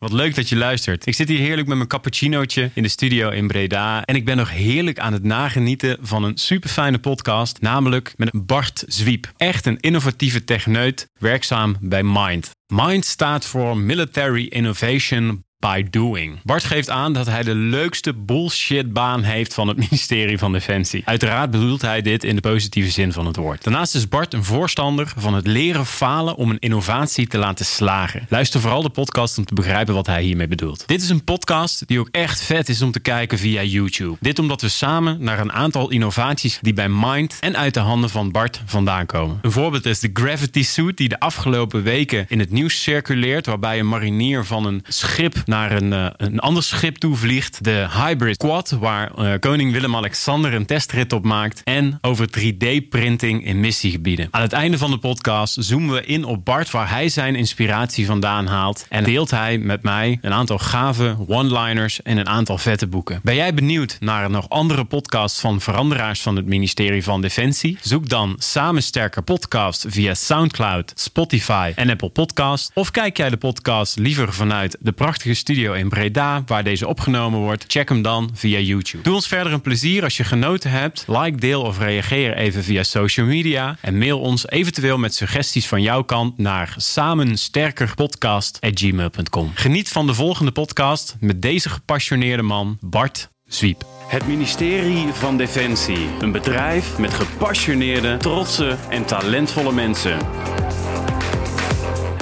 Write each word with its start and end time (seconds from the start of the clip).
Wat 0.00 0.12
leuk 0.12 0.34
dat 0.34 0.48
je 0.48 0.56
luistert. 0.56 1.06
Ik 1.06 1.14
zit 1.14 1.28
hier 1.28 1.38
heerlijk 1.38 1.68
met 1.68 1.76
mijn 1.76 1.88
cappuccinootje 1.88 2.70
in 2.74 2.82
de 2.82 2.88
studio 2.88 3.30
in 3.30 3.46
Breda. 3.46 4.04
En 4.04 4.14
ik 4.14 4.24
ben 4.24 4.36
nog 4.36 4.50
heerlijk 4.50 4.98
aan 4.98 5.12
het 5.12 5.22
nagenieten 5.22 5.98
van 6.00 6.24
een 6.24 6.36
super 6.36 6.70
fijne 6.70 6.98
podcast. 6.98 7.60
Namelijk 7.60 8.14
met 8.16 8.46
Bart 8.46 8.84
Zwiep. 8.86 9.32
Echt 9.36 9.66
een 9.66 9.80
innovatieve 9.80 10.44
techneut, 10.44 11.08
werkzaam 11.18 11.76
bij 11.80 12.02
Mind. 12.02 12.50
Mind 12.66 13.04
staat 13.04 13.44
voor 13.44 13.76
Military 13.76 14.46
Innovation 14.46 15.44
by 15.60 15.86
doing. 15.90 16.38
Bart 16.42 16.64
geeft 16.64 16.90
aan 16.90 17.12
dat 17.12 17.26
hij 17.26 17.42
de 17.42 17.54
leukste 17.54 18.14
bullshitbaan 18.14 19.22
heeft 19.22 19.54
van 19.54 19.68
het 19.68 19.76
ministerie 19.90 20.38
van 20.38 20.52
Defensie. 20.52 21.02
Uiteraard 21.04 21.50
bedoelt 21.50 21.82
hij 21.82 22.02
dit 22.02 22.24
in 22.24 22.34
de 22.34 22.40
positieve 22.40 22.90
zin 22.90 23.12
van 23.12 23.26
het 23.26 23.36
woord. 23.36 23.64
Daarnaast 23.64 23.94
is 23.94 24.08
Bart 24.08 24.34
een 24.34 24.44
voorstander 24.44 25.12
van 25.16 25.34
het 25.34 25.46
leren 25.46 25.86
falen 25.86 26.36
om 26.36 26.50
een 26.50 26.58
innovatie 26.58 27.26
te 27.26 27.38
laten 27.38 27.64
slagen. 27.64 28.26
Luister 28.28 28.60
vooral 28.60 28.82
de 28.82 28.88
podcast 28.88 29.38
om 29.38 29.44
te 29.44 29.54
begrijpen 29.54 29.94
wat 29.94 30.06
hij 30.06 30.22
hiermee 30.22 30.48
bedoelt. 30.48 30.86
Dit 30.86 31.02
is 31.02 31.08
een 31.08 31.24
podcast 31.24 31.86
die 31.86 32.00
ook 32.00 32.08
echt 32.10 32.42
vet 32.42 32.68
is 32.68 32.82
om 32.82 32.90
te 32.90 33.00
kijken 33.00 33.38
via 33.38 33.62
YouTube. 33.62 34.16
Dit 34.20 34.38
omdat 34.38 34.60
we 34.60 34.68
samen 34.68 35.16
naar 35.20 35.38
een 35.38 35.52
aantal 35.52 35.90
innovaties 35.90 36.58
die 36.62 36.72
bij 36.72 36.88
Mind 36.88 37.36
en 37.40 37.56
uit 37.56 37.74
de 37.74 37.80
handen 37.80 38.10
van 38.10 38.30
Bart 38.30 38.62
vandaan 38.66 39.06
komen. 39.06 39.38
Een 39.42 39.52
voorbeeld 39.52 39.86
is 39.86 40.00
de 40.00 40.10
Gravity 40.12 40.62
Suit 40.62 40.96
die 40.96 41.08
de 41.08 41.20
afgelopen 41.20 41.82
weken 41.82 42.24
in 42.28 42.38
het 42.38 42.50
nieuws 42.50 42.82
circuleert 42.82 43.46
waarbij 43.46 43.78
een 43.78 43.88
marinier 43.88 44.44
van 44.44 44.66
een 44.66 44.84
schip 44.88 45.48
naar 45.50 45.72
een, 45.72 45.92
uh, 45.92 46.06
een 46.16 46.38
ander 46.38 46.62
schip 46.62 46.96
toe 46.96 47.16
vliegt. 47.16 47.64
De 47.64 47.86
Hybrid 47.92 48.36
Quad, 48.36 48.70
waar 48.70 49.10
uh, 49.18 49.32
koning 49.40 49.72
Willem-Alexander 49.72 50.54
een 50.54 50.66
testrit 50.66 51.12
op 51.12 51.24
maakt. 51.24 51.60
En 51.64 51.98
over 52.00 52.28
3D-printing 52.38 53.44
in 53.44 53.60
missiegebieden. 53.60 54.28
Aan 54.30 54.42
het 54.42 54.52
einde 54.52 54.78
van 54.78 54.90
de 54.90 54.98
podcast 54.98 55.56
zoomen 55.58 55.94
we 55.94 56.04
in 56.04 56.24
op 56.24 56.44
Bart, 56.44 56.70
waar 56.70 56.90
hij 56.90 57.08
zijn 57.08 57.36
inspiratie 57.36 58.06
vandaan 58.06 58.46
haalt. 58.46 58.86
En 58.88 59.04
deelt 59.04 59.30
hij 59.30 59.58
met 59.58 59.82
mij 59.82 60.18
een 60.20 60.32
aantal 60.32 60.58
gave 60.58 61.16
one-liners 61.26 62.02
en 62.02 62.16
een 62.16 62.28
aantal 62.28 62.58
vette 62.58 62.86
boeken. 62.86 63.20
Ben 63.22 63.34
jij 63.34 63.54
benieuwd 63.54 63.96
naar 64.00 64.30
nog 64.30 64.48
andere 64.48 64.84
podcasts 64.84 65.40
van 65.40 65.60
veranderaars 65.60 66.20
van 66.20 66.36
het 66.36 66.46
ministerie 66.46 67.02
van 67.02 67.20
Defensie? 67.20 67.78
Zoek 67.80 68.08
dan 68.08 68.34
Samen 68.38 68.82
Sterker 68.82 69.22
Podcast 69.22 69.84
via 69.88 70.14
Soundcloud, 70.14 70.92
Spotify 70.94 71.72
en 71.74 71.90
Apple 71.90 72.08
Podcast. 72.10 72.70
Of 72.74 72.90
kijk 72.90 73.16
jij 73.16 73.30
de 73.30 73.36
podcast 73.36 73.98
liever 73.98 74.32
vanuit 74.32 74.76
de 74.80 74.92
prachtige 74.92 75.34
studio 75.40 75.72
in 75.72 75.88
Breda, 75.88 76.42
waar 76.46 76.64
deze 76.64 76.86
opgenomen 76.86 77.40
wordt. 77.40 77.64
Check 77.66 77.88
hem 77.88 78.02
dan 78.02 78.30
via 78.34 78.58
YouTube. 78.58 79.02
Doe 79.02 79.14
ons 79.14 79.26
verder 79.26 79.52
een 79.52 79.60
plezier 79.60 80.02
als 80.02 80.16
je 80.16 80.24
genoten 80.24 80.70
hebt. 80.70 81.04
Like, 81.06 81.36
deel 81.36 81.62
of 81.62 81.78
reageer 81.78 82.36
even 82.36 82.64
via 82.64 82.82
social 82.82 83.26
media. 83.26 83.76
En 83.80 83.98
mail 83.98 84.20
ons 84.20 84.48
eventueel 84.48 84.98
met 84.98 85.14
suggesties 85.14 85.66
van 85.66 85.82
jouw 85.82 86.02
kant 86.02 86.38
naar 86.38 86.74
samensterkerpodcast.gmail.com. 86.76 89.50
Geniet 89.54 89.88
van 89.88 90.06
de 90.06 90.14
volgende 90.14 90.52
podcast 90.52 91.16
met 91.20 91.42
deze 91.42 91.68
gepassioneerde 91.68 92.42
man, 92.42 92.78
Bart 92.80 93.30
Zwiep. 93.46 93.84
Het 94.06 94.26
ministerie 94.26 95.06
van 95.12 95.36
Defensie. 95.36 96.08
Een 96.20 96.32
bedrijf 96.32 96.98
met 96.98 97.14
gepassioneerde, 97.14 98.16
trotse 98.16 98.76
en 98.88 99.04
talentvolle 99.04 99.72
mensen. 99.72 100.18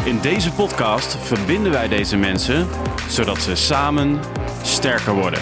In 0.08 0.20
deze 0.20 0.52
podcast 0.52 1.16
verbinden 1.16 1.72
wij 1.72 1.88
deze 1.88 2.16
mensen 2.16 2.66
zodat 3.08 3.42
ze 3.42 3.54
samen 3.54 4.20
sterker 4.62 5.14
worden. 5.14 5.40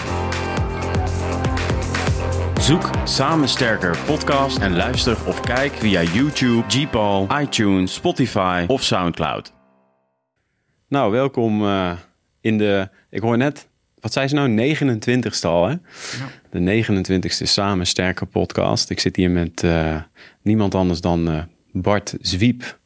Zoek 2.59 2.89
Samen 3.03 3.47
Sterker 3.47 3.97
podcast 4.05 4.57
en 4.57 4.75
luister 4.75 5.17
of 5.27 5.39
kijk 5.39 5.73
via 5.73 6.03
YouTube, 6.03 6.63
Gpal, 6.67 7.27
iTunes, 7.41 7.93
Spotify 7.93 8.65
of 8.67 8.83
Soundcloud. 8.83 9.53
Nou, 10.87 11.11
welkom 11.11 11.63
uh, 11.63 11.91
in 12.41 12.57
de, 12.57 12.89
ik 13.09 13.21
hoor 13.21 13.37
net, 13.37 13.67
wat 13.99 14.13
zei 14.13 14.27
ze 14.27 14.35
nou, 14.35 14.75
29ste 14.75 15.47
al 15.47 15.67
hè? 15.67 15.71
Ja. 15.71 15.79
De 16.49 16.83
29ste 16.83 17.43
Samen 17.43 17.87
Sterker 17.87 18.27
podcast. 18.27 18.89
Ik 18.89 18.99
zit 18.99 19.15
hier 19.15 19.31
met 19.31 19.63
uh, 19.63 20.01
niemand 20.41 20.75
anders 20.75 21.01
dan 21.01 21.31
uh, 21.31 21.43
Bart 21.71 22.15
Zwiep. 22.21 22.77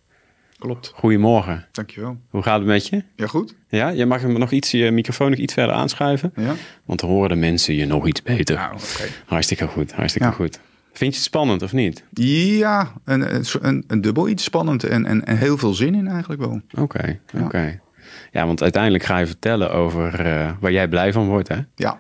Klopt. 0.62 0.92
Goedemorgen. 0.96 1.68
Dankjewel. 1.72 2.18
Hoe 2.30 2.42
gaat 2.42 2.58
het 2.58 2.68
met 2.68 2.88
je? 2.88 3.04
Ja, 3.16 3.28
goed. 3.28 3.56
Ja, 3.68 3.90
je 3.90 4.06
mag 4.06 4.22
hem 4.22 4.40
nog 4.40 4.52
iets, 4.52 4.72
je 4.72 4.92
microfoon 4.92 5.30
nog 5.30 5.40
iets 5.40 5.54
verder 5.54 5.76
aanschuiven. 5.76 6.34
Ja. 6.36 6.54
Want 6.86 7.00
dan 7.00 7.10
horen 7.10 7.30
de 7.30 7.36
mensen 7.36 7.76
je 7.76 7.86
nog 7.86 8.08
iets 8.08 8.22
beter. 8.22 8.56
Nou, 8.56 8.74
oké. 8.74 9.08
Hartstikke 9.26 9.68
goed, 9.68 9.92
hartstikke 9.92 10.28
ja. 10.28 10.34
goed. 10.34 10.60
Vind 10.94 11.14
je 11.14 11.20
het 11.20 11.28
spannend 11.28 11.62
of 11.62 11.74
niet? 11.74 12.04
Ja, 12.14 12.92
een, 13.06 13.44
een, 13.62 13.84
een 13.88 14.02
dubbel 14.02 14.28
iets 14.28 14.44
spannend 14.44 14.84
en, 14.84 15.06
en, 15.06 15.26
en 15.26 15.38
heel 15.38 15.58
veel 15.58 15.74
zin 15.74 15.96
in 15.96 16.08
eigenlijk 16.08 16.42
wel. 16.42 16.62
Oké, 16.72 16.82
okay, 16.82 17.20
oké. 17.34 17.44
Okay. 17.44 17.68
Ja. 17.68 18.10
ja. 18.32 18.46
want 18.46 18.62
uiteindelijk 18.62 19.04
ga 19.04 19.18
je 19.18 19.28
vertellen 19.28 19.72
over 19.72 20.26
uh, 20.26 20.52
waar 20.60 20.72
jij 20.72 20.88
blij 20.88 21.14
van 21.14 21.28
wordt, 21.28 21.48
hè? 21.48 21.60
Ja. 21.76 22.00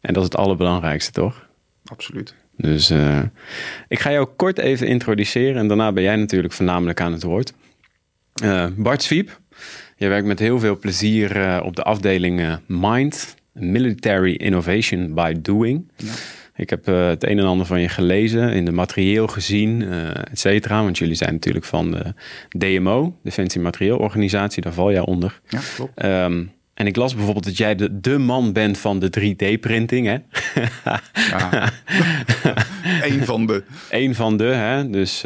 En 0.00 0.12
dat 0.12 0.22
is 0.22 0.28
het 0.28 0.36
allerbelangrijkste, 0.36 1.12
toch? 1.12 1.48
Absoluut. 1.84 2.34
Dus 2.56 2.90
uh, 2.90 3.18
ik 3.88 3.98
ga 3.98 4.10
jou 4.12 4.28
kort 4.36 4.58
even 4.58 4.86
introduceren 4.86 5.56
en 5.56 5.68
daarna 5.68 5.92
ben 5.92 6.02
jij 6.02 6.16
natuurlijk 6.16 6.52
voornamelijk 6.52 7.00
aan 7.00 7.12
het 7.12 7.22
woord. 7.22 7.52
Uh, 8.42 8.66
Bart 8.76 9.02
Zwiep, 9.02 9.40
je 9.96 10.08
werkt 10.08 10.26
met 10.26 10.38
heel 10.38 10.58
veel 10.58 10.78
plezier 10.78 11.36
uh, 11.36 11.60
op 11.64 11.76
de 11.76 11.82
afdeling 11.82 12.40
uh, 12.40 12.54
Mind, 12.66 13.34
Military 13.52 14.34
Innovation 14.34 15.14
by 15.14 15.34
Doing. 15.42 15.90
Ja. 15.96 16.12
Ik 16.56 16.70
heb 16.70 16.86
het 16.86 17.24
een 17.24 17.38
en 17.38 17.44
ander 17.44 17.66
van 17.66 17.80
je 17.80 17.88
gelezen, 17.88 18.52
in 18.52 18.64
de 18.64 18.72
materieel 18.72 19.26
gezien, 19.26 19.82
et 20.30 20.38
cetera. 20.38 20.82
Want 20.82 20.98
jullie 20.98 21.14
zijn 21.14 21.32
natuurlijk 21.32 21.64
van 21.64 21.90
de 21.90 22.14
DMO, 22.48 23.16
Defensie 23.22 23.60
Materieelorganisatie, 23.60 24.62
daar 24.62 24.72
val 24.72 24.92
jij 24.92 25.00
onder. 25.00 25.40
Ja, 25.48 25.60
klopt. 25.74 26.04
Um, 26.04 26.52
en 26.74 26.86
ik 26.86 26.96
las 26.96 27.14
bijvoorbeeld 27.14 27.44
dat 27.44 27.56
jij 27.56 27.74
de, 27.74 28.00
de 28.00 28.18
man 28.18 28.52
bent 28.52 28.78
van 28.78 28.98
de 28.98 29.10
3D-printing, 29.20 30.06
hè? 30.06 30.16
ja. 31.30 31.72
Eén 33.08 33.24
van 33.24 33.46
de. 33.46 33.62
Eén 33.90 34.14
van 34.14 34.36
de, 34.36 34.44
hè? 34.44 34.90
Dus... 34.90 35.24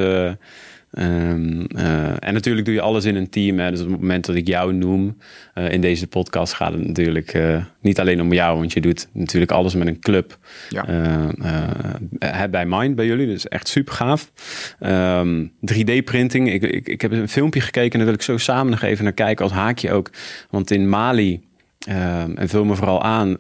Um, 0.99 1.66
uh, 1.77 2.09
en 2.19 2.32
natuurlijk 2.32 2.66
doe 2.66 2.75
je 2.75 2.81
alles 2.81 3.05
in 3.05 3.16
een 3.16 3.31
team. 3.31 3.59
Hè? 3.59 3.71
Dus 3.71 3.81
op 3.81 3.91
het 3.91 4.00
moment 4.00 4.27
dat 4.27 4.37
ik 4.37 4.47
jou 4.47 4.72
noem 4.72 5.16
uh, 5.55 5.71
in 5.71 5.81
deze 5.81 6.06
podcast 6.06 6.53
gaat 6.53 6.72
het 6.72 6.87
natuurlijk 6.87 7.34
uh, 7.34 7.65
niet 7.81 8.00
alleen 8.00 8.21
om 8.21 8.32
jou, 8.32 8.59
want 8.59 8.72
je 8.72 8.81
doet 8.81 9.09
natuurlijk 9.12 9.53
alles 9.53 9.75
met 9.75 9.87
een 9.87 10.00
club. 10.00 10.38
Ja. 10.69 12.49
bij 12.50 12.66
Mind 12.66 12.97
bij 12.97 13.06
jullie, 13.06 13.27
dus 13.27 13.49
echt 13.49 13.69
super 13.69 13.94
gaaf. 13.94 14.32
Um, 14.81 15.53
3D-printing. 15.72 16.53
Ik, 16.53 16.62
ik, 16.62 16.88
ik 16.88 17.00
heb 17.00 17.12
een 17.12 17.28
filmpje 17.28 17.61
gekeken 17.61 17.93
en 17.93 17.99
daar 17.99 18.06
wil 18.06 18.15
ik 18.15 18.22
zo 18.22 18.37
samen 18.37 18.71
nog 18.71 18.82
even 18.82 19.05
naar 19.05 19.12
kijken 19.12 19.44
als 19.44 19.55
haakje 19.55 19.93
ook. 19.93 20.11
Want 20.50 20.71
in 20.71 20.88
Mali. 20.88 21.41
en 21.87 22.49
vul 22.49 22.65
me 22.65 22.75
vooral 22.75 23.03
aan, 23.03 23.37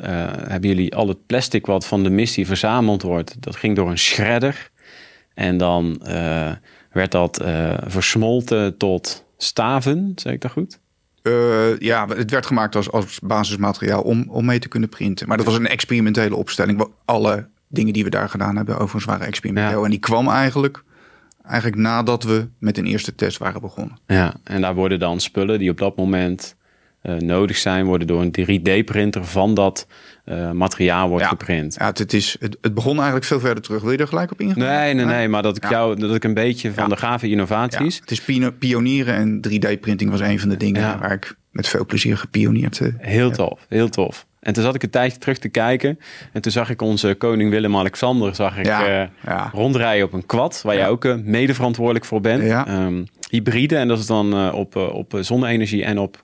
hebben 0.48 0.68
jullie 0.68 0.94
al 0.94 1.08
het 1.08 1.26
plastic 1.26 1.66
wat 1.66 1.86
van 1.86 2.02
de 2.02 2.10
missie 2.10 2.46
verzameld 2.46 3.02
wordt, 3.02 3.36
dat 3.40 3.56
ging 3.56 3.76
door 3.76 3.90
een 3.90 3.98
shredder. 3.98 4.70
En 5.34 5.56
dan 5.56 6.02
werd 6.94 7.12
dat 7.12 7.42
uh, 7.42 7.74
versmolten 7.86 8.76
tot 8.76 9.24
staven, 9.36 10.12
zeg 10.14 10.32
ik 10.32 10.40
dat 10.40 10.50
goed? 10.50 10.78
Uh, 11.22 11.78
ja, 11.78 12.08
het 12.08 12.30
werd 12.30 12.46
gemaakt 12.46 12.76
als, 12.76 12.90
als 12.90 13.20
basismateriaal 13.22 14.02
om, 14.02 14.24
om 14.28 14.44
mee 14.44 14.58
te 14.58 14.68
kunnen 14.68 14.88
printen. 14.88 15.28
Maar 15.28 15.36
dat 15.36 15.46
was 15.46 15.56
een 15.56 15.66
experimentele 15.66 16.36
opstelling. 16.36 16.88
Alle 17.04 17.48
dingen 17.68 17.92
die 17.92 18.04
we 18.04 18.10
daar 18.10 18.28
gedaan 18.28 18.56
hebben, 18.56 18.74
overigens 18.74 19.04
waren 19.04 19.26
experimenteel. 19.26 19.78
Ja. 19.78 19.84
En 19.84 19.90
die 19.90 19.98
kwam 19.98 20.28
eigenlijk, 20.28 20.82
eigenlijk 21.42 21.76
nadat 21.76 22.22
we 22.22 22.48
met 22.58 22.78
een 22.78 22.86
eerste 22.86 23.14
test 23.14 23.38
waren 23.38 23.60
begonnen. 23.60 23.98
Ja, 24.06 24.34
en 24.44 24.60
daar 24.60 24.74
worden 24.74 24.98
dan 24.98 25.20
spullen 25.20 25.58
die 25.58 25.70
op 25.70 25.78
dat 25.78 25.96
moment 25.96 26.56
nodig 27.18 27.56
zijn, 27.56 27.84
worden 27.84 28.06
door 28.06 28.22
een 28.22 28.34
3D-printer 28.40 29.24
van 29.24 29.54
dat 29.54 29.86
uh, 30.26 30.50
materiaal 30.50 31.08
wordt 31.08 31.24
ja. 31.24 31.30
geprint. 31.30 31.76
Ja, 31.78 31.86
het, 31.86 32.12
is, 32.12 32.36
het, 32.40 32.56
het, 32.60 32.74
begon 32.74 32.94
eigenlijk 32.94 33.24
veel 33.24 33.40
verder 33.40 33.62
terug. 33.62 33.82
Wil 33.82 33.90
je 33.90 33.98
er 33.98 34.08
gelijk 34.08 34.32
op 34.32 34.40
ingaan? 34.40 34.58
Nee, 34.58 34.94
nee, 34.94 35.04
nee, 35.04 35.28
maar 35.28 35.42
dat 35.42 35.56
ik 35.56 35.62
ja. 35.62 35.70
jou, 35.70 35.96
dat 35.96 36.14
ik 36.14 36.24
een 36.24 36.34
beetje 36.34 36.72
van 36.72 36.88
de 36.88 36.96
gave 36.96 37.28
innovaties. 37.28 38.00
Het 38.00 38.10
is 38.10 38.50
pionieren 38.58 39.14
en 39.14 39.40
3D-printing 39.48 40.10
was 40.10 40.20
een 40.20 40.40
van 40.40 40.48
de 40.48 40.56
dingen 40.56 40.98
waar 40.98 41.12
ik 41.12 41.36
met 41.50 41.68
veel 41.68 41.86
plezier 41.86 42.16
gepioneerd 42.16 42.78
heb. 42.78 42.92
Heel 42.98 43.30
tof, 43.30 43.66
heel 43.68 43.88
tof. 43.88 44.26
En 44.40 44.52
toen 44.52 44.62
zat 44.62 44.74
ik 44.74 44.82
een 44.82 44.90
tijdje 44.90 45.18
terug 45.18 45.38
te 45.38 45.48
kijken. 45.48 45.98
En 46.32 46.40
toen 46.40 46.52
zag 46.52 46.70
ik 46.70 46.82
onze 46.82 47.14
koning 47.18 47.50
Willem-Alexander 47.50 48.34
zag 48.34 48.58
ik, 48.58 48.66
ja, 48.66 49.02
uh, 49.02 49.08
ja. 49.24 49.50
rondrijden 49.52 50.06
op 50.06 50.12
een 50.12 50.26
quad. 50.26 50.60
Waar 50.62 50.76
jij 50.76 50.88
ook 50.88 51.04
uh, 51.04 51.14
mede 51.22 51.54
verantwoordelijk 51.54 52.04
voor 52.04 52.20
bent. 52.20 52.68
Um, 52.68 53.06
hybride. 53.30 53.76
En 53.76 53.88
dat 53.88 53.98
is 53.98 54.06
dan 54.06 54.34
uh, 54.34 54.54
op, 54.54 54.76
op 54.76 55.18
zonne-energie 55.20 55.84
en 55.84 55.98
op 55.98 56.23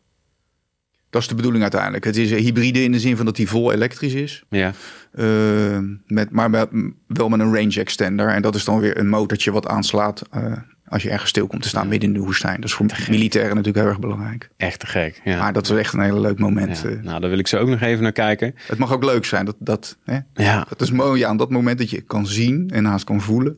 dat 1.11 1.23
is 1.23 1.29
de 1.29 1.35
bedoeling 1.35 1.63
uiteindelijk. 1.63 2.05
Het 2.05 2.17
is 2.17 2.31
hybride 2.31 2.83
in 2.83 2.93
de 2.93 3.01
zin 3.01 3.17
van 3.17 3.27
dat 3.27 3.37
hij 3.37 3.47
vol 3.47 3.73
elektrisch 3.73 4.15
is. 4.15 4.45
Ja. 4.49 4.73
Uh, 5.15 5.79
met, 6.07 6.31
maar 6.31 6.51
met, 6.51 6.69
wel 7.07 7.29
met 7.29 7.41
een 7.41 7.55
range 7.55 7.81
extender. 7.81 8.29
En 8.29 8.43
dat 8.43 8.55
is 8.55 8.65
dan 8.65 8.81
weer 8.81 8.99
een 8.99 9.09
motortje 9.09 9.53
wat 9.53 9.67
aanslaat 9.67 10.23
uh, 10.35 10.53
als 10.91 11.03
je 11.03 11.11
ergens 11.11 11.31
stil 11.31 11.47
komt 11.47 11.63
te 11.63 11.69
staan 11.69 11.89
midden 11.89 12.09
in 12.09 12.15
de 12.15 12.25
woestijn. 12.25 12.61
Dat 12.61 12.65
is 12.65 12.73
voor 12.75 12.87
militairen 13.09 13.57
natuurlijk 13.57 13.85
heel 13.85 13.87
erg 13.87 13.99
belangrijk. 13.99 14.51
Echt 14.57 14.81
te 14.81 14.87
gek. 14.87 15.21
Ja. 15.25 15.39
Maar 15.39 15.53
dat 15.53 15.71
is 15.71 15.77
echt 15.77 15.93
een 15.93 16.01
hele 16.01 16.21
leuk 16.21 16.39
moment. 16.39 16.81
Ja. 16.81 16.89
Nou, 17.03 17.21
daar 17.21 17.31
wil 17.31 17.39
ik 17.39 17.47
zo 17.47 17.59
ook 17.59 17.69
nog 17.69 17.81
even 17.81 18.03
naar 18.03 18.13
kijken. 18.13 18.55
Het 18.57 18.79
mag 18.79 18.93
ook 18.93 19.05
leuk 19.05 19.25
zijn. 19.25 19.45
Dat, 19.45 19.57
dat, 19.59 19.97
hè? 20.05 20.19
Ja. 20.35 20.67
dat 20.69 20.81
is 20.81 20.91
mooi 20.91 21.23
aan 21.23 21.37
dat 21.37 21.51
moment 21.51 21.79
dat 21.79 21.91
je 21.91 22.01
kan 22.01 22.27
zien 22.27 22.71
en 22.71 22.85
haast 22.85 23.05
kan 23.05 23.21
voelen. 23.21 23.57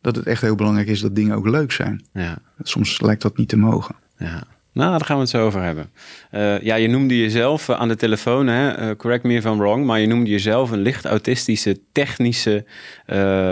Dat 0.00 0.16
het 0.16 0.26
echt 0.26 0.42
heel 0.42 0.54
belangrijk 0.54 0.88
is 0.88 1.00
dat 1.00 1.14
dingen 1.14 1.36
ook 1.36 1.48
leuk 1.48 1.72
zijn. 1.72 2.04
Ja. 2.12 2.38
Soms 2.62 3.00
lijkt 3.00 3.22
dat 3.22 3.36
niet 3.36 3.48
te 3.48 3.56
mogen. 3.56 3.94
Ja. 4.16 4.42
Nou, 4.72 4.90
daar 4.90 5.04
gaan 5.04 5.16
we 5.16 5.22
het 5.22 5.30
zo 5.30 5.44
over 5.46 5.62
hebben. 5.62 5.90
Uh, 6.32 6.60
ja, 6.60 6.74
je 6.74 6.88
noemde 6.88 7.18
jezelf 7.18 7.68
uh, 7.68 7.80
aan 7.80 7.88
de 7.88 7.96
telefoon, 7.96 8.46
hè? 8.46 8.88
Uh, 8.88 8.96
correct 8.96 9.24
me 9.24 9.34
if 9.34 9.44
I'm 9.44 9.58
wrong, 9.58 9.84
maar 9.84 10.00
je 10.00 10.06
noemde 10.06 10.30
jezelf 10.30 10.70
een 10.70 10.80
licht 10.80 11.04
autistische, 11.04 11.80
technische, 11.92 12.64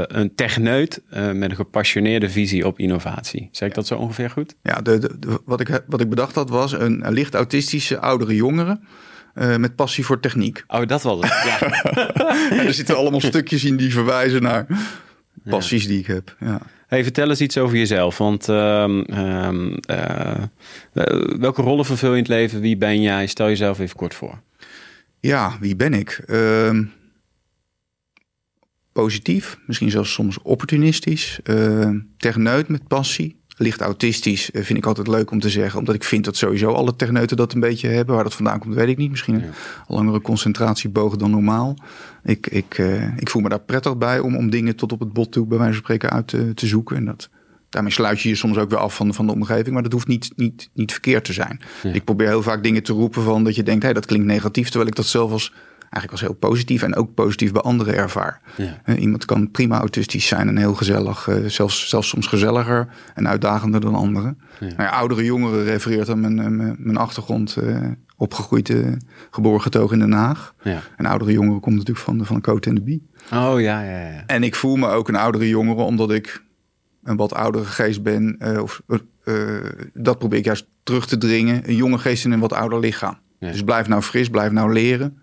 een 0.07 0.35
techneut 0.35 1.03
met 1.11 1.51
een 1.51 1.57
gepassioneerde 1.57 2.31
visie 2.31 2.67
op 2.67 2.79
innovatie. 2.79 3.49
Zeg 3.53 3.69
ik 3.69 3.75
dat 3.75 3.87
zo 3.87 3.95
ongeveer 3.95 4.31
goed? 4.31 4.55
Ja, 4.63 4.81
de, 4.81 4.99
de, 4.99 5.41
wat, 5.45 5.61
ik, 5.61 5.83
wat 5.87 6.01
ik 6.01 6.09
bedacht 6.09 6.35
had 6.35 6.51
was 6.51 6.73
een, 6.73 7.07
een 7.07 7.13
licht 7.13 7.35
autistische 7.35 7.99
oudere 7.99 8.35
jongere. 8.35 8.81
met 9.35 9.77
passie 9.77 10.05
voor 10.05 10.21
techniek. 10.21 10.65
Oh, 10.67 10.87
dat 10.87 11.03
was 11.03 11.21
het. 11.23 11.33
Ja. 11.45 12.65
er 12.67 12.75
zitten 12.75 12.97
allemaal 12.97 13.21
stukjes 13.21 13.65
in 13.65 13.77
die 13.77 13.93
verwijzen 13.93 14.43
naar 14.43 14.67
passies 15.49 15.87
die 15.87 15.99
ik 15.99 16.07
heb. 16.07 16.37
Ja. 16.41 16.61
Hey, 16.87 17.03
vertel 17.03 17.29
eens 17.29 17.41
iets 17.41 17.59
over 17.59 17.77
jezelf. 17.77 18.19
Want 18.19 18.49
uh, 18.49 19.03
uh, 19.91 20.45
welke 21.39 21.63
rollen 21.63 21.85
vervul 21.85 22.11
je 22.11 22.17
in 22.17 22.23
het 22.23 22.33
leven? 22.33 22.61
Wie 22.61 22.77
ben 22.77 23.03
jij? 23.03 23.27
Stel 23.27 23.47
jezelf 23.47 23.79
even 23.79 23.97
kort 23.97 24.15
voor. 24.15 24.41
Ja, 25.21 25.57
wie 25.61 25.77
ben 25.77 25.95
ik? 25.95 26.23
Ehm, 26.27 26.85
positief, 28.93 29.59
misschien 29.67 29.91
zelfs 29.91 30.13
soms 30.13 30.43
opportunistisch. 30.43 31.41
techneut 32.17 32.69
met 32.69 32.89
passie 32.89 33.38
licht 33.59 33.81
autistisch 33.81 34.51
eh, 34.51 34.63
vind 34.63 34.79
ik 34.79 34.87
altijd 34.87 35.07
leuk 35.09 35.31
om 35.31 35.41
te 35.41 35.49
zeggen. 35.49 35.79
Omdat 35.79 35.95
ik 35.95 36.05
vind 36.05 36.25
dat 36.25 36.37
sowieso 36.37 36.73
alle 36.73 36.97
techneuten 36.97 37.37
dat 37.37 37.53
een 37.53 37.61
beetje 37.61 37.89
hebben. 37.89 38.15
Waar 38.15 38.25
dat 38.25 38.35
vandaan 38.35 38.59
komt, 38.59 38.75
weet 38.75 38.89
ik 38.89 38.97
niet. 38.97 39.11
Misschien 39.11 39.35
een 39.35 39.53
langere 39.87 40.21
concentratieboog 40.21 41.17
dan 41.17 41.31
normaal. 41.31 41.77
Ik, 42.25 42.47
ik, 42.47 42.79
uh, 42.79 43.17
ik 43.17 43.31
voel 43.31 43.43
me 43.43 43.49
daar 43.49 43.61
prettig 43.61 43.97
bij 43.97 44.19
om, 44.19 44.37
om 44.37 44.51
dingen 44.51 44.77
tot 44.77 44.93
op 44.93 45.01
het 45.01 45.13
bot 45.13 45.33
toe, 45.33 45.47
bij 45.47 45.59
wijze 45.59 45.73
van 45.73 45.83
spreken, 45.83 46.11
uit 46.11 46.27
te, 46.27 46.55
te 46.55 46.67
zoeken. 46.67 46.97
En 46.97 47.05
dat, 47.05 47.29
daarmee 47.69 47.93
sluit 47.93 48.21
je 48.21 48.29
je 48.29 48.35
soms 48.35 48.57
ook 48.57 48.71
weer 48.71 48.79
af 48.79 48.95
van, 48.95 49.15
van 49.15 49.27
de 49.27 49.33
omgeving. 49.33 49.71
Maar 49.75 49.83
dat 49.83 49.93
hoeft 49.93 50.09
niet, 50.09 50.33
niet, 50.37 50.71
niet 50.73 50.93
verkeerd 50.93 51.25
te 51.25 51.33
zijn. 51.33 51.61
Ik 51.93 52.05
probeer 52.05 52.29
heel 52.29 52.43
vaak 52.43 52.63
dingen 52.63 52.83
te 52.83 52.93
roepen 52.93 53.23
van 53.23 53.45
dat 53.45 53.55
je 53.55 53.63
denkt, 53.63 53.81
hé, 53.81 53.89
hey, 53.89 53.95
dat 53.95 54.07
klinkt 54.07 54.27
negatief. 54.27 54.67
Terwijl 54.67 54.91
ik 54.91 54.97
dat 54.97 55.07
zelf 55.07 55.33
als 55.33 55.53
eigenlijk 55.91 56.11
als 56.13 56.21
heel 56.21 56.51
positief 56.51 56.83
en 56.83 56.97
ook 56.97 57.15
positief 57.15 57.53
bij 57.53 57.63
anderen 57.63 57.95
ervaar. 57.95 58.41
Ja. 58.57 58.97
Iemand 58.97 59.25
kan 59.25 59.51
prima 59.51 59.79
autistisch 59.79 60.27
zijn 60.27 60.49
en 60.49 60.57
heel 60.57 60.75
gezellig, 60.75 61.27
uh, 61.27 61.47
zelfs, 61.47 61.89
zelfs 61.89 62.09
soms 62.09 62.27
gezelliger 62.27 62.89
en 63.15 63.29
uitdagender 63.29 63.81
dan 63.81 63.95
anderen. 63.95 64.39
Ja. 64.61 64.67
Nou 64.67 64.83
ja, 64.83 64.89
oudere 64.89 65.25
jongeren 65.25 65.65
refereert 65.65 66.09
aan 66.09 66.21
mijn, 66.21 66.35
mijn, 66.35 66.77
mijn 66.79 66.97
achtergrond. 66.97 67.57
Uh, 67.63 67.81
opgegroeid, 68.21 68.75
geboren 69.31 69.61
getogen 69.61 70.01
in 70.01 70.11
Den 70.11 70.19
Haag. 70.19 70.55
Ja. 70.63 70.81
En 70.97 71.07
oudere 71.07 71.33
jongeren 71.33 71.61
komt 71.61 71.77
natuurlijk 71.77 72.05
van 72.07 72.19
de, 72.19 72.25
van 72.25 72.41
Coat 72.41 72.67
en 72.67 72.75
de 72.75 72.81
Bie. 72.81 73.09
Oh 73.33 73.61
ja, 73.61 73.83
ja, 73.83 74.09
ja. 74.09 74.23
En 74.27 74.43
ik 74.43 74.55
voel 74.55 74.77
me 74.77 74.89
ook 74.89 75.09
een 75.09 75.17
oudere 75.17 75.49
jongere 75.49 75.83
omdat 75.83 76.11
ik 76.11 76.43
een 77.03 77.17
wat 77.17 77.35
oudere 77.35 77.65
geest 77.65 78.03
ben. 78.03 78.39
of, 78.63 78.83
dat 79.93 80.19
probeer 80.19 80.39
ik 80.39 80.45
juist 80.45 80.67
terug 80.83 81.07
te 81.07 81.19
dringen. 81.19 81.69
Een 81.69 81.77
jonge 81.77 81.99
geest 81.99 82.25
in 82.25 82.33
een 82.33 82.41
wat 82.41 82.53
ouder 82.53 82.79
lichaam. 82.81 83.19
Dus 83.39 83.65
blijf 83.65 83.89
nou 83.89 84.03
fris, 84.03 84.29
blijf 84.29 84.51
nou 84.51 84.73
leren. 84.73 85.19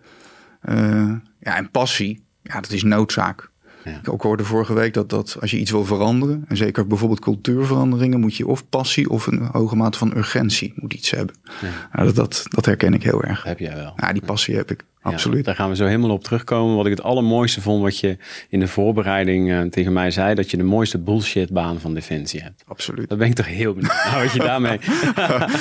Uh, 0.70 1.14
ja, 1.40 1.58
en 1.58 1.72
passie, 1.72 2.24
ja, 2.42 2.60
dat 2.60 2.72
is 2.72 2.84
noodzaak. 2.84 3.50
Ja. 3.84 3.98
Ik 3.98 4.10
ook 4.10 4.22
hoorde 4.22 4.44
vorige 4.44 4.74
week 4.74 4.94
dat, 4.94 5.10
dat 5.10 5.38
als 5.42 5.52
je 5.52 5.60
iets 5.60 5.72
wil 5.72 5.86
veranderen, 5.86 6.46
en 6.48 6.58
zeker 6.58 6.88
bijvoorbeeld 6.88 7.20
cultuurveranderingen, 7.20 8.20
moet 8.20 8.36
je 8.36 8.48
of 8.48 8.70
passie 8.70 9.10
of 9.10 9.28
een 9.28 9.50
hoge 9.52 9.76
mate 9.76 9.98
van 9.98 10.18
urgentie 10.18 10.74
moet 10.76 10.94
iets 10.94 11.12
hebben. 11.12 11.36
Ja. 11.62 11.70
Nou, 11.92 12.06
dat, 12.06 12.16
dat, 12.16 12.46
dat, 12.50 12.66
herken 12.66 12.94
ik 12.94 13.04
heel 13.04 13.24
erg. 13.24 13.44
Heb 13.44 13.60
jij 13.60 13.76
wel. 13.76 13.94
Ja, 13.96 14.14
die 14.14 14.26
passie 14.26 14.56
heb 14.56 14.72
ik. 14.72 14.84
Absoluut. 15.14 15.46
daar 15.46 15.56
gaan 15.56 15.70
we 15.70 15.76
zo 15.76 15.86
helemaal 15.86 16.10
op 16.10 16.24
terugkomen. 16.24 16.76
Wat 16.76 16.86
ik 16.86 16.92
het 16.92 17.04
allermooiste 17.04 17.62
vond, 17.62 17.82
wat 17.82 18.00
je 18.00 18.18
in 18.50 18.60
de 18.60 18.68
voorbereiding 18.68 19.50
uh, 19.50 19.62
tegen 19.62 19.94
mij 19.94 20.12
zei, 20.12 20.36
dat 20.36 20.52
je 20.52 20.58
de 20.58 20.64
mooiste 20.64 21.00
bullshitbaan 21.00 21.80
van 21.80 21.94
Defensie 21.94 22.42
hebt. 22.42 22.64
Absoluut. 22.68 23.10
Dat 23.10 23.18
ben 23.18 23.28
ik 23.28 23.36
toch 23.36 23.48
heel 23.48 23.74
benieuwd. 23.74 24.04
nou, 24.06 24.24
wat 24.24 24.34
je 24.34 24.40
daarmee. 24.52 24.80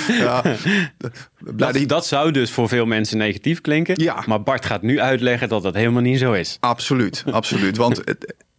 ja, 0.08 0.42
dat, 1.56 1.88
dat, 1.88 2.06
zou 2.06 2.30
dus 2.30 2.50
voor 2.50 2.68
veel 2.68 2.86
mensen 2.86 3.18
negatief 3.18 3.60
klinken. 3.60 4.02
Ja. 4.02 4.22
Maar 4.26 4.42
Bart 4.42 4.66
gaat 4.66 4.82
nu 4.82 5.00
uitleggen 5.00 5.48
dat 5.48 5.62
dat 5.62 5.74
helemaal 5.74 6.02
niet 6.02 6.18
zo 6.18 6.32
is. 6.32 6.56
Absoluut, 6.60 7.24
absoluut. 7.30 7.76
Want 7.76 8.02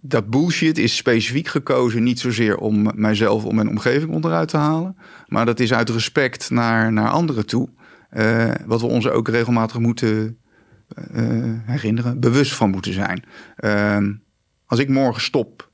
dat 0.01 0.29
bullshit 0.29 0.77
is 0.77 0.95
specifiek 0.95 1.47
gekozen 1.47 2.03
niet 2.03 2.19
zozeer 2.19 2.57
om 2.57 2.91
mijzelf, 2.95 3.45
om 3.45 3.55
mijn 3.55 3.69
omgeving 3.69 4.11
onderuit 4.11 4.49
te 4.49 4.57
halen. 4.57 4.97
Maar 5.27 5.45
dat 5.45 5.59
is 5.59 5.73
uit 5.73 5.89
respect 5.89 6.49
naar, 6.49 6.93
naar 6.93 7.09
anderen 7.09 7.45
toe. 7.45 7.69
Uh, 8.17 8.51
wat 8.65 8.81
we 8.81 8.87
ons 8.87 9.07
ook 9.07 9.27
regelmatig 9.27 9.79
moeten 9.79 10.37
herinneren, 11.65 12.19
bewust 12.19 12.53
van 12.53 12.69
moeten 12.69 12.93
zijn. 12.93 13.23
Uh, 13.59 13.97
als 14.65 14.79
ik 14.79 14.89
morgen 14.89 15.21
stop, 15.21 15.71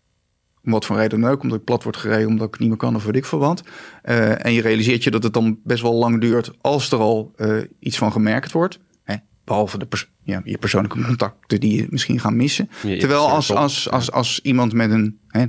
om 0.63 0.71
wat 0.71 0.85
voor 0.85 0.95
reden 0.95 1.21
dan 1.21 1.29
ook, 1.29 1.41
omdat 1.41 1.57
ik 1.57 1.63
plat 1.63 1.83
word 1.83 1.97
gereden, 1.97 2.27
omdat 2.27 2.47
ik 2.47 2.59
niet 2.59 2.69
meer 2.69 2.77
kan 2.77 2.95
of 2.95 3.05
wat 3.05 3.15
ik 3.15 3.25
voor 3.25 3.39
wat. 3.39 3.63
Uh, 4.03 4.45
en 4.45 4.53
je 4.53 4.61
realiseert 4.61 5.03
je 5.03 5.11
dat 5.11 5.23
het 5.23 5.33
dan 5.33 5.59
best 5.63 5.81
wel 5.81 5.93
lang 5.93 6.21
duurt 6.21 6.51
als 6.61 6.91
er 6.91 6.99
al 6.99 7.35
iets 7.79 7.97
van 7.97 8.11
gemerkt 8.11 8.51
wordt. 8.51 8.79
Hè? 9.03 9.15
Behalve 9.43 9.77
de 9.77 9.85
pers 9.85 10.09
ja, 10.23 10.41
je 10.43 10.57
persoonlijke 10.57 11.03
contacten 11.03 11.59
die 11.59 11.75
je 11.75 11.87
misschien 11.89 12.19
gaan 12.19 12.35
missen. 12.35 12.69
Terwijl 12.81 13.29
als, 13.29 13.51
als, 13.51 13.89
als, 13.89 14.11
als 14.11 14.39
iemand 14.43 14.73
met 14.73 14.91
een, 14.91 15.19
hè, 15.27 15.45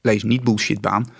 lees 0.00 0.22
niet 0.22 0.44
bullshitbaan, 0.44 1.10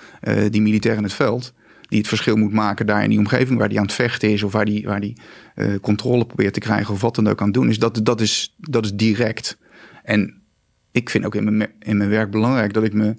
die 0.51 0.63
militair 0.63 0.97
in 0.97 1.03
het 1.03 1.13
veld, 1.13 1.53
die 1.89 1.99
het 1.99 2.09
verschil 2.09 2.37
moet 2.37 2.53
maken 2.53 2.87
daar 2.87 3.03
in 3.03 3.11
die 3.11 3.19
omgeving 3.19 3.59
waar 3.59 3.69
die 3.69 3.79
aan 3.79 3.85
het 3.85 3.95
vechten 3.95 4.33
is 4.33 4.43
of 4.43 4.53
waar 4.53 4.65
die, 4.65 4.87
waar 4.87 5.01
die 5.01 5.17
uh, 5.57 5.75
controle 5.81 6.27
probeert 6.27 6.55
te 6.55 6.61
krijgen 6.61 6.95
of 6.95 7.01
wat 7.01 7.15
dan 7.15 7.29
ook 7.29 7.41
aan 7.41 7.47
het 7.47 7.55
doen 7.55 7.69
is. 7.69 7.79
Dat, 7.79 8.01
dat, 8.03 8.21
is, 8.21 8.55
dat 8.57 8.85
is 8.85 8.95
direct. 8.95 9.59
En 10.03 10.43
ik 10.91 11.11
vind 11.11 11.25
ook 11.25 11.35
in 11.35 11.57
mijn, 11.57 11.71
in 11.79 11.97
mijn 11.97 12.11
werk 12.11 12.31
belangrijk 12.31 12.73
dat 12.73 12.85
ik 12.85 12.93
me 12.93 13.15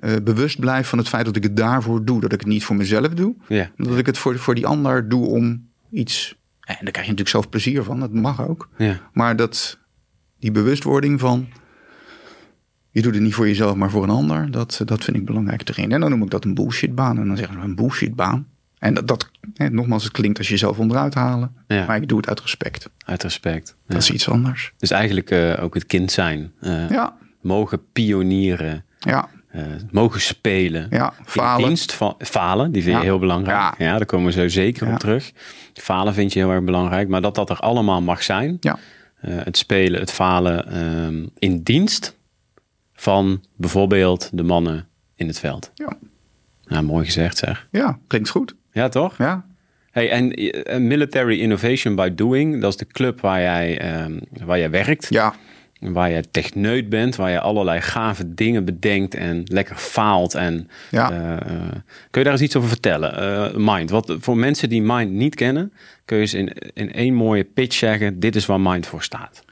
uh, 0.00 0.14
bewust 0.24 0.60
blijf 0.60 0.88
van 0.88 0.98
het 0.98 1.08
feit 1.08 1.24
dat 1.24 1.36
ik 1.36 1.42
het 1.42 1.56
daarvoor 1.56 2.04
doe. 2.04 2.20
Dat 2.20 2.32
ik 2.32 2.40
het 2.40 2.48
niet 2.48 2.64
voor 2.64 2.76
mezelf 2.76 3.08
doe. 3.08 3.34
Ja. 3.48 3.70
Dat 3.76 3.98
ik 3.98 4.06
het 4.06 4.18
voor, 4.18 4.38
voor 4.38 4.54
die 4.54 4.66
ander 4.66 5.08
doe 5.08 5.26
om 5.26 5.68
iets. 5.90 6.38
En 6.60 6.74
daar 6.80 6.92
krijg 6.92 7.06
je 7.06 7.12
natuurlijk 7.12 7.28
zelf 7.28 7.48
plezier 7.48 7.82
van, 7.82 8.00
dat 8.00 8.12
mag 8.12 8.48
ook. 8.48 8.68
Ja. 8.76 9.00
Maar 9.12 9.36
dat, 9.36 9.78
die 10.38 10.50
bewustwording 10.50 11.20
van 11.20 11.48
je 12.96 13.02
doet 13.02 13.14
het 13.14 13.22
niet 13.22 13.34
voor 13.34 13.46
jezelf, 13.46 13.74
maar 13.74 13.90
voor 13.90 14.02
een 14.02 14.10
ander. 14.10 14.50
Dat, 14.50 14.80
dat 14.84 15.04
vind 15.04 15.16
ik 15.16 15.24
belangrijk 15.24 15.68
erin. 15.68 15.92
En 15.92 16.00
dan 16.00 16.10
noem 16.10 16.22
ik 16.22 16.30
dat 16.30 16.44
een 16.44 16.54
bullshitbaan. 16.54 17.18
En 17.18 17.26
dan 17.26 17.36
zeggen 17.36 17.56
we 17.56 17.64
een 17.64 17.74
bullshitbaan. 17.74 18.46
En 18.78 18.94
dat, 18.94 19.08
dat 19.08 19.30
hè, 19.54 19.70
nogmaals, 19.70 20.04
het 20.04 20.12
klinkt 20.12 20.38
als 20.38 20.46
je 20.46 20.52
jezelf 20.52 20.78
onderuit 20.78 21.14
halen. 21.14 21.54
Ja. 21.66 21.86
Maar 21.86 21.96
ik 21.96 22.08
doe 22.08 22.18
het 22.18 22.28
uit 22.28 22.40
respect. 22.40 22.90
Uit 23.04 23.22
respect. 23.22 23.76
Dat 23.86 23.96
is 23.96 24.10
iets 24.10 24.28
anders. 24.28 24.72
Dus 24.76 24.90
eigenlijk 24.90 25.30
uh, 25.30 25.62
ook 25.62 25.74
het 25.74 25.86
kind 25.86 26.12
zijn. 26.12 26.52
Uh, 26.60 26.90
ja. 26.90 27.16
Mogen 27.40 27.92
pionieren. 27.92 28.84
Ja. 28.98 29.28
Uh, 29.54 29.62
mogen 29.90 30.20
spelen. 30.20 30.86
Ja, 30.90 31.12
falen. 31.24 31.60
In 31.60 31.66
dienst 31.66 31.92
van 31.92 32.14
falen, 32.18 32.72
die 32.72 32.82
vind 32.82 32.96
je 32.96 33.02
heel 33.02 33.18
belangrijk. 33.18 33.58
Ja. 33.58 33.74
ja, 33.78 33.96
daar 33.96 34.06
komen 34.06 34.26
we 34.26 34.32
zo 34.32 34.48
zeker 34.48 34.92
op 34.92 34.98
terug. 34.98 35.32
Falen 35.74 36.14
vind 36.14 36.32
je 36.32 36.38
heel 36.38 36.50
erg 36.50 36.64
belangrijk. 36.64 37.08
Maar 37.08 37.22
dat 37.22 37.34
dat 37.34 37.50
er 37.50 37.58
allemaal 37.58 38.02
mag 38.02 38.22
zijn. 38.22 38.56
Ja. 38.60 38.78
het 39.20 39.56
spelen, 39.56 40.00
het 40.00 40.12
falen 40.12 40.66
ehm, 40.72 41.26
in 41.38 41.62
dienst 41.62 42.16
van 42.96 43.44
bijvoorbeeld 43.56 44.30
de 44.32 44.42
mannen 44.42 44.88
in 45.14 45.26
het 45.26 45.38
veld. 45.38 45.70
Ja. 45.74 45.96
Nou, 46.64 46.84
mooi 46.84 47.04
gezegd 47.04 47.36
zeg. 47.36 47.68
Ja, 47.70 47.98
klinkt 48.06 48.28
goed. 48.28 48.54
Ja, 48.72 48.88
toch? 48.88 49.18
Ja. 49.18 49.44
Hey, 49.90 50.10
en 50.10 50.32
eh, 50.32 50.78
Military 50.78 51.40
Innovation 51.40 51.94
by 51.94 52.14
Doing, 52.14 52.60
dat 52.60 52.70
is 52.70 52.76
de 52.76 52.86
club 52.86 53.20
waar 53.20 53.40
jij, 53.40 54.00
um, 54.04 54.20
waar 54.44 54.58
jij 54.58 54.70
werkt. 54.70 55.06
Ja. 55.08 55.34
Waar 55.80 56.10
je 56.10 56.30
techneut 56.30 56.88
bent, 56.88 57.16
waar 57.16 57.30
je 57.30 57.40
allerlei 57.40 57.80
gave 57.80 58.34
dingen 58.34 58.64
bedenkt 58.64 59.14
en 59.14 59.42
lekker 59.44 59.76
faalt. 59.76 60.34
En, 60.34 60.70
ja. 60.90 61.12
Uh, 61.12 61.36
kun 62.10 62.20
je 62.20 62.22
daar 62.22 62.32
eens 62.32 62.42
iets 62.42 62.56
over 62.56 62.68
vertellen? 62.68 63.22
Uh, 63.22 63.74
Mind, 63.74 63.90
wat, 63.90 64.16
voor 64.20 64.36
mensen 64.36 64.68
die 64.68 64.82
Mind 64.82 65.10
niet 65.10 65.34
kennen, 65.34 65.72
kun 66.04 66.16
je 66.16 66.22
eens 66.22 66.34
in, 66.34 66.52
in 66.74 66.92
één 66.92 67.14
mooie 67.14 67.44
pitch 67.44 67.76
zeggen, 67.76 68.20
dit 68.20 68.36
is 68.36 68.46
waar 68.46 68.60
Mind 68.60 68.86
voor 68.86 69.02
staat. 69.02 69.44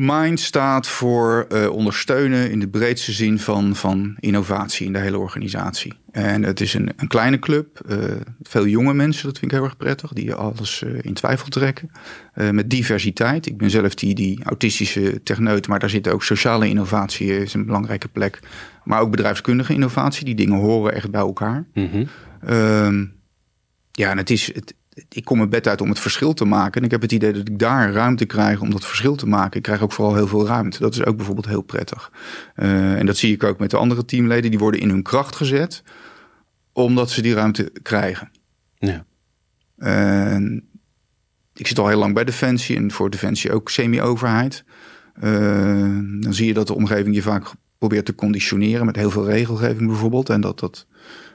Mind 0.00 0.40
staat 0.40 0.88
voor 0.88 1.46
uh, 1.52 1.70
ondersteunen 1.70 2.50
in 2.50 2.60
de 2.60 2.68
breedste 2.68 3.12
zin 3.12 3.38
van, 3.38 3.76
van 3.76 4.16
innovatie 4.20 4.86
in 4.86 4.92
de 4.92 4.98
hele 4.98 5.18
organisatie. 5.18 5.92
En 6.10 6.42
het 6.42 6.60
is 6.60 6.74
een, 6.74 6.90
een 6.96 7.08
kleine 7.08 7.38
club, 7.38 7.80
uh, 7.88 7.96
veel 8.42 8.66
jonge 8.66 8.94
mensen, 8.94 9.26
dat 9.26 9.38
vind 9.38 9.52
ik 9.52 9.58
heel 9.58 9.66
erg 9.66 9.76
prettig, 9.76 10.12
die 10.12 10.34
alles 10.34 10.82
uh, 10.82 10.98
in 11.02 11.14
twijfel 11.14 11.48
trekken. 11.48 11.90
met 12.34 12.70
diversiteit. 12.70 13.46
Ik 13.46 13.56
ben 13.56 13.70
zelf 13.70 13.94
die, 13.94 14.14
die 14.14 14.44
autistische 14.44 15.22
techneut, 15.22 15.68
maar 15.68 15.78
daar 15.78 15.90
zit 15.90 16.08
ook 16.08 16.24
sociale 16.24 16.68
innovatie, 16.68 17.40
is 17.40 17.54
een 17.54 17.66
belangrijke 17.66 18.08
plek. 18.08 18.40
Maar 18.84 19.00
ook 19.00 19.10
bedrijfskundige 19.10 19.72
innovatie, 19.72 20.24
die 20.24 20.34
dingen 20.34 20.58
horen 20.58 20.94
echt 20.94 21.10
bij 21.10 21.20
elkaar. 21.20 21.66
Mm 21.74 21.90
-hmm. 21.90 23.12
ja, 23.92 24.10
en 24.10 24.16
het 24.16 24.30
is, 24.30 24.54
het, 24.54 24.74
ik 25.08 25.24
kom 25.24 25.36
mijn 25.36 25.48
bed 25.48 25.68
uit 25.68 25.80
om 25.80 25.88
het 25.88 26.00
verschil 26.00 26.34
te 26.34 26.44
maken. 26.44 26.80
En 26.80 26.84
ik 26.84 26.90
heb 26.90 27.02
het 27.02 27.12
idee 27.12 27.32
dat 27.32 27.48
ik 27.48 27.58
daar 27.58 27.92
ruimte 27.92 28.24
krijg 28.24 28.60
om 28.60 28.70
dat 28.70 28.84
verschil 28.84 29.16
te 29.16 29.26
maken. 29.26 29.56
Ik 29.56 29.62
krijg 29.62 29.82
ook 29.82 29.92
vooral 29.92 30.14
heel 30.14 30.26
veel 30.26 30.46
ruimte. 30.46 30.78
Dat 30.78 30.94
is 30.94 31.04
ook 31.04 31.16
bijvoorbeeld 31.16 31.46
heel 31.46 31.62
prettig. 31.62 32.12
Uh, 32.56 32.98
en 32.98 33.06
dat 33.06 33.16
zie 33.16 33.32
ik 33.32 33.42
ook 33.42 33.58
met 33.58 33.70
de 33.70 33.76
andere 33.76 34.04
teamleden. 34.04 34.50
Die 34.50 34.58
worden 34.58 34.80
in 34.80 34.88
hun 34.88 35.02
kracht 35.02 35.36
gezet 35.36 35.82
omdat 36.72 37.10
ze 37.10 37.22
die 37.22 37.34
ruimte 37.34 37.72
krijgen. 37.82 38.30
Ja. 38.78 39.04
Uh, 39.78 40.60
ik 41.54 41.66
zit 41.66 41.78
al 41.78 41.88
heel 41.88 41.98
lang 41.98 42.14
bij 42.14 42.24
Defensie 42.24 42.76
en 42.76 42.90
voor 42.90 43.10
Defensie 43.10 43.52
ook 43.52 43.70
semi-overheid. 43.70 44.64
Uh, 45.22 45.32
dan 46.20 46.34
zie 46.34 46.46
je 46.46 46.54
dat 46.54 46.66
de 46.66 46.74
omgeving 46.74 47.14
je 47.14 47.22
vaak 47.22 47.52
probeert 47.78 48.04
te 48.04 48.14
conditioneren 48.14 48.86
met 48.86 48.96
heel 48.96 49.10
veel 49.10 49.26
regelgeving 49.26 49.86
bijvoorbeeld. 49.86 50.28
En 50.28 50.40
dat, 50.40 50.58
dat, 50.58 50.86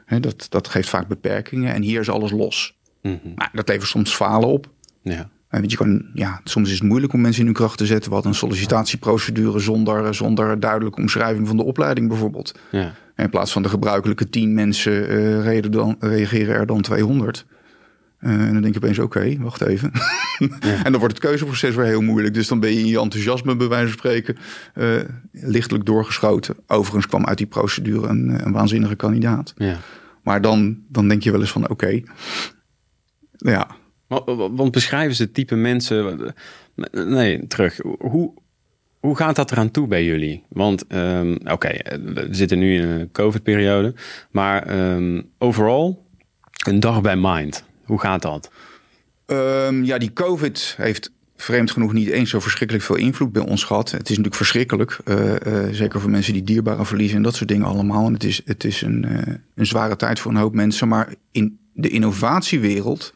hè, 0.05 0.19
dat, 0.19 0.45
dat 0.49 0.67
geeft 0.67 0.89
vaak 0.89 1.07
beperkingen. 1.07 1.73
En 1.73 1.81
hier 1.81 1.99
is 1.99 2.09
alles 2.09 2.31
los. 2.31 2.77
Mm 3.03 3.19
Maar 3.35 3.49
dat 3.53 3.67
levert 3.67 3.89
soms 3.89 4.15
falen 4.15 4.49
op. 4.49 4.69
Ja. 5.01 5.29
Want 5.59 5.71
je 5.71 5.77
kan, 5.77 6.05
ja, 6.13 6.41
soms 6.43 6.69
is 6.69 6.79
het 6.79 6.87
moeilijk 6.87 7.13
om 7.13 7.21
mensen 7.21 7.39
in 7.39 7.45
hun 7.45 7.55
kracht 7.55 7.77
te 7.77 7.85
zetten. 7.85 8.11
Wat 8.11 8.25
een 8.25 8.33
sollicitatieprocedure 8.33 9.59
zonder, 9.59 10.15
zonder 10.15 10.59
duidelijke 10.59 11.01
omschrijving 11.01 11.47
van 11.47 11.57
de 11.57 11.63
opleiding 11.63 12.07
bijvoorbeeld. 12.07 12.59
Ja. 12.71 12.93
in 13.15 13.29
plaats 13.29 13.51
van 13.51 13.63
de 13.63 13.69
gebruikelijke 13.69 14.29
10 14.29 14.53
mensen 14.53 15.11
uh, 15.55 15.61
dan, 15.71 15.95
reageren 15.99 16.55
er 16.55 16.65
dan 16.65 16.81
200. 16.81 17.45
Uh, 18.19 18.33
eh, 18.33 18.47
en 18.47 18.53
dan 18.53 18.61
denk 18.61 18.73
je 18.73 18.79
opeens, 18.79 18.99
oké, 18.99 19.37
wacht 19.39 19.61
even. 19.61 19.91
en 20.85 20.91
dan 20.91 20.97
wordt 20.97 21.15
het 21.15 21.23
keuzeproces 21.23 21.75
weer 21.75 21.85
heel 21.85 22.01
moeilijk. 22.01 22.33
Dus 22.33 22.47
dan 22.47 22.59
ben 22.59 22.73
je 22.73 22.79
in 22.79 22.87
je 22.87 22.99
enthousiasme, 22.99 23.55
bij 23.55 23.67
wijze 23.67 23.87
van 23.87 23.97
spreken, 23.97 24.37
uh, 24.75 25.01
lichtelijk 25.31 25.85
doorgeschoten. 25.85 26.55
Overigens 26.67 27.07
kwam 27.07 27.25
uit 27.25 27.37
die 27.37 27.47
procedure 27.47 28.07
een, 28.07 28.45
een 28.45 28.51
waanzinnige 28.51 28.95
kandidaat. 28.95 29.53
Ja. 29.57 29.77
Maar 30.23 30.41
dan, 30.41 30.77
dan 30.89 31.07
denk 31.07 31.23
je 31.23 31.31
wel 31.31 31.39
eens 31.39 31.51
van, 31.51 31.69
oké, 31.69 32.01
ja, 33.43 33.67
want 34.51 34.71
beschrijven 34.71 35.15
ze 35.15 35.23
het 35.23 35.33
type 35.33 35.55
mensen. 35.55 36.33
Nee, 36.91 37.47
terug. 37.47 37.79
Hoe, 37.99 38.33
hoe 38.99 39.15
gaat 39.15 39.35
dat 39.35 39.51
eraan 39.51 39.71
toe 39.71 39.87
bij 39.87 40.05
jullie? 40.05 40.43
Want 40.49 40.85
um, 40.93 41.37
oké, 41.43 41.69
we 42.03 42.27
zitten 42.31 42.59
nu 42.59 42.75
in 42.75 42.87
een 42.87 43.11
COVID-periode. 43.11 43.93
Maar 44.31 44.91
um, 44.95 45.29
overal, 45.37 46.05
een 46.67 46.79
dag 46.79 47.01
bij 47.01 47.15
Mind. 47.15 47.63
Hoe 47.83 47.99
gaat 47.99 48.21
dat? 48.21 48.51
Um, 49.25 49.83
ja, 49.83 49.97
die 49.97 50.13
COVID 50.13 50.73
heeft 50.77 51.11
vreemd 51.35 51.71
genoeg 51.71 51.93
niet 51.93 52.09
eens 52.09 52.29
zo 52.29 52.39
verschrikkelijk 52.39 52.85
veel 52.85 52.95
invloed 52.95 53.31
bij 53.31 53.41
ons 53.41 53.63
gehad. 53.63 53.91
Het 53.91 54.01
is 54.01 54.09
natuurlijk 54.09 54.35
verschrikkelijk. 54.35 54.99
Uh, 55.05 55.35
uh, 55.47 55.67
zeker 55.71 56.01
voor 56.01 56.09
mensen 56.09 56.33
die 56.33 56.43
dierbaren 56.43 56.85
verliezen 56.85 57.17
en 57.17 57.23
dat 57.23 57.35
soort 57.35 57.49
dingen 57.49 57.65
allemaal. 57.65 58.05
En 58.05 58.13
het 58.13 58.23
is, 58.23 58.41
het 58.45 58.63
is 58.63 58.81
een, 58.81 59.05
uh, 59.09 59.35
een 59.55 59.65
zware 59.65 59.95
tijd 59.95 60.19
voor 60.19 60.31
een 60.31 60.37
hoop 60.37 60.53
mensen. 60.53 60.87
Maar 60.87 61.13
in 61.31 61.59
de 61.73 61.89
innovatiewereld 61.89 63.13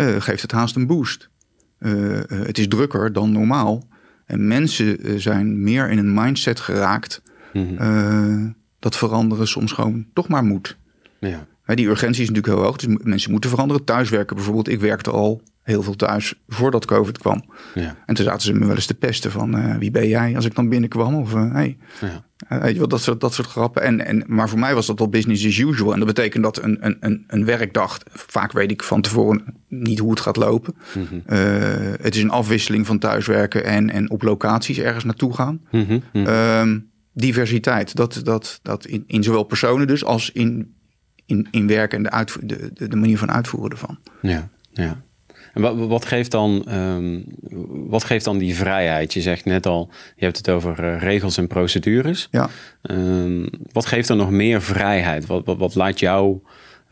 uh, 0.00 0.20
geeft 0.20 0.42
het 0.42 0.52
haast 0.52 0.76
een 0.76 0.86
boost. 0.86 1.28
Uh, 1.78 2.20
het 2.28 2.58
is 2.58 2.68
drukker 2.68 3.12
dan 3.12 3.32
normaal. 3.32 3.88
En 4.24 4.46
mensen 4.46 5.20
zijn 5.20 5.62
meer 5.62 5.90
in 5.90 5.98
een 5.98 6.14
mindset 6.14 6.60
geraakt. 6.60 7.22
Mm 7.52 8.56
dat 8.78 8.96
veranderen 8.96 9.48
soms 9.48 9.72
gewoon 9.72 10.06
toch 10.12 10.28
maar 10.28 10.44
moet. 10.44 10.76
Ja. 11.20 11.46
Die 11.64 11.88
urgentie 11.88 12.22
is 12.22 12.28
natuurlijk 12.28 12.54
heel 12.54 12.64
hoog. 12.64 12.76
Dus 12.76 12.96
mensen 13.02 13.30
moeten 13.30 13.50
veranderen. 13.50 13.84
Thuiswerken 13.84 14.36
bijvoorbeeld. 14.36 14.68
Ik 14.68 14.80
werkte 14.80 15.10
al 15.10 15.42
heel 15.68 15.82
veel 15.82 15.96
thuis 15.96 16.34
voordat 16.48 16.84
COVID 16.84 17.18
kwam. 17.18 17.44
Ja. 17.74 17.96
En 18.06 18.14
toen 18.14 18.24
zaten 18.24 18.42
ze 18.42 18.52
me 18.52 18.66
wel 18.66 18.74
eens 18.74 18.86
te 18.86 18.94
pesten 18.94 19.30
van 19.30 19.56
uh, 19.56 19.76
wie 19.76 19.90
ben 19.90 20.08
jij 20.08 20.36
als 20.36 20.44
ik 20.44 20.54
dan 20.54 20.68
binnenkwam. 20.68 21.14
Of 21.14 21.34
uh, 21.34 21.52
hey. 21.52 21.76
ja. 22.00 22.24
uh, 22.52 22.62
weet 22.62 22.74
je 22.74 22.80
wat, 22.80 22.90
dat 22.90 23.00
soort, 23.00 23.20
dat 23.20 23.34
soort 23.34 23.48
grappen. 23.48 23.82
En, 23.82 24.06
en, 24.06 24.24
maar 24.26 24.48
voor 24.48 24.58
mij 24.58 24.74
was 24.74 24.86
dat 24.86 25.00
al 25.00 25.08
business 25.08 25.46
as 25.46 25.58
usual. 25.58 25.92
En 25.92 25.98
dat 25.98 26.08
betekent 26.08 26.42
dat 26.42 26.62
een, 26.62 26.96
een, 27.00 27.24
een, 27.26 27.44
werkdag, 27.44 27.98
vaak 28.12 28.52
weet 28.52 28.70
ik 28.70 28.82
van 28.82 29.00
tevoren 29.00 29.44
niet 29.68 29.98
hoe 29.98 30.10
het 30.10 30.20
gaat 30.20 30.36
lopen. 30.36 30.74
Mm 30.94 31.06
-hmm. 31.08 31.22
het 32.00 32.14
is 32.14 32.22
een 32.22 32.30
afwisseling 32.30 32.86
van 32.86 32.98
thuiswerken 32.98 33.64
en, 33.64 33.90
en 33.90 34.10
op 34.10 34.22
locaties 34.22 34.78
ergens 34.78 35.04
naartoe 35.04 35.34
gaan. 35.34 35.60
Mm 35.70 36.02
-hmm. 36.12 36.26
um, 36.26 36.90
diversiteit, 37.12 37.96
dat, 37.96 38.20
dat, 38.24 38.60
dat 38.62 38.86
in, 38.86 39.04
in 39.06 39.22
zowel 39.22 39.42
personen 39.42 39.86
dus 39.86 40.04
als 40.04 40.30
in, 40.32 40.74
in, 41.26 41.48
in 41.50 41.66
werken 41.66 41.96
en 41.96 42.02
de, 42.02 42.10
uitvo- 42.10 42.46
de, 42.46 42.70
de, 42.74 42.88
de 42.88 42.96
manier 42.96 43.18
van 43.18 43.30
uitvoeren 43.30 43.70
ervan. 43.70 43.98
Ja, 44.22 44.48
ja. 44.72 45.02
En 45.58 45.64
wat, 45.64 45.88
wat, 45.88 46.04
geeft 46.04 46.30
dan, 46.30 46.64
um, 46.72 47.24
wat 47.88 48.04
geeft 48.04 48.24
dan 48.24 48.38
die 48.38 48.54
vrijheid? 48.54 49.12
Je 49.12 49.20
zegt 49.20 49.44
net 49.44 49.66
al, 49.66 49.90
je 50.16 50.24
hebt 50.24 50.36
het 50.36 50.48
over 50.48 50.84
uh, 50.84 51.00
regels 51.02 51.36
en 51.36 51.46
procedures. 51.46 52.28
Ja. 52.30 52.48
Um, 52.82 53.48
wat 53.72 53.86
geeft 53.86 54.08
dan 54.08 54.16
nog 54.16 54.30
meer 54.30 54.62
vrijheid? 54.62 55.26
Wat, 55.26 55.44
wat, 55.44 55.58
wat 55.58 55.74
laat 55.74 55.98
jou 55.98 56.38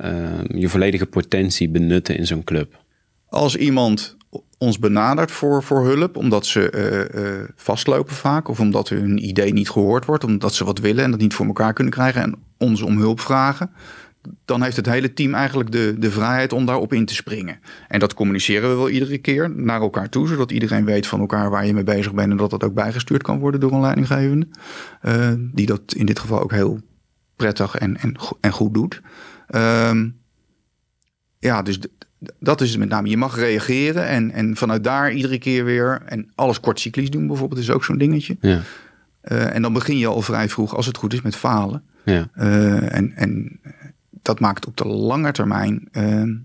um, 0.05 0.59
je 0.59 0.69
volledige 0.69 1.07
potentie 1.07 1.69
benutten 1.69 2.17
in 2.17 2.27
zo'n 2.27 2.45
club? 2.45 2.83
Als 3.29 3.57
iemand 3.57 4.17
ons 4.59 4.79
benadert 4.79 5.31
voor, 5.31 5.63
voor 5.63 5.85
hulp, 5.85 6.17
omdat 6.17 6.47
ze 6.47 6.73
uh, 7.15 7.23
uh, 7.23 7.49
vastlopen 7.57 8.15
vaak, 8.15 8.49
of 8.49 8.61
omdat 8.61 8.89
hun 8.89 9.27
idee 9.29 9.53
niet 9.53 9.71
gehoord 9.71 10.05
wordt, 10.05 10.25
omdat 10.25 10.55
ze 10.55 10.65
wat 10.65 10.79
willen 10.79 11.05
en 11.05 11.11
dat 11.11 11.21
niet 11.21 11.35
voor 11.35 11.47
elkaar 11.47 11.73
kunnen 11.73 11.93
krijgen 11.93 12.23
en 12.23 12.35
ons 12.59 12.83
om 12.83 12.99
hulp 12.99 13.21
vragen, 13.21 13.71
dan 14.45 14.63
heeft 14.63 14.77
het 14.77 14.87
hele 14.87 15.13
team 15.13 15.35
eigenlijk 15.35 15.73
de, 15.73 15.95
de 15.99 16.11
vrijheid 16.11 16.53
om 16.53 16.67
daarop 16.67 16.93
in 16.93 17.05
te 17.05 17.15
springen. 17.15 17.59
En 17.89 17.99
dat 17.99 18.15
communiceren 18.15 18.71
we 18.71 18.77
wel 18.77 18.91
iedere 18.91 19.19
keer 19.19 19.51
naar 19.51 19.81
elkaar 19.81 20.09
toe, 20.09 20.29
zodat 20.29 20.51
iedereen 20.51 20.85
weet 20.85 21.07
van 21.07 21.21
elkaar 21.21 21.51
waar 21.51 21.67
je 21.67 21.75
mee 21.75 21.85
bezig 21.85 22.15
bent 22.15 22.31
en 22.31 22.37
dat 22.37 22.51
dat 22.51 22.65
ook 22.65 22.75
bijgestuurd 22.75 23.23
kan 23.23 23.39
worden 23.39 23.61
door 23.61 23.73
een 23.73 23.81
leidinggevende. 23.81 24.47
Uh, 25.03 25.33
die 25.39 25.67
dat 25.67 25.81
in 25.97 26.07
dit 26.07 26.19
geval 26.19 26.43
ook 26.43 26.53
heel 26.53 26.81
prettig 27.37 27.75
en, 27.75 27.97
en, 27.97 28.15
en 28.41 28.53
goed 28.53 28.75
doet. 28.75 29.01
Uh, 29.51 30.03
ja, 31.39 31.63
dus 31.63 31.79
dat 32.39 32.61
is 32.61 32.77
met 32.77 32.89
name. 32.89 33.09
Je 33.09 33.17
mag 33.17 33.37
reageren 33.37 34.07
en, 34.07 34.31
en 34.31 34.57
vanuit 34.57 34.85
daar 34.85 35.13
iedere 35.13 35.39
keer 35.39 35.65
weer. 35.65 36.03
En 36.05 36.31
alles 36.35 36.61
kort 36.61 36.81
cyclisch 36.81 37.11
doen 37.11 37.27
bijvoorbeeld 37.27 37.61
is 37.61 37.71
ook 37.71 37.85
zo'n 37.85 37.99
dingetje. 37.99 38.37
Ja. 38.41 38.61
Uh, 39.33 39.55
en 39.55 39.63
dan 39.63 39.73
begin 39.73 39.99
je 39.99 40.07
al 40.07 40.23
vrij 40.23 40.49
vroeg, 40.49 40.77
als 40.77 40.87
het 40.87 40.97
goed 40.97 41.13
is, 41.13 41.23
met 41.23 41.37
falen. 41.37 41.83
Ja. 42.05 42.29
Uh, 42.39 42.95
en, 42.95 43.13
en 43.15 43.61
dat 44.27 44.41
maakt 44.41 44.67
op 44.67 44.77
de 44.77 44.87
lange 44.87 45.33
termijn 45.33 45.89
uh, 45.93 46.37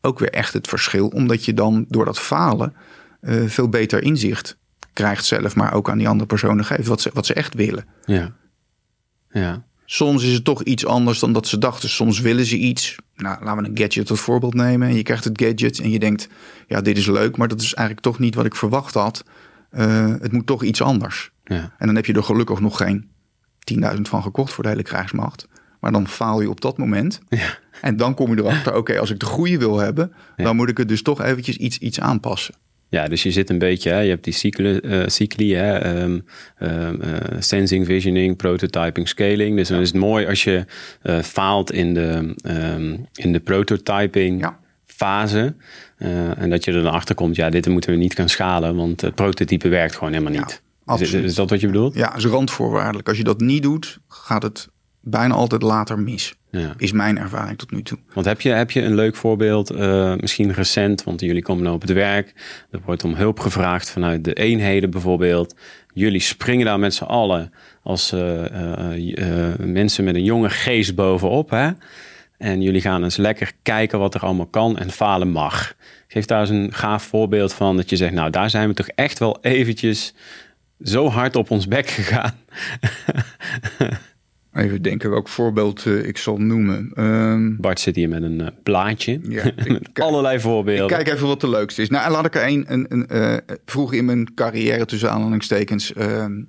ook 0.00 0.18
weer 0.18 0.30
echt 0.30 0.52
het 0.52 0.68
verschil. 0.68 1.08
Omdat 1.08 1.44
je 1.44 1.54
dan 1.54 1.84
door 1.88 2.04
dat 2.04 2.18
falen 2.18 2.74
uh, 3.20 3.48
veel 3.48 3.68
beter 3.68 4.02
inzicht 4.02 4.58
krijgt 4.92 5.24
zelf, 5.24 5.56
maar 5.56 5.74
ook 5.74 5.90
aan 5.90 5.98
die 5.98 6.08
andere 6.08 6.26
personen 6.26 6.64
geeft 6.64 6.88
wat 6.88 7.00
ze, 7.00 7.10
wat 7.14 7.26
ze 7.26 7.34
echt 7.34 7.54
willen. 7.54 7.84
Ja. 8.04 8.32
ja. 9.30 9.64
Soms 9.84 10.24
is 10.24 10.32
het 10.32 10.44
toch 10.44 10.62
iets 10.62 10.86
anders 10.86 11.18
dan 11.18 11.32
dat 11.32 11.46
ze 11.46 11.58
dachten. 11.58 11.88
Soms 11.88 12.20
willen 12.20 12.44
ze 12.44 12.56
iets. 12.56 12.96
Nou, 13.16 13.44
laten 13.44 13.62
we 13.62 13.68
een 13.68 13.78
gadget 13.78 14.06
tot 14.06 14.20
voorbeeld 14.20 14.54
nemen. 14.54 14.88
En 14.88 14.94
je 14.94 15.02
krijgt 15.02 15.24
het 15.24 15.42
gadget 15.42 15.80
en 15.80 15.90
je 15.90 15.98
denkt, 15.98 16.28
ja, 16.66 16.80
dit 16.80 16.96
is 16.96 17.06
leuk, 17.06 17.36
maar 17.36 17.48
dat 17.48 17.60
is 17.60 17.74
eigenlijk 17.74 18.06
toch 18.06 18.18
niet 18.18 18.34
wat 18.34 18.44
ik 18.44 18.54
verwacht 18.54 18.94
had. 18.94 19.24
Uh, 19.72 20.14
het 20.20 20.32
moet 20.32 20.46
toch 20.46 20.62
iets 20.62 20.82
anders. 20.82 21.30
Ja. 21.44 21.74
En 21.78 21.86
dan 21.86 21.94
heb 21.94 22.06
je 22.06 22.12
er 22.12 22.22
gelukkig 22.22 22.60
nog 22.60 22.76
geen 22.76 23.10
10.000 23.94 24.00
van 24.00 24.22
gekocht 24.22 24.52
voor 24.52 24.62
de 24.62 24.70
hele 24.70 24.82
krijgsmacht. 24.82 25.48
Maar 25.80 25.92
dan 25.92 26.08
faal 26.08 26.40
je 26.40 26.50
op 26.50 26.60
dat 26.60 26.78
moment. 26.78 27.20
Ja. 27.28 27.58
En 27.80 27.96
dan 27.96 28.14
kom 28.14 28.34
je 28.34 28.42
erachter, 28.42 28.76
oké, 28.76 28.98
als 28.98 29.10
ik 29.10 29.18
de 29.18 29.26
goede 29.26 29.58
wil 29.58 29.78
hebben, 29.78 30.12
ja. 30.36 30.44
dan 30.44 30.56
moet 30.56 30.68
ik 30.68 30.78
het 30.78 30.88
dus 30.88 31.02
toch 31.02 31.22
eventjes 31.22 31.56
iets, 31.56 31.78
iets 31.78 32.00
aanpassen. 32.00 32.54
Ja, 32.88 33.08
dus 33.08 33.22
je 33.22 33.30
zit 33.30 33.50
een 33.50 33.58
beetje, 33.58 33.90
hè, 33.90 34.00
je 34.00 34.08
hebt 34.08 34.24
die 34.24 34.32
cycli, 34.32 34.80
uh, 34.82 35.02
cycli 35.06 35.54
hè, 35.54 36.02
um, 36.02 36.24
um, 36.58 37.00
uh, 37.04 37.16
sensing, 37.38 37.86
visioning, 37.86 38.36
prototyping, 38.36 39.08
scaling. 39.08 39.56
Dus 39.56 39.68
dan 39.68 39.80
is 39.80 39.88
het 39.88 39.96
mooi 39.96 40.26
als 40.26 40.44
je 40.44 40.64
uh, 41.02 41.18
faalt 41.18 41.72
in 41.72 41.94
de, 41.94 42.34
um, 42.42 43.06
in 43.14 43.32
de 43.32 43.40
prototyping 43.40 44.40
ja. 44.40 44.58
fase. 44.86 45.54
en 46.36 46.50
dat 46.50 46.64
je 46.64 46.72
er 46.72 46.82
dan 46.82 46.92
achter 46.92 47.14
komt, 47.14 47.36
ja, 47.36 47.50
dit 47.50 47.68
moeten 47.68 47.90
we 47.90 47.96
niet 47.96 48.14
gaan 48.14 48.28
schalen, 48.28 48.76
want 48.76 49.00
het 49.00 49.14
prototype 49.14 49.68
werkt 49.68 49.94
gewoon 49.94 50.12
helemaal 50.12 50.40
niet. 50.40 50.62
Ja, 50.86 50.98
is, 50.98 51.12
is, 51.12 51.34
dat 51.34 51.50
wat 51.50 51.60
je 51.60 51.66
bedoelt? 51.66 51.94
Ja, 51.94 52.16
is 52.16 52.24
randvoorwaardelijk. 52.24 53.08
Als 53.08 53.16
je 53.16 53.24
dat 53.24 53.40
niet 53.40 53.62
doet, 53.62 53.98
gaat 54.08 54.42
het 54.42 54.68
bijna 55.00 55.34
altijd 55.34 55.62
later 55.62 55.98
mis. 55.98 56.34
Ja. 56.50 56.74
Is 56.76 56.92
mijn 56.92 57.18
ervaring 57.18 57.58
tot 57.58 57.70
nu 57.70 57.82
toe. 57.82 57.98
Want 58.14 58.26
heb 58.26 58.40
je, 58.40 58.50
heb 58.50 58.70
je 58.70 58.82
een 58.82 58.94
leuk 58.94 59.16
voorbeeld, 59.16 59.72
uh, 59.72 60.14
misschien 60.16 60.52
recent, 60.52 61.04
want 61.04 61.20
jullie 61.20 61.42
komen 61.42 61.62
nou 61.62 61.74
op 61.74 61.80
het 61.80 61.92
werk. 61.92 62.34
Er 62.70 62.80
wordt 62.84 63.04
om 63.04 63.14
hulp 63.14 63.38
gevraagd 63.38 63.90
vanuit 63.90 64.24
de 64.24 64.32
eenheden 64.32 64.90
bijvoorbeeld. 64.90 65.54
Jullie 65.94 66.20
springen 66.20 66.66
daar 66.66 66.78
met 66.78 66.94
z'n 66.94 67.04
allen 67.04 67.52
als 67.82 68.12
uh, 68.12 68.44
uh, 68.98 69.54
mensen 69.58 70.04
met 70.04 70.14
een 70.14 70.24
jonge 70.24 70.50
geest 70.50 70.94
bovenop. 70.94 71.50
Hè? 71.50 71.70
En 72.38 72.62
jullie 72.62 72.80
gaan 72.80 73.04
eens 73.04 73.16
lekker 73.16 73.52
kijken 73.62 73.98
wat 73.98 74.14
er 74.14 74.20
allemaal 74.20 74.46
kan 74.46 74.78
en 74.78 74.90
falen 74.90 75.30
mag. 75.30 75.74
Geef 76.08 76.24
daar 76.24 76.40
eens 76.40 76.50
een 76.50 76.72
gaaf 76.72 77.02
voorbeeld 77.02 77.52
van 77.52 77.76
dat 77.76 77.90
je 77.90 77.96
zegt, 77.96 78.12
nou 78.12 78.30
daar 78.30 78.50
zijn 78.50 78.68
we 78.68 78.74
toch 78.74 78.88
echt 78.88 79.18
wel 79.18 79.38
eventjes 79.40 80.14
zo 80.82 81.08
hard 81.08 81.36
op 81.36 81.50
ons 81.50 81.68
bek 81.68 81.88
gegaan. 81.88 82.34
Even 84.54 84.82
denken 84.82 85.10
welk 85.10 85.28
voorbeeld 85.28 85.84
uh, 85.84 86.06
ik 86.06 86.18
zal 86.18 86.36
noemen. 86.36 86.92
Um, 86.96 87.56
Bart 87.60 87.80
zit 87.80 87.96
hier 87.96 88.08
met 88.08 88.22
een 88.22 88.40
uh, 88.40 88.46
plaatje. 88.62 89.20
Ja, 89.22 89.44
met 89.56 89.66
kijk, 89.66 90.00
allerlei 90.00 90.40
voorbeelden. 90.40 90.98
Ik 90.98 91.04
kijk 91.04 91.16
even 91.16 91.26
wat 91.26 91.40
de 91.40 91.48
leukste 91.48 91.82
is. 91.82 91.88
Nou, 91.88 92.10
laat 92.10 92.26
ik 92.26 92.34
er 92.34 92.46
een. 92.46 92.64
een, 92.68 92.86
een 92.88 93.06
uh, 93.12 93.36
vroeg 93.64 93.92
in 93.92 94.04
mijn 94.04 94.34
carrière 94.34 94.84
tussen 94.84 95.10
aanhalingstekens. 95.10 95.92
Ehm, 95.92 96.42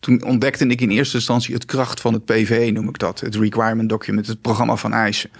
toen 0.00 0.24
ontdekte 0.24 0.66
ik 0.66 0.80
in 0.80 0.90
eerste 0.90 1.16
instantie 1.16 1.54
het 1.54 1.64
kracht 1.64 2.00
van 2.00 2.12
het 2.12 2.24
PVE, 2.24 2.70
noem 2.70 2.88
ik 2.88 2.98
dat. 2.98 3.20
Het 3.20 3.34
Requirement 3.34 3.88
Document, 3.88 4.26
het 4.26 4.40
programma 4.40 4.76
van 4.76 4.92
eisen. 4.92 5.30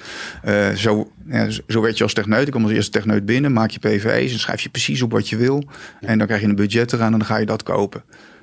Zo, 0.77 1.13
ja, 1.27 1.49
zo 1.69 1.81
werd 1.81 1.97
je 1.99 2.03
als 2.03 2.13
techneut. 2.13 2.47
Ik 2.47 2.53
kom 2.53 2.63
als 2.63 2.73
eerste 2.73 2.91
techneut 2.91 3.25
binnen, 3.25 3.53
maak 3.53 3.71
je 3.71 3.79
PVE's 3.79 4.33
en 4.33 4.39
schrijf 4.39 4.61
je 4.61 4.69
precies 4.69 5.03
op 5.03 5.13
wat 5.13 5.29
je 5.29 5.37
wil. 5.37 5.65
Ja. 6.01 6.09
En 6.09 6.19
dan 6.19 6.27
krijg 6.27 6.43
je 6.43 6.49
een 6.49 6.55
budget 6.55 6.93
eraan 6.93 7.13
en 7.13 7.19
dan 7.19 7.29
ga 7.29 7.37
je 7.37 7.47
dat 7.47 7.63
kopen. 7.63 8.03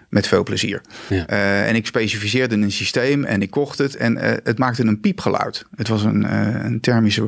Met 0.09 0.27
veel 0.27 0.43
plezier. 0.43 0.81
Ja. 1.09 1.29
Uh, 1.29 1.67
en 1.67 1.75
ik 1.75 1.85
specificeerde 1.85 2.55
een 2.55 2.71
systeem 2.71 3.23
en 3.23 3.41
ik 3.41 3.49
kocht 3.49 3.77
het. 3.77 3.95
En 3.95 4.15
uh, 4.15 4.23
het 4.43 4.57
maakte 4.57 4.83
een 4.83 4.99
piepgeluid. 4.99 5.65
Het 5.75 5.87
was 5.87 6.03
een, 6.03 6.23
uh, 6.23 6.63
een 6.63 6.79
thermisch 6.79 7.19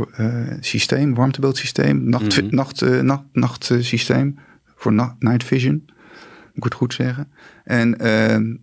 systeem, 0.59 1.15
warmtebeeldsysteem, 1.15 2.09
nacht, 2.09 2.41
mm 2.41 2.47
-hmm. 2.47 2.55
nacht, 2.55 3.01
nacht, 3.01 3.23
nachtsysteem 3.31 4.39
voor 4.75 4.93
na 4.93 5.15
night 5.19 5.43
vision. 5.43 5.83
Moet 5.83 6.53
ik 6.53 6.63
het 6.63 6.73
goed 6.73 6.93
zeggen. 6.93 7.31
En 7.63 7.97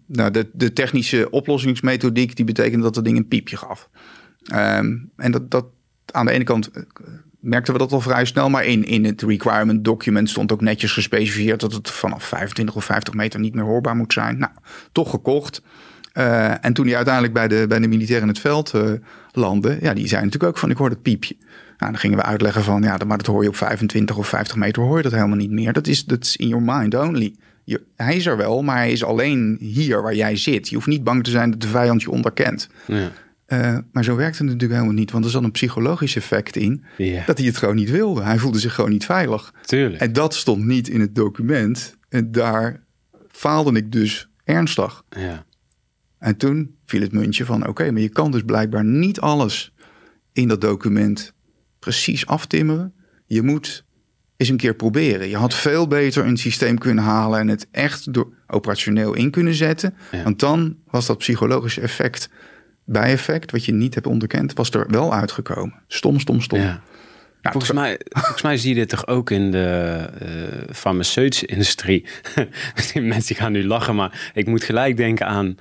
nou, 0.07 0.31
de, 0.31 0.49
de 0.53 0.73
technische 0.73 1.31
oplossingsmethodiek 1.31 2.37
die 2.37 2.45
betekende 2.45 2.85
dat 2.85 2.95
het 2.95 3.05
ding 3.05 3.17
een 3.17 3.29
piepje 3.29 3.57
gaf. 3.57 3.89
Um, 4.55 5.11
en 5.17 5.31
dat, 5.33 5.51
dat 5.51 5.67
aan 6.13 6.27
de 6.27 6.33
ene 6.33 6.45
kant 6.45 6.71
merkten 7.47 7.73
we 7.73 7.79
dat 7.79 7.93
al 7.93 8.01
vrij 8.01 8.25
snel. 8.25 8.51
Maar 8.51 8.65
in, 8.65 8.85
in 8.85 9.05
het 9.05 9.23
requirement 9.23 9.85
document 9.85 10.31
stond 10.31 10.53
ook 10.53 10.61
netjes 10.61 10.93
gespecificeerd 10.93 11.61
dat 11.61 11.73
het 11.73 11.91
vanaf 11.91 12.25
25 12.25 12.77
of 12.77 12.85
50 12.85 13.15
meter 13.15 13.41
niet 13.41 13.55
meer 13.55 13.65
hoorbaar 13.65 13.97
moet 13.97 14.13
zijn. 14.13 14.39
Nou, 14.39 14.53
toch 14.93 15.11
gekocht. 15.11 15.63
Uh, 16.15 16.65
en 16.65 16.73
toen 16.73 16.87
hij 16.87 16.97
uiteindelijk 16.97 17.35
bij 17.35 17.49
de, 17.49 17.65
bij 17.69 17.79
de 17.79 17.89
militair 17.89 18.23
in 18.23 18.29
het 18.29 18.39
veld 18.39 18.75
uh, 18.75 18.93
landde, 19.33 19.79
ja, 19.81 19.95
die 19.95 20.09
zei 20.09 20.25
natuurlijk 20.25 20.53
ook 20.53 20.59
van 20.59 20.71
ik 20.71 20.77
hoor 20.77 20.91
het 20.91 21.03
piepje. 21.03 21.37
Nou, 21.79 21.93
dan 21.93 22.01
gingen 22.01 22.19
we 22.19 22.25
uitleggen 22.25 22.63
van 22.63 22.83
ja, 22.83 22.99
maar 23.07 23.17
dat 23.17 23.27
hoor 23.27 23.43
je 23.43 23.49
op 23.49 23.57
25 23.57 24.17
of 24.17 24.29
50 24.29 24.57
meter 24.57 24.83
hoor 24.83 24.97
je 24.97 25.03
dat 25.03 25.13
helemaal 25.13 25.37
niet 25.37 25.51
meer. 25.51 25.73
Dat 25.73 25.87
is, 25.87 26.05
dat 26.05 26.25
is 26.25 26.37
in 26.37 26.49
your 26.49 26.65
mind 26.65 26.95
only. 26.95 27.35
Je, 27.65 27.83
hij 27.97 28.17
is 28.17 28.27
er 28.27 28.37
wel, 28.37 28.63
maar 28.63 28.77
hij 28.77 28.93
is 28.93 29.05
alleen 29.05 29.57
hier 29.61 30.03
waar 30.03 30.15
jij 30.15 30.37
zit. 30.37 30.69
Je 30.69 30.75
hoeft 30.75 30.87
niet 30.87 31.05
bang 31.05 31.25
te 31.25 31.31
zijn 31.31 31.51
dat 31.51 31.61
de 31.61 31.69
vijand 31.69 32.03
je 32.03 32.11
onderkent. 32.11 32.69
Ja. 32.87 33.11
Uh, 33.49 33.79
maar 33.93 34.05
zo 34.05 34.17
werkt 34.17 34.39
het 34.39 34.47
natuurlijk 34.47 34.73
helemaal 34.73 34.99
niet, 34.99 35.11
want 35.11 35.25
er 35.25 35.31
zat 35.31 35.43
een 35.43 35.51
psychologisch 35.51 36.17
effect 36.17 36.57
in 36.57 36.85
yeah. 36.97 37.27
dat 37.27 37.39
hij 37.39 37.47
het 37.47 37.57
gewoon 37.57 37.75
niet 37.75 37.91
wilde. 37.91 38.23
Hij 38.23 38.39
voelde 38.39 38.59
zich 38.59 38.75
gewoon 38.75 38.91
niet 38.91 39.05
veilig. 39.05 39.55
Tuurlijk. 39.65 40.01
En 40.01 40.13
dat 40.13 40.35
stond 40.35 40.65
niet 40.65 40.89
in 40.89 41.01
het 41.01 41.15
document. 41.15 41.97
En 42.09 42.33
daar 42.33 42.85
faalde 43.29 43.73
ik 43.73 43.93
dus 43.93 44.29
ernstig. 44.45 45.03
Ja. 45.09 45.45
En 46.19 46.37
toen 46.37 46.77
viel 46.85 47.01
het 47.01 47.13
muntje 47.13 47.45
van: 47.45 47.67
oké, 47.67 47.91
maar 47.91 48.01
je 48.01 48.09
kan 48.09 48.31
dus 48.31 48.43
blijkbaar 48.43 48.85
niet 48.85 49.21
alles 49.21 49.73
in 50.33 50.49
dat 50.49 50.61
document 50.61 51.33
precies 51.79 52.27
aftimmeren. 52.27 52.95
Je 53.27 53.43
moet 53.43 53.85
eens 54.37 54.49
een 54.49 54.57
keer 54.57 54.75
proberen. 54.75 55.29
Je 55.29 55.37
had 55.37 55.55
veel 55.55 55.87
beter 55.87 56.27
een 56.27 56.37
systeem 56.37 56.79
kunnen 56.79 57.05
halen 57.05 57.41
en 57.41 57.49
het 57.49 57.67
echt 57.71 58.13
door 58.13 58.33
operationeel 58.47 59.15
in 59.15 59.31
kunnen 59.31 59.55
zetten. 59.55 59.95
Want 60.25 60.39
dan 60.39 60.77
was 60.87 61.07
dat 61.07 61.19
psychologische 61.19 61.81
effect, 61.81 62.31
bijeffect, 62.87 63.51
wat 63.51 63.65
je 63.65 63.73
niet 63.73 63.95
hebt 63.95 64.07
onderkend, 64.07 64.53
was 64.53 64.71
er 64.71 64.87
wel 64.89 65.15
uitgekomen. 65.15 65.75
Stom, 65.87 66.21
stom, 66.21 66.41
stom. 66.41 66.59
Ja. 66.59 66.81
Nou, 67.43 67.59
volgens, 67.59 67.73
mij, 67.73 68.01
volgens 68.25 68.43
mij 68.43 68.57
zie 68.57 68.69
je 68.69 68.75
dit 68.75 68.89
toch 68.89 69.07
ook 69.07 69.31
in 69.31 69.51
de 69.51 69.99
uh, 70.23 70.75
farmaceutische 70.75 71.47
industrie. 71.47 72.07
Mensen 72.95 73.37
gaan 73.37 73.53
nu 73.53 73.67
lachen, 73.67 73.95
maar 73.95 74.31
ik 74.35 74.47
moet 74.47 74.65
gelijk 74.65 74.97
denken 74.97 75.27
aan. 75.27 75.57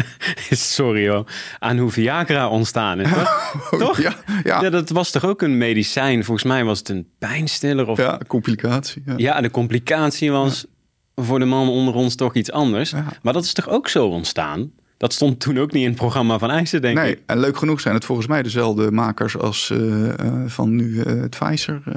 sorry 0.50 1.08
hoor. 1.08 1.30
Aan 1.58 1.78
hoe 1.78 1.90
Viagra 1.90 2.48
ontstaan 2.48 3.00
is. 3.00 3.10
Toch? 3.12 3.54
toch? 3.78 4.02
Ja, 4.02 4.14
ja. 4.44 4.62
ja, 4.62 4.70
dat 4.70 4.90
was 4.90 5.10
toch 5.10 5.24
ook 5.24 5.42
een 5.42 5.58
medicijn? 5.58 6.24
Volgens 6.24 6.46
mij 6.46 6.64
was 6.64 6.78
het 6.78 6.88
een 6.88 7.08
pijnstiller. 7.18 7.88
Of... 7.88 7.98
Ja, 7.98 8.20
complicatie. 8.26 9.02
Ja, 9.06 9.14
ja 9.16 9.40
de 9.40 9.50
complicatie 9.50 10.30
was 10.30 10.66
voor 11.14 11.38
de 11.38 11.44
man 11.44 11.68
onder 11.68 11.94
ons 11.94 12.14
toch 12.14 12.34
iets 12.34 12.52
anders. 12.52 12.92
Maar 13.22 13.32
dat 13.32 13.44
is 13.44 13.52
toch 13.52 13.68
ook 13.68 13.88
zo 13.88 14.06
ontstaan? 14.06 14.70
Dat 14.98 15.12
stond 15.12 15.40
toen 15.40 15.58
ook 15.58 15.72
niet 15.72 15.82
in 15.82 15.88
het 15.88 15.98
programma 15.98 16.38
van 16.38 16.50
IJzer, 16.50 16.80
denk 16.80 16.96
nee, 16.98 17.10
ik. 17.10 17.20
en 17.26 17.40
leuk 17.40 17.56
genoeg 17.56 17.80
zijn 17.80 17.94
het 17.94 18.04
volgens 18.04 18.26
mij 18.26 18.42
dezelfde 18.42 18.90
makers 18.90 19.36
als 19.36 19.70
uh, 19.72 20.10
van 20.46 20.76
nu 20.76 20.88
uh, 20.88 21.04
het 21.04 21.36
Pfizer. 21.38 21.80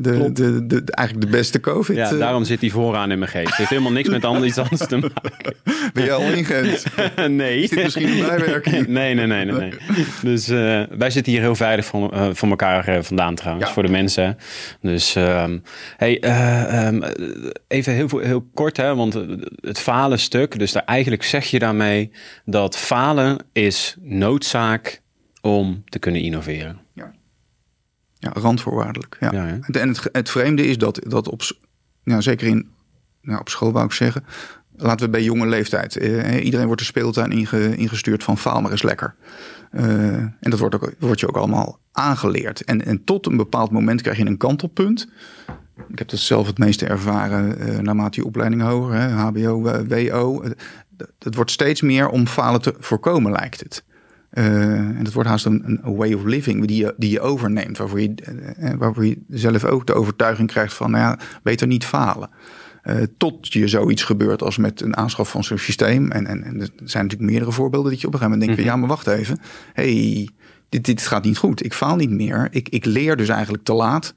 de, 0.00 0.32
de, 0.32 0.66
de, 0.66 0.82
eigenlijk 0.84 1.30
de 1.30 1.36
beste 1.36 1.60
COVID. 1.60 1.96
Ja, 1.96 2.10
daarom 2.10 2.44
zit 2.44 2.60
hij 2.60 2.70
vooraan 2.70 3.10
in 3.10 3.18
mijn 3.18 3.30
geest. 3.30 3.46
Het 3.46 3.56
heeft 3.56 3.70
helemaal 3.70 3.92
niks 3.92 4.08
met 4.08 4.24
anders, 4.24 4.46
iets 4.46 4.58
anders 4.58 4.86
te 4.86 4.96
maken. 4.96 5.54
Ben 5.92 6.04
jij 6.04 6.12
al 6.12 6.22
ingeënt? 6.22 6.84
nee. 7.42 7.62
Is 7.62 7.70
dit 7.70 7.82
misschien 7.82 8.08
een 8.08 8.26
bijwerking? 8.26 8.86
nee, 8.86 9.14
nee, 9.14 9.26
nee, 9.26 9.44
nee. 9.44 9.54
nee. 9.54 9.72
Dus 10.22 10.46
wij 10.98 11.10
zitten 11.10 11.32
hier 11.32 11.40
heel 11.40 11.54
veilig 11.54 11.84
van, 11.84 12.10
van 12.36 12.50
elkaar 12.50 13.04
vandaan 13.04 13.34
trouwens, 13.34 13.66
ja. 13.66 13.72
voor 13.72 13.82
de 13.82 13.88
mensen. 13.88 14.38
Dus 14.80 15.14
um, 15.14 15.62
hey, 15.96 16.22
um, 16.86 17.02
even 17.68 17.92
heel, 17.92 18.18
heel 18.18 18.48
kort, 18.54 18.76
hè, 18.76 18.94
want 18.94 19.18
het 19.60 19.78
falen 19.78 20.18
stuk. 20.18 20.58
Dus 20.58 20.72
daar 20.72 20.84
eigenlijk 20.84 21.22
zeg 21.22 21.46
je 21.46 21.58
daarmee 21.58 22.10
dat 22.44 22.76
falen 22.76 23.38
is 23.52 23.96
noodzaak 24.00 25.00
om 25.40 25.82
te 25.84 25.98
kunnen 25.98 26.20
innoveren. 26.20 26.80
Ja, 26.92 27.12
ja 28.18 28.30
randvoorwaardelijk. 28.32 29.16
Ja. 29.20 29.32
ja 29.32 29.58
en 29.72 29.88
het, 29.88 30.08
het 30.12 30.30
vreemde 30.30 30.66
is 30.66 30.78
dat, 30.78 31.00
dat 31.06 31.28
op, 31.28 31.42
nou, 32.04 32.22
zeker 32.22 32.46
in, 32.46 32.68
nou, 33.20 33.40
op 33.40 33.48
school 33.48 33.72
wou 33.72 33.84
ik 33.84 33.92
zeggen, 33.92 34.24
laten 34.76 35.06
we 35.06 35.12
bij 35.12 35.22
jonge 35.22 35.46
leeftijd. 35.46 35.96
Eh, 35.96 36.44
iedereen 36.44 36.66
wordt 36.66 36.80
de 36.80 36.86
speeltuin 36.86 37.30
inge, 37.30 37.76
ingestuurd 37.76 38.24
van 38.24 38.38
faal 38.38 38.60
maar 38.60 38.72
is 38.72 38.82
lekker. 38.82 39.14
Uh, 39.72 39.84
en 40.14 40.36
dat 40.40 40.58
wordt, 40.58 40.74
ook, 40.74 40.92
wordt 40.98 41.20
je 41.20 41.28
ook 41.28 41.36
allemaal 41.36 41.78
aangeleerd. 41.92 42.64
En, 42.64 42.84
en 42.84 43.04
tot 43.04 43.26
een 43.26 43.36
bepaald 43.36 43.70
moment 43.70 44.02
krijg 44.02 44.16
je 44.16 44.26
een 44.26 44.36
kantelpunt. 44.36 45.08
Ik 45.88 45.98
heb 45.98 46.08
dat 46.08 46.18
zelf 46.18 46.46
het 46.46 46.58
meeste 46.58 46.86
ervaren 46.86 47.68
uh, 47.68 47.78
naarmate 47.78 48.20
je 48.20 48.26
opleiding 48.26 48.62
hoger, 48.62 48.94
hè, 48.94 49.08
HBO, 49.08 49.62
WO 49.88 50.42
het 51.18 51.34
wordt 51.34 51.50
steeds 51.50 51.80
meer 51.80 52.08
om 52.08 52.26
falen 52.26 52.62
te 52.62 52.74
voorkomen, 52.78 53.32
lijkt 53.32 53.60
het. 53.60 53.84
Uh, 54.32 54.44
en 54.74 55.04
dat 55.04 55.12
wordt 55.12 55.28
haast 55.28 55.44
een, 55.44 55.62
een, 55.66 55.96
way 55.96 56.12
of 56.12 56.24
living 56.24 56.66
die 56.66 56.84
je, 56.84 56.94
die 56.96 57.10
je 57.10 57.20
overneemt. 57.20 57.78
Waarvoor 57.78 58.00
je, 58.00 58.14
uh, 58.58 58.70
waarvoor 58.78 59.06
je 59.06 59.18
zelf 59.28 59.64
ook 59.64 59.86
de 59.86 59.94
overtuiging 59.94 60.48
krijgt 60.48 60.74
van, 60.74 60.90
nou 60.90 61.02
ja, 61.02 61.18
beter 61.42 61.66
niet 61.66 61.84
falen. 61.84 62.30
Uh, 62.84 62.96
tot 63.16 63.52
je 63.52 63.68
zoiets 63.68 64.02
gebeurt 64.02 64.42
als 64.42 64.56
met 64.56 64.80
een 64.80 64.96
aanschaf 64.96 65.30
van 65.30 65.44
zo'n 65.44 65.58
systeem. 65.58 66.10
En, 66.10 66.26
en, 66.26 66.42
en, 66.44 66.60
er 66.60 66.70
zijn 66.84 67.02
natuurlijk 67.02 67.30
meerdere 67.30 67.52
voorbeelden 67.52 67.90
dat 67.90 68.00
je 68.00 68.06
op 68.06 68.12
een 68.12 68.18
gegeven 68.18 68.38
moment 68.38 68.56
denkt: 68.56 68.70
mm 68.70 68.78
-hmm. 68.78 68.80
ja, 68.80 68.86
maar 68.86 68.96
wacht 68.96 69.06
even. 69.06 69.38
hey, 69.72 70.28
dit, 70.68 70.84
dit 70.84 71.06
gaat 71.06 71.24
niet 71.24 71.38
goed. 71.38 71.64
Ik 71.64 71.74
faal 71.74 71.96
niet 71.96 72.10
meer. 72.10 72.48
Ik, 72.50 72.68
ik 72.68 72.84
leer 72.84 73.16
dus 73.16 73.28
eigenlijk 73.28 73.64
te 73.64 73.72
laat. 73.72 74.14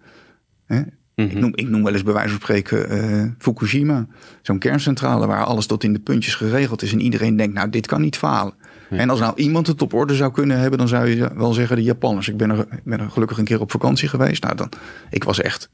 Hè? 0.65 0.81
Ik, 1.15 1.31
mhm. 1.31 1.39
noem, 1.39 1.51
ik 1.55 1.69
noem 1.69 1.83
wel 1.83 1.93
eens 1.93 2.03
bij 2.03 2.13
wijze 2.13 2.29
van 2.29 2.39
spreken 2.39 2.95
uh, 2.95 3.31
Fukushima. 3.37 4.07
Zo'n 4.41 4.59
kerncentrale 4.59 5.27
waar 5.27 5.43
alles 5.43 5.65
tot 5.65 5.83
in 5.83 5.93
de 5.93 5.99
puntjes 5.99 6.35
geregeld 6.35 6.81
is. 6.81 6.91
En 6.91 7.01
iedereen 7.01 7.35
denkt, 7.35 7.53
nou, 7.53 7.69
dit 7.69 7.87
kan 7.87 8.01
niet 8.01 8.17
falen. 8.17 8.53
En 8.89 9.09
als 9.09 9.19
nou 9.19 9.33
iemand 9.35 9.67
het 9.67 9.81
op 9.81 9.93
orde 9.93 10.15
zou 10.15 10.31
kunnen 10.31 10.59
hebben, 10.59 10.79
dan 10.79 10.87
zou 10.87 11.07
je 11.07 11.31
wel 11.35 11.53
zeggen 11.53 11.75
de 11.75 11.83
Japanners. 11.83 12.27
Ik 12.27 12.37
ben 12.37 12.49
er, 12.49 12.67
ben 12.83 12.99
er 12.99 13.09
gelukkig 13.09 13.37
een 13.37 13.45
keer 13.45 13.59
op 13.59 13.71
vakantie 13.71 14.09
geweest. 14.09 14.43
Nou, 14.43 14.55
dan, 14.55 14.69
ik 15.09 15.23
was 15.23 15.41
echt 15.41 15.69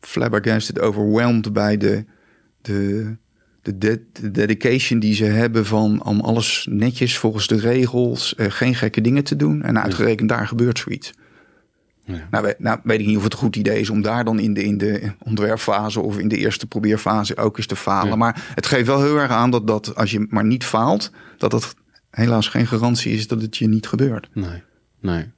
flabbergasted, 0.00 0.80
overwhelmed 0.80 1.52
bij 1.52 1.76
de, 1.76 2.04
de, 2.60 3.16
de, 3.62 4.02
de, 4.12 4.30
dedication 4.30 4.98
die 4.98 5.14
ze 5.14 5.24
hebben 5.24 5.66
van 5.66 6.04
om 6.04 6.20
alles 6.20 6.66
netjes 6.70 7.18
volgens 7.18 7.46
de 7.46 7.58
regels, 7.58 8.34
uh, 8.36 8.46
geen 8.48 8.74
gekke 8.74 9.00
dingen 9.00 9.24
te 9.24 9.36
doen. 9.36 9.62
En 9.62 9.82
uitgerekend 9.82 10.28
daar 10.28 10.46
gebeurt 10.46 10.78
zoiets. 10.78 11.12
Ja. 12.04 12.28
Nou, 12.30 12.52
nou, 12.58 12.78
weet 12.82 13.00
ik 13.00 13.06
niet 13.06 13.16
of 13.16 13.22
het 13.22 13.32
een 13.32 13.38
goed 13.38 13.56
idee 13.56 13.80
is 13.80 13.90
om 13.90 14.02
daar 14.02 14.24
dan 14.24 14.38
in 14.38 14.54
de, 14.54 14.64
in 14.64 14.78
de 14.78 15.12
ontwerpfase 15.18 16.00
of 16.00 16.18
in 16.18 16.28
de 16.28 16.36
eerste 16.36 16.66
probeerfase 16.66 17.36
ook 17.36 17.56
eens 17.56 17.66
te 17.66 17.76
falen. 17.76 18.18
Maar 18.18 18.52
het 18.54 18.66
geeft 18.66 18.86
wel 18.86 19.02
heel 19.02 19.16
erg 19.16 19.30
aan 19.30 19.50
dat, 19.50 19.66
dat 19.66 19.96
als 19.96 20.10
je 20.10 20.26
maar 20.30 20.44
niet 20.44 20.64
faalt, 20.64 21.10
dat 21.38 21.50
dat 21.50 21.74
helaas 22.10 22.48
geen 22.48 22.66
garantie 22.66 23.12
is 23.12 23.28
dat 23.28 23.42
het 23.42 23.56
je 23.56 23.68
niet 23.68 23.86
gebeurt. 23.86 24.28
Nee, 24.32 24.62
nee. 25.00 25.32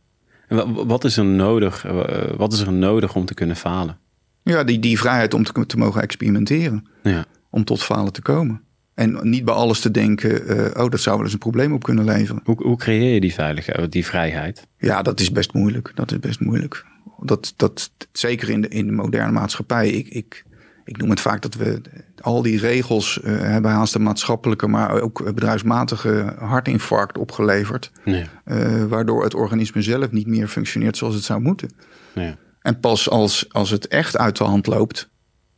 En 0.48 0.86
wat 0.86 1.04
is 1.04 1.16
er 1.16 1.24
nodig, 1.24 1.84
eh, 1.84 2.36
wat 2.36 2.52
is 2.52 2.60
er 2.60 2.72
nodig 2.72 3.14
om 3.14 3.24
te 3.24 3.34
kunnen 3.34 3.56
falen? 3.56 3.98
Ja, 4.42 4.64
die, 4.64 4.78
die 4.78 4.98
vrijheid 4.98 5.34
om 5.34 5.44
te, 5.44 5.66
te 5.66 5.76
mogen 5.76 6.02
experimenteren. 6.02 6.86
Ja. 7.02 7.24
Om 7.50 7.64
tot 7.64 7.82
falen 7.82 8.12
te 8.12 8.22
komen. 8.22 8.60
En 8.96 9.18
niet 9.22 9.44
bij 9.44 9.54
alles 9.54 9.80
te 9.80 9.90
denken, 9.90 10.56
uh, 10.56 10.84
oh, 10.84 10.90
dat 10.90 11.00
zou 11.00 11.16
wel 11.16 11.24
eens 11.24 11.32
een 11.32 11.38
probleem 11.38 11.72
op 11.72 11.82
kunnen 11.82 12.04
leveren. 12.04 12.40
Hoe, 12.44 12.62
hoe 12.62 12.76
creëer 12.76 13.14
je 13.14 13.20
die 13.20 13.34
veiligheid, 13.34 13.92
die 13.92 14.06
vrijheid? 14.06 14.66
Ja, 14.78 15.02
dat 15.02 15.20
is 15.20 15.32
best 15.32 15.52
moeilijk. 15.52 15.92
Dat 15.94 16.12
is 16.12 16.18
best 16.18 16.40
moeilijk. 16.40 16.84
Dat, 17.20 17.52
dat, 17.56 17.90
zeker 18.12 18.48
in 18.50 18.60
de, 18.60 18.68
in 18.68 18.86
de 18.86 18.92
moderne 18.92 19.32
maatschappij. 19.32 19.88
Ik, 19.88 20.08
ik, 20.08 20.44
ik 20.84 20.96
noem 20.96 21.10
het 21.10 21.20
vaak 21.20 21.42
dat 21.42 21.54
we 21.54 21.80
al 22.20 22.42
die 22.42 22.58
regels 22.58 23.20
uh, 23.24 23.40
hebben 23.40 23.70
haast 23.70 23.94
een 23.94 24.02
maatschappelijke, 24.02 24.66
maar 24.66 25.00
ook 25.00 25.24
bedrijfsmatige 25.24 26.34
hartinfarct 26.38 27.18
opgeleverd. 27.18 27.92
Nee. 28.04 28.24
Uh, 28.44 28.84
waardoor 28.84 29.24
het 29.24 29.34
organisme 29.34 29.82
zelf 29.82 30.10
niet 30.10 30.26
meer 30.26 30.48
functioneert 30.48 30.96
zoals 30.96 31.14
het 31.14 31.24
zou 31.24 31.40
moeten. 31.40 31.70
Nee. 32.14 32.34
En 32.60 32.80
pas 32.80 33.10
als, 33.10 33.52
als 33.52 33.70
het 33.70 33.88
echt 33.88 34.16
uit 34.16 34.36
de 34.36 34.44
hand 34.44 34.66
loopt, 34.66 35.08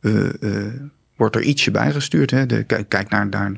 uh, 0.01 0.29
wordt 1.19 1.35
er 1.35 1.41
ietsje 1.41 1.71
bijgestuurd. 1.71 2.31
Hè? 2.31 2.45
De, 2.45 2.63
kijk 2.63 3.09
naar, 3.09 3.29
naar 3.29 3.51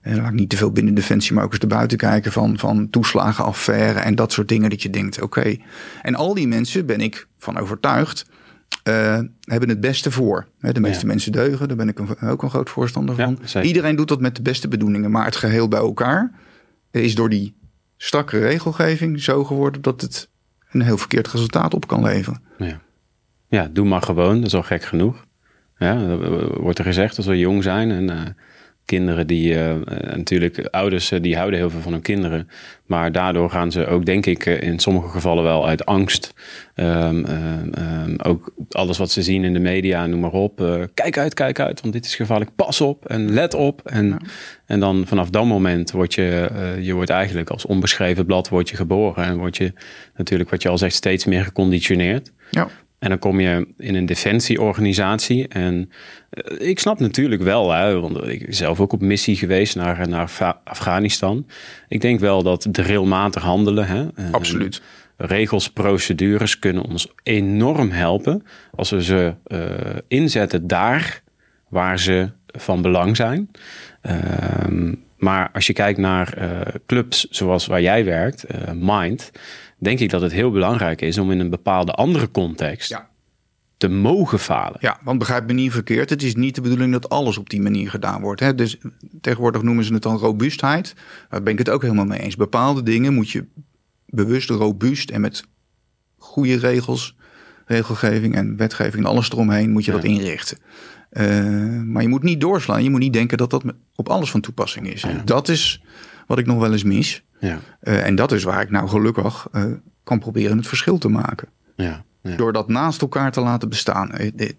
eh, 0.00 0.16
laat 0.16 0.26
ik 0.26 0.32
niet 0.32 0.48
te 0.48 0.56
veel 0.56 0.70
binnen 0.70 0.94
Defensie, 0.94 1.34
maar 1.34 1.44
ook 1.44 1.52
eens 1.52 1.66
buiten 1.66 1.98
kijken 1.98 2.32
van, 2.32 2.58
van 2.58 2.90
toeslagenaffaire 2.90 3.98
en 3.98 4.14
dat 4.14 4.32
soort 4.32 4.48
dingen. 4.48 4.70
Dat 4.70 4.82
je 4.82 4.90
denkt, 4.90 5.22
oké. 5.22 5.56
En 6.02 6.14
al 6.14 6.34
die 6.34 6.48
mensen, 6.48 6.86
ben 6.86 7.00
ik 7.00 7.26
van 7.38 7.58
overtuigd, 7.58 8.26
uh, 8.88 9.18
hebben 9.40 9.68
het 9.68 9.80
beste 9.80 10.10
voor. 10.10 10.46
De 10.60 10.80
meeste 10.80 11.06
mensen 11.06 11.32
deugen, 11.32 11.68
daar 11.68 11.76
ben 11.76 11.88
ik 11.88 11.98
een, 11.98 12.28
ook 12.28 12.42
een 12.42 12.50
groot 12.50 12.70
voorstander 12.70 13.14
van. 13.14 13.38
Ja, 13.44 13.62
Iedereen 13.62 13.96
doet 13.96 14.08
dat 14.08 14.20
met 14.20 14.36
de 14.36 14.42
beste 14.42 14.68
bedoelingen, 14.68 15.10
maar 15.10 15.24
het 15.24 15.36
geheel 15.36 15.68
bij 15.68 15.80
elkaar 15.80 16.32
is 16.90 17.14
door 17.14 17.28
die 17.28 17.54
strakke 17.96 18.38
regelgeving 18.38 19.20
zo 19.20 19.44
geworden 19.44 19.82
dat 19.82 20.00
het 20.00 20.28
een 20.70 20.82
heel 20.82 20.98
verkeerd 20.98 21.28
resultaat 21.28 21.74
op 21.74 21.86
kan 21.86 22.02
leveren. 22.02 22.42
Ja, 22.58 22.80
ja 23.48 23.68
doe 23.72 23.86
maar 23.86 24.02
gewoon, 24.02 24.36
dat 24.36 24.46
is 24.46 24.54
al 24.54 24.62
gek 24.62 24.82
genoeg. 24.82 25.26
Ja, 25.78 26.16
wordt 26.60 26.78
er 26.78 26.84
gezegd 26.84 27.16
als 27.16 27.26
we 27.26 27.38
jong 27.38 27.62
zijn 27.62 27.90
en 27.90 28.10
uh, 28.10 28.20
kinderen 28.84 29.26
die 29.26 29.54
uh, 29.54 29.74
natuurlijk, 30.14 30.66
ouders 30.70 31.12
die 31.20 31.36
houden 31.36 31.58
heel 31.58 31.70
veel 31.70 31.80
van 31.80 31.92
hun 31.92 32.02
kinderen. 32.02 32.48
Maar 32.86 33.12
daardoor 33.12 33.50
gaan 33.50 33.72
ze 33.72 33.86
ook, 33.86 34.04
denk 34.04 34.26
ik, 34.26 34.46
in 34.46 34.78
sommige 34.78 35.08
gevallen 35.08 35.44
wel 35.44 35.66
uit 35.66 35.86
angst. 35.86 36.34
Um, 36.74 37.24
um, 37.26 38.20
ook 38.22 38.52
alles 38.70 38.98
wat 38.98 39.10
ze 39.10 39.22
zien 39.22 39.44
in 39.44 39.52
de 39.52 39.58
media, 39.58 40.06
noem 40.06 40.20
maar 40.20 40.32
op. 40.32 40.60
Uh, 40.60 40.82
kijk 40.94 41.18
uit, 41.18 41.34
kijk 41.34 41.60
uit, 41.60 41.80
want 41.80 41.92
dit 41.92 42.04
is 42.04 42.14
gevaarlijk. 42.14 42.50
Pas 42.56 42.80
op 42.80 43.06
en 43.06 43.32
let 43.32 43.54
op. 43.54 43.80
En, 43.84 44.06
ja. 44.06 44.18
en 44.66 44.80
dan 44.80 45.06
vanaf 45.06 45.30
dat 45.30 45.44
moment 45.44 45.90
word 45.90 46.14
je, 46.14 46.48
uh, 46.52 46.84
je 46.84 46.94
wordt 46.94 47.10
eigenlijk 47.10 47.50
als 47.50 47.66
onbeschreven 47.66 48.26
blad 48.26 48.48
word 48.48 48.68
je 48.68 48.76
geboren. 48.76 49.24
En 49.24 49.36
word 49.36 49.56
je 49.56 49.72
natuurlijk, 50.16 50.50
wat 50.50 50.62
je 50.62 50.68
al 50.68 50.78
zegt, 50.78 50.94
steeds 50.94 51.24
meer 51.24 51.44
geconditioneerd. 51.44 52.32
Ja. 52.50 52.68
En 52.98 53.08
dan 53.08 53.18
kom 53.18 53.40
je 53.40 53.68
in 53.76 53.94
een 53.94 54.06
defensieorganisatie. 54.06 55.48
En 55.48 55.90
uh, 56.30 56.68
ik 56.68 56.78
snap 56.78 56.98
natuurlijk 57.00 57.42
wel, 57.42 57.72
hè, 57.72 58.00
want 58.00 58.26
ik 58.26 58.44
ben 58.44 58.54
zelf 58.54 58.80
ook 58.80 58.92
op 58.92 59.00
missie 59.00 59.36
geweest 59.36 59.76
naar, 59.76 60.08
naar 60.08 60.30
Afghanistan. 60.64 61.46
Ik 61.88 62.00
denk 62.00 62.20
wel 62.20 62.42
dat 62.42 62.66
drillmatig 62.70 63.42
handelen. 63.42 63.86
Hè, 63.86 64.30
Absoluut. 64.32 64.82
Regels, 65.16 65.70
procedures 65.70 66.58
kunnen 66.58 66.82
ons 66.82 67.08
enorm 67.22 67.90
helpen 67.90 68.42
als 68.74 68.90
we 68.90 69.02
ze 69.02 69.34
uh, 69.46 69.60
inzetten 70.08 70.66
daar 70.66 71.22
waar 71.68 71.98
ze 71.98 72.30
van 72.46 72.82
belang 72.82 73.16
zijn. 73.16 73.50
Uh, 74.02 74.92
maar 75.16 75.50
als 75.52 75.66
je 75.66 75.72
kijkt 75.72 75.98
naar 75.98 76.34
uh, 76.38 76.60
clubs 76.86 77.26
zoals 77.30 77.66
waar 77.66 77.82
jij 77.82 78.04
werkt, 78.04 78.44
Mind 78.74 79.30
denk 79.78 79.98
ik 79.98 80.10
dat 80.10 80.20
het 80.20 80.32
heel 80.32 80.50
belangrijk 80.50 81.00
is 81.00 81.18
om 81.18 81.30
in 81.30 81.40
een 81.40 81.50
bepaalde 81.50 81.92
andere 81.92 82.30
context 82.30 82.88
ja. 82.88 83.08
te 83.76 83.88
mogen 83.88 84.38
falen. 84.38 84.76
Ja, 84.80 84.98
want 85.02 85.18
begrijp 85.18 85.46
me 85.46 85.52
niet 85.52 85.72
verkeerd. 85.72 86.10
Het 86.10 86.22
is 86.22 86.34
niet 86.34 86.54
de 86.54 86.60
bedoeling 86.60 86.92
dat 86.92 87.08
alles 87.08 87.38
op 87.38 87.50
die 87.50 87.60
manier 87.60 87.90
gedaan 87.90 88.20
wordt. 88.20 88.40
Hè? 88.40 88.54
Dus 88.54 88.78
tegenwoordig 89.20 89.62
noemen 89.62 89.84
ze 89.84 89.92
het 89.92 90.02
dan 90.02 90.16
robuustheid. 90.16 90.94
Daar 91.28 91.42
ben 91.42 91.52
ik 91.52 91.58
het 91.58 91.70
ook 91.70 91.82
helemaal 91.82 92.04
mee 92.04 92.20
eens. 92.20 92.36
Bepaalde 92.36 92.82
dingen 92.82 93.14
moet 93.14 93.30
je 93.30 93.44
bewust 94.06 94.50
robuust 94.50 95.10
en 95.10 95.20
met 95.20 95.44
goede 96.16 96.56
regels, 96.56 97.16
regelgeving 97.66 98.34
en 98.34 98.56
wetgeving 98.56 99.04
en 99.04 99.10
alles 99.10 99.30
eromheen 99.30 99.70
moet 99.70 99.84
je 99.84 99.90
ja. 99.90 99.96
dat 99.96 100.06
inrichten. 100.06 100.58
Uh, 101.12 101.82
maar 101.82 102.02
je 102.02 102.08
moet 102.08 102.22
niet 102.22 102.40
doorslaan. 102.40 102.82
Je 102.82 102.90
moet 102.90 103.00
niet 103.00 103.12
denken 103.12 103.38
dat 103.38 103.50
dat 103.50 103.64
op 103.94 104.08
alles 104.08 104.30
van 104.30 104.40
toepassing 104.40 104.92
is. 104.92 105.02
Ja. 105.02 105.08
En 105.08 105.22
dat 105.24 105.48
is 105.48 105.82
wat 106.28 106.38
ik 106.38 106.46
nog 106.46 106.58
wel 106.58 106.72
eens 106.72 106.82
mis. 106.82 107.22
Ja. 107.40 107.58
Uh, 107.82 108.06
en 108.06 108.14
dat 108.14 108.32
is 108.32 108.42
waar 108.42 108.62
ik 108.62 108.70
nou 108.70 108.88
gelukkig 108.88 109.48
uh, 109.52 109.64
kan 110.04 110.18
proberen 110.18 110.56
het 110.56 110.66
verschil 110.66 110.98
te 110.98 111.08
maken. 111.08 111.48
Ja, 111.76 112.04
ja. 112.22 112.36
Door 112.36 112.52
dat 112.52 112.68
naast 112.68 113.00
elkaar 113.00 113.32
te 113.32 113.40
laten 113.40 113.68
bestaan. 113.68 114.18
Ik, 114.18 114.56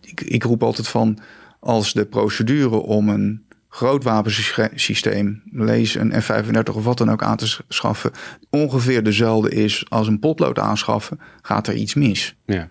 ik, 0.00 0.20
ik, 0.20 0.42
roep 0.42 0.62
altijd 0.62 0.88
van 0.88 1.18
als 1.60 1.92
de 1.92 2.04
procedure 2.04 2.76
om 2.76 3.08
een 3.08 3.44
groot 3.68 4.04
wapensysteem, 4.04 5.42
lees 5.52 5.94
een 5.94 6.22
F-35 6.22 6.74
of 6.74 6.84
wat 6.84 6.98
dan 6.98 7.10
ook 7.10 7.22
aan 7.22 7.36
te 7.36 7.58
schaffen, 7.68 8.10
ongeveer 8.50 9.02
dezelfde 9.02 9.50
is 9.50 9.84
als 9.88 10.06
een 10.06 10.18
potlood 10.18 10.58
aanschaffen, 10.58 11.20
gaat 11.42 11.66
er 11.66 11.74
iets 11.74 11.94
mis. 11.94 12.36
Ja. 12.46 12.68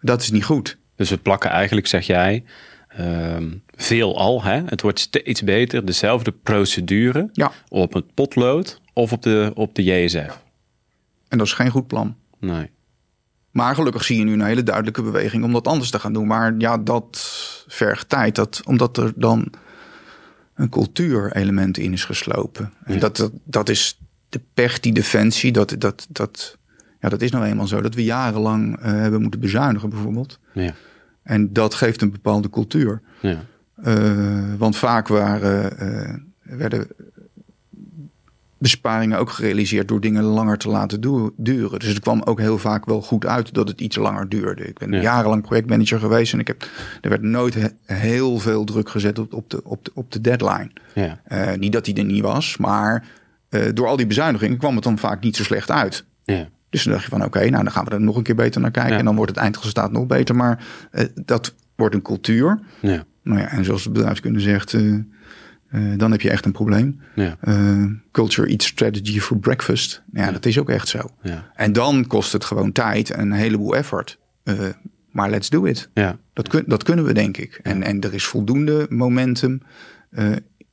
Dat 0.00 0.22
is 0.22 0.30
niet 0.30 0.44
goed. 0.44 0.78
Dus 0.96 1.10
we 1.10 1.16
plakken 1.16 1.50
eigenlijk, 1.50 1.86
zeg 1.86 2.06
jij, 2.06 2.44
um, 3.00 3.62
veelal, 3.76 4.42
hè? 4.42 4.62
het 4.66 4.82
wordt 4.82 5.00
steeds 5.00 5.42
beter, 5.42 5.84
dezelfde 5.84 6.32
procedure 6.32 7.28
ja. 7.32 7.52
op 7.68 7.92
het 7.92 8.14
potlood 8.14 8.80
of 8.92 9.12
op 9.12 9.22
de, 9.22 9.52
op 9.54 9.74
de 9.74 9.82
JSF. 9.82 10.44
En 11.28 11.38
dat 11.38 11.46
is 11.46 11.52
geen 11.52 11.70
goed 11.70 11.86
plan. 11.86 12.16
Nee. 12.38 12.70
Maar 13.50 13.74
gelukkig 13.74 14.04
zie 14.04 14.18
je 14.18 14.24
nu 14.24 14.32
een 14.32 14.44
hele 14.44 14.62
duidelijke 14.62 15.02
beweging 15.02 15.44
om 15.44 15.52
dat 15.52 15.66
anders 15.66 15.90
te 15.90 15.98
gaan 15.98 16.12
doen. 16.12 16.26
Maar 16.26 16.54
ja, 16.58 16.78
dat 16.78 17.18
vergt 17.68 18.08
tijd, 18.08 18.34
dat, 18.34 18.62
omdat 18.64 18.96
er 18.96 19.12
dan 19.16 19.52
een 20.54 20.68
cultuurelement 20.68 21.78
in 21.78 21.92
is 21.92 22.04
geslopen. 22.04 22.72
Ja. 22.86 22.92
En 22.92 22.98
dat, 22.98 23.16
dat, 23.16 23.32
dat 23.44 23.68
is 23.68 23.98
de 24.28 24.40
pech, 24.54 24.80
die 24.80 24.92
defensie, 24.92 25.52
dat, 25.52 25.74
dat, 25.78 26.06
dat, 26.08 26.58
ja, 27.00 27.08
dat 27.08 27.22
is 27.22 27.30
nou 27.30 27.44
eenmaal 27.44 27.66
zo. 27.66 27.80
Dat 27.80 27.94
we 27.94 28.04
jarenlang 28.04 28.78
uh, 28.78 28.84
hebben 28.84 29.20
moeten 29.22 29.40
bezuinigen 29.40 29.88
bijvoorbeeld. 29.88 30.38
Ja. 30.52 30.74
En 31.26 31.52
dat 31.52 31.74
geeft 31.74 32.02
een 32.02 32.10
bepaalde 32.10 32.50
cultuur. 32.50 33.00
Ja. 33.20 33.44
Uh, 33.84 34.54
want 34.58 34.76
vaak 34.76 35.08
waren, 35.08 35.72
uh, 35.82 36.56
werden 36.56 36.86
besparingen 38.58 39.18
ook 39.18 39.30
gerealiseerd 39.30 39.88
door 39.88 40.00
dingen 40.00 40.22
langer 40.22 40.58
te 40.58 40.68
laten 40.68 41.00
duren. 41.36 41.78
Dus 41.78 41.88
het 41.88 42.00
kwam 42.00 42.22
ook 42.22 42.40
heel 42.40 42.58
vaak 42.58 42.84
wel 42.84 43.02
goed 43.02 43.26
uit 43.26 43.54
dat 43.54 43.68
het 43.68 43.80
iets 43.80 43.96
langer 43.96 44.28
duurde. 44.28 44.64
Ik 44.64 44.78
ben 44.78 44.92
ja. 44.92 45.00
jarenlang 45.00 45.42
projectmanager 45.42 45.98
geweest 45.98 46.32
en 46.32 46.38
ik 46.38 46.46
heb, 46.46 46.68
er 47.00 47.10
werd 47.10 47.22
nooit 47.22 47.54
he, 47.54 47.68
heel 47.84 48.38
veel 48.38 48.64
druk 48.64 48.88
gezet 48.88 49.18
op, 49.18 49.34
op, 49.34 49.50
de, 49.50 49.64
op, 49.64 49.84
de, 49.84 49.90
op 49.94 50.12
de 50.12 50.20
deadline. 50.20 50.70
Ja. 50.94 51.20
Uh, 51.28 51.54
niet 51.54 51.72
dat 51.72 51.84
die 51.84 51.94
er 51.94 52.04
niet 52.04 52.22
was, 52.22 52.56
maar 52.56 53.04
door 53.74 53.86
al 53.86 53.96
die 53.96 54.06
bezuinigingen 54.06 54.58
kwam 54.58 54.74
het 54.74 54.84
dan 54.84 54.98
vaak 54.98 55.22
niet 55.22 55.36
zo 55.36 55.42
slecht 55.42 55.70
uit. 55.70 56.04
Ja. 56.24 56.48
Dus 56.76 56.84
dan 56.84 56.94
dacht 56.94 57.04
je 57.04 57.10
van 57.10 57.24
oké, 57.24 57.36
okay, 57.36 57.48
nou 57.48 57.62
dan 57.64 57.72
gaan 57.72 57.84
we 57.84 57.90
er 57.90 58.00
nog 58.00 58.16
een 58.16 58.22
keer 58.22 58.34
beter 58.34 58.60
naar 58.60 58.70
kijken. 58.70 58.92
Ja. 58.92 58.98
En 58.98 59.04
dan 59.04 59.16
wordt 59.16 59.30
het 59.30 59.40
eindresultaat 59.40 59.92
nog 59.92 60.06
beter. 60.06 60.36
Maar 60.36 60.66
uh, 60.92 61.04
dat 61.24 61.54
wordt 61.74 61.94
een 61.94 62.02
cultuur. 62.02 62.58
Ja. 62.80 63.04
Nou 63.22 63.40
ja, 63.40 63.48
en 63.48 63.64
zoals 63.64 63.82
de 63.82 63.90
bedrijfskunde 63.90 64.40
zegt, 64.40 64.72
uh, 64.72 64.98
uh, 65.70 65.98
dan 65.98 66.10
heb 66.10 66.20
je 66.20 66.30
echt 66.30 66.44
een 66.44 66.52
probleem. 66.52 67.00
Ja. 67.14 67.36
culture 68.12 68.48
eats 68.48 68.66
strategy 68.66 69.20
for 69.20 69.38
breakfast. 69.38 70.02
Ja, 70.12 70.24
ja, 70.24 70.32
dat 70.32 70.46
is 70.46 70.58
ook 70.58 70.70
echt 70.70 70.88
zo. 70.88 70.98
Ja. 71.22 71.50
En 71.54 71.72
dan 71.72 72.06
kost 72.06 72.32
het 72.32 72.44
gewoon 72.44 72.72
tijd 72.72 73.10
en 73.10 73.20
een 73.20 73.32
heleboel 73.32 73.76
effort. 73.76 74.18
maar 75.10 75.30
let's 75.30 75.50
do 75.50 75.64
it. 75.64 75.90
Ja. 75.94 76.18
Dat, 76.32 76.48
kun, 76.48 76.64
dat 76.66 76.82
kunnen 76.82 77.04
we 77.04 77.12
denk 77.12 77.36
ik. 77.36 77.60
En, 77.62 77.82
en 77.82 78.00
er 78.00 78.14
is 78.14 78.24
voldoende 78.24 78.86
momentum 78.88 79.62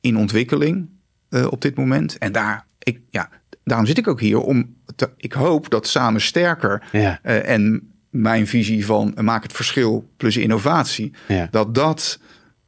in 0.00 0.16
ontwikkeling 0.16 0.88
op 1.30 1.60
dit 1.60 1.76
moment. 1.76 2.18
En 2.18 2.32
daar, 2.32 2.66
ik, 2.78 3.00
ja, 3.10 3.28
daarom 3.64 3.86
zit 3.86 3.98
ik 3.98 4.08
ook 4.08 4.20
hier 4.20 4.40
om. 4.40 4.76
Te, 4.96 5.10
ik 5.16 5.32
hoop 5.32 5.70
dat 5.70 5.86
samen 5.86 6.20
sterker 6.20 6.82
ja. 6.92 7.20
uh, 7.22 7.48
en 7.48 7.92
mijn 8.10 8.46
visie 8.46 8.86
van 8.86 9.12
uh, 9.14 9.24
maak 9.24 9.42
het 9.42 9.52
verschil 9.52 10.10
plus 10.16 10.36
innovatie, 10.36 11.12
ja. 11.28 11.48
dat 11.50 11.74
dat 11.74 12.18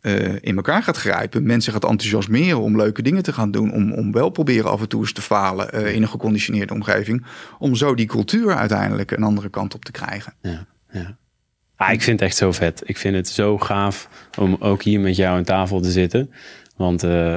uh, 0.01 0.35
in 0.41 0.57
elkaar 0.57 0.83
gaat 0.83 0.97
grijpen. 0.97 1.43
Mensen 1.43 1.73
gaat 1.73 1.85
enthousiasmeren 1.85 2.61
om 2.61 2.77
leuke 2.77 3.03
dingen 3.03 3.23
te 3.23 3.33
gaan 3.33 3.51
doen, 3.51 3.73
om, 3.73 3.93
om 3.93 4.13
wel 4.13 4.31
proberen 4.31 4.71
af 4.71 4.81
en 4.81 4.89
toe 4.89 5.01
eens 5.01 5.13
te 5.13 5.23
falen 5.23 5.95
in 5.95 6.03
een 6.03 6.09
geconditioneerde 6.09 6.75
omgeving, 6.75 7.27
om 7.59 7.75
zo 7.75 7.95
die 7.95 8.07
cultuur 8.07 8.57
uiteindelijk 8.57 9.11
een 9.11 9.23
andere 9.23 9.49
kant 9.49 9.75
op 9.75 9.85
te 9.85 9.93
krijgen. 9.93 10.33
Ja, 10.41 10.67
ja. 10.91 11.17
Ah, 11.77 11.93
ik 11.93 12.03
vind 12.03 12.21
het 12.21 12.29
echt 12.29 12.39
zo 12.39 12.53
vet. 12.53 12.83
Ik 12.85 12.97
vind 12.97 13.17
het 13.17 13.29
zo 13.29 13.59
gaaf 13.59 14.09
om 14.39 14.57
ook 14.61 14.83
hier 14.83 15.01
met 15.01 15.17
jou 15.17 15.37
aan 15.37 15.45
tafel 15.45 15.81
te 15.81 15.91
zitten. 15.91 16.31
Want 16.77 17.05
uh, 17.05 17.37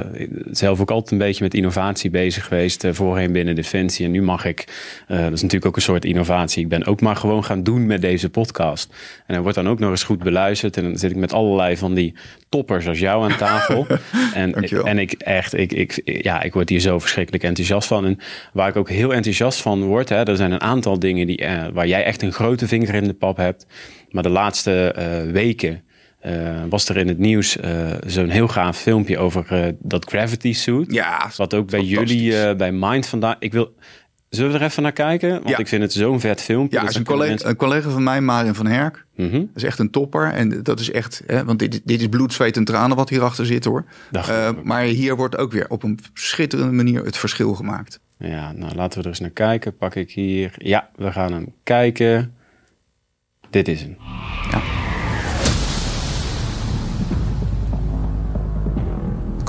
zelf 0.50 0.80
ook 0.80 0.90
altijd 0.90 1.12
een 1.12 1.26
beetje 1.26 1.44
met 1.44 1.54
innovatie 1.54 2.10
bezig 2.10 2.44
geweest. 2.46 2.84
Uh, 2.84 2.92
voorheen 2.92 3.32
binnen 3.32 3.54
Defensie. 3.54 4.04
En 4.04 4.10
nu 4.10 4.22
mag 4.22 4.44
ik, 4.44 4.64
uh, 5.08 5.16
dat 5.16 5.32
is 5.32 5.42
natuurlijk 5.42 5.66
ook 5.66 5.76
een 5.76 5.82
soort 5.82 6.04
innovatie. 6.04 6.62
Ik 6.62 6.68
ben 6.68 6.86
ook 6.86 7.00
maar 7.00 7.16
gewoon 7.16 7.44
gaan 7.44 7.62
doen 7.62 7.86
met 7.86 8.00
deze 8.00 8.30
podcast. 8.30 8.92
En 9.26 9.34
hij 9.34 9.40
wordt 9.40 9.56
dan 9.56 9.68
ook 9.68 9.78
nog 9.78 9.90
eens 9.90 10.02
goed 10.02 10.18
beluisterd. 10.18 10.76
En 10.76 10.82
dan 10.82 10.98
zit 10.98 11.10
ik 11.10 11.16
met 11.16 11.32
allerlei 11.32 11.76
van 11.76 11.94
die 11.94 12.14
toppers 12.48 12.88
als 12.88 12.98
jou 12.98 13.30
aan 13.30 13.36
tafel. 13.36 13.86
en, 14.34 14.54
en 14.84 14.98
ik 14.98 15.12
echt, 15.12 15.54
ik, 15.56 15.72
ik, 15.72 16.00
ja, 16.04 16.42
ik 16.42 16.52
word 16.52 16.68
hier 16.68 16.80
zo 16.80 16.98
verschrikkelijk 16.98 17.44
enthousiast 17.44 17.88
van. 17.88 18.04
En 18.04 18.18
waar 18.52 18.68
ik 18.68 18.76
ook 18.76 18.88
heel 18.88 19.14
enthousiast 19.14 19.60
van 19.60 19.82
word. 19.82 20.08
Hè, 20.08 20.22
er 20.22 20.36
zijn 20.36 20.52
een 20.52 20.60
aantal 20.60 20.98
dingen 20.98 21.26
die, 21.26 21.46
waar 21.72 21.86
jij 21.86 22.04
echt 22.04 22.22
een 22.22 22.32
grote 22.32 22.68
vinger 22.68 22.94
in 22.94 23.04
de 23.04 23.14
pap 23.14 23.36
hebt. 23.36 23.66
Maar 24.10 24.22
de 24.22 24.28
laatste 24.28 24.94
weken. 25.32 25.82
Uh, 26.26 26.62
was 26.68 26.88
er 26.88 26.96
in 26.96 27.08
het 27.08 27.18
nieuws 27.18 27.56
uh, 27.56 27.90
zo'n 28.06 28.28
heel 28.28 28.48
gaaf 28.48 28.78
filmpje 28.78 29.18
over 29.18 29.46
uh, 29.52 29.72
dat 29.78 30.04
Gravity 30.04 30.52
Suit. 30.52 30.92
Ja, 30.92 31.30
wat 31.36 31.54
ook 31.54 31.70
bij 31.70 31.82
jullie 31.82 32.56
bij 32.56 32.72
Mind 32.72 33.06
vandaag. 33.06 33.36
Ik 33.38 33.52
wil. 33.52 33.74
Zullen 34.28 34.52
we 34.52 34.58
er 34.58 34.64
even 34.64 34.82
naar 34.82 34.92
kijken? 34.92 35.30
Want 35.30 35.48
ja. 35.48 35.58
ik 35.58 35.68
vind 35.68 35.82
het 35.82 35.92
zo'n 35.92 36.20
vet 36.20 36.42
filmpje. 36.42 36.78
Ja, 36.78 36.84
dus 36.84 36.94
een, 36.94 37.04
collega, 37.04 37.28
mensen... 37.28 37.48
een 37.48 37.56
collega 37.56 37.90
van 37.90 38.02
mij, 38.02 38.20
Marin 38.20 38.54
van 38.54 38.66
Herk. 38.66 39.04
Mm 39.16 39.30
-hmm. 39.30 39.40
Dat 39.40 39.56
is 39.56 39.62
echt 39.62 39.78
een 39.78 39.90
topper. 39.90 40.32
En 40.32 40.62
dat 40.62 40.80
is 40.80 40.90
echt, 40.90 41.22
hè, 41.26 41.44
want 41.44 41.58
dit, 41.58 41.80
dit 41.84 42.00
is 42.00 42.08
bloed, 42.08 42.32
zweet 42.32 42.56
en 42.56 42.64
tranen 42.64 42.96
wat 42.96 43.08
hierachter 43.08 43.46
zit 43.46 43.64
hoor. 43.64 43.84
maar 44.62 44.82
hier 44.82 45.16
wordt 45.16 45.36
ook 45.36 45.52
weer 45.52 45.68
op 45.68 45.82
een 45.82 45.98
schitterende 46.14 46.72
manier 46.72 47.04
het 47.04 47.16
verschil 47.16 47.54
gemaakt. 47.54 48.00
Ja, 48.18 48.52
nou 48.52 48.74
laten 48.74 48.98
we 48.98 49.04
er 49.04 49.10
eens 49.10 49.20
naar 49.20 49.30
kijken. 49.30 49.76
Pak 49.76 49.94
ik 49.94 50.10
hier. 50.10 50.54
Ja, 50.58 50.90
we 50.96 51.12
gaan 51.12 51.32
hem 51.32 51.54
kijken. 51.62 52.34
Dit 53.50 53.68
is 53.68 53.80
hem. 53.80 53.96
Ja. 54.50 54.79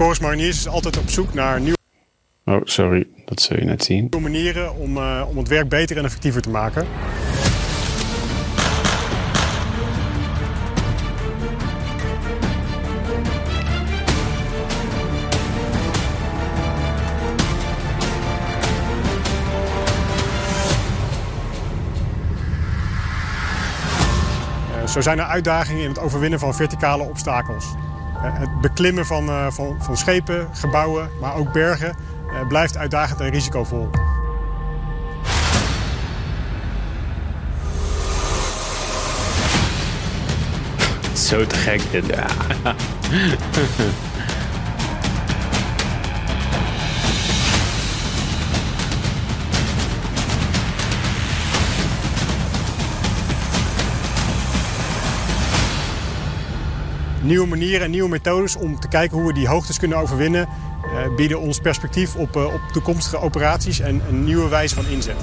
Corus 0.01 0.19
Mariniers 0.19 0.57
is 0.57 0.67
altijd 0.67 0.97
op 0.97 1.09
zoek 1.09 1.33
naar 1.33 1.59
nieuwe... 1.59 1.77
Oh, 2.45 2.61
sorry. 2.63 3.07
Dat 3.25 3.41
zul 3.41 3.57
je 3.57 3.65
net 3.65 3.83
zien. 3.83 3.99
...nieuwe 3.99 4.19
manieren 4.19 4.75
om, 4.75 4.97
uh, 4.97 5.25
om 5.29 5.37
het 5.37 5.47
werk 5.47 5.69
beter 5.69 5.97
en 5.97 6.05
effectiever 6.05 6.41
te 6.41 6.49
maken. 6.49 6.87
Uh, 24.81 24.87
zo 24.87 25.01
zijn 25.01 25.19
er 25.19 25.25
uitdagingen 25.25 25.83
in 25.83 25.89
het 25.89 25.99
overwinnen 25.99 26.39
van 26.39 26.55
verticale 26.55 27.03
obstakels. 27.03 27.65
Eh, 28.21 28.39
het 28.39 28.61
beklimmen 28.61 29.05
van, 29.05 29.29
uh, 29.29 29.45
van, 29.49 29.75
van 29.79 29.97
schepen, 29.97 30.47
gebouwen, 30.53 31.09
maar 31.19 31.35
ook 31.35 31.51
bergen 31.51 31.95
uh, 32.33 32.47
blijft 32.47 32.77
uitdagend 32.77 33.19
en 33.19 33.29
risicovol. 33.29 33.89
Zo 41.13 41.47
te 41.47 41.55
gek 41.55 41.81
dit. 41.91 42.05
Ja. 42.05 42.25
nieuwe 57.23 57.47
manieren 57.47 57.81
en 57.85 57.91
nieuwe 57.91 58.09
methodes 58.09 58.55
om 58.55 58.79
te 58.79 58.87
kijken 58.87 59.17
hoe 59.17 59.27
we 59.27 59.33
die 59.33 59.47
hoogtes 59.47 59.79
kunnen 59.79 59.97
overwinnen, 59.97 60.47
uh, 60.85 61.15
bieden 61.15 61.39
ons 61.39 61.59
perspectief 61.59 62.15
op, 62.15 62.35
uh, 62.35 62.45
op 62.45 62.61
toekomstige 62.71 63.17
operaties 63.19 63.79
en 63.79 64.01
een 64.09 64.23
nieuwe 64.23 64.49
wijze 64.49 64.75
van 64.75 64.85
inzet. 64.87 65.15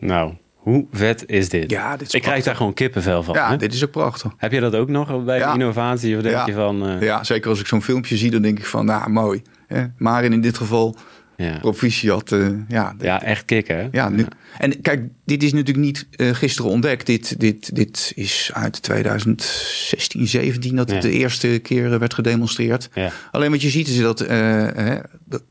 Nou, 0.00 0.34
hoe 0.54 0.86
vet 0.92 1.24
is 1.26 1.48
dit? 1.48 1.70
Ja, 1.70 1.96
dit 1.96 2.06
is 2.08 2.14
Ik 2.14 2.22
krijg 2.22 2.44
daar 2.44 2.56
gewoon 2.56 2.74
kippenvel 2.74 3.22
van. 3.22 3.34
Ja, 3.34 3.50
hè? 3.50 3.56
dit 3.56 3.74
is 3.74 3.84
ook 3.84 3.90
prachtig. 3.90 4.32
Heb 4.36 4.52
je 4.52 4.60
dat 4.60 4.74
ook 4.74 4.88
nog 4.88 5.24
bij 5.24 5.38
Ja. 5.38 5.52
de 5.52 5.58
innovatie? 5.58 6.16
Of 6.16 6.22
denk 6.22 6.34
Ja. 6.34 6.46
je 6.46 6.52
van... 6.52 6.86
eh, 6.88 7.00
Ja, 7.02 7.24
zeker 7.24 7.50
als 7.50 7.60
ik 7.60 7.66
zo'n 7.66 7.82
filmpje 7.82 8.16
zie, 8.16 8.30
dan 8.30 8.42
denk 8.42 8.58
ik 8.58 8.66
van, 8.66 8.84
nou, 8.84 9.10
mooi. 9.10 9.42
Hè? 9.66 9.84
Maar 9.98 10.24
in 10.24 10.40
dit 10.40 10.56
geval, 10.56 10.96
ja. 11.36 11.58
proficiat. 11.58 12.32
eh 12.32 12.48
ja, 12.68 12.94
ja, 12.98 13.22
echt 13.22 13.44
kicken, 13.44 13.76
hè? 13.76 13.88
Ja, 13.92 14.08
nu, 14.08 14.26
en 14.58 14.80
kijk, 14.80 15.02
dit 15.24 15.42
is 15.42 15.52
natuurlijk 15.52 15.86
niet 15.86 16.06
eh, 16.10 16.34
gisteren 16.34 16.70
ontdekt. 16.70 17.06
Dit, 17.06 17.40
dit, 17.40 17.74
dit 17.74 18.12
is 18.14 18.50
uit 18.54 18.82
2016, 18.82 20.26
17 20.26 20.76
dat 20.76 20.90
het 20.90 21.02
Ja. 21.02 21.08
de 21.10 21.16
eerste 21.16 21.58
keer 21.62 21.92
eh, 21.92 21.98
werd 21.98 22.14
gedemonstreerd. 22.14 22.88
Alleen 23.30 23.50
wat 23.50 23.62
je 23.62 23.70
ziet 23.70 23.88
is 23.88 23.98
dat, 23.98 24.18
de, 24.18 25.42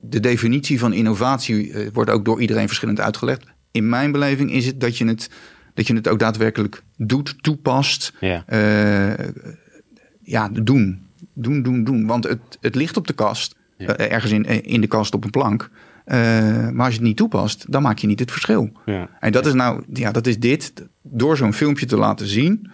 de 0.00 0.20
definitie 0.20 0.78
van 0.78 0.92
innovatie 0.92 1.74
wordt 1.92 2.10
ook 2.10 2.24
door 2.24 2.40
iedereen 2.40 2.66
verschillend 2.66 3.00
uitgelegd. 3.00 3.44
In 3.70 3.88
mijn 3.88 4.12
beleving 4.12 4.52
is 4.52 4.66
het 4.66 4.80
dat 4.80 4.98
je 4.98 5.04
het, 5.06 5.30
dat 5.74 5.86
je 5.86 5.94
het 5.94 6.08
ook 6.08 6.18
daadwerkelijk 6.18 6.82
doet, 6.96 7.34
toepast. 7.42 8.12
Ja. 8.20 8.44
Ja, 10.22 10.48
doen. 10.48 11.06
Doen, 11.32 11.62
doen, 11.62 11.84
doen. 11.84 12.06
Want 12.06 12.24
het, 12.24 12.38
het 12.60 12.74
ligt 12.74 12.96
op 12.96 13.06
de 13.06 13.12
kast. 13.12 13.54
Ja. 13.78 13.96
eh, 13.96 14.12
ergens 14.12 14.32
in, 14.32 14.44
in 14.64 14.80
de 14.80 14.86
kast 14.86 15.14
op 15.14 15.24
een 15.24 15.30
plank. 15.30 15.70
Eh, 16.04 16.18
maar 16.68 16.84
als 16.84 16.88
je 16.94 16.98
het 16.98 17.08
niet 17.08 17.16
toepast, 17.16 17.72
dan 17.72 17.82
maak 17.82 17.98
je 17.98 18.06
niet 18.06 18.18
het 18.20 18.30
verschil. 18.30 18.72
Ja. 18.86 19.08
En 19.20 19.32
dat 19.32 19.46
is 19.46 19.52
nou, 19.52 19.82
ja, 19.92 20.12
dat 20.12 20.26
is 20.26 20.38
dit. 20.38 20.72
Door 21.02 21.36
zo'n 21.36 21.52
filmpje 21.52 21.86
te 21.86 21.96
laten 21.96 22.26
zien, 22.26 22.70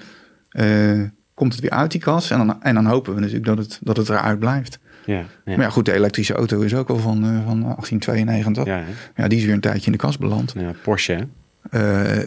eh, 0.48 1.00
komt 1.34 1.52
het 1.52 1.62
weer 1.62 1.70
uit 1.70 1.90
die 1.90 2.00
kast. 2.00 2.30
En 2.30 2.38
dan, 2.46 2.62
en 2.62 2.74
dan 2.74 2.86
hopen 2.86 3.14
we 3.14 3.20
natuurlijk 3.20 3.46
dat 3.46 3.58
het, 3.58 3.78
dat 3.82 3.96
het 3.96 4.08
eruit 4.08 4.38
blijft. 4.38 4.78
Ja. 5.06 5.14
Ja. 5.14 5.24
Maar 5.44 5.60
ja, 5.60 5.70
goed, 5.70 5.84
de 5.84 5.92
elektrische 5.92 6.34
auto 6.34 6.60
is 6.60 6.74
ook 6.74 6.88
al 6.88 6.98
van, 6.98 7.24
eh, 7.24 7.46
van 7.46 7.60
1892. 7.60 8.64
Ja, 8.64 8.82
Ja, 9.16 9.28
die 9.28 9.38
is 9.38 9.44
weer 9.44 9.54
een 9.54 9.60
tijdje 9.60 9.86
in 9.86 9.92
de 9.92 9.98
kast 9.98 10.18
beland. 10.18 10.54
ja, 10.58 10.72
Porsche, 10.82 11.12
hè? 11.12 12.24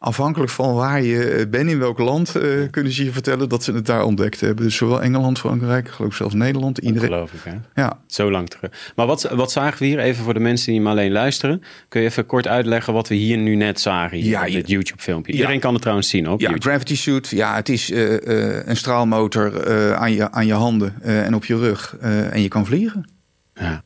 Afhankelijk 0.00 0.50
van 0.50 0.74
waar 0.74 1.02
je 1.02 1.24
eh, 1.24 1.46
bent, 1.50 1.70
in 1.70 1.78
welk 1.78 1.98
land, 1.98 2.34
eh, 2.36 2.50
kunnen 2.70 2.92
ze 2.92 3.04
je 3.04 3.12
vertellen 3.12 3.48
dat 3.48 3.64
ze 3.64 3.72
het 3.72 3.86
daar 3.86 4.04
ontdekt 4.04 4.40
hebben. 4.40 4.64
Dus 4.64 4.76
zowel 4.76 5.02
Engeland, 5.02 5.38
Frankrijk, 5.38 5.86
ik 5.86 5.92
geloof 5.92 6.14
zelfs 6.14 6.34
Nederland. 6.34 6.78
Iedereen. 6.78 7.08
Geloof 7.08 7.32
ik, 7.32 7.40
hè? 7.44 7.82
Ja, 7.82 7.98
Zo 8.06 8.30
lang 8.30 8.48
terug. 8.48 8.92
Maar 8.96 9.06
wat, 9.06 9.22
wat 9.22 9.52
zagen 9.52 9.78
we 9.78 9.84
hier? 9.84 9.98
Even 9.98 10.24
voor 10.24 10.34
de 10.34 10.40
mensen 10.40 10.72
die 10.72 10.80
maar 10.80 10.92
alleen 10.92 11.12
luisteren. 11.12 11.62
Kun 11.88 12.00
je 12.00 12.06
even 12.06 12.26
kort 12.26 12.46
uitleggen 12.46 12.92
wat 12.92 13.08
we 13.08 13.14
hier 13.14 13.36
nu 13.38 13.54
net 13.54 13.80
zagen? 13.80 14.18
Hier 14.18 14.30
Ja, 14.30 14.44
je- 14.44 14.52
dit 14.52 14.68
YouTube-filmpje. 14.68 15.32
Ja. 15.32 15.38
Iedereen 15.38 15.60
kan 15.60 15.72
het 15.72 15.80
trouwens 15.82 16.08
zien 16.08 16.28
op 16.30 16.40
ja 16.40 16.48
YouTube. 16.48 16.68
gravity 16.70 16.96
suit. 16.96 17.28
Ja, 17.28 17.54
het 17.54 17.68
is 17.68 17.90
eh, 17.90 18.66
een 18.66 18.76
straalmotor 18.76 19.66
aan, 19.96 20.12
je, 20.12 20.30
aan 20.30 20.46
je 20.46 20.52
handen 20.54 21.02
en 21.02 21.34
op 21.34 21.44
je 21.44 21.56
rug. 21.56 21.96
en 22.00 22.42
je 22.42 22.48
kan 22.48 22.66
vliegen. 22.66 23.08
Ja. 23.54 23.82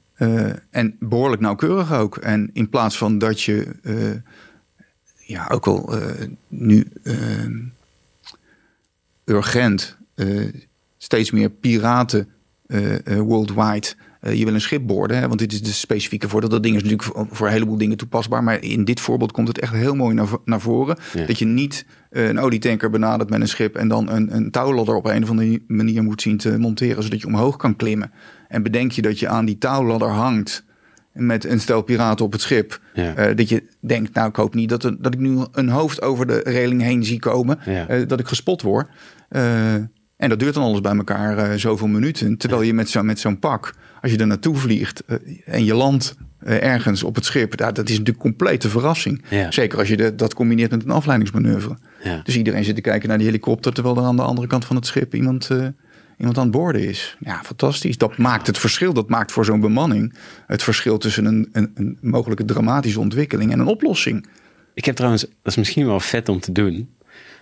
En 0.70 0.96
behoorlijk 0.98 1.42
nauwkeurig 1.42 1.92
ook. 1.94 2.16
En 2.16 2.50
in 2.52 2.68
plaats 2.68 2.96
van 2.98 3.18
dat 3.18 3.42
je, 3.42 3.66
ja, 5.26 5.48
ook 5.48 5.66
al 5.66 5.98
eh, 5.98 6.26
nu 6.48 6.86
eh, 7.02 7.14
urgent 9.24 9.96
eh, 10.14 10.48
steeds 10.98 11.30
meer 11.30 11.50
piraten 11.50 12.28
worldwide. 13.04 13.86
je 14.20 14.44
wil 14.44 14.54
een 14.54 14.60
schip 14.60 14.86
boorden, 14.86 15.16
hè, 15.16 15.28
want 15.28 15.38
dit 15.38 15.52
is 15.52 15.62
de 15.62 15.72
specifieke 15.72 16.28
voordeel. 16.28 16.48
Dat 16.48 16.62
ding 16.62 16.76
is 16.76 16.82
natuurlijk 16.82 17.08
voor, 17.08 17.26
voor 17.30 17.46
een 17.46 17.52
heleboel 17.52 17.78
dingen 17.78 17.96
toepasbaar. 17.96 18.44
Maar 18.44 18.62
in 18.62 18.84
dit 18.84 19.00
voorbeeld 19.00 19.32
komt 19.32 19.48
het 19.48 19.58
echt 19.58 19.72
heel 19.72 19.94
mooi 19.94 20.14
naar, 20.14 20.28
naar 20.44 20.60
voren. 20.60 20.96
Ja. 21.12 21.26
Dat 21.26 21.38
je 21.38 21.44
niet 21.44 21.86
een 22.10 22.38
olietanker 22.38 22.90
benadert 22.90 23.30
met 23.30 23.40
een 23.40 23.48
schip... 23.48 23.76
en 23.76 23.88
dan 23.88 24.10
een, 24.10 24.34
een 24.34 24.50
touwladder 24.50 24.94
op 24.94 25.06
een 25.06 25.22
of 25.22 25.30
andere 25.30 25.62
manier 25.66 26.02
moet 26.02 26.22
zien 26.22 26.36
te 26.36 26.58
monteren... 26.58 27.02
zodat 27.02 27.20
je 27.20 27.26
omhoog 27.26 27.56
kan 27.56 27.76
klimmen. 27.76 28.12
En 28.48 28.62
bedenk 28.62 28.92
je 28.92 29.02
dat 29.02 29.18
je 29.18 29.28
aan 29.28 29.44
die 29.44 29.58
touwladder 29.58 30.08
hangt 30.08 30.64
met 31.12 31.44
een 31.44 31.60
stel 31.60 31.82
piraten 31.82 32.24
op 32.24 32.32
het 32.32 32.40
schip. 32.40 32.80
Ja. 32.94 33.34
Dat 33.34 33.48
je 33.48 33.62
denkt, 33.82 34.14
nou 34.14 34.28
ik 34.28 34.36
hoop 34.36 34.54
niet 34.54 34.68
dat, 34.68 34.84
er, 34.84 34.96
dat 35.02 35.14
ik 35.14 35.20
nu 35.20 35.44
een 35.52 35.68
hoofd 35.68 36.02
over 36.02 36.26
de 36.26 36.40
reling 36.44 36.82
heen 36.82 37.04
zie 37.04 37.18
komen. 37.18 37.58
Ja. 37.64 37.88
eh, 37.88 38.08
dat 38.08 38.20
ik 38.20 38.26
gespot 38.26 38.62
word. 38.62 38.88
Eh, 39.28 39.74
en 40.16 40.28
dat 40.28 40.38
duurt 40.38 40.54
dan 40.54 40.62
alles 40.62 40.80
bij 40.80 40.96
elkaar 40.96 41.38
eh, 41.38 41.58
zoveel 41.58 41.86
minuten. 41.86 42.36
Terwijl 42.36 42.62
je 42.62 42.74
met, 42.74 42.90
zo, 42.90 43.02
met 43.02 43.18
zo'n 43.18 43.38
pak, 43.38 43.74
als 44.00 44.12
je 44.12 44.18
er 44.18 44.26
naartoe 44.26 44.56
vliegt 44.56 45.02
en 45.44 45.64
je 45.64 45.74
landt 45.74 46.14
ergens 46.44 47.02
op 47.02 47.14
het 47.14 47.24
schip. 47.24 47.58
ja, 47.58 47.72
dat 47.72 47.88
is 47.88 47.98
natuurlijk 47.98 48.24
een 48.24 48.30
complete 48.30 48.68
verrassing. 48.68 49.24
Ja. 49.28 49.50
Zeker 49.50 49.78
als 49.78 49.88
je 49.88 49.96
de, 49.96 50.14
dat 50.14 50.34
combineert 50.34 50.70
met 50.70 50.84
een 50.84 50.90
afleidingsmanoeuvre. 50.90 51.76
Ja. 52.02 52.20
Dus 52.24 52.36
iedereen 52.36 52.64
zit 52.64 52.74
te 52.74 52.80
kijken 52.80 53.08
naar 53.08 53.18
die 53.18 53.26
helikopter... 53.26 53.72
terwijl 53.72 53.96
er 53.96 54.02
aan 54.02 54.16
de 54.16 54.22
andere 54.22 54.46
kant 54.46 54.64
van 54.64 54.76
het 54.76 54.86
schip 54.86 55.14
iemand, 55.14 55.48
iemand 56.22 56.38
aan 56.38 56.46
het 56.46 56.56
boorden 56.56 56.88
is. 56.88 57.16
Ja, 57.20 57.40
fantastisch. 57.42 57.98
Dat 57.98 58.16
maakt 58.16 58.46
het 58.46 58.58
verschil. 58.58 58.92
Dat 58.92 59.08
maakt 59.08 59.32
voor 59.32 59.44
zo'n 59.44 59.60
bemanning 59.60 60.14
het 60.46 60.62
verschil... 60.62 60.98
tussen 60.98 61.24
een, 61.24 61.48
een, 61.52 61.70
een 61.74 61.98
mogelijke 62.00 62.44
dramatische 62.44 63.00
ontwikkeling 63.00 63.52
en 63.52 63.58
een 63.58 63.66
oplossing. 63.66 64.26
Ik 64.74 64.84
heb 64.84 64.94
trouwens, 64.94 65.22
dat 65.22 65.32
is 65.42 65.56
misschien 65.56 65.86
wel 65.86 66.00
vet 66.00 66.28
om 66.28 66.40
te 66.40 66.52
doen. 66.52 66.94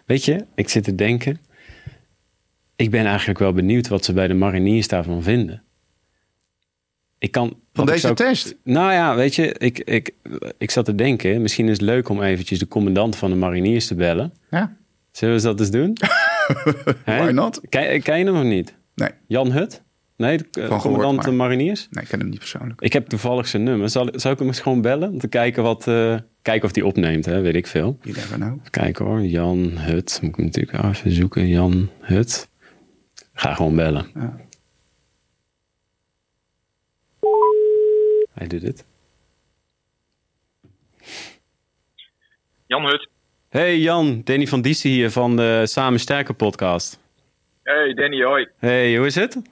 Weet 0.06 0.24
je, 0.24 0.44
ik 0.54 0.68
zit 0.68 0.84
te 0.84 0.94
denken. 0.94 1.40
Ik 2.76 2.90
ben 2.90 3.06
eigenlijk 3.06 3.38
wel 3.38 3.52
benieuwd 3.52 3.88
wat 3.88 4.04
ze 4.04 4.12
bij 4.12 4.26
de 4.26 4.34
mariniers 4.34 4.88
daarvan 4.88 5.22
vinden. 5.22 5.62
Ik 7.18 7.30
kan. 7.30 7.56
Van 7.72 7.86
deze 7.86 7.98
zou- 7.98 8.14
test? 8.14 8.56
Nou 8.64 8.92
ja, 8.92 9.14
weet 9.14 9.34
je, 9.34 9.54
ik, 9.58 9.78
ik, 9.78 10.10
ik 10.58 10.70
zat 10.70 10.84
te 10.84 10.94
denken. 10.94 11.42
Misschien 11.42 11.66
is 11.66 11.72
het 11.72 11.80
leuk 11.80 12.08
om 12.08 12.22
eventjes 12.22 12.58
de 12.58 12.68
commandant 12.68 13.16
van 13.16 13.30
de 13.30 13.36
mariniers 13.36 13.86
te 13.86 13.94
bellen. 13.94 14.32
Ja, 14.50 14.76
Zullen 15.12 15.36
we 15.36 15.42
dat 15.42 15.60
eens 15.60 15.70
doen? 15.70 15.96
Why 17.04 17.30
not? 17.30 17.60
Ken, 17.68 18.02
ken 18.02 18.18
je 18.18 18.24
hem 18.24 18.34
nog 18.34 18.44
niet? 18.44 18.74
Nee, 18.94 19.10
Jan 19.26 19.52
Hut? 19.52 19.82
Nee, 20.16 20.36
de 20.38 20.44
eh, 20.60 20.66
gehoord, 20.66 20.82
commandant 20.82 21.36
mariniers? 21.36 21.88
nee, 21.90 22.02
ik 22.02 22.10
ken 22.10 22.18
hem 22.18 22.28
niet 22.28 22.38
persoonlijk. 22.38 22.80
Ik 22.80 22.92
heb 22.92 23.06
toevallig 23.06 23.48
zijn 23.48 23.62
nummer. 23.62 23.88
Zal, 23.88 24.08
zal 24.12 24.32
ik 24.32 24.38
hem 24.38 24.46
eens 24.46 24.60
gewoon 24.60 24.80
bellen? 24.80 25.10
Om 25.12 25.18
te 25.18 25.28
kijken, 25.28 25.62
wat, 25.62 25.86
eh, 25.86 26.16
kijken 26.42 26.68
of 26.68 26.74
hij 26.74 26.84
opneemt, 26.84 27.24
hè? 27.24 27.40
weet 27.40 27.54
ik 27.54 27.66
veel. 27.66 27.98
You 28.02 28.16
never 28.16 28.36
know. 28.36 28.58
Kijken 28.70 29.04
hoor. 29.04 29.20
Jan 29.20 29.78
Hut. 29.78 30.18
Moet 30.22 30.30
ik 30.30 30.36
hem 30.36 30.44
natuurlijk 30.44 30.84
even 30.84 31.10
zoeken. 31.12 31.48
Jan 31.48 31.90
Hut. 32.00 32.48
Ga 33.32 33.54
gewoon 33.54 33.76
bellen. 33.76 34.06
Ja. 34.14 34.36
Hij 38.34 38.46
doet 38.46 38.62
het. 38.62 38.84
Jan 42.66 42.84
Hut. 42.84 43.08
Hey 43.50 43.78
Jan, 43.78 44.20
Danny 44.24 44.46
van 44.46 44.60
Diessen 44.62 44.90
hier 44.90 45.10
van 45.10 45.36
de 45.36 45.62
Samen 45.66 46.00
Sterker 46.00 46.34
podcast. 46.34 46.98
Hey 47.62 47.94
Danny, 47.94 48.22
hoi. 48.22 48.48
Hey, 48.58 48.96
hoe 48.96 49.06
is 49.06 49.14
het? 49.14 49.42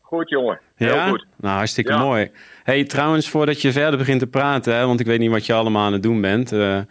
Goed 0.00 0.28
jongen. 0.28 0.60
Heel 0.74 0.94
ja? 0.94 1.08
goed. 1.08 1.26
Nou, 1.36 1.56
hartstikke 1.56 1.92
Ja. 1.92 1.98
mooi. 1.98 2.30
Hey, 2.64 2.84
trouwens, 2.84 3.28
voordat 3.28 3.62
je 3.62 3.72
verder 3.72 3.98
begint 3.98 4.20
te 4.20 4.26
praten, 4.26 4.74
hè, 4.74 4.86
want 4.86 5.00
ik 5.00 5.06
weet 5.06 5.18
niet 5.18 5.30
wat 5.30 5.46
je 5.46 5.52
allemaal 5.52 5.84
aan 5.84 5.92
het 5.92 6.02
doen 6.02 6.20
bent. 6.20 6.52
eh, 6.52 6.76
Aan 6.76 6.86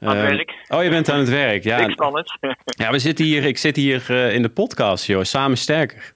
het 0.00 0.16
eh, 0.16 0.22
werk. 0.36 0.54
Oh, 0.68 0.82
je 0.82 0.90
bent 0.90 1.08
aan 1.10 1.18
het 1.18 1.28
werk. 1.28 1.64
Ja, 1.64 1.78
Ik 1.78 1.90
spannend. 1.90 2.32
ja 2.82 2.90
we 2.90 2.98
zitten 2.98 3.24
hier, 3.24 3.44
ik 3.44 3.58
zit 3.58 3.76
hier 3.76 4.04
eh, 4.08 4.34
in 4.34 4.42
de 4.42 4.48
podcast, 4.48 5.06
joh. 5.06 5.22
Samen 5.22 5.56
Sterker. 5.58 6.12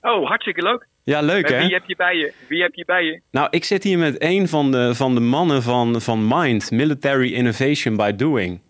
oh, 0.00 0.26
hartstikke 0.28 0.62
leuk. 0.62 0.86
Ja, 1.02 1.20
leuk 1.20 1.48
hè? 1.48 1.58
wie 1.60 1.72
heb 1.74 1.82
je 1.86 1.96
bij 1.96 2.16
je? 2.16 2.32
Wie 2.48 2.62
heb 2.62 2.74
je 2.74 2.84
bij 2.84 3.04
je? 3.04 3.20
Nou, 3.30 3.48
ik 3.50 3.64
zit 3.64 3.82
hier 3.82 3.98
met 3.98 4.16
een 4.18 4.48
van 4.48 4.70
de, 4.70 4.94
van 4.94 5.14
de 5.14 5.20
mannen 5.20 5.62
van, 5.62 6.00
van 6.00 6.28
MIND, 6.28 6.70
Military 6.70 7.32
Innovation 7.32 7.96
by 7.96 8.12
Doing. 8.12 8.60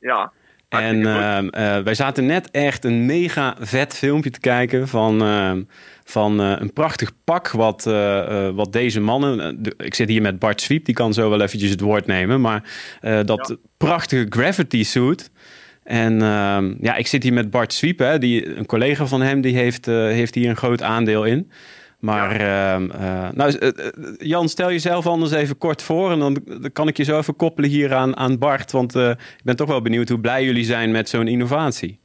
Ja. 0.00 0.32
En 0.68 1.06
ehm, 1.06 1.48
eh, 1.48 1.78
wij 1.78 1.94
zaten 1.94 2.26
net 2.26 2.50
echt 2.50 2.84
een 2.84 3.06
mega 3.06 3.56
vet 3.60 3.94
filmpje 3.94 4.30
te 4.30 4.40
kijken 4.40 4.88
van, 4.88 5.22
ehm, 5.22 5.62
van 6.04 6.40
eh, 6.40 6.54
een 6.58 6.72
prachtig 6.72 7.12
pak 7.24 7.50
wat, 7.50 7.86
eh, 7.86 8.48
wat 8.48 8.72
deze 8.72 9.00
mannen... 9.00 9.62
de- 9.62 9.74
ik 9.76 9.94
zit 9.94 10.08
hier 10.08 10.22
met 10.22 10.38
Bart 10.38 10.60
Swiep, 10.60 10.84
die 10.84 10.94
kan 10.94 11.12
zo 11.14 11.30
wel 11.30 11.40
eventjes 11.40 11.70
het 11.70 11.80
woord 11.80 12.06
nemen. 12.06 12.40
Maar 12.40 12.62
dat 13.24 13.48
Ja. 13.48 13.56
prachtige 13.76 14.26
gravity 14.28 14.84
suit... 14.84 15.30
En 15.82 16.22
ehm, 16.22 16.74
ja, 16.80 16.94
ik 16.94 17.06
zit 17.06 17.22
hier 17.22 17.32
met 17.32 17.50
Bart 17.50 17.72
Swiep, 17.72 17.98
hè, 17.98 18.18
die, 18.18 18.56
een 18.56 18.66
collega 18.66 19.06
van 19.06 19.20
hem, 19.22 19.40
die 19.40 19.56
heeft, 19.56 19.86
heeft 19.86 20.34
hier 20.34 20.48
een 20.48 20.56
groot 20.56 20.82
aandeel 20.82 21.24
in. 21.24 21.50
Maar 22.00 22.30
ehm, 22.30 22.90
eh, 22.90 23.28
nou, 23.32 23.58
eh, 23.58 23.68
eh, 23.68 23.92
Jan, 24.18 24.48
stel 24.48 24.70
jezelf 24.70 25.06
anders 25.06 25.32
even 25.32 25.58
kort 25.58 25.82
voor 25.82 26.10
en 26.10 26.18
dan, 26.18 26.36
dan 26.44 26.72
kan 26.72 26.88
ik 26.88 26.96
je 26.96 27.04
zo 27.04 27.18
even 27.18 27.36
koppelen 27.36 27.70
hier 27.70 27.94
aan, 27.94 28.16
aan 28.16 28.38
Bart. 28.38 28.72
Want 28.72 28.94
eh, 28.94 29.10
ik 29.10 29.44
ben 29.44 29.56
toch 29.56 29.68
wel 29.68 29.82
benieuwd 29.82 30.08
hoe 30.08 30.20
blij 30.20 30.44
jullie 30.44 30.64
zijn 30.64 30.90
met 30.90 31.08
zo'n 31.08 31.28
innovatie. 31.28 32.00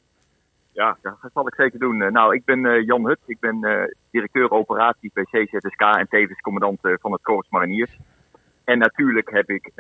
Ja, 0.72 0.98
dat 1.02 1.32
zal 1.34 1.48
ik 1.48 1.56
zeker 1.56 1.80
doen. 1.80 1.98
Nou, 1.98 2.36
ik 2.36 2.46
ben 2.46 2.84
Jan 2.86 3.06
Hut. 3.06 3.20
Ik 3.26 3.40
ben 3.40 3.60
directeur 4.12 4.52
operaties 4.52 5.12
bij 5.14 5.24
CZSK 5.24 5.82
en 5.82 6.08
tevens 6.10 6.40
commandant 6.40 6.80
van 6.82 7.12
het 7.12 7.22
Korps 7.22 7.50
Mariniers. 7.50 7.98
En 8.64 8.78
natuurlijk 8.78 9.30
heb 9.30 9.50
ik 9.50 9.72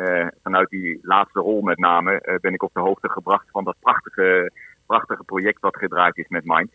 vanuit 0.43 0.69
die 0.69 0.99
laatste 1.01 1.39
rol 1.39 1.61
met 1.61 1.77
name, 1.77 2.39
ben 2.41 2.53
ik 2.53 2.63
op 2.63 2.73
de 2.73 2.79
hoogte 2.79 3.09
gebracht 3.09 3.45
van 3.51 3.63
dat 3.63 3.75
prachtige, 3.79 4.51
prachtige 4.85 5.23
project 5.23 5.61
wat 5.61 5.75
gedraaid 5.75 6.17
is 6.17 6.27
met 6.27 6.45
Mind. 6.45 6.71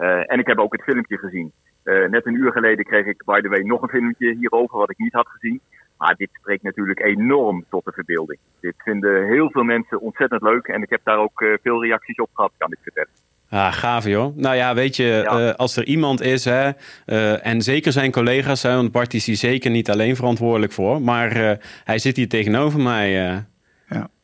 Eh, 0.00 0.32
en 0.32 0.38
ik 0.38 0.46
heb 0.46 0.58
ook 0.58 0.72
het 0.72 0.82
filmpje 0.82 1.18
gezien. 1.18 1.52
Eh, 1.82 2.08
net 2.08 2.26
een 2.26 2.34
uur 2.34 2.52
geleden 2.52 2.84
kreeg 2.84 3.06
ik, 3.06 3.22
by 3.24 3.40
the 3.40 3.48
way, 3.48 3.60
nog 3.60 3.82
een 3.82 3.88
filmpje 3.88 4.34
hierover 4.34 4.78
wat 4.78 4.90
ik 4.90 4.98
niet 4.98 5.12
had 5.12 5.28
gezien. 5.28 5.60
Maar 5.98 6.14
dit 6.16 6.28
spreekt 6.32 6.62
natuurlijk 6.62 7.00
enorm 7.00 7.64
tot 7.70 7.84
de 7.84 7.92
verbeelding. 7.92 8.38
Dit 8.60 8.74
vinden 8.78 9.26
heel 9.26 9.50
veel 9.50 9.62
mensen 9.62 10.00
ontzettend 10.00 10.42
leuk. 10.42 10.66
En 10.66 10.82
ik 10.82 10.90
heb 10.90 11.00
daar 11.04 11.18
ook 11.18 11.40
eh, 11.40 11.48
veel 11.62 11.82
reacties 11.84 12.16
op 12.16 12.28
gehad, 12.32 12.52
kan 12.58 12.72
ik 12.72 12.78
vertellen. 12.82 13.10
Ah, 13.50 13.72
gaaf 13.72 14.04
joh. 14.04 14.36
Nou 14.36 14.56
ja, 14.56 14.74
weet 14.74 14.96
je, 14.96 15.04
Ja. 15.04 15.48
eh, 15.48 15.54
als 15.54 15.76
er 15.76 15.84
iemand 15.86 16.20
is, 16.20 16.44
hè, 16.44 16.70
eh, 17.06 17.46
en 17.46 17.62
zeker 17.62 17.92
zijn 17.92 18.10
collega's, 18.12 18.62
hè, 18.62 18.74
want 18.74 18.92
Bart 18.92 19.14
is 19.14 19.26
hier 19.26 19.36
zeker 19.36 19.70
niet 19.70 19.90
alleen 19.90 20.16
verantwoordelijk 20.16 20.72
voor, 20.72 21.02
maar 21.02 21.30
eh, 21.32 21.56
hij 21.84 21.98
zit 21.98 22.16
hier 22.16 22.28
tegenover 22.28 22.80
mij. 22.80 23.28
eh. 23.28 23.38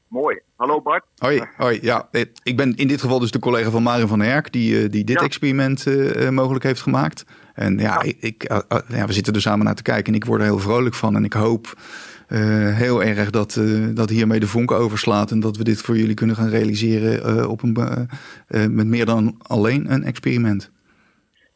Mooi. 0.08 0.40
Hallo 0.56 0.80
Bart. 0.80 1.04
Hoi, 1.16 1.42
hoi. 1.56 1.78
Ja, 1.82 2.08
eh, 2.10 2.24
ik 2.42 2.56
ben 2.56 2.74
in 2.74 2.88
dit 2.88 3.00
geval 3.00 3.18
dus 3.18 3.30
de 3.30 3.38
collega 3.38 3.70
van 3.70 3.82
Marin 3.82 4.06
van 4.06 4.20
Herk, 4.20 4.52
die, 4.52 4.82
eh, 4.82 4.90
die 4.90 5.04
dit 5.04 5.18
Ja. 5.20 5.24
experiment 5.24 5.86
eh, 5.86 6.28
mogelijk 6.28 6.64
heeft 6.64 6.80
gemaakt. 6.80 7.24
En 7.54 7.78
ja, 7.78 8.02
ik, 8.02 8.16
ik, 8.20 8.42
ja, 8.88 9.06
we 9.06 9.12
zitten 9.12 9.34
er 9.34 9.40
samen 9.40 9.64
naar 9.64 9.74
te 9.74 9.82
kijken 9.82 10.12
en 10.12 10.18
ik 10.18 10.24
word 10.24 10.40
er 10.40 10.46
heel 10.46 10.58
vrolijk 10.58 10.94
van. 10.94 11.16
En 11.16 11.24
ik 11.24 11.32
hoop 11.32 11.74
heel 12.74 13.02
erg 13.02 13.30
dat, 13.30 13.60
dat 13.94 14.10
hiermee 14.10 14.40
de 14.40 14.46
vonk 14.46 14.70
overslaat 14.70 15.30
en 15.30 15.40
dat 15.40 15.56
we 15.56 15.64
dit 15.64 15.80
voor 15.80 15.96
jullie 15.96 16.14
kunnen 16.14 16.36
gaan 16.36 16.48
realiseren 16.48 17.48
op 17.48 17.62
een, 17.62 17.76
met 18.48 18.86
meer 18.86 19.06
dan 19.06 19.34
alleen 19.42 19.92
een 19.92 20.04
experiment. 20.04 20.70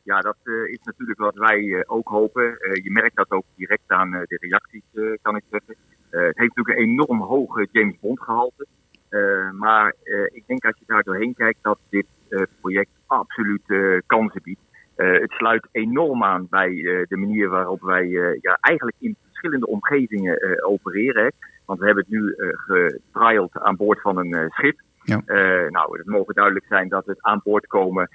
Ja, 0.02 0.20
dat 0.20 0.36
is 0.70 0.78
natuurlijk 0.82 1.18
wat 1.18 1.34
wij 1.34 1.84
ook 1.86 2.08
hopen. 2.08 2.42
Je 2.82 2.90
merkt 2.90 3.16
dat 3.16 3.30
ook 3.30 3.44
direct 3.56 3.82
aan 3.86 4.10
de 4.10 4.38
reacties, 4.40 5.18
kan 5.22 5.36
ik 5.36 5.44
zeggen. 5.50 5.74
Het 6.10 6.38
heeft 6.38 6.56
natuurlijk 6.56 6.78
een 6.78 6.84
enorm 6.84 7.20
hoge 7.22 7.68
James 7.72 7.94
Bond 8.00 8.20
gehalte. 8.20 8.66
Eh, 9.10 9.50
maar 9.50 9.94
eh, 10.02 10.24
ik 10.24 10.42
denk 10.46 10.64
als 10.64 10.78
je 10.78 10.84
daar 10.86 11.02
doorheen 11.02 11.34
kijkt 11.34 11.58
dat 11.62 11.78
dit 11.88 12.06
eh, 12.28 12.42
project 12.60 12.90
absoluut 13.06 13.62
kansen 14.06 14.42
biedt. 14.42 14.60
Het 14.94 15.30
sluit 15.30 15.68
enorm 15.72 16.24
aan 16.24 16.46
bij 16.50 16.70
de 17.08 17.16
manier 17.16 17.48
waarop 17.48 17.80
wij 17.80 18.08
ja, 18.40 18.58
eigenlijk 18.60 18.96
in 19.00 19.16
verschillende 19.26 19.66
omgevingen 19.66 20.64
opereren. 20.64 21.22
Hè. 21.22 21.28
Want 21.64 21.78
we 21.78 21.86
hebben 21.86 22.04
het 22.08 22.12
nu 22.12 22.34
getriald 22.52 23.58
aan 23.58 23.76
boord 23.76 24.00
van 24.00 24.16
een 24.16 24.50
schip. 24.50 24.80
Ja. 25.02 25.22
Nou, 25.68 25.98
het 25.98 26.06
mogen 26.06 26.34
duidelijk 26.34 26.66
zijn 26.66 26.88
dat 26.88 27.06
het 27.06 27.22
aan 27.22 27.40
boord 27.44 27.66
komen 27.66 28.08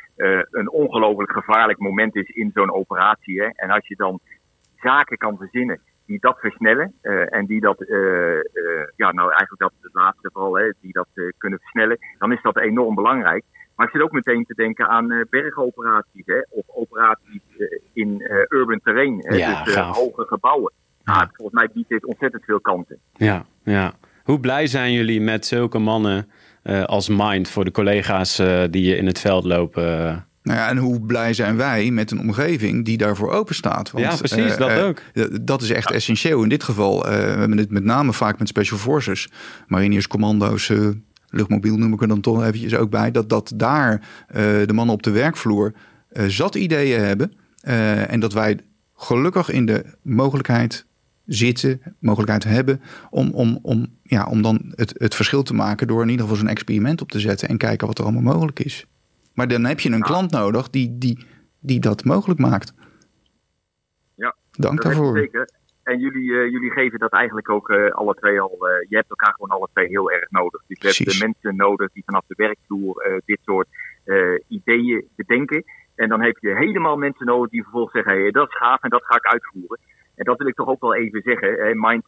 een 0.51 0.69
ongelooflijk 0.69 1.31
gevaarlijk 1.31 1.79
moment 1.79 2.15
is 2.15 2.29
in 2.29 2.51
zo'n 2.53 2.73
operatie. 2.73 3.41
Hè. 3.41 3.47
En 3.47 3.69
als 3.69 3.88
je 3.88 3.95
dan 3.95 4.19
zaken 4.75 5.17
kan 5.17 5.38
verzinnen 5.38 5.79
die 6.05 6.19
dat 6.19 6.39
versnellen 6.39 6.93
eh, 7.01 7.33
en 7.33 7.45
die 7.45 7.61
dat, 7.61 7.81
eh, 7.81 8.37
eh, 8.37 8.43
ja, 8.95 9.11
nou 9.11 9.29
eigenlijk 9.29 9.61
dat 9.61 9.71
het 9.81 9.93
laatste 9.93 10.29
vooral, 10.33 10.57
hè, 10.57 10.71
die 10.81 10.91
dat 10.91 11.07
kunnen 11.37 11.59
versnellen, 11.59 11.97
dan 12.17 12.31
is 12.31 12.41
dat 12.41 12.57
enorm 12.57 12.95
belangrijk. 12.95 13.43
Maar 13.75 13.85
ik 13.85 13.91
zit 13.91 14.01
ook 14.01 14.11
meteen 14.11 14.45
te 14.45 14.53
denken 14.53 14.87
aan 14.87 15.25
bergoperaties 15.29 16.25
hè, 16.25 16.39
of 16.49 16.63
operaties 16.67 17.41
in 17.93 18.21
urban 18.49 18.79
terrain, 18.83 19.17
hè, 19.19 19.35
Ja, 19.35 19.63
dus 19.63 19.75
hoge 19.75 20.25
gebouwen. 20.27 20.73
Ja. 21.03 21.13
Nou, 21.13 21.27
volgens 21.33 21.59
mij 21.61 21.69
biedt 21.73 21.89
dit 21.89 22.05
ontzettend 22.05 22.43
veel 22.43 22.59
kansen. 22.59 22.99
Ja, 23.13 23.45
ja. 23.63 23.93
Hoe 24.23 24.39
blij 24.39 24.67
zijn 24.67 24.93
jullie 24.93 25.21
met 25.21 25.45
zulke 25.45 25.79
mannen 25.79 26.29
als 26.85 27.09
Mind 27.09 27.49
voor 27.49 27.65
de 27.65 27.71
collega's 27.71 28.35
die 28.69 28.97
in 28.97 29.05
het 29.05 29.19
veld 29.19 29.43
lopen? 29.43 30.25
Nou 30.45 30.60
ja, 30.60 30.69
en 30.69 30.77
hoe 30.77 31.01
blij 31.01 31.34
zijn 31.34 31.55
wij 31.55 31.91
met 31.91 32.12
een 32.12 32.19
omgeving 32.19 32.86
die 32.86 32.97
daarvoor 32.97 33.31
open 33.31 33.55
staat? 33.55 33.91
Ja, 33.95 34.15
precies, 34.15 34.58
dat 34.58 34.71
ook. 34.79 35.01
dat 35.41 35.62
is 35.62 35.69
echt 35.69 35.91
essentieel. 35.91 36.43
In 36.43 36.49
dit 36.49 36.63
geval, 36.63 37.05
eh, 37.08 37.12
we 37.12 37.39
hebben 37.39 37.58
het 37.58 37.71
met 37.71 37.84
name 37.84 38.13
vaak 38.13 38.39
met 38.39 38.47
Special 38.47 38.79
Forces, 38.79 39.29
mariniers, 39.67 40.08
commando's, 40.08 40.69
eh, 40.69 40.88
luchtmobiel 41.29 41.77
noem 41.77 41.93
ik 41.93 42.01
er 42.01 42.08
dan 42.08 42.21
toch 42.21 42.43
eventjes 42.43 42.75
ook 42.75 42.89
bij, 42.89 43.12
dat, 43.12 43.29
dat 43.29 43.51
daar 43.55 44.01
eh, 44.27 44.43
de 44.65 44.73
mannen 44.73 44.95
op 44.95 45.03
de 45.03 45.12
werkvloer 45.12 45.73
eh, 46.10 46.25
zat 46.25 46.55
ideeën 46.55 47.01
hebben. 47.01 47.34
eh, 47.62 48.12
en 48.12 48.19
dat 48.19 48.34
wij 48.34 48.60
gelukkig 48.95 49.49
in 49.49 49.65
de 49.65 49.86
mogelijkheid 50.01 50.86
zitten, 51.25 51.81
mogelijkheid 51.99 52.43
hebben 52.43 52.81
om, 53.10 53.29
om, 53.34 53.60
om, 53.62 53.88
ja, 54.03 54.25
om 54.25 54.41
dan 54.41 54.62
het, 54.75 54.93
het 54.97 55.15
verschil 55.15 55.43
te 55.43 55.53
maken 55.53 55.88
door 55.88 56.01
in 56.01 56.10
ieder 56.10 56.21
geval 56.25 56.39
zo'n 56.39 56.49
experiment 56.49 57.01
op 57.01 57.12
te 57.12 57.19
zetten 57.19 57.47
en 57.49 57.58
kijken 57.58 57.88
wat 57.88 57.97
er 57.97 58.03
allemaal 58.03 58.34
mogelijk 58.34 58.60
is. 58.60 58.86
Maar 59.36 59.48
dan 59.48 59.65
heb 59.65 59.80
je 59.80 59.91
een 59.91 60.02
klant 60.02 60.32
nodig 60.32 60.69
die, 60.69 60.98
die, 60.98 61.26
die 61.60 61.80
dat 61.80 62.06
mogelijk 62.06 62.39
maakt. 62.39 62.74
Ja, 64.15 64.36
Dank 64.52 64.82
daarvoor. 64.82 65.17
zeker. 65.17 65.50
En 65.84 66.00
jullie, 66.00 66.38
eh, 66.38 66.52
jullie 66.52 66.71
geven 66.71 67.00
dat 67.00 67.12
eigenlijk 67.12 67.50
ook 67.50 67.69
eh, 67.69 67.89
alle 67.91 68.13
twee 68.13 68.39
al. 68.39 68.67
eh, 68.67 68.89
je 68.89 68.95
hebt 68.95 69.10
elkaar 69.10 69.34
gewoon 69.34 69.58
alle 69.58 69.69
twee 69.74 69.88
heel 69.88 70.12
erg 70.12 70.30
nodig. 70.30 70.62
Dus 70.67 70.98
je 70.98 71.04
hebt 71.04 71.19
de 71.19 71.26
mensen 71.26 71.56
nodig 71.56 71.91
die 71.91 72.04
vanaf 72.06 72.24
de 72.28 72.34
werkvloer 72.38 73.21
dit 73.26 73.39
soort 73.41 73.67
ideeën 74.48 75.08
bedenken. 75.15 75.63
En 75.95 76.10
dan 76.10 76.21
heb 76.21 76.38
je 76.38 76.56
helemaal 76.56 76.98
mensen 76.98 77.26
nodig 77.26 77.50
die 77.50 77.62
vervolgens 77.62 77.93
zeggen: 77.93 78.13
hey, 78.21 78.32
dat 78.32 78.48
is 78.48 78.56
gaaf 78.56 78.82
en 78.82 78.89
dat 78.89 79.06
ga 79.06 79.15
ik 79.15 79.26
uitvoeren. 79.26 79.80
En 80.15 80.26
dat 80.26 80.38
wil 80.38 80.48
ik 80.48 80.56
toch 80.56 80.67
ook 80.67 80.82
wel 80.82 80.95
even 80.95 81.21
zeggen. 81.21 81.80
Mind, 81.80 82.06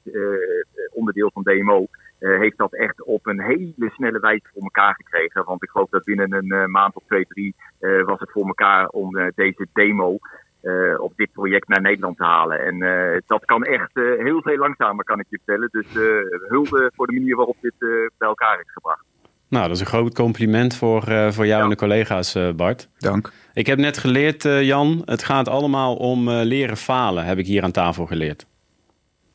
onderdeel 0.94 1.32
van 1.34 1.44
DMO, 1.44 1.88
eh, 2.20 2.40
heeft 2.40 2.58
dat 2.58 2.74
echt 2.74 3.04
op 3.04 3.26
een 3.28 3.42
hele 3.42 3.90
snelle 3.94 4.20
wijze 4.20 4.46
voor 4.54 4.62
elkaar 4.64 4.94
gekregen. 4.96 5.44
Want 5.46 5.64
ik 5.64 5.70
geloof 5.70 5.90
dat 5.90 6.04
binnen 6.04 6.34
een 6.34 6.52
eh, 6.52 6.66
maand 6.66 6.96
of 6.96 7.04
twee, 7.08 7.26
drie 7.28 7.56
eh, 7.80 8.04
was 8.04 8.20
het 8.20 8.32
voor 8.32 8.48
elkaar 8.48 8.88
om 8.88 9.18
eh, 9.18 9.28
deze 9.36 9.68
demo 9.74 10.18
eh, 10.62 11.00
op 11.00 11.14
dit 11.16 11.32
project 11.32 11.68
naar 11.68 11.82
Nederland 11.82 12.18
te 12.18 12.24
halen. 12.24 12.66
En 12.66 12.82
eh, 12.82 13.18
dat 13.28 13.46
kan 13.46 13.64
echt 13.64 13.90
eh, 13.94 14.04
heel 14.04 14.42
veel 14.42 14.58
langzamer, 14.58 15.04
kan 15.06 15.20
ik 15.20 15.26
je 15.30 15.40
vertellen. 15.44 15.70
Dus 15.72 15.88
eh, 15.96 16.50
hulde 16.50 16.92
voor 16.96 17.08
de 17.08 17.14
manier 17.14 17.36
waarop 17.36 17.58
dit 17.62 17.74
eh, 17.80 17.88
bij 18.18 18.28
elkaar 18.28 18.60
is 18.60 18.72
gebracht. 18.72 19.04
Nou, 19.50 19.68
dat 19.68 19.76
is 19.76 19.80
een 19.82 19.88
groot 19.88 20.14
compliment 20.14 20.76
voor, 20.76 21.04
eh, 21.08 21.32
voor 21.32 21.46
jou 21.46 21.58
Ja. 21.58 21.64
en 21.64 21.70
de 21.70 21.76
collega's, 21.76 22.36
eh, 22.36 22.52
Bart. 22.52 22.90
Dank. 22.98 23.32
Ik 23.54 23.66
heb 23.68 23.78
net 23.78 23.98
geleerd, 23.98 24.46
eh, 24.46 24.62
Jan, 24.64 25.02
het 25.06 25.24
gaat 25.24 25.48
allemaal 25.48 25.96
om 25.96 26.28
eh, 26.28 26.42
leren 26.44 26.78
falen, 26.78 27.26
heb 27.26 27.38
ik 27.38 27.46
hier 27.46 27.64
aan 27.64 27.72
tafel 27.72 28.06
geleerd. 28.06 28.46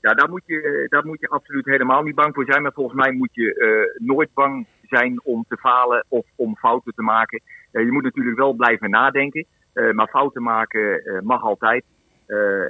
Ja, 0.03 0.15
daar 0.15 0.29
moet, 0.29 0.43
je, 0.47 0.87
daar 0.89 1.07
moet 1.07 1.21
je 1.21 1.29
absoluut 1.29 1.65
helemaal 1.65 2.03
niet 2.03 2.15
bang 2.15 2.35
voor 2.35 2.45
zijn. 2.45 2.63
Maar 2.63 2.73
volgens 2.73 2.97
mij 2.97 3.13
moet 3.13 3.35
je 3.35 3.55
eh, 3.55 4.07
nooit 4.07 4.35
bang 4.35 4.67
zijn 4.83 5.21
om 5.25 5.45
te 5.49 5.57
falen 5.57 6.05
of 6.09 6.27
om 6.37 6.57
fouten 6.57 6.93
te 6.95 7.03
maken. 7.03 7.43
Eh, 7.71 7.85
je 7.85 7.93
moet 7.93 8.03
natuurlijk 8.03 8.39
wel 8.39 8.53
blijven 8.53 8.91
nadenken. 8.91 9.47
eh, 9.73 9.91
maar 9.91 10.09
fouten 10.09 10.43
maken 10.43 11.03
mag 11.25 11.43
altijd. 11.43 11.85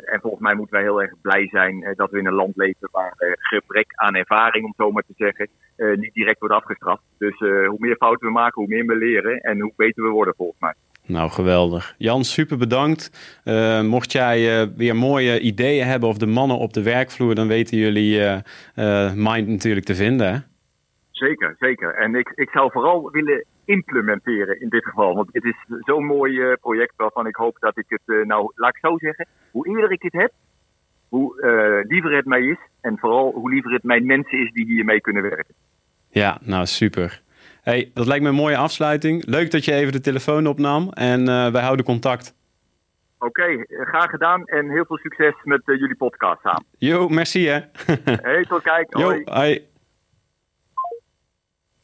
En 0.05 0.21
volgens 0.21 0.43
mij 0.43 0.55
moeten 0.55 0.75
wij 0.75 0.83
heel 0.83 1.03
erg 1.03 1.13
blij 1.21 1.49
zijn 1.49 1.93
dat 1.97 2.11
we 2.11 2.19
in 2.19 2.27
een 2.27 2.35
land 2.35 2.57
leven 2.57 2.89
waar 2.93 3.15
gebrek 3.37 3.87
aan 3.95 4.15
ervaring, 4.15 4.65
om 4.65 4.75
zo 4.77 4.91
maar 4.91 5.03
te 5.07 5.15
zeggen, 5.17 5.49
niet 6.01 6.15
direct 6.15 6.39
wordt 6.39 6.55
afgestraft. 6.55 7.03
Dus 7.19 7.39
hoe 7.39 7.77
meer 7.79 7.97
fouten 7.97 8.27
we 8.27 8.33
maken, 8.33 8.63
hoe 8.63 8.69
meer 8.69 8.87
we 8.87 8.97
leren 8.97 9.41
en 9.41 9.61
hoe 9.61 9.73
beter 9.77 10.03
we 10.03 10.09
worden 10.09 10.35
volgens 10.37 10.61
mij. 10.61 10.75
Nou, 11.07 11.31
geweldig. 11.31 11.95
Jan, 11.99 12.25
super 12.25 12.59
bedankt. 12.59 13.11
Eh, 13.45 13.83
mocht 13.83 14.13
jij 14.13 14.61
eh, 14.61 14.69
weer 14.77 14.97
mooie 14.97 15.41
ideeën 15.41 15.87
hebben 15.87 16.09
of 16.09 16.19
de 16.19 16.27
mannen 16.27 16.59
op 16.59 16.73
de 16.73 16.83
werkvloer, 16.83 17.35
dan 17.35 17.49
weten 17.49 17.77
jullie 17.77 18.25
eh, 18.25 19.13
Mind 19.15 19.49
natuurlijk 19.49 19.87
te 19.87 19.95
vinden. 19.95 20.33
Hè? 20.33 20.39
Zeker, 21.11 21.57
zeker. 21.59 21.95
En 21.95 22.15
ik, 22.15 22.33
ik 22.35 22.51
zou 22.51 22.71
vooral 22.71 23.11
willen 23.11 23.45
implementeren 23.65 24.61
in 24.61 24.69
dit 24.69 24.85
geval. 24.85 25.15
Want 25.15 25.33
dit 25.33 25.45
is 25.45 25.57
zo'n 25.69 26.05
mooi 26.05 26.57
project 26.61 26.93
waarvan 26.97 27.27
ik 27.27 27.37
hoop 27.37 27.57
dat 27.61 27.79
ik 27.79 27.85
het, 27.89 28.27
nou 28.27 28.53
laat 28.55 28.77
ik 28.77 28.81
zo 28.81 28.99
zeggen, 28.99 29.27
hoe 29.51 29.69
eerder 29.69 29.93
ik 29.93 30.03
het 30.03 30.13
heb, 30.13 30.33
hoe 31.09 31.85
liever 31.89 32.17
het 32.17 32.25
mij 32.25 32.43
is. 32.43 32.59
En 32.81 32.99
vooral 32.99 33.33
hoe 33.33 33.51
liever 33.51 33.73
het 33.73 33.83
mijn 33.83 34.07
mensen 34.07 34.39
is 34.39 34.53
die 34.53 34.67
hiermee 34.67 35.01
kunnen 35.01 35.23
werken. 35.23 35.55
Ja, 36.09 36.39
nou 36.43 36.67
super. 36.67 37.22
Hey, 37.63 37.91
dat 37.95 38.07
lijkt 38.07 38.23
me 38.23 38.29
een 38.29 38.35
mooie 38.35 38.57
afsluiting. 38.57 39.27
Leuk 39.27 39.51
dat 39.51 39.65
je 39.65 39.73
even 39.73 39.93
de 39.93 40.01
telefoon 40.01 40.47
opnam 40.47 40.91
en 40.93 41.29
eh, 41.29 41.49
wij 41.53 41.63
houden 41.63 41.85
contact. 41.85 42.35
Oké, 43.19 43.65
graag 43.69 44.11
gedaan 44.11 44.45
en 44.45 44.71
heel 44.71 44.85
veel 44.85 44.97
succes 44.97 45.35
met 45.43 45.63
eh, 45.65 45.79
jullie 45.79 45.97
podcast 45.97 46.41
samen. 46.43 46.65
Jo, 46.79 47.09
merci 47.09 47.47
hè. 47.47 47.61
Hey, 48.05 48.45
tot 48.45 48.63
kijk. 48.63 48.97
Jo, 48.99 49.03
Hoi. 49.03 49.23
hoi. 49.25 49.67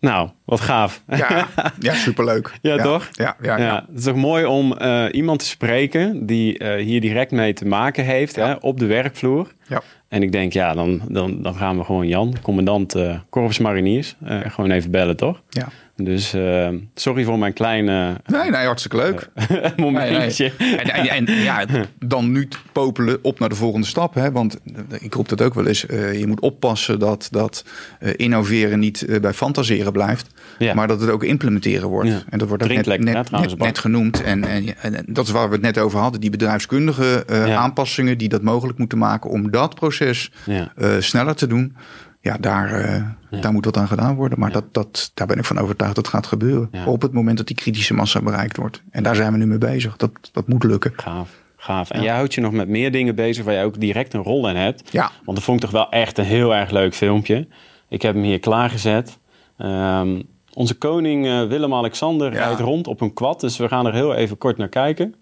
Nou, 0.01 0.29
wat 0.45 0.61
gaaf. 0.61 1.03
Ja, 1.09 1.47
ja 1.79 1.95
superleuk. 1.95 2.59
Ja, 2.63 2.77
toch? 2.83 3.09
Ja, 3.13 3.37
ja, 3.43 3.57
Ja, 3.59 3.65
ja. 3.65 3.85
het 3.89 3.99
is 3.99 4.05
toch 4.05 4.17
mooi 4.17 4.45
om 4.45 4.77
eh, 4.77 5.05
iemand 5.11 5.39
te 5.39 5.47
spreken 5.47 6.27
die 6.27 6.59
eh, 6.59 6.85
hier 6.85 7.01
direct 7.01 7.31
mee 7.31 7.53
te 7.53 7.67
maken 7.67 8.05
heeft 8.05 8.37
hè, 8.37 8.53
op 8.53 8.79
de 8.79 8.87
werkvloer. 8.87 9.53
Ja. 9.69 9.83
En 10.09 10.23
ik 10.23 10.33
denk, 10.33 10.53
ja, 10.53 10.75
dan, 10.75 11.01
dan, 11.09 11.43
dan 11.43 11.55
gaan 11.55 11.79
we 11.79 11.85
gewoon 11.85 12.09
Jan, 12.09 12.37
commandant 12.43 12.95
eh 12.95 13.19
Korps 13.31 13.59
Mariniers, 13.59 14.17
gewoon 14.25 14.71
even 14.71 14.91
bellen, 14.91 15.17
toch? 15.17 15.43
ja. 15.49 15.69
Dus 16.03 16.35
eh, 16.35 16.69
sorry 16.95 17.25
voor 17.25 17.39
mijn 17.39 17.53
kleine 17.53 18.21
Nee, 18.27 18.51
nee, 18.51 18.65
hartstikke 18.65 18.97
leuk. 18.97 19.29
momentje. 19.77 20.53
En, 20.59 20.79
en, 21.09 21.27
en 21.27 21.35
ja, 21.43 21.65
dan 21.99 22.33
nu 22.33 22.49
popelen 22.73 23.19
op 23.23 23.39
naar 23.39 23.49
de 23.49 23.55
volgende 23.55 23.87
stap. 23.87 24.15
Hè? 24.15 24.33
Want 24.33 24.59
eh, 24.65 24.83
ik 25.01 25.15
roep 25.15 25.29
dat 25.29 25.43
ook 25.43 25.55
wel 25.55 25.67
eens. 25.67 25.87
eh, 25.87 26.19
je 26.19 26.27
moet 26.27 26.41
oppassen 26.41 26.99
dat, 26.99 27.29
dat 27.31 27.65
eh, 28.01 28.13
innoveren 28.17 28.79
niet 28.79 29.03
eh, 29.03 29.21
bij 29.21 29.33
fantaseren 29.33 29.93
blijft. 29.93 30.27
Ja. 30.59 30.75
maar 30.75 30.89
dat 30.89 31.01
het 31.01 31.11
ook 31.11 31.25
implementeren 31.25 31.89
wordt. 31.89 32.09
Ja. 32.09 32.23
En 32.31 32.39
dat 32.39 32.49
wordt 32.49 32.63
ook 32.63 32.69
net, 32.69 32.87
net, 32.87 32.97
trouwens, 32.99 33.31
net, 33.31 33.47
Bart. 33.59 33.59
net 33.59 33.79
genoemd. 33.79 34.23
En, 34.23 34.45
en, 34.45 35.05
dat 35.07 35.27
is 35.27 35.33
waar 35.33 35.47
we 35.49 35.53
het 35.55 35.63
net 35.63 35.79
over 35.79 35.99
hadden. 35.99 36.21
Die 36.21 36.31
bedrijfskundige 36.31 37.25
eh, 37.27 37.57
aanpassingen 37.57 38.19
die 38.19 38.29
dat 38.29 38.43
mogelijk 38.43 38.79
moeten 38.79 38.99
maken 38.99 39.31
om 39.31 39.51
dat 39.51 39.75
proces 39.75 40.31
eh, 40.47 40.63
sneller 40.99 41.35
te 41.35 41.47
doen. 41.47 41.77
Ja, 42.21 42.37
daar, 42.41 42.73
eh, 42.73 43.03
daar 43.41 43.53
moet 43.53 43.65
wat 43.65 43.77
aan 43.77 43.89
gedaan 43.89 44.15
worden. 44.15 44.39
Maar 44.39 44.53
dat, 44.53 44.65
dat, 44.75 45.11
daar 45.15 45.27
ben 45.27 45.39
ik 45.39 45.45
van 45.45 45.59
overtuigd 45.59 45.95
dat 45.95 46.09
gaat 46.09 46.27
gebeuren. 46.27 46.69
Ja. 46.73 46.85
Op 46.87 47.03
het 47.03 47.13
moment 47.13 47.37
dat 47.37 47.47
die 47.47 47.57
kritische 47.57 47.95
massa 47.95 48.21
bereikt 48.21 48.57
wordt. 48.57 48.83
En 48.91 49.03
daar 49.03 49.15
zijn 49.15 49.33
we 49.33 49.39
nu 49.39 49.47
mee 49.47 49.59
bezig. 49.59 49.97
Dat, 49.97 50.11
dat 50.33 50.49
moet 50.49 50.65
lukken. 50.65 50.93
Gaaf, 50.97 51.31
gaaf. 51.57 51.91
En 51.91 52.03
jij 52.03 52.15
houdt 52.15 52.35
je 52.35 52.41
nog 52.41 52.53
met 52.53 52.69
meer 52.69 52.93
dingen 52.93 53.15
bezig 53.15 53.45
waar 53.45 53.55
jij 53.55 53.65
ook 53.65 53.81
direct 53.81 54.15
een 54.15 54.23
rol 54.23 54.49
in 54.49 54.57
hebt. 54.57 54.93
Ja. 54.93 55.11
Want 55.25 55.37
dat 55.37 55.47
vond 55.47 55.57
ik 55.59 55.71
toch 55.71 55.73
wel 55.81 55.91
echt 55.91 56.19
een 56.19 56.25
heel 56.25 56.55
erg 56.55 56.71
leuk 56.71 56.95
filmpje. 56.95 57.49
Ik 57.89 58.03
heb 58.03 58.15
hem 58.15 58.23
hier 58.23 58.39
klaargezet. 58.41 59.19
Ehm, 59.59 60.23
onze 60.53 60.75
koning 60.75 61.27
eh, 61.27 61.47
Willem-Alexander 61.47 62.33
Ja. 62.33 62.45
rijdt 62.45 62.61
rond 62.61 62.87
op 62.87 63.01
een 63.01 63.13
quad. 63.13 63.41
Dus 63.41 63.57
we 63.57 63.69
gaan 63.69 63.87
er 63.87 63.95
heel 63.95 64.15
even 64.15 64.39
kort 64.39 64.57
naar 64.57 64.69
kijken. 64.69 65.15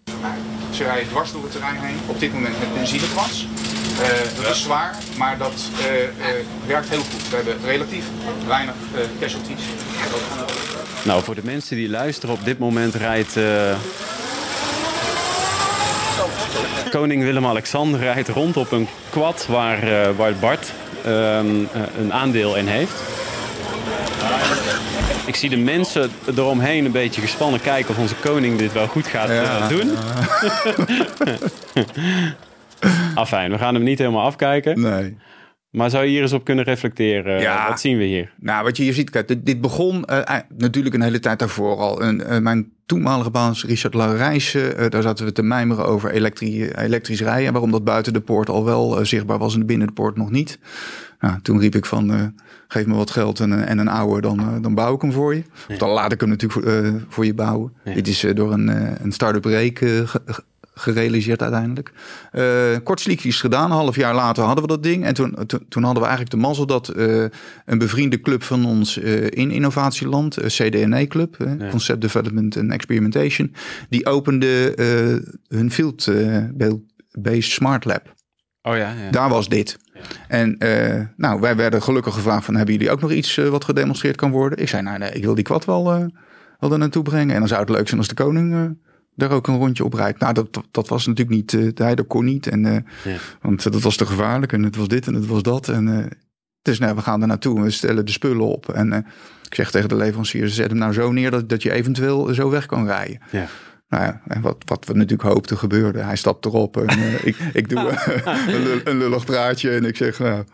Ze 0.70 0.84
rijden 0.84 1.08
dwars 1.08 1.32
door 1.32 1.42
het 1.42 1.52
terrein 1.52 1.76
heen. 1.80 1.96
Op 2.06 2.20
dit 2.20 2.32
moment 2.32 2.58
met 2.58 2.74
benzinekwats. 2.74 3.46
Uh, 4.00 4.42
dat 4.44 4.54
is 4.54 4.62
zwaar, 4.62 4.94
maar 5.16 5.38
dat 5.38 5.52
eh, 5.80 6.02
eh, 6.02 6.10
werkt 6.66 6.88
heel 6.88 6.98
goed. 6.98 7.28
We 7.30 7.36
hebben 7.36 7.56
relatief 7.64 8.04
weinig 8.46 8.74
eh, 8.94 9.00
casualties. 9.20 9.60
Nou, 11.02 11.22
voor 11.22 11.34
de 11.34 11.40
mensen 11.44 11.76
die 11.76 11.88
luisteren, 11.88 12.34
op 12.34 12.44
dit 12.44 12.58
moment 12.58 12.94
rijdt... 12.94 13.36
eh, 13.36 13.44
Koning 16.90 17.22
Willem-Alexander 17.22 18.00
rijdt 18.00 18.28
rond 18.28 18.56
op 18.56 18.72
een 18.72 18.88
quad 19.10 19.46
waar, 19.48 19.82
eh, 19.82 20.08
waar 20.16 20.34
Bart 20.34 20.72
ehm, 21.04 21.46
eh, 21.72 21.80
een 21.98 22.12
aandeel 22.12 22.56
in 22.56 22.66
heeft. 22.66 22.92
Ik 25.24 25.36
zie 25.36 25.50
de 25.50 25.56
mensen 25.56 26.10
eromheen 26.36 26.84
een 26.84 26.92
beetje 26.92 27.20
gespannen 27.20 27.60
kijken 27.60 27.90
of 27.90 27.98
onze 28.00 28.14
koning 28.14 28.58
dit 28.58 28.72
wel 28.72 28.86
goed 28.86 29.06
gaat 29.06 29.28
eh, 29.28 29.68
doen. 29.68 29.96
Afijn, 33.14 33.50
we 33.50 33.58
gaan 33.58 33.74
hem 33.74 33.82
niet 33.82 33.98
helemaal 33.98 34.24
afkijken. 34.24 34.80
Nee. 34.80 35.16
Maar 35.76 35.90
zou 35.90 36.04
je 36.04 36.10
hier 36.10 36.22
eens 36.22 36.32
op 36.32 36.44
kunnen 36.44 36.64
reflecteren? 36.64 37.40
Ja. 37.40 37.68
Wat 37.68 37.80
zien 37.80 37.98
we 37.98 38.04
hier? 38.04 38.32
Nou, 38.40 38.64
wat 38.64 38.76
je 38.76 38.82
hier 38.82 38.92
ziet, 38.92 39.10
kijk, 39.10 39.28
dit, 39.28 39.46
dit 39.46 39.60
begon 39.60 40.04
eh, 40.04 40.36
eh, 40.36 40.42
natuurlijk 40.56 40.94
een 40.94 41.02
hele 41.02 41.18
tijd 41.18 41.38
daarvoor 41.38 41.76
al. 41.76 42.02
Een, 42.02 42.22
eh, 42.22 42.38
mijn 42.38 42.72
toenmalige 42.86 43.30
baas 43.30 43.64
Richard 43.64 43.94
Laurijsen, 43.94 44.76
eh, 44.76 44.90
daar 44.90 45.02
zaten 45.02 45.24
we 45.24 45.32
te 45.32 45.42
mijmeren 45.42 45.86
over 45.86 46.10
elektri 46.10 46.70
elektrisch 46.70 47.20
rijden. 47.20 47.52
Waarom 47.52 47.70
dat 47.70 47.84
buiten 47.84 48.12
de 48.12 48.20
poort 48.20 48.48
al 48.48 48.64
wel 48.64 49.06
zichtbaar 49.06 49.38
was 49.38 49.54
en 49.54 49.66
binnen 49.66 49.86
de 49.86 49.92
poort 49.92 50.16
nog 50.16 50.30
niet. 50.30 50.58
Nou, 51.20 51.40
toen 51.42 51.60
riep 51.60 51.74
ik 51.74 51.86
van, 51.86 52.34
geef 52.68 52.86
me 52.86 52.94
wat 52.94 53.10
geld 53.10 53.40
en, 53.40 53.66
en 53.66 53.78
een 53.78 53.88
oude, 53.88 54.20
dan, 54.20 54.62
dan 54.62 54.74
bouw 54.74 54.94
ik 54.94 55.00
hem 55.00 55.12
voor 55.12 55.34
je. 55.34 55.42
Of 55.68 55.76
dan 55.76 55.90
laat 55.90 56.12
ik 56.12 56.20
hem 56.20 56.28
natuurlijk 56.28 56.62
voor, 56.62 57.00
voor 57.08 57.26
je 57.26 57.34
bouwen. 57.34 57.72
Dit 57.84 58.08
is 58.08 58.26
door 58.34 58.52
een, 58.52 58.68
een 59.02 59.12
start-up 59.12 59.44
reek 59.44 59.84
gerealiseerd 60.78 61.42
uiteindelijk. 61.42 61.92
Eh 62.32 62.44
kort 62.84 63.00
sliekjes 63.00 63.40
gedaan. 63.40 63.64
Een 63.70 63.76
half 63.76 63.96
jaar 63.96 64.14
later 64.14 64.44
hadden 64.44 64.62
we 64.62 64.70
dat 64.70 64.82
ding. 64.82 65.04
En 65.04 65.14
toen, 65.14 65.36
toen, 65.46 65.64
toen 65.68 65.82
hadden 65.82 66.02
we 66.02 66.08
eigenlijk 66.08 66.30
de 66.30 66.46
mazzel 66.46 66.66
dat 66.66 66.88
eh, 66.88 67.24
een 67.64 67.78
bevriende 67.78 68.20
club 68.20 68.42
van 68.42 68.64
ons 68.66 68.98
eh, 68.98 69.24
in 69.24 69.50
innovatieland, 69.50 70.36
eh, 70.36 70.46
CDNE 70.46 71.06
Club, 71.06 71.40
eh, 71.40 71.70
Concept 71.70 72.00
Development 72.00 72.56
and 72.56 72.70
Experimentation, 72.70 73.54
die 73.88 74.06
opende 74.06 74.74
eh, 74.74 75.56
hun 75.56 75.70
field-based 75.70 77.50
smart 77.52 77.84
lab. 77.84 78.14
Oh 78.62 78.76
ja, 78.76 78.92
ja. 78.92 79.10
Daar 79.10 79.28
was 79.28 79.48
dit. 79.48 79.78
En 80.28 80.58
eh, 80.58 81.00
nou, 81.16 81.40
wij 81.40 81.56
werden 81.56 81.82
gelukkig 81.82 82.14
gevraagd 82.14 82.44
van, 82.44 82.54
hebben 82.54 82.74
jullie 82.74 82.90
ook 82.90 83.00
nog 83.00 83.12
iets 83.12 83.36
eh, 83.38 83.48
wat 83.48 83.64
gedemonstreerd 83.64 84.16
kan 84.16 84.30
worden? 84.30 84.58
Ik 84.58 84.68
zei, 84.68 84.82
nou 84.82 84.98
nee, 84.98 85.10
ik 85.10 85.24
wil 85.24 85.34
die 85.34 85.44
kwad 85.44 85.64
wel, 85.64 85.92
eh 85.92 86.04
wel 86.58 86.72
er 86.72 86.78
naartoe 86.78 87.02
brengen. 87.02 87.34
En 87.34 87.38
dan 87.38 87.48
zou 87.48 87.60
het 87.60 87.70
leuk 87.70 87.86
zijn 87.86 88.00
als 88.00 88.08
de 88.08 88.14
koning 88.14 88.54
eh, 88.54 88.60
daar 89.16 89.30
ook 89.30 89.46
een 89.46 89.56
rondje 89.58 89.84
op 89.84 89.92
rijdt. 89.94 90.18
Nou, 90.20 90.34
dat, 90.34 90.60
dat 90.70 90.88
was 90.88 91.06
natuurlijk 91.06 91.36
niet, 91.36 91.54
eh 91.54 91.68
hij 91.86 91.94
dat 91.94 92.06
kon 92.06 92.24
niet. 92.24 92.46
En, 92.46 92.66
eh, 92.66 93.12
Ja. 93.12 93.18
Want 93.40 93.66
eh, 93.66 93.72
dat 93.72 93.82
was 93.82 93.96
te 93.96 94.06
gevaarlijk 94.06 94.52
en 94.52 94.62
het 94.62 94.76
was 94.76 94.88
dit 94.88 95.06
en 95.06 95.14
het 95.14 95.26
was 95.26 95.42
dat. 95.42 95.68
En, 95.68 95.98
eh, 95.98 96.04
dus 96.62 96.78
nou, 96.78 96.94
we 96.94 97.00
gaan 97.02 97.20
er 97.20 97.26
naartoe 97.26 97.56
en 97.56 97.62
we 97.62 97.70
stellen 97.70 98.06
de 98.06 98.12
spullen 98.12 98.46
op. 98.46 98.68
En 98.72 98.92
eh, 98.92 98.98
ik 99.48 99.54
zeg 99.54 99.70
tegen 99.70 99.88
de 99.88 99.96
leverancier, 99.96 100.48
zet 100.48 100.68
hem 100.70 100.78
nou 100.78 100.92
zo 100.92 101.12
neer 101.12 101.30
dat, 101.30 101.48
dat 101.48 101.62
je 101.62 101.72
eventueel 101.72 102.34
zo 102.34 102.50
weg 102.50 102.66
kan 102.66 102.86
rijden. 102.86 103.18
Ja. 103.30 103.46
Nou 103.88 104.04
ja, 104.04 104.20
en 104.26 104.40
wat, 104.40 104.56
wat 104.64 104.84
we 104.86 104.92
natuurlijk 104.94 105.28
hoopten 105.28 105.58
gebeurde. 105.58 105.98
Hij 105.98 106.16
stapt 106.16 106.44
erop 106.44 106.76
en 106.76 106.98
ik, 107.28 107.36
ik 107.52 107.68
doe 107.68 107.78
een, 108.48 108.62
lul- 108.62 108.80
een 108.84 108.98
lullig 108.98 109.24
praatje 109.24 109.70
en 109.70 109.84
ik 109.84 109.96
zeg, 109.96 110.18
nou, 110.18 110.44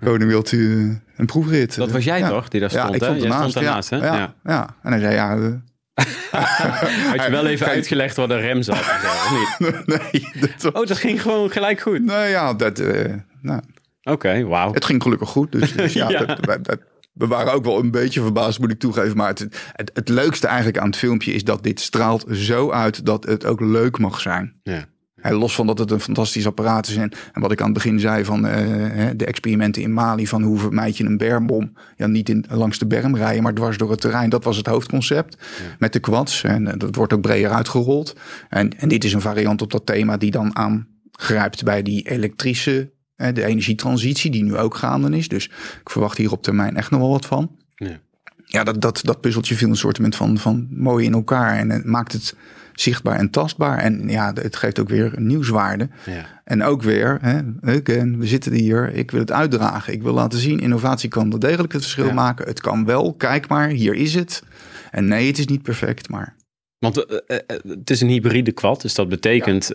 koning 0.00 0.30
wilt 0.30 0.52
u 0.52 0.96
een 1.16 1.26
proefrit? 1.26 1.76
Dat 1.76 1.90
was 1.90 2.04
jij 2.04 2.18
Ja. 2.18 2.28
toch, 2.28 2.48
die 2.48 2.60
daar 2.60 2.72
Ja, 2.72 2.78
stond, 2.80 2.94
ik 2.94 3.00
hè? 3.00 3.06
stond 3.06 3.22
Jij 3.22 3.30
ernaast. 3.30 3.50
stond 3.50 3.64
daarnaast, 3.64 3.90
ja, 3.90 3.98
hè? 3.98 4.06
Ja, 4.06 4.14
Ja. 4.16 4.34
ja. 4.44 4.74
En 4.82 4.90
hij 4.90 5.00
zei, 5.00 5.14
ja, 5.14 5.60
Had 7.10 7.24
je 7.24 7.30
wel 7.30 7.46
even 7.46 7.66
Kijk. 7.66 7.76
uitgelegd 7.76 8.16
waar 8.16 8.28
de 8.28 8.36
rem 8.36 8.62
zat? 8.62 8.78
of 8.78 9.30
niet? 9.58 9.86
nee, 10.12 10.28
dat, 10.60 10.72
Oh, 10.74 10.86
dat 10.86 10.96
ging 10.98 11.22
gewoon 11.22 11.50
gelijk 11.50 11.80
goed. 11.80 12.02
nou 12.04 12.26
ja, 12.26 12.54
dat, 12.54 12.78
eh, 12.78 13.14
nou, 13.42 13.60
Oké, 14.02 14.44
wauw. 14.44 14.72
het 14.72 14.84
ging 14.84 15.02
gelukkig 15.02 15.28
goed. 15.28 15.52
Dus, 15.52 15.72
dus 15.72 15.92
ja, 15.92 16.08
Ja. 16.18 16.24
dat- 16.24 16.44
dat- 16.44 16.64
dat- 16.64 16.80
we 17.12 17.26
waren 17.26 17.52
ook 17.52 17.64
wel 17.64 17.78
een 17.78 17.90
beetje 17.90 18.20
verbaasd, 18.20 18.58
moet 18.58 18.70
ik 18.70 18.78
toegeven. 18.78 19.16
Maar 19.16 19.28
het, 19.28 19.46
het, 19.72 19.90
het 19.94 20.08
leukste 20.08 20.46
eigenlijk 20.46 20.78
aan 20.78 20.86
het 20.86 20.96
filmpje 20.96 21.32
is 21.32 21.44
dat 21.44 21.62
dit 21.62 21.80
straalt 21.80 22.24
zo 22.32 22.70
uit 22.70 23.06
dat 23.06 23.24
het 23.24 23.44
ook 23.44 23.60
leuk 23.60 23.98
mag 23.98 24.20
zijn. 24.20 24.60
Ja. 24.62 24.84
Los 25.30 25.54
van 25.54 25.66
dat 25.66 25.78
het 25.78 25.90
een 25.90 26.00
fantastisch 26.00 26.46
apparaat 26.46 26.88
is. 26.88 26.96
En, 26.96 27.12
en 27.32 27.40
wat 27.40 27.52
ik 27.52 27.60
aan 27.60 27.64
het 27.64 27.74
begin 27.74 28.00
zei 28.00 28.24
van 28.24 28.46
eh, 28.46 29.10
de 29.16 29.24
experimenten 29.24 29.82
in 29.82 29.92
Mali. 29.92 30.26
Van 30.26 30.42
hoe 30.42 30.58
vermijd 30.58 30.96
je 30.96 31.04
een 31.04 31.16
bermbom. 31.16 31.72
Ja, 31.96 32.06
niet 32.06 32.28
in, 32.28 32.44
langs 32.48 32.78
de 32.78 32.86
berm 32.86 33.16
rijden, 33.16 33.42
maar 33.42 33.54
dwars 33.54 33.78
door 33.78 33.90
het 33.90 34.00
terrein. 34.00 34.30
Dat 34.30 34.44
was 34.44 34.56
het 34.56 34.66
hoofdconcept. 34.66 35.36
Met 35.78 35.92
de 35.92 36.00
quads. 36.00 36.42
En 36.42 36.68
eh, 36.68 36.74
dat 36.78 36.94
wordt 36.94 37.12
ook 37.12 37.20
breder 37.20 37.50
uitgerold. 37.50 38.16
En, 38.48 38.78
en 38.78 38.88
dit 38.88 39.04
is 39.04 39.12
een 39.12 39.20
variant 39.20 39.62
op 39.62 39.70
dat 39.70 39.86
thema 39.86 40.16
die 40.16 40.30
dan 40.30 40.56
aangrijpt 40.56 41.64
bij 41.64 41.82
die 41.82 42.08
elektrische... 42.08 42.90
de 43.16 43.44
energietransitie 43.44 44.30
die 44.30 44.44
nu 44.44 44.56
ook 44.56 44.74
gaande 44.74 45.16
is. 45.16 45.28
Dus 45.28 45.44
ik 45.82 45.90
verwacht 45.90 46.18
hier 46.18 46.32
op 46.32 46.42
termijn 46.42 46.76
echt 46.76 46.90
nog 46.90 47.00
wel 47.00 47.10
wat 47.10 47.26
van. 47.26 47.50
Ja. 47.74 48.00
Ja, 48.48 48.64
dat, 48.64 48.80
dat, 48.80 49.00
dat 49.04 49.20
puzzeltje 49.20 49.54
viel 49.54 49.68
een 49.68 49.76
soort 49.76 49.98
van, 50.10 50.38
van 50.38 50.66
mooi 50.70 51.06
in 51.06 51.12
elkaar. 51.12 51.58
En 51.58 51.70
het 51.70 51.84
maakt 51.84 52.12
het 52.12 52.34
zichtbaar 52.80 53.16
en 53.18 53.30
tastbaar. 53.30 53.78
En 53.78 54.08
ja, 54.08 54.32
het 54.34 54.56
geeft 54.56 54.78
ook 54.80 54.88
weer 54.88 55.12
nieuwswaarde. 55.16 55.88
Ja. 56.06 56.24
En 56.44 56.62
ook 56.62 56.82
weer, 56.82 57.18
hè, 57.20 57.40
again, 57.62 58.18
we 58.18 58.26
zitten 58.26 58.52
hier, 58.52 58.92
ik 58.92 59.10
wil 59.10 59.20
het 59.20 59.32
uitdragen. 59.32 59.92
Ik 59.92 60.02
wil 60.02 60.12
laten 60.12 60.38
zien, 60.38 60.58
innovatie 60.60 61.08
kan 61.08 61.30
wel 61.30 61.38
degelijk 61.38 61.72
het 61.72 61.82
verschil 61.82 62.06
Ja. 62.06 62.12
maken. 62.12 62.46
Het 62.46 62.60
kan 62.60 62.84
wel, 62.84 63.14
kijk 63.14 63.48
maar, 63.48 63.68
hier 63.68 63.94
is 63.94 64.14
het. 64.14 64.42
En 64.90 65.08
nee, 65.08 65.26
het 65.26 65.38
is 65.38 65.46
niet 65.46 65.62
perfect, 65.62 66.08
maar 66.08 66.36
Want 66.78 67.04
eh, 67.06 67.18
eh, 67.26 67.36
eh, 67.46 67.56
het 67.68 67.90
is 67.90 68.00
een 68.00 68.08
hybride 68.08 68.52
quad, 68.52 68.80
dus 68.82 68.94
dat 68.94 69.08
betekent 69.08 69.72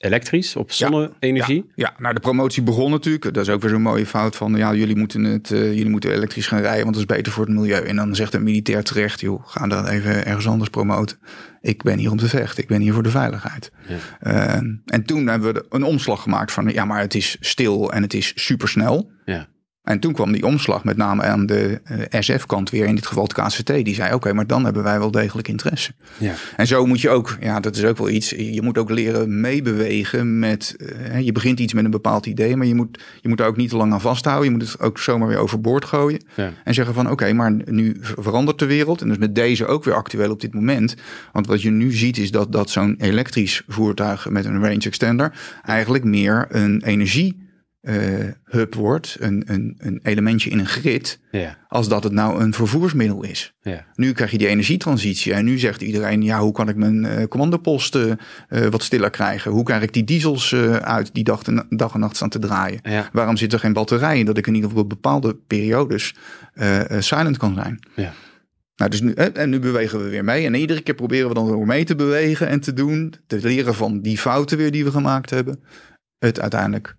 elektrisch 0.00 0.56
op 0.56 0.72
zonne-energie. 0.72 1.64
Ja, 1.66 1.72
ja, 1.74 1.94
nou 1.98 2.14
de 2.14 2.20
promotie 2.20 2.62
begon 2.62 2.90
natuurlijk. 2.90 3.34
Dat 3.34 3.46
is 3.46 3.48
ook 3.48 3.60
weer 3.60 3.70
zo'n 3.70 3.82
mooie 3.82 4.06
fout 4.06 4.36
van, 4.36 4.54
ja, 4.54 4.74
jullie 4.74 4.96
moeten, 4.96 5.24
het, 5.24 5.50
eh, 5.50 5.68
jullie 5.68 5.88
moeten 5.88 6.12
elektrisch 6.12 6.46
gaan 6.46 6.60
rijden, 6.60 6.82
want 6.82 6.94
dat 6.94 7.04
is 7.08 7.16
beter 7.16 7.32
voor 7.32 7.44
het 7.44 7.54
milieu. 7.54 7.86
En 7.86 7.96
dan 7.96 8.14
zegt 8.14 8.34
een 8.34 8.42
militair 8.42 8.82
terecht, 8.82 9.20
joh, 9.20 9.46
ga 9.46 9.66
dan 9.66 9.86
even 9.86 10.26
ergens 10.26 10.46
anders 10.46 10.70
promoten. 10.70 11.18
Ik 11.60 11.82
ben 11.82 11.98
hier 11.98 12.10
om 12.10 12.16
te 12.16 12.28
vechten, 12.28 12.62
ik 12.62 12.68
ben 12.68 12.80
hier 12.80 12.92
voor 12.92 13.02
de 13.02 13.10
veiligheid. 13.10 13.72
Ja. 13.86 13.96
Eh, 14.20 14.62
en 14.84 15.04
toen 15.04 15.26
hebben 15.26 15.54
we 15.54 15.66
een 15.68 15.84
omslag 15.84 16.22
gemaakt 16.22 16.52
van, 16.52 16.68
ja, 16.68 16.84
maar 16.84 17.00
het 17.00 17.14
is 17.14 17.36
stil 17.40 17.92
en 17.92 18.02
het 18.02 18.14
is 18.14 18.32
supersnel. 18.34 19.10
Ja. 19.24 19.48
En 19.90 19.98
toen 20.00 20.12
kwam 20.12 20.32
die 20.32 20.46
omslag 20.46 20.84
met 20.84 20.96
name 20.96 21.22
aan 21.22 21.46
de 21.46 21.80
eh, 21.84 22.20
SF-kant 22.20 22.70
weer, 22.70 22.86
in 22.86 22.94
dit 22.94 23.06
geval 23.06 23.22
het 23.22 23.32
KCT. 23.32 23.66
Die 23.84 23.94
zei, 23.94 24.14
oké, 24.14 24.32
maar 24.32 24.46
dan 24.46 24.64
hebben 24.64 24.82
wij 24.82 24.98
wel 24.98 25.10
degelijk 25.10 25.48
interesse. 25.48 25.92
Ja. 26.18 26.34
En 26.56 26.66
zo 26.66 26.86
moet 26.86 27.00
je 27.00 27.10
ook, 27.10 27.36
ja, 27.40 27.60
dat 27.60 27.76
is 27.76 27.84
ook 27.84 27.98
wel 27.98 28.08
iets. 28.10 28.30
Je 28.30 28.62
moet 28.62 28.78
ook 28.78 28.90
leren 28.90 29.40
meebewegen 29.40 30.38
met. 30.38 30.76
eh, 31.10 31.20
je 31.20 31.32
begint 31.32 31.60
iets 31.60 31.72
met 31.72 31.84
een 31.84 31.90
bepaald 31.90 32.26
idee, 32.26 32.56
maar 32.56 32.66
je 32.66 32.74
moet, 32.74 33.02
je 33.20 33.28
moet 33.28 33.40
er 33.40 33.46
ook 33.46 33.56
niet 33.56 33.70
te 33.70 33.76
lang 33.76 33.92
aan 33.92 34.00
vasthouden. 34.00 34.44
Je 34.44 34.50
moet 34.58 34.68
het 34.70 34.80
ook 34.80 34.98
zomaar 34.98 35.28
weer 35.28 35.38
overboord 35.38 35.84
gooien. 35.84 36.20
Ja. 36.34 36.52
En 36.64 36.74
zeggen 36.74 36.94
van 36.94 37.10
oké, 37.10 37.32
maar 37.32 37.52
nu 37.64 37.96
ver- 38.00 38.22
verandert 38.22 38.58
de 38.58 38.66
wereld. 38.66 39.02
En 39.02 39.08
dus 39.08 39.18
met 39.18 39.34
deze 39.34 39.66
ook 39.66 39.84
weer 39.84 39.94
actueel 39.94 40.30
op 40.30 40.40
dit 40.40 40.54
moment. 40.54 40.94
Want 41.32 41.46
wat 41.46 41.62
je 41.62 41.70
nu 41.70 41.92
ziet 41.92 42.18
is 42.18 42.30
dat, 42.30 42.52
dat 42.52 42.70
zo'n 42.70 42.94
elektrisch 42.98 43.62
voertuig 43.68 44.28
met 44.28 44.44
een 44.44 44.60
range 44.62 44.78
extender 44.84 45.32
eigenlijk 45.64 46.04
meer 46.04 46.46
een 46.48 46.82
energie. 46.84 47.48
Eh, 47.80 47.94
hub 48.44 48.74
wordt, 48.74 49.16
een, 49.20 49.42
een, 49.46 49.74
een 49.78 50.00
elementje 50.02 50.50
in 50.50 50.58
een 50.58 50.66
grid, 50.66 51.20
Ja. 51.30 51.58
als 51.68 51.88
dat 51.88 52.04
het 52.04 52.12
nou 52.12 52.40
een 52.42 52.54
vervoersmiddel 52.54 53.22
is. 53.24 53.52
Ja. 53.60 53.86
Nu 53.94 54.12
krijg 54.12 54.30
je 54.30 54.38
die 54.38 54.46
energietransitie 54.48 55.32
en 55.34 55.44
nu 55.44 55.58
zegt 55.58 55.82
iedereen, 55.82 56.22
ja, 56.22 56.40
hoe 56.40 56.52
kan 56.52 56.68
ik 56.68 56.76
mijn 56.76 57.04
eh, 57.04 57.26
commandoposten 57.28 58.18
eh, 58.48 58.66
wat 58.66 58.82
stiller 58.82 59.10
krijgen? 59.10 59.50
Hoe 59.50 59.64
krijg 59.64 59.82
ik 59.82 59.92
die 59.92 60.04
diesels 60.04 60.54
uit 60.80 61.14
die 61.14 61.24
dag, 61.24 61.42
en- 61.42 61.66
dag 61.70 61.94
en 61.94 62.00
nacht 62.00 62.16
staan 62.16 62.28
te 62.28 62.38
draaien? 62.38 62.78
Ja. 62.82 63.08
Waarom 63.12 63.36
zit 63.36 63.52
er 63.52 63.58
geen 63.58 63.72
batterij 63.72 64.18
in 64.18 64.24
dat 64.26 64.38
ik 64.38 64.46
in 64.46 64.54
ieder 64.54 64.70
geval 64.70 64.86
bepaalde 64.86 65.34
periodes 65.46 66.14
silent 66.98 67.36
kan 67.36 67.54
zijn? 67.54 67.78
Ja. 67.94 68.12
Nou, 68.76 68.90
dus 68.90 69.00
nu, 69.00 69.12
en 69.12 69.50
nu 69.50 69.58
bewegen 69.58 70.02
we 70.02 70.08
weer 70.08 70.24
mee. 70.24 70.46
En 70.46 70.54
iedere 70.54 70.80
keer 70.80 70.94
proberen 70.94 71.28
we 71.28 71.34
dan 71.34 71.46
door 71.46 71.66
mee 71.66 71.84
te 71.84 71.94
bewegen 71.96 72.48
en 72.48 72.60
te 72.60 72.72
doen. 72.72 73.14
Te 73.26 73.38
leren 73.42 73.74
van 73.74 74.00
die 74.00 74.18
fouten 74.18 74.58
weer 74.58 74.70
die 74.70 74.84
we 74.84 74.90
gemaakt 74.90 75.30
hebben. 75.30 75.62
Het 76.18 76.40
uiteindelijk 76.40 76.96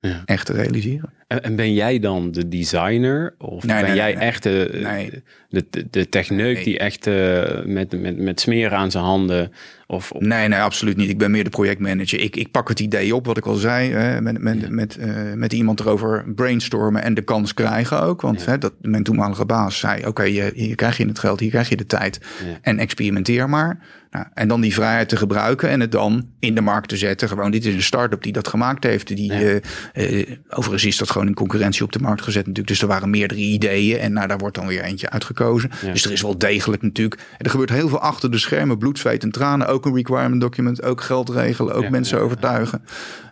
Ja. 0.00 0.22
echt 0.24 0.46
te 0.46 0.52
realiseren. 0.52 1.12
En, 1.28 1.42
en 1.42 1.56
ben 1.56 1.74
jij 1.74 1.98
dan 1.98 2.32
de 2.32 2.48
designer? 2.48 3.34
Of 3.38 3.64
Nee, 3.64 3.76
ben 3.76 3.86
nee, 3.86 3.96
jij 3.96 4.14
nee, 4.14 4.22
echt 4.22 4.42
de, 4.42 5.22
de, 5.48 5.86
de, 5.90 6.08
techneuk 6.08 6.64
die 6.64 6.78
echt 6.78 7.06
eh, 7.06 7.64
met, 7.64 8.00
met, 8.00 8.18
met 8.18 8.40
smeren 8.40 8.78
aan 8.78 8.90
zijn 8.90 9.04
handen... 9.04 9.52
Of, 9.90 10.12
Nee, 10.18 10.48
nee, 10.48 10.60
absoluut 10.60 10.96
niet. 10.96 11.08
Ik 11.08 11.18
ben 11.18 11.30
meer 11.30 11.44
de 11.44 11.50
projectmanager. 11.50 12.20
Ik, 12.20 12.36
ik 12.36 12.50
pak 12.50 12.68
het 12.68 12.80
idee 12.80 13.14
op, 13.14 13.26
wat 13.26 13.36
ik 13.36 13.46
al 13.46 13.54
zei, 13.54 13.90
hè, 13.90 14.20
met, 14.20 14.38
met, 14.38 14.70
met, 14.70 14.96
eh, 14.96 15.32
met 15.34 15.52
iemand 15.52 15.80
erover 15.80 16.24
brainstormen 16.34 17.02
en 17.02 17.14
de 17.14 17.22
kans 17.22 17.54
krijgen 17.54 18.02
ook. 18.02 18.20
Want 18.20 18.46
hè, 18.46 18.58
dat, 18.58 18.72
mijn 18.80 19.02
toenmalige 19.02 19.44
baas 19.44 19.78
zei, 19.78 20.06
oké, 20.06 20.24
hier, 20.24 20.52
hier 20.54 20.74
krijg 20.74 20.96
je 20.96 21.06
het 21.06 21.18
geld, 21.18 21.40
hier 21.40 21.50
krijg 21.50 21.68
je 21.68 21.76
de 21.76 21.86
tijd. 21.86 22.20
Ja. 22.46 22.58
En 22.62 22.78
experimenteer 22.78 23.48
maar. 23.48 23.78
Nou, 24.10 24.26
en 24.34 24.48
dan 24.48 24.60
die 24.60 24.74
vrijheid 24.74 25.08
te 25.08 25.16
gebruiken 25.16 25.68
en 25.68 25.80
het 25.80 25.92
dan 25.92 26.28
in 26.38 26.54
de 26.54 26.60
markt 26.60 26.88
te 26.88 26.96
zetten. 26.96 27.28
Gewoon, 27.28 27.50
dit 27.50 27.64
is 27.64 27.74
een 27.74 27.82
start-up 27.82 28.22
die 28.22 28.32
dat 28.32 28.48
gemaakt 28.48 28.84
heeft. 28.84 29.16
Die, 29.16 29.60
eh, 29.92 30.36
overigens 30.48 30.84
is 30.84 30.96
dat 30.96 31.10
gewoon 31.18 31.28
in 31.32 31.34
concurrentie 31.34 31.84
op 31.84 31.92
de 31.92 31.98
markt 31.98 32.22
gezet 32.22 32.40
natuurlijk. 32.40 32.68
Dus 32.68 32.82
er 32.82 32.88
waren 32.88 33.10
meerdere 33.10 33.40
ideeën 33.40 33.98
en 33.98 34.12
nou, 34.12 34.28
daar 34.28 34.38
wordt 34.38 34.54
dan 34.54 34.66
weer 34.66 34.82
eentje 34.82 35.10
uitgekozen. 35.10 35.70
Ja. 35.84 35.92
Dus 35.92 36.04
er 36.04 36.12
is 36.12 36.22
wel 36.22 36.38
degelijk 36.38 36.82
natuurlijk. 36.82 37.20
En 37.38 37.44
er 37.44 37.50
gebeurt 37.50 37.70
heel 37.70 37.88
veel 37.88 38.00
achter 38.00 38.30
de 38.30 38.38
schermen. 38.38 38.78
Bloed, 38.78 38.98
zweet 38.98 39.22
en 39.22 39.30
tranen. 39.30 39.66
Ook 39.66 39.86
een 39.86 39.94
requirement 39.94 40.40
document. 40.40 40.82
Ook 40.82 41.00
geld 41.00 41.28
regelen. 41.28 41.74
Ook 41.74 41.82
Ja, 41.82 41.90
mensen 41.90 42.18
ja, 42.18 42.24
overtuigen. 42.24 42.82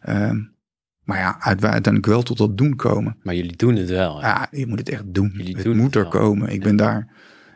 Ehm, 0.02 0.38
maar 1.02 1.18
ja, 1.18 1.36
uit- 1.40 1.64
uiteindelijk 1.64 2.06
wel 2.06 2.22
tot 2.22 2.38
dat 2.38 2.58
doen 2.58 2.76
komen. 2.76 3.16
Maar 3.22 3.34
jullie 3.34 3.56
doen 3.56 3.76
het 3.76 3.88
wel. 3.88 4.20
hè? 4.20 4.26
Ja, 4.28 4.48
je 4.50 4.66
moet 4.66 4.78
het 4.78 4.88
echt 4.88 5.02
doen. 5.06 5.32
Jullie 5.36 5.54
het 5.54 5.64
doen 5.64 5.76
moet 5.76 5.94
het 5.94 6.04
er 6.04 6.10
wel. 6.10 6.20
komen. 6.20 6.48
Ik 6.48 6.62
ben 6.62 6.76
daar. 6.76 7.08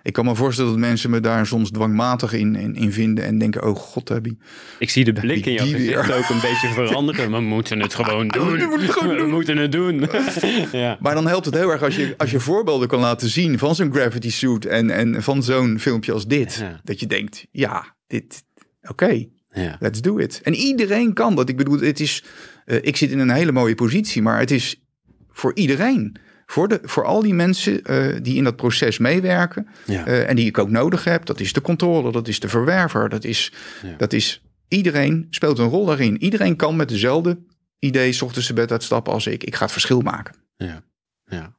Ik 0.03 0.13
kan 0.13 0.25
me 0.25 0.35
voorstellen 0.35 0.71
dat 0.71 0.81
mensen 0.81 1.11
me 1.11 1.21
daar 1.21 1.47
soms 1.47 1.71
dwangmatig 1.71 2.33
in, 2.33 2.57
in, 2.57 2.75
in 2.75 2.93
vinden 2.93 3.25
en 3.25 3.39
denken: 3.39 3.65
oh 3.67 3.77
god, 3.77 4.09
heb 4.09 4.27
je. 4.27 4.37
Ik 4.79 4.91
zie 4.91 5.05
de 5.05 5.13
blik 5.13 5.47
in 5.47 5.53
jouw 5.53 5.67
weer. 5.67 5.77
gezicht 6.05 6.13
ook 6.19 6.29
een 6.29 6.41
beetje 6.41 6.69
veranderen. 6.87 7.31
We 7.31 7.41
moeten 7.41 7.81
het 7.81 7.95
gewoon 7.95 8.29
doen. 8.29 8.51
we 8.59 8.67
moeten 8.67 8.81
het 8.87 8.91
gewoon 8.91 9.15
We 9.15 9.21
doen. 9.21 9.31
moeten 9.31 9.57
het 9.57 9.73
doen. 9.81 10.07
ja. 10.83 10.97
Maar 11.01 11.15
dan 11.15 11.27
helpt 11.27 11.45
het 11.45 11.55
heel 11.55 11.71
erg 11.71 11.83
als 11.83 11.97
je, 11.97 12.15
als 12.17 12.31
je 12.31 12.41
voorbeelden 12.41 12.89
kan 12.89 13.01
laten 13.01 13.29
zien 13.29 13.59
van 13.59 13.75
zo'n 13.75 13.93
gravity 13.93 14.31
suit 14.31 14.67
en, 14.67 14.91
en 14.91 15.23
van 15.23 15.43
zo'n 15.43 15.79
filmpje 15.81 16.13
als 16.13 16.27
dit. 16.27 16.55
Ja. 16.55 16.81
Dat 16.85 17.01
je 17.01 17.07
denkt: 17.07 17.47
ja, 17.51 17.95
dit, 18.07 18.43
oké, 18.83 19.25
Ja. 19.53 19.77
let's 19.81 20.01
do 20.01 20.19
it. 20.19 20.41
En 20.43 20.55
iedereen 20.55 21.13
kan 21.13 21.35
dat. 21.35 21.49
Ik 21.49 21.57
bedoel, 21.57 21.81
het 21.81 22.01
is, 22.01 22.25
eh, 22.65 22.79
ik 22.83 22.97
zit 22.97 23.11
in 23.11 23.19
een 23.19 23.31
hele 23.31 23.53
mooie 23.53 23.75
positie, 23.75 24.23
maar 24.23 24.39
het 24.39 24.51
is 24.51 24.83
voor 25.31 25.55
iedereen. 25.55 26.17
Voor, 26.51 26.69
de, 26.69 26.81
voor 26.83 27.05
al 27.05 27.23
die 27.23 27.35
mensen 27.35 27.85
eh, 27.85 28.17
die 28.23 28.37
in 28.37 28.45
dat 28.45 28.57
proces 28.57 28.99
meewerken 28.99 29.67
Ja. 29.87 30.07
eh, 30.07 30.29
en 30.29 30.37
die 30.37 30.47
ik 30.47 30.59
ook 30.59 30.71
nodig 30.71 31.05
heb. 31.05 31.25
Dat 31.25 31.41
is 31.41 31.53
de 31.53 31.61
controle, 31.61 32.13
dat 32.13 32.29
is 32.29 32.41
de 32.41 32.49
verwerver, 32.49 33.09
dat 33.09 33.25
is, 33.25 33.53
Ja. 33.83 33.95
dat 33.97 34.13
is 34.13 34.43
iedereen 34.69 35.27
speelt 35.31 35.59
een 35.59 35.69
rol 35.69 35.85
daarin. 35.87 36.23
Iedereen 36.23 36.57
kan 36.57 36.77
met 36.77 36.89
dezelfde 36.89 37.39
idee 37.79 38.13
's 38.13 38.23
ochtends 38.23 38.47
de 38.49 38.53
bed 38.55 38.73
uitstappen 38.73 39.13
als 39.13 39.27
ik. 39.27 39.45
Ik 39.45 39.55
ga 39.55 39.63
het 39.63 39.73
verschil 39.73 40.01
maken. 40.01 40.35
Ja, 40.57 40.83
ja, 41.25 41.55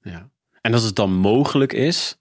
ja. 0.00 0.30
En 0.60 0.72
als 0.72 0.82
het 0.82 0.96
dan 0.96 1.12
mogelijk 1.12 1.72
is, 1.72 2.18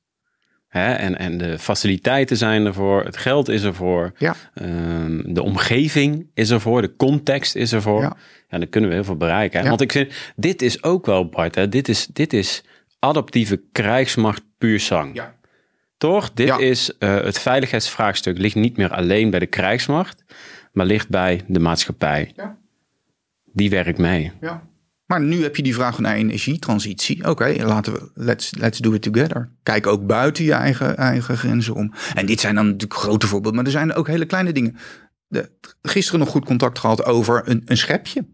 hè, 0.80 0.94
en, 0.94 1.18
en 1.18 1.38
de 1.38 1.60
faciliteiten 1.60 2.38
zijn 2.38 2.66
ervoor, 2.66 3.04
het 3.04 3.18
geld 3.18 3.50
is 3.50 3.64
ervoor, 3.64 4.12
Ja. 4.18 4.36
ehm, 4.54 5.34
de 5.34 5.44
omgeving 5.44 6.28
is 6.34 6.52
ervoor, 6.52 6.82
de 6.82 6.96
context 6.96 7.56
is 7.56 7.74
ervoor, 7.74 8.02
ja. 8.02 8.16
Ja. 8.50 8.58
dan 8.58 8.70
kunnen 8.70 8.90
we 8.90 8.96
heel 8.96 9.04
veel 9.06 9.16
bereiken. 9.18 9.64
Ja. 9.64 9.70
Want 9.70 9.82
ik 9.82 9.92
vind, 9.92 10.14
dit 10.36 10.62
is 10.62 10.84
ook 10.84 11.06
wel, 11.06 11.30
Bart, 11.30 11.56
hè, 11.56 11.70
dit, 11.70 11.88
is, 11.90 12.06
dit 12.14 12.34
is 12.34 12.64
adaptieve 13.00 13.62
krijgsmacht 13.72 14.44
puur 14.58 14.80
zang. 14.80 15.16
Ja. 15.16 15.36
Toch? 15.98 16.32
Dit 16.34 16.48
Ja. 16.48 16.58
is 16.58 16.98
eh, 16.98 17.16
het 17.16 17.40
veiligheidsvraagstuk 17.40 18.38
ligt 18.38 18.56
niet 18.56 18.78
meer 18.78 18.90
alleen 18.92 19.30
bij 19.30 19.40
de 19.40 19.46
krijgsmacht, 19.46 20.24
maar 20.72 20.86
ligt 20.86 21.10
bij 21.10 21.42
de 21.48 21.60
maatschappij. 21.60 22.32
Ja. 22.36 22.58
Die 23.54 23.70
werkt 23.70 23.98
mee. 23.98 24.32
Ja. 24.42 24.64
Maar 25.06 25.22
nu 25.22 25.43
heb 25.43 25.56
je 25.56 25.64
die 25.64 25.74
vraag 25.74 25.99
naar 25.99 26.16
energietransitie. 26.16 27.30
Oké, 27.30 27.56
laten 27.64 27.93
we 27.93 28.10
let's, 28.14 28.51
let's 28.58 28.80
do 28.80 28.93
it 28.93 29.01
together. 29.01 29.49
Kijk 29.64 29.88
ook 29.88 30.08
buiten 30.08 30.43
je 30.43 30.53
eigen, 30.53 30.97
eigen 30.97 31.38
grenzen 31.38 31.74
om. 31.74 31.93
En 32.14 32.26
dit 32.26 32.39
zijn 32.39 32.56
dan 32.56 32.66
natuurlijk 32.66 32.99
grote 32.99 33.28
voorbeelden, 33.28 33.56
maar 33.56 33.66
er 33.66 33.78
zijn 33.80 33.93
ook 33.93 34.08
hele 34.08 34.26
kleine 34.26 34.51
dingen. 34.51 34.78
De, 35.28 35.49
gisteren 35.82 36.20
nog 36.20 36.30
goed 36.30 36.45
contact 36.45 36.80
gehad 36.80 37.06
over 37.06 37.41
een, 37.45 37.62
een 37.66 37.78
schepje. 37.78 38.26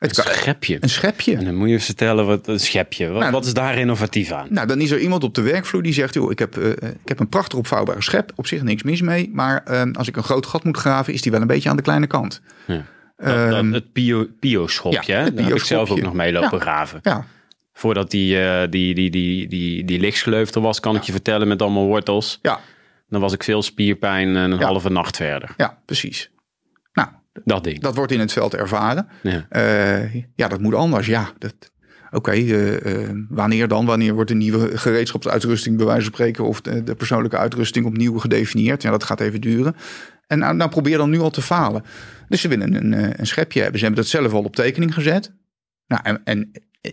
Het 0.00 0.18
Een 0.18 0.24
schepje. 0.24 0.76
een 0.80 0.88
schepje. 0.88 1.36
En 1.36 1.44
dan 1.44 1.54
moet 1.54 1.68
je 1.68 1.80
vertellen 1.80 2.26
wat 2.26 2.46
een 2.46 2.60
schepje. 2.60 3.08
Wat, 3.08 3.20
Nou, 3.20 3.32
wat 3.32 3.46
is 3.46 3.54
daar 3.54 3.78
innovatief 3.78 4.30
aan? 4.30 4.46
Nou, 4.50 4.66
dan 4.66 4.80
is 4.80 4.90
er 4.90 4.98
iemand 4.98 5.24
op 5.24 5.34
de 5.34 5.40
werkvloer 5.42 5.82
die 5.82 5.92
zegt: 5.92 6.14
joh, 6.14 6.30
ik 6.30 6.38
heb, 6.38 6.56
eh, 6.56 6.70
ik 6.70 7.08
heb 7.08 7.20
een 7.20 7.28
prachtig 7.28 7.58
opvouwbare 7.58 8.02
schep. 8.02 8.32
Op 8.34 8.46
zich 8.46 8.62
niks 8.62 8.82
mis 8.82 9.00
mee. 9.00 9.30
Maar 9.32 9.62
eh, 9.64 9.82
als 9.92 10.08
ik 10.08 10.16
een 10.16 10.22
groot 10.22 10.46
gat 10.46 10.64
moet 10.64 10.76
graven, 10.76 11.12
is 11.12 11.22
die 11.22 11.32
wel 11.32 11.40
een 11.40 11.46
beetje 11.46 11.68
aan 11.68 11.76
de 11.76 11.82
kleine 11.82 12.06
kant. 12.06 12.40
Ja. 12.66 12.84
Dat, 13.20 13.34
dat- 13.34 13.52
Ehm, 13.52 13.72
het 13.72 13.92
bio, 13.92 14.26
bio-schopje, 14.40 15.12
ja, 15.12 15.30
daar 15.30 15.44
heb 15.44 15.54
ik 15.56 15.62
zelf 15.64 15.90
ook 15.90 16.00
nog 16.00 16.14
mee 16.14 16.32
lopen 16.32 16.58
Ja. 16.58 16.64
graven. 16.64 16.98
ja, 17.02 17.24
Voordat 17.72 18.10
die, 18.10 18.40
eh, 18.42 18.70
die, 18.70 18.94
die, 18.94 19.10
die, 19.10 19.46
die, 19.48 19.84
die 19.84 19.98
er 20.54 20.60
was, 20.60 20.80
kan 20.80 20.96
ik 20.96 21.02
je 21.02 21.12
vertellen, 21.12 21.48
met 21.48 21.62
allemaal 21.62 21.86
wortels. 21.86 22.38
ja, 22.42 22.60
Dan 23.08 23.20
was 23.20 23.32
ik 23.32 23.42
veel 23.44 23.62
spierpijn 23.62 24.36
en 24.36 24.50
een 24.50 24.62
halve 24.62 24.90
nacht 24.90 25.16
verder. 25.16 25.54
ja, 25.56 25.78
precies. 25.84 26.30
Nou, 26.92 27.08
Dat 27.44 27.64
ding. 27.64 27.80
dat 27.80 27.94
wordt 27.94 28.12
in 28.12 28.20
het 28.20 28.32
veld 28.32 28.54
ervaren. 28.54 29.08
Ja. 29.22 29.46
Eh, 29.48 30.14
ja, 30.34 30.48
dat 30.48 30.60
moet 30.60 30.74
anders. 30.74 31.06
Ja, 31.06 31.30
dat. 31.38 31.54
Oké, 32.12 32.30
eh, 32.30 33.08
wanneer 33.28 33.68
dan? 33.68 33.86
Wanneer 33.86 34.14
wordt 34.14 34.28
de 34.30 34.36
nieuwe 34.36 34.78
gereedschapsuitrusting 34.78 35.76
bij 35.76 35.86
wijze 35.86 36.02
van 36.04 36.12
spreken 36.12 36.44
of 36.44 36.60
de, 36.60 36.82
de 36.82 36.94
persoonlijke 36.94 37.36
uitrusting 37.36 37.86
opnieuw 37.86 38.18
gedefinieerd? 38.18 38.82
Ja, 38.82 38.90
dat 38.90 39.04
gaat 39.04 39.20
even 39.20 39.40
duren. 39.40 39.76
En 40.30 40.38
nou, 40.38 40.54
nou 40.56 40.70
probeer 40.70 40.96
dan 40.98 41.10
nu 41.10 41.18
al 41.18 41.30
te 41.30 41.42
falen. 41.42 41.82
Dus 42.28 42.40
ze 42.40 42.48
willen 42.48 42.74
een, 42.74 42.94
eh, 42.94 43.10
een 43.16 43.26
schepje 43.26 43.60
hebben. 43.60 43.78
Ze 43.78 43.84
hebben 43.84 44.02
dat 44.04 44.12
zelf 44.12 44.32
al 44.32 44.42
op 44.42 44.56
tekening 44.56 44.94
gezet. 44.94 45.32
Nou, 45.86 46.02
en, 46.04 46.20
en 46.24 46.50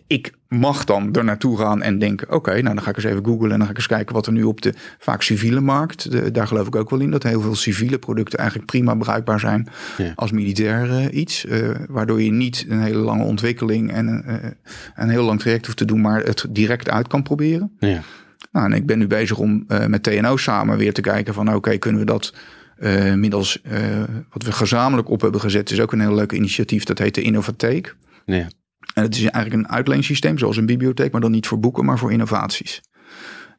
ik 0.08 0.32
mag 0.48 0.84
dan 0.84 1.14
er 1.16 1.24
naartoe 1.24 1.58
gaan 1.58 1.82
en 1.82 2.00
denken: 2.00 2.32
oké, 2.32 2.52
nou 2.52 2.64
dan 2.76 2.82
ga 2.82 2.90
ik 2.90 2.96
eens 2.96 3.06
even 3.06 3.26
googlen 3.26 3.52
en 3.52 3.58
dan 3.58 3.66
ga 3.66 3.70
ik 3.72 3.78
eens 3.78 3.88
kijken 3.88 4.16
wat 4.16 4.26
er 4.28 4.32
nu 4.34 4.44
op 4.44 4.62
de 4.62 4.74
vaak 5.00 5.22
civiele 5.22 5.60
markt. 5.60 6.12
De, 6.12 6.32
daar 6.32 6.48
geloof 6.48 6.68
ik 6.68 6.76
ook 6.76 6.90
wel 6.90 7.00
in 7.00 7.12
dat 7.12 7.24
heel 7.24 7.42
veel 7.42 7.56
civiele 7.56 7.98
producten 8.00 8.40
eigenlijk 8.40 8.70
prima 8.70 8.96
bruikbaar 8.96 9.40
zijn 9.40 9.68
Ja. 9.98 10.12
als 10.16 10.32
militair 10.32 10.90
eh, 10.90 11.18
iets. 11.18 11.46
eh, 11.46 11.70
waardoor 11.90 12.22
je 12.22 12.32
niet 12.32 12.66
een 12.70 12.82
hele 12.82 12.98
lange 12.98 13.24
ontwikkeling 13.24 13.92
en 13.92 14.08
een, 14.08 14.56
een 14.96 15.10
heel 15.10 15.24
lang 15.24 15.40
traject 15.40 15.66
hoeft 15.66 15.78
te 15.78 15.86
doen, 15.86 16.02
maar 16.02 16.24
het 16.24 16.46
direct 16.50 16.90
uit 16.90 17.08
kan 17.08 17.24
proberen. 17.24 17.72
Ja. 17.80 18.02
Nou, 18.52 18.66
en 18.72 18.74
ik 18.78 18.86
ben 18.86 19.00
nu 19.00 19.08
bezig 19.08 19.38
om 19.38 19.66
met 19.88 20.04
TNO 20.04 20.38
samen 20.38 20.78
weer 20.78 20.94
te 20.94 21.02
kijken 21.02 21.34
van 21.34 21.54
oké, 21.56 21.78
kunnen 21.78 22.00
we 22.02 22.06
dat 22.08 22.34
eh, 22.80 23.14
middels 23.14 23.62
eh, 23.62 24.04
wat 24.30 24.44
we 24.44 24.52
gezamenlijk 24.52 25.10
op 25.10 25.22
hebben 25.22 25.42
gezet, 25.42 25.72
is 25.72 25.80
ook 25.82 25.92
een 25.92 26.00
heel 26.00 26.16
leuk 26.16 26.32
initiatief. 26.32 26.84
Dat 26.84 26.98
heet 26.98 27.16
de 27.16 27.22
Innovatheek. 27.22 27.96
Ja. 28.26 28.48
En 28.94 29.04
het 29.04 29.16
is 29.16 29.22
eigenlijk 29.22 29.54
een 29.54 29.70
uitleensysteem, 29.76 30.38
zoals 30.38 30.58
een 30.58 30.66
bibliotheek, 30.66 31.12
maar 31.12 31.22
dan 31.22 31.32
niet 31.32 31.48
voor 31.48 31.60
boeken, 31.60 31.86
maar 31.86 31.98
voor 31.98 32.12
innovaties. 32.12 32.82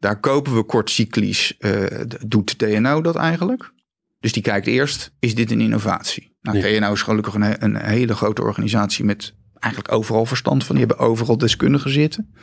Daar 0.00 0.20
kopen 0.20 0.54
we 0.54 0.62
kortcyclisch, 0.64 1.56
eh, 1.58 1.84
d- 1.84 2.30
doet 2.30 2.58
TNO 2.58 3.00
dat 3.00 3.16
eigenlijk. 3.16 3.72
Dus 4.20 4.32
die 4.32 4.42
kijkt 4.42 4.66
eerst, 4.66 5.12
is 5.18 5.34
dit 5.34 5.50
een 5.50 5.60
innovatie? 5.60 6.36
Nou, 6.40 6.58
Ja. 6.58 6.78
TNO 6.80 6.92
is 6.92 7.02
gelukkig 7.02 7.34
een, 7.34 7.64
een 7.64 7.76
hele 7.76 8.14
grote 8.14 8.42
organisatie 8.42 9.04
met 9.04 9.34
eigenlijk 9.58 9.94
overal 9.94 10.26
verstand 10.26 10.64
van. 10.64 10.76
Die 10.76 10.86
hebben 10.86 11.06
overal 11.06 11.38
deskundigen 11.38 11.90
zitten. 11.90 12.34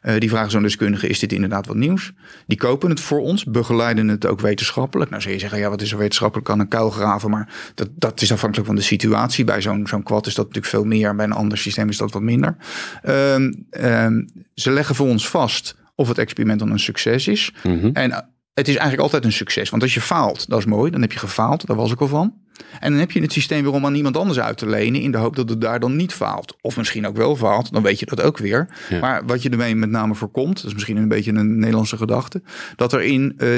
Eh, 0.00 0.18
die 0.18 0.28
vragen 0.28 0.50
zo'n 0.50 0.62
deskundige, 0.62 1.06
is 1.06 1.18
dit 1.18 1.32
inderdaad 1.32 1.66
wat 1.66 1.76
nieuws? 1.76 2.12
Die 2.46 2.58
kopen 2.58 2.90
het 2.90 3.00
voor 3.00 3.20
ons, 3.20 3.44
begeleiden 3.44 4.08
het 4.08 4.26
ook 4.26 4.40
wetenschappelijk. 4.40 5.10
Nou 5.10 5.22
zou 5.22 5.34
je 5.34 5.40
zeggen, 5.40 5.58
ja, 5.58 5.68
wat 5.68 5.82
is 5.82 5.92
er 5.92 5.98
wetenschappelijk 5.98 6.50
aan 6.50 6.60
een 6.60 6.68
kuil 6.68 6.90
graven? 6.90 7.30
Maar 7.30 7.72
dat, 7.74 7.88
dat 7.94 8.20
is 8.20 8.32
afhankelijk 8.32 8.66
van 8.68 8.76
de 8.76 8.82
situatie. 8.82 9.44
Bij 9.44 9.60
zo'n 9.60 9.86
zo'n 9.86 10.02
kwad 10.02 10.26
is 10.26 10.34
dat 10.34 10.46
natuurlijk 10.46 10.74
veel 10.74 10.84
meer. 10.84 11.14
Bij 11.14 11.24
een 11.24 11.32
ander 11.32 11.58
systeem 11.58 11.88
is 11.88 11.96
dat 11.96 12.12
wat 12.12 12.22
minder. 12.22 12.56
Ehm, 13.02 13.52
ehm, 13.70 14.22
ze 14.54 14.70
leggen 14.70 14.94
voor 14.94 15.08
ons 15.08 15.28
vast 15.28 15.76
of 15.94 16.08
het 16.08 16.18
experiment 16.18 16.58
dan 16.58 16.70
een 16.70 16.78
succes 16.78 17.28
is. 17.28 17.52
Mhm. 17.62 17.90
En 17.92 18.10
eh, 18.10 18.18
het 18.54 18.68
is 18.68 18.74
eigenlijk 18.74 19.02
altijd 19.02 19.24
een 19.24 19.32
succes. 19.32 19.70
Want 19.70 19.82
als 19.82 19.94
je 19.94 20.00
faalt, 20.00 20.48
dat 20.48 20.58
is 20.58 20.64
mooi. 20.64 20.90
Dan 20.90 21.00
heb 21.00 21.12
je 21.12 21.18
gefaald, 21.18 21.66
daar 21.66 21.76
was 21.76 21.92
ik 21.92 22.00
al 22.00 22.08
van. 22.08 22.34
En 22.80 22.90
dan 22.90 23.00
heb 23.00 23.10
je 23.10 23.20
het 23.20 23.32
systeem 23.32 23.62
weer 23.62 23.72
om 23.72 23.86
aan 23.86 23.94
iemand 23.94 24.16
anders 24.16 24.40
uit 24.40 24.58
te 24.58 24.68
lenen... 24.68 25.00
in 25.00 25.10
de 25.10 25.18
hoop 25.18 25.36
dat 25.36 25.48
het 25.48 25.60
daar 25.60 25.80
dan 25.80 25.96
niet 25.96 26.12
faalt. 26.12 26.56
Of 26.60 26.76
misschien 26.76 27.06
ook 27.06 27.16
wel 27.16 27.36
faalt, 27.36 27.72
dan 27.72 27.82
weet 27.82 27.98
je 27.98 28.06
dat 28.06 28.20
ook 28.20 28.38
weer. 28.38 28.68
Ja. 28.88 29.00
Maar 29.00 29.26
wat 29.26 29.42
je 29.42 29.50
ermee 29.50 29.74
met 29.74 29.90
name 29.90 30.14
voorkomt... 30.14 30.56
dat 30.56 30.64
is 30.64 30.74
misschien 30.74 30.96
een 30.96 31.08
beetje 31.08 31.32
een 31.32 31.58
Nederlandse 31.58 31.96
gedachte... 31.96 32.42
dat 32.76 32.92
er 32.92 33.02
in 33.02 33.34
eh, 33.36 33.48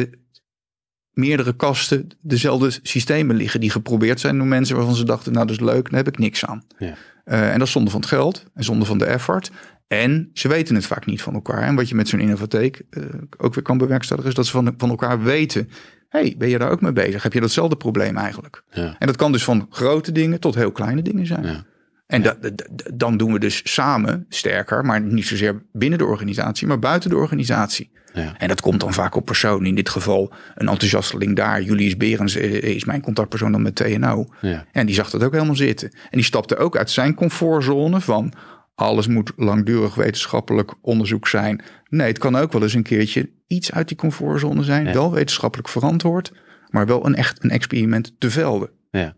meerdere 1.12 1.56
kasten 1.56 2.08
dezelfde 2.20 2.78
systemen 2.82 3.36
liggen... 3.36 3.60
die 3.60 3.70
geprobeerd 3.70 4.20
zijn 4.20 4.38
door 4.38 4.46
mensen 4.46 4.76
waarvan 4.76 4.94
ze 4.94 5.04
dachten... 5.04 5.32
nou, 5.32 5.46
dat 5.46 5.60
is 5.60 5.62
leuk, 5.62 5.90
daar 5.90 6.04
heb 6.04 6.08
ik 6.08 6.18
niks 6.18 6.44
aan. 6.44 6.64
Ja. 6.78 6.94
Eh, 7.24 7.52
en 7.52 7.58
dat 7.58 7.66
is 7.66 7.72
zonde 7.72 7.90
van 7.90 8.00
het 8.00 8.08
geld 8.08 8.44
en 8.54 8.64
zonde 8.64 8.84
van 8.84 8.98
de 8.98 9.04
effort. 9.04 9.50
En 9.86 10.30
ze 10.32 10.48
weten 10.48 10.74
het 10.74 10.86
vaak 10.86 11.06
niet 11.06 11.22
van 11.22 11.34
elkaar. 11.34 11.62
En 11.62 11.74
wat 11.74 11.88
je 11.88 11.94
met 11.94 12.08
zo'n 12.08 12.20
innovatheek 12.20 12.82
eh, 12.90 13.02
ook 13.36 13.54
weer 13.54 13.64
kan 13.64 13.78
bewerkstelligen... 13.78 14.30
is 14.30 14.36
dat 14.36 14.46
ze 14.46 14.52
van, 14.52 14.74
van 14.76 14.90
elkaar 14.90 15.22
weten... 15.22 15.68
hey, 16.10 16.34
ben 16.38 16.48
je 16.48 16.58
daar 16.58 16.70
ook 16.70 16.80
mee 16.80 16.92
bezig? 16.92 17.22
Heb 17.22 17.32
je 17.32 17.40
datzelfde 17.40 17.76
probleem 17.76 18.16
eigenlijk? 18.16 18.62
Ja. 18.70 18.96
En 18.98 19.06
dat 19.06 19.16
kan 19.16 19.32
dus 19.32 19.44
van 19.44 19.66
grote 19.70 20.12
dingen 20.12 20.40
tot 20.40 20.54
heel 20.54 20.72
kleine 20.72 21.02
dingen 21.02 21.26
zijn. 21.26 21.44
Ja. 21.46 21.64
En 22.06 22.22
da- 22.22 22.36
da- 22.40 22.50
da- 22.50 22.90
dan 22.94 23.16
doen 23.16 23.32
we 23.32 23.38
dus 23.38 23.60
samen 23.64 24.26
sterker... 24.28 24.84
maar 24.84 25.00
niet 25.00 25.26
zozeer 25.26 25.62
binnen 25.72 25.98
de 25.98 26.04
organisatie... 26.04 26.66
maar 26.66 26.78
buiten 26.78 27.10
de 27.10 27.16
organisatie. 27.16 27.90
Ja. 28.14 28.34
En 28.38 28.48
dat 28.48 28.60
komt 28.60 28.80
dan 28.80 28.92
vaak 28.92 29.14
op 29.14 29.24
persoon. 29.24 29.66
In 29.66 29.74
dit 29.74 29.88
geval 29.88 30.32
een 30.54 30.68
enthousiasteling 30.68 31.36
daar. 31.36 31.62
Julius 31.62 31.96
Berens 31.96 32.36
eh, 32.36 32.62
is 32.62 32.84
mijn 32.84 33.00
contactpersoon 33.02 33.52
dan 33.52 33.62
met 33.62 33.74
TNO. 33.74 34.26
Ja. 34.40 34.64
En 34.72 34.86
die 34.86 34.94
zag 34.94 35.10
dat 35.10 35.22
ook 35.22 35.32
helemaal 35.32 35.56
zitten. 35.56 35.88
En 35.92 36.08
die 36.10 36.24
stapte 36.24 36.56
ook 36.56 36.76
uit 36.76 36.90
zijn 36.90 37.14
comfortzone 37.14 38.00
van 38.00 38.32
alles 38.74 39.06
moet 39.06 39.32
langdurig 39.36 39.94
wetenschappelijk 39.94 40.74
onderzoek 40.80 41.28
zijn. 41.28 41.62
Nee, 41.88 42.06
het 42.06 42.18
kan 42.18 42.36
ook 42.36 42.52
wel 42.52 42.62
eens 42.62 42.74
een 42.74 42.82
keertje 42.82 43.30
iets 43.46 43.72
uit 43.72 43.88
die 43.88 43.96
comfortzone 43.96 44.62
zijn. 44.62 44.92
Wel 44.92 45.12
wetenschappelijk 45.12 45.68
verantwoord, 45.68 46.32
maar 46.68 46.86
wel 46.86 47.06
een 47.06 47.14
echt 47.14 47.44
een 47.44 47.50
experiment 47.50 48.12
te 48.18 48.30
velden. 48.30 48.70
Ja. 48.90 49.14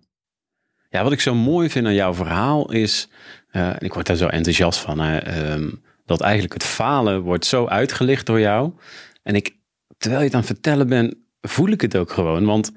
ja, 0.89 1.03
wat 1.03 1.13
ik 1.13 1.21
zo 1.21 1.35
mooi 1.35 1.71
vind 1.71 1.87
aan 1.87 1.95
jouw 1.95 2.15
verhaal 2.15 2.73
is, 2.73 3.09
uh, 3.53 3.71
ik 3.79 3.95
word 3.95 4.07
daar 4.07 4.17
zo 4.17 4.27
enthousiast 4.27 4.79
van, 4.79 5.03
uh, 5.05 5.57
dat 6.05 6.21
eigenlijk 6.21 6.53
het 6.53 6.65
falen 6.65 7.21
wordt 7.21 7.47
zo 7.47 7.67
uitgelicht 7.67 8.27
door 8.27 8.41
jou. 8.41 8.73
En 9.23 9.35
ik, 9.35 9.57
terwijl 9.99 10.21
je 10.21 10.27
het 10.27 10.35
aan 10.35 10.45
het 10.45 10.53
vertellen 10.53 10.89
bent, 10.89 11.15
voel 11.41 11.69
ik 11.69 11.81
het 11.81 11.97
ook 11.97 12.11
gewoon. 12.11 12.45
Want 12.45 12.73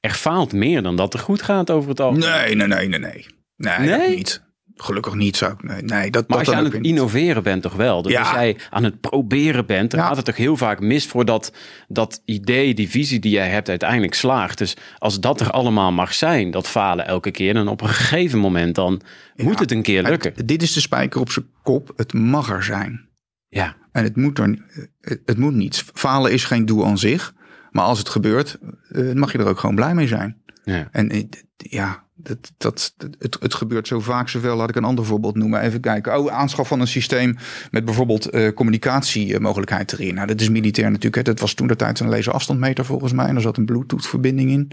er 0.00 0.10
faalt 0.10 0.52
meer 0.52 0.82
dan 0.82 0.96
dat 0.96 1.14
er 1.14 1.20
goed 1.20 1.42
gaat 1.42 1.70
over 1.70 1.90
het 1.90 2.00
algemeen. 2.00 2.30
Nee, 2.30 2.54
nee, 2.54 2.66
nee, 2.66 2.88
nee, 2.88 2.98
nee. 2.98 3.26
Nee, 3.56 3.78
nee? 3.78 4.16
niet. 4.16 4.42
Gelukkig 4.82 5.14
niet 5.14 5.36
zou 5.36 5.52
ik. 5.52 5.62
Nee, 5.62 5.82
nee 5.82 6.10
dat, 6.10 6.28
maar 6.28 6.38
dat 6.38 6.46
als 6.46 6.56
je 6.56 6.62
aan 6.62 6.70
het 6.70 6.84
innoveren 6.84 7.42
bent, 7.42 7.62
toch 7.62 7.74
wel? 7.74 8.02
Dus 8.02 8.12
ja. 8.12 8.20
als 8.20 8.30
jij 8.30 8.56
aan 8.70 8.84
het 8.84 9.00
proberen 9.00 9.66
bent, 9.66 9.90
dan 9.90 10.00
gaat 10.00 10.16
het 10.16 10.24
toch 10.24 10.36
heel 10.36 10.56
vaak 10.56 10.80
mis 10.80 11.06
voordat 11.06 11.52
dat 11.88 12.22
idee, 12.24 12.74
die 12.74 12.88
visie 12.88 13.18
die 13.18 13.30
jij 13.30 13.48
hebt, 13.48 13.68
uiteindelijk 13.68 14.14
slaagt. 14.14 14.58
Dus 14.58 14.76
als 14.98 15.20
dat 15.20 15.40
er 15.40 15.50
allemaal 15.50 15.92
mag 15.92 16.14
zijn, 16.14 16.50
dat 16.50 16.68
falen 16.68 17.06
elke 17.06 17.30
keer, 17.30 17.54
dan 17.54 17.68
op 17.68 17.80
een 17.80 17.88
gegeven 17.88 18.38
moment 18.38 18.74
dan 18.74 19.02
moet 19.36 19.58
het 19.58 19.70
een 19.70 19.82
keer 19.82 20.02
lukken. 20.02 20.32
Het, 20.34 20.48
dit 20.48 20.62
is 20.62 20.72
de 20.72 20.80
spijker 20.80 21.20
op 21.20 21.30
zijn 21.30 21.46
kop. 21.62 21.92
Het 21.96 22.12
mag 22.12 22.50
er 22.50 22.62
zijn. 22.62 23.08
Ja. 23.48 23.76
En 23.92 24.04
het 24.04 24.16
moet 24.16 24.38
er. 24.38 24.58
Het, 25.00 25.20
het 25.26 25.38
moet 25.38 25.54
niet. 25.54 25.84
Falen 25.94 26.32
is 26.32 26.44
geen 26.44 26.66
doel 26.66 26.86
aan 26.86 26.98
zich. 26.98 27.34
Maar 27.70 27.84
als 27.84 27.98
het 27.98 28.08
gebeurt, 28.08 28.58
uh, 28.90 29.12
mag 29.12 29.32
je 29.32 29.38
er 29.38 29.46
ook 29.46 29.58
gewoon 29.58 29.74
blij 29.74 29.94
mee 29.94 30.06
zijn. 30.06 30.42
Ja. 30.64 30.88
En 30.90 31.28
ja, 31.68 32.04
dat, 32.14 32.52
dat, 32.56 32.94
het, 33.18 33.36
het 33.40 33.54
gebeurt 33.54 33.86
zo 33.86 34.00
vaak 34.00 34.28
zoveel. 34.28 34.56
Laat 34.56 34.68
ik 34.68 34.76
een 34.76 34.84
ander 34.84 35.04
voorbeeld 35.04 35.34
noemen. 35.34 35.60
Even 35.60 35.80
kijken. 35.80 36.18
Oh, 36.18 36.32
aanschaf 36.32 36.68
van 36.68 36.80
een 36.80 36.86
systeem 36.86 37.36
met 37.70 37.84
bijvoorbeeld 37.84 38.34
uh, 38.34 38.52
communicatiemogelijkheid 38.54 39.92
erin. 39.92 40.14
Nou, 40.14 40.26
dat 40.26 40.40
is 40.40 40.48
militair 40.48 40.90
natuurlijk. 40.90 41.16
Hè. 41.16 41.22
Dat 41.22 41.40
was 41.40 41.54
toen 41.54 41.66
de 41.66 41.76
tijd 41.76 42.00
een 42.00 42.08
laserafstandmeter 42.08 42.84
volgens 42.84 43.12
mij. 43.12 43.26
En 43.26 43.36
er 43.36 43.42
zat 43.42 43.56
een 43.56 43.64
Bluetooth 43.64 44.06
verbinding 44.06 44.50
in. 44.50 44.72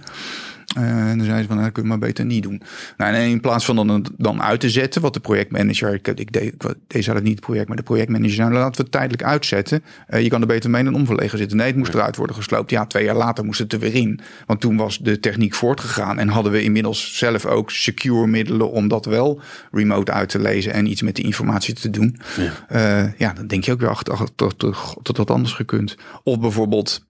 Uh, 0.78 1.10
en 1.10 1.18
dan 1.18 1.26
zei 1.26 1.42
ze 1.42 1.48
van, 1.48 1.56
nou, 1.56 1.64
dat 1.64 1.72
kun 1.72 1.84
je 1.84 1.90
maar 1.90 2.00
beter 2.00 2.26
niet 2.26 2.44
doen. 2.44 2.62
Nou, 2.98 3.14
en 3.14 3.30
in 3.30 3.40
plaats 3.40 3.66
van 3.66 3.76
dan, 3.76 4.06
dan 4.18 4.42
uit 4.42 4.60
te 4.60 4.70
zetten, 4.70 5.02
wat 5.02 5.14
de 5.14 5.20
projectmanager, 5.20 5.94
ik, 5.94 6.08
ik 6.08 6.32
deed, 6.32 6.54
deze 6.88 7.08
had 7.08 7.16
het 7.16 7.24
niet 7.24 7.36
het 7.36 7.46
project, 7.46 7.68
maar 7.68 7.78
de 7.78 7.84
projectmanager 7.84 8.34
zei, 8.34 8.50
nou, 8.50 8.60
laten 8.60 8.76
we 8.76 8.82
het 8.82 8.92
tijdelijk 8.92 9.24
uitzetten. 9.24 9.84
Uh, 10.10 10.22
je 10.22 10.30
kan 10.30 10.42
er 10.42 10.48
beter 10.48 10.70
mee 10.70 10.82
in 10.82 10.88
een 10.88 10.96
omverlegen 10.96 11.38
zitten. 11.38 11.58
Nee, 11.58 11.68
het 11.68 11.76
moest 11.76 11.94
eruit 11.94 12.16
worden 12.16 12.36
gesloopt. 12.36 12.70
Ja, 12.70 12.86
twee 12.86 13.04
jaar 13.04 13.16
later 13.16 13.46
moest 13.46 13.60
het 13.60 13.74
er 13.74 13.80
weer 13.80 13.96
in. 13.96 14.20
Want 14.46 14.60
toen 14.60 14.78
was 14.78 14.98
de 14.98 15.20
techniek 15.20 15.54
voortgegaan 15.54 16.20
en 16.20 16.28
hadden 16.28 16.52
we 16.52 16.64
inmiddels 16.64 16.79
zelf 16.94 17.46
ook 17.46 17.72
secure 17.72 18.28
middelen 18.28 18.72
om 18.72 18.88
dat 18.88 19.06
wel 19.06 19.42
remote 19.72 20.12
uit 20.12 20.30
te 20.30 20.40
lezen 20.40 20.74
en 20.74 20.86
iets 20.86 21.02
met 21.02 21.16
die 21.16 21.26
informatie 21.26 21.74
te 21.74 21.90
doen. 21.90 22.20
Ja, 22.38 23.06
uh, 23.06 23.14
ja 23.18 23.34
dan 23.34 23.48
denk 23.48 23.64
je 23.64 23.72
ook 23.72 23.80
weer 23.80 23.90
achter, 23.90 24.14
achter, 24.14 24.36
tot, 24.36 24.60
tot 25.02 25.16
dat 25.16 25.32
anders 25.32 25.54
gekund. 25.54 25.96
Of 26.24 26.40
bijvoorbeeld 26.40 27.08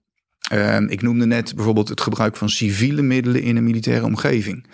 uh, 0.52 0.80
ik 0.80 1.02
noemde 1.02 1.26
net 1.26 1.54
bijvoorbeeld 1.54 1.88
het 1.88 2.00
gebruik 2.00 2.36
van 2.36 2.48
civiele 2.48 3.02
middelen 3.02 3.42
in 3.42 3.56
een 3.56 3.64
militaire 3.64 4.04
omgeving. 4.04 4.66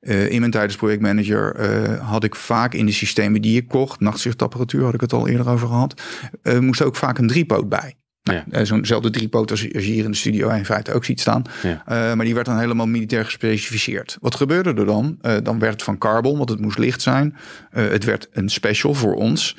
Uh, 0.00 0.30
in 0.30 0.40
mijn 0.40 0.52
tijd 0.52 0.66
als 0.66 0.76
projectmanager 0.76 1.60
uh, 1.60 2.08
had 2.10 2.24
ik 2.24 2.34
vaak 2.34 2.74
in 2.74 2.86
de 2.86 2.92
systemen 2.92 3.42
die 3.42 3.56
ik 3.56 3.68
kocht, 3.68 4.00
nachtzichtapparatuur 4.00 4.84
had 4.84 4.94
ik 4.94 5.00
het 5.00 5.12
al 5.12 5.28
eerder 5.28 5.48
over 5.48 5.68
gehad, 5.68 6.02
uh, 6.42 6.58
moest 6.58 6.82
ook 6.82 6.96
vaak 6.96 7.18
een 7.18 7.26
driepoot 7.26 7.68
bij. 7.68 7.94
Ja. 8.32 8.44
Uh, 8.50 8.64
Zo'nzelfde 8.64 9.10
driepoot 9.10 9.50
als, 9.50 9.74
als 9.74 9.84
je 9.84 9.92
hier 9.92 10.04
in 10.04 10.10
de 10.10 10.16
studio 10.16 10.48
in 10.48 10.64
feite 10.64 10.92
ook 10.92 11.04
ziet 11.04 11.20
staan. 11.20 11.42
Ja. 11.62 11.68
Uh, 11.70 12.14
maar 12.14 12.24
die 12.24 12.34
werd 12.34 12.46
dan 12.46 12.58
helemaal 12.58 12.86
militair 12.86 13.24
gespecificeerd. 13.24 14.16
Wat 14.20 14.34
gebeurde 14.34 14.74
er 14.74 14.86
dan? 14.86 15.18
Uh, 15.22 15.36
dan 15.42 15.58
werd 15.58 15.72
het 15.72 15.82
van 15.82 15.98
carbon, 15.98 16.36
want 16.36 16.48
het 16.50 16.60
moest 16.60 16.78
licht 16.78 17.02
zijn. 17.02 17.36
het 17.70 18.04
werd 18.04 18.28
een 18.32 18.48
special 18.48 18.94
voor 18.94 19.14
ons. 19.14 19.56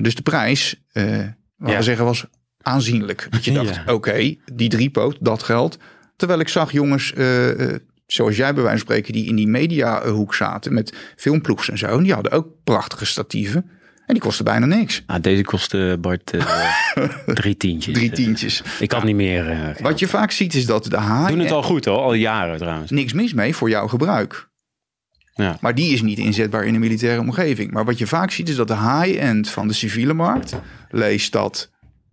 dus 0.00 0.14
de 0.14 0.22
prijs, 0.22 0.82
laten 0.92 1.36
Ja. 1.58 1.76
we 1.76 1.82
zeggen, 1.82 2.04
was 2.04 2.24
aanzienlijk. 2.62 3.26
Dat 3.30 3.44
je 3.44 3.52
dacht, 3.62 3.74
Ja. 3.86 3.92
oké, 3.92 4.34
die 4.52 4.68
driepoot, 4.68 5.16
dat 5.20 5.42
geldt. 5.42 5.78
Terwijl 6.16 6.40
ik 6.40 6.48
zag 6.48 6.72
jongens, 6.72 7.12
eh, 7.12 7.50
eh, 7.74 7.80
zoals 8.06 8.36
jij 8.36 8.54
bij 8.54 8.62
wijze 8.62 8.78
van 8.78 8.86
spreken, 8.86 9.12
die 9.12 9.26
in 9.26 9.36
die 9.36 9.48
mediahoek 9.48 10.34
zaten 10.34 10.74
met 10.74 10.94
filmploegs 11.16 11.70
en 11.70 11.78
zo. 11.78 11.86
En 11.86 12.02
die 12.02 12.12
hadden 12.12 12.32
ook 12.32 12.46
prachtige 12.64 13.06
statieven. 13.06 13.70
En 14.06 14.14
die 14.14 14.22
kosten 14.22 14.44
bijna 14.44 14.66
niks. 14.66 15.02
Ah, 15.06 15.22
deze 15.22 15.42
kostte 15.42 15.96
Bart 16.00 16.30
eh, 16.30 16.66
drie 17.26 17.56
tientjes. 17.56 17.94
Drie 17.94 18.10
tientjes. 18.10 18.62
Ik 18.80 18.92
had 18.92 19.04
niet 19.04 19.14
meer. 19.16 19.50
eh. 19.50 19.82
Wat 19.82 19.98
je 19.98 20.06
vaak 20.08 20.30
ziet 20.30 20.54
is 20.54 20.66
dat 20.66 20.84
de 20.84 20.96
haai 20.96 21.28
Doen 21.34 21.44
het 21.44 21.50
al 21.52 21.62
goed 21.62 21.84
hoor, 21.84 21.98
al 21.98 22.14
jaren 22.14 22.58
trouwens. 22.58 22.90
niks 22.90 23.12
mis 23.12 23.32
mee 23.34 23.54
voor 23.56 23.68
jouw 23.68 23.86
gebruik. 23.88 24.48
Ja. 25.34 25.56
Maar 25.60 25.74
die 25.74 25.92
is 25.92 26.02
niet 26.02 26.18
inzetbaar 26.18 26.64
in 26.64 26.74
een 26.74 26.80
militaire 26.80 27.20
omgeving. 27.20 27.70
Maar 27.70 27.84
wat 27.84 27.98
je 27.98 28.06
vaak 28.06 28.30
ziet 28.30 28.48
is 28.48 28.56
dat 28.56 28.68
de 28.68 28.76
high-end 28.76 29.50
van 29.50 29.68
de 29.68 29.74
civiele 29.74 30.12
markt, 30.14 30.56
lees 30.90 31.30
dat 31.30 31.70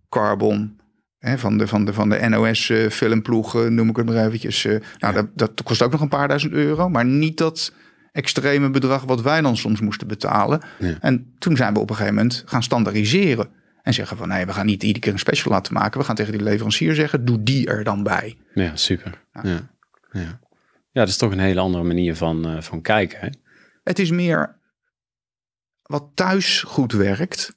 Carbon, 0.08 0.76
hè, 1.18 1.38
van, 1.38 1.58
de, 1.58 1.66
van, 1.66 1.84
de, 1.84 1.92
van 1.92 2.08
de 2.08 2.28
NOS-filmploeg, 2.28 3.68
noem 3.68 3.88
ik 3.88 3.96
het 3.96 4.06
maar 4.06 4.26
eventjes. 4.26 4.64
eh, 4.64 4.76
nou, 4.98 5.14
dat, 5.14 5.26
dat 5.34 5.62
kost 5.62 5.82
ook 5.82 5.92
nog 5.92 6.00
een 6.00 6.08
paar 6.08 6.28
duizend 6.28 6.52
euro, 6.52 6.88
maar 6.88 7.04
niet 7.04 7.38
dat 7.38 7.72
extreme 8.12 8.70
bedrag 8.70 9.02
wat 9.04 9.22
wij 9.22 9.40
dan 9.40 9.56
soms 9.56 9.80
moesten 9.80 10.06
betalen. 10.08 10.60
Ja. 10.78 10.96
En 11.00 11.34
toen 11.38 11.56
zijn 11.56 11.74
we 11.74 11.80
op 11.80 11.90
een 11.90 11.96
gegeven 11.96 12.16
moment 12.16 12.42
gaan 12.46 12.62
standaardiseren. 12.62 13.48
En 13.82 13.94
zeggen 13.94 14.16
van 14.16 14.28
nee, 14.28 14.46
we 14.46 14.52
gaan 14.52 14.66
niet 14.66 14.82
iedere 14.82 15.00
keer 15.04 15.12
een 15.12 15.18
special 15.18 15.52
laten 15.52 15.72
maken. 15.74 16.00
We 16.00 16.06
gaan 16.06 16.14
tegen 16.14 16.32
die 16.32 16.42
leverancier 16.42 16.94
zeggen, 16.94 17.24
doe 17.24 17.42
die 17.42 17.66
er 17.66 17.84
dan 17.84 18.02
bij. 18.02 18.36
Ja, 18.54 18.76
super. 18.76 19.24
Ja. 19.32 19.42
Ja. 19.44 19.70
Ja. 20.12 20.38
dat 20.92 21.08
is 21.08 21.16
toch 21.16 21.32
een 21.32 21.38
hele 21.38 21.60
andere 21.60 21.84
manier 21.84 22.16
van, 22.16 22.46
eh, 22.46 22.60
van 22.60 22.80
kijken. 22.80 23.18
Hè? 23.20 23.28
Het 23.82 23.98
is 23.98 24.10
meer 24.10 24.56
wat 25.82 26.10
thuis 26.14 26.62
goed 26.62 26.92
werkt, 26.92 27.56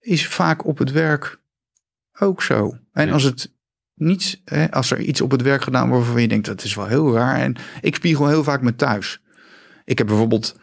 is 0.00 0.26
vaak 0.26 0.64
op 0.66 0.78
het 0.78 0.90
werk 0.92 1.40
ook 2.18 2.42
zo. 2.42 2.78
En 2.92 3.06
Ja. 3.06 3.12
als 3.12 3.22
het 3.22 3.52
niet, 3.94 4.40
hè, 4.44 4.70
als 4.70 4.90
er 4.90 5.00
iets 5.00 5.20
op 5.20 5.30
het 5.30 5.42
werk 5.42 5.62
gedaan 5.62 5.88
wordt 5.88 6.04
waarvan 6.04 6.22
je 6.22 6.28
denkt 6.28 6.46
dat 6.46 6.62
is 6.62 6.74
wel 6.74 6.86
heel 6.86 7.14
raar. 7.14 7.36
En 7.40 7.56
ik 7.80 7.94
spiegel 7.94 8.28
heel 8.28 8.44
vaak 8.44 8.62
met 8.62 8.78
thuis. 8.78 9.20
Ik 9.86 9.98
heb 9.98 10.06
bijvoorbeeld, 10.06 10.58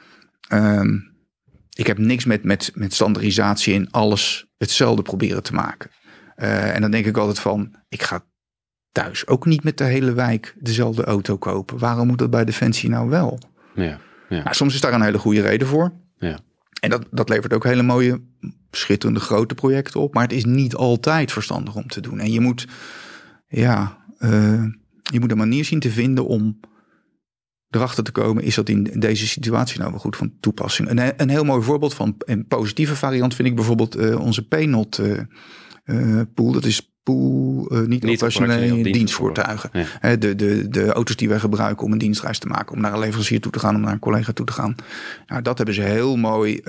ehm, 0.48 1.00
ik 1.76 1.88
heb 1.88 1.98
niks 1.98 2.26
met, 2.26 2.44
met, 2.44 2.72
met 2.74 2.94
standaardisatie 2.94 3.74
in 3.74 3.92
alles 3.92 4.46
hetzelfde 4.58 5.02
proberen 5.02 5.44
te 5.44 5.54
maken. 5.54 5.90
Eh, 6.36 6.76
en 6.76 6.82
dan 6.82 6.92
denk 6.92 7.06
ik 7.06 7.18
altijd 7.18 7.40
van, 7.40 7.76
ik 7.90 8.02
ga 8.02 8.26
thuis 8.92 9.28
ook 9.28 9.46
niet 9.46 9.64
met 9.64 9.78
de 9.78 9.84
hele 9.84 10.14
wijk 10.14 10.56
dezelfde 10.60 11.04
auto 11.04 11.38
kopen. 11.38 11.78
Waarom 11.78 12.08
moet 12.08 12.18
dat 12.18 12.30
bij 12.30 12.46
Defensie 12.46 12.90
nou 12.90 13.10
wel? 13.10 13.40
Ja. 13.76 14.00
Ja. 14.30 14.44
Nou, 14.44 14.56
soms 14.56 14.74
is 14.74 14.82
daar 14.82 14.94
een 14.94 15.02
hele 15.02 15.20
goede 15.20 15.42
reden 15.42 15.68
voor. 15.68 15.94
Ja. 16.18 16.40
En 16.82 16.90
dat, 16.90 17.06
dat 17.12 17.30
levert 17.30 17.54
ook 17.54 17.64
hele 17.64 17.84
mooie, 17.84 18.22
schitterende 18.72 19.20
grote 19.20 19.56
projecten 19.56 20.00
op. 20.00 20.14
Maar 20.14 20.24
het 20.24 20.34
is 20.34 20.46
niet 20.46 20.76
altijd 20.76 21.32
verstandig 21.32 21.76
om 21.76 21.88
te 21.88 22.02
doen. 22.02 22.20
En 22.20 22.32
je 22.32 22.40
moet, 22.40 22.68
ja, 23.48 23.98
eh, 24.18 24.64
je 25.12 25.20
moet 25.20 25.32
een 25.32 25.38
manier 25.38 25.66
zien 25.66 25.80
te 25.80 25.92
vinden 25.92 26.26
om 26.26 26.60
erachter 27.76 28.04
te 28.04 28.12
komen. 28.12 28.44
Is 28.44 28.56
dat 28.56 28.70
in 28.70 28.84
deze 28.84 29.28
situatie 29.28 29.80
nou 29.80 29.92
wel 29.92 30.00
goed 30.00 30.16
van 30.16 30.34
toepassing? 30.40 30.90
Een, 30.90 31.14
een 31.18 31.30
heel 31.30 31.44
mooi 31.44 31.64
voorbeeld 31.64 31.94
van 31.94 32.16
een 32.18 32.48
positieve 32.48 32.96
variant 32.96 33.36
vind 33.36 33.48
ik 33.48 33.56
bijvoorbeeld 33.56 33.96
eh, 33.96 34.20
onze 34.20 34.48
PNOT 34.48 34.98
eh, 34.98 35.20
eh, 35.84 36.22
pool. 36.34 36.52
Dat 36.52 36.66
is 36.66 36.92
pool, 37.04 37.72
niet, 37.88 38.06
operationele 38.06 38.92
dienstvoertuigen. 38.92 39.70
Ja. 40.02 40.16
De, 40.16 40.36
de, 40.36 40.70
de 40.70 40.92
auto's 40.92 41.16
die 41.16 41.30
wij 41.30 41.40
gebruiken 41.40 41.86
om 41.86 41.92
een 41.92 41.98
dienstreis 41.98 42.40
te 42.40 42.48
maken, 42.48 42.76
om 42.76 42.82
naar 42.82 42.94
een 42.94 43.00
leverancier 43.00 43.42
toe 43.42 43.52
te 43.52 43.60
gaan, 43.60 43.76
om 43.76 43.82
naar 43.82 43.94
een 43.94 44.00
collega 44.00 44.32
toe 44.32 44.46
te 44.46 44.54
gaan. 44.54 44.76
Nou, 45.28 45.42
dat 45.42 45.58
hebben 45.58 45.76
ze 45.76 45.82
heel 45.82 46.16
mooi 46.16 46.62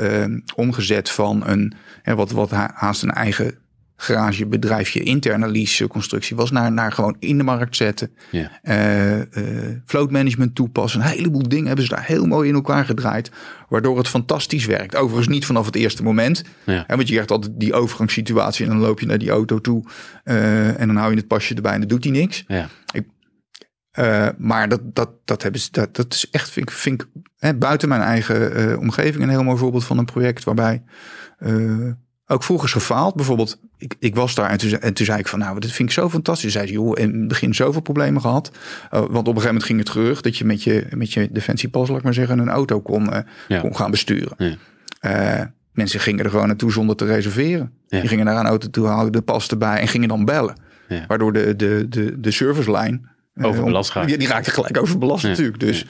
omgezet 0.56 1.10
van 1.10 1.46
een, 1.46 1.74
wat, 2.04 2.30
wat 2.30 2.50
ha- 2.50 2.70
haast 2.74 3.02
een 3.02 3.10
eigen 3.10 3.58
garagebedrijfje, 3.96 5.02
interne 5.02 5.48
lease 5.48 5.86
constructie 5.86 6.36
was, 6.36 6.50
naar, 6.50 6.72
naar 6.72 6.92
gewoon 6.92 7.16
in 7.18 7.38
de 7.38 7.44
markt 7.44 7.76
zetten. 7.76 8.10
Ja. 8.30 8.58
Eh, 8.62 9.20
eh, 9.20 9.76
float 9.86 10.10
management 10.10 10.54
toepassen. 10.54 11.00
Een 11.00 11.06
heleboel 11.06 11.48
dingen 11.48 11.66
hebben 11.66 11.84
ze 11.84 11.94
daar 11.94 12.04
heel 12.04 12.26
mooi 12.26 12.48
in 12.48 12.54
elkaar 12.54 12.84
gedraaid. 12.84 13.30
Waardoor 13.68 13.98
het 13.98 14.08
fantastisch 14.08 14.66
werkt. 14.66 14.96
Overigens 14.96 15.28
niet 15.28 15.46
vanaf 15.46 15.66
het 15.66 15.76
eerste 15.76 16.02
moment. 16.02 16.42
Ja. 16.64 16.84
Hè, 16.86 16.96
want 16.96 17.06
je 17.06 17.12
krijgt 17.12 17.30
altijd 17.30 17.52
die 17.56 17.74
overgangssituatie. 17.74 18.64
En 18.64 18.70
dan 18.70 18.80
loop 18.80 19.00
je 19.00 19.06
naar 19.06 19.18
die 19.18 19.30
auto 19.30 19.60
toe. 19.60 19.84
eh, 20.24 20.80
en 20.80 20.86
dan 20.86 20.96
hou 20.96 21.10
je 21.10 21.16
het 21.16 21.26
pasje 21.26 21.54
erbij 21.54 21.72
en 21.72 21.80
dan 21.80 21.88
doet 21.88 22.04
hij 22.04 22.12
niks. 22.12 22.44
Ja. 22.46 22.68
Eh, 23.90 24.28
maar 24.38 24.68
dat, 24.68 24.80
dat, 24.84 25.10
dat, 25.24 25.42
hebben 25.42 25.60
ze, 25.60 25.68
dat, 25.70 25.96
dat 25.96 26.14
is 26.14 26.30
echt, 26.30 26.50
vind 26.50 26.68
ik, 26.68 26.76
vind 26.76 27.02
ik 27.02 27.08
hè, 27.38 27.54
buiten 27.54 27.88
mijn 27.88 28.00
eigen 28.00 28.78
omgeving 28.78 29.22
een 29.22 29.28
heel 29.28 29.42
mooi 29.44 29.58
voorbeeld 29.58 29.84
van 29.84 29.98
een 29.98 30.04
project 30.04 30.44
waarbij 30.44 30.82
ook 32.26 32.42
vroeger 32.42 32.66
is 32.66 32.72
gefaald. 32.72 33.14
Bijvoorbeeld, 33.14 33.60
ik, 33.84 33.94
ik 33.98 34.14
was 34.14 34.34
daar 34.34 34.50
en 34.50 34.58
toen, 34.58 34.68
zei- 34.68 34.80
en 34.82 34.94
toen 34.94 35.06
zei 35.06 35.18
ik 35.18 35.28
van 35.28 35.38
nou, 35.38 35.60
dat 35.60 35.70
vind 35.70 35.88
ik 35.88 35.94
zo 35.94 36.10
fantastisch. 36.10 36.52
Zei 36.52 36.66
ze, 36.66 36.72
joh, 36.72 36.98
in 36.98 37.18
het 37.18 37.28
begin 37.28 37.54
zoveel 37.54 37.80
problemen 37.80 38.20
gehad. 38.20 38.50
Eh, 38.90 38.98
want 38.98 39.10
op 39.12 39.16
een 39.16 39.24
gegeven 39.24 39.46
moment 39.46 39.64
ging 39.64 39.78
het 39.78 39.88
gerucht 39.90 40.24
dat 40.24 40.36
je 40.36 40.44
met 40.44 40.62
je, 40.62 40.86
met 40.90 41.12
je 41.12 41.28
defensiepas, 41.32 41.88
laat 41.88 41.98
ik 41.98 42.04
maar 42.04 42.14
zeggen, 42.14 42.38
een 42.38 42.48
auto 42.48 42.80
kon, 42.80 43.12
eh, 43.12 43.20
Ja. 43.48 43.60
kon 43.60 43.76
gaan 43.76 43.90
besturen. 43.90 44.34
Ja. 44.38 44.54
Eh, 45.00 45.46
mensen 45.72 46.00
gingen 46.00 46.24
er 46.24 46.30
gewoon 46.30 46.46
naartoe 46.46 46.72
zonder 46.72 46.96
te 46.96 47.04
reserveren. 47.04 47.72
Ja. 47.88 48.00
Die 48.00 48.08
gingen 48.08 48.24
naar 48.24 48.36
een 48.36 48.46
auto 48.46 48.70
toe, 48.70 48.86
haalden 48.86 49.12
de 49.12 49.22
pas 49.22 49.48
erbij 49.48 49.78
en 49.80 49.88
gingen 49.88 50.08
dan 50.08 50.24
bellen. 50.24 50.54
Waardoor 51.08 51.32
de, 51.32 51.56
de, 51.56 51.86
de, 51.88 52.20
de 52.20 52.30
servicelijn... 52.30 53.08
Overbelast 53.40 53.92
raakt. 53.92 54.08
Die, 54.08 54.18
die 54.18 54.28
raakte 54.28 54.50
gelijk 54.50 54.78
overbelast 54.80 55.24
natuurlijk. 55.24 55.60
Dus 55.60 55.86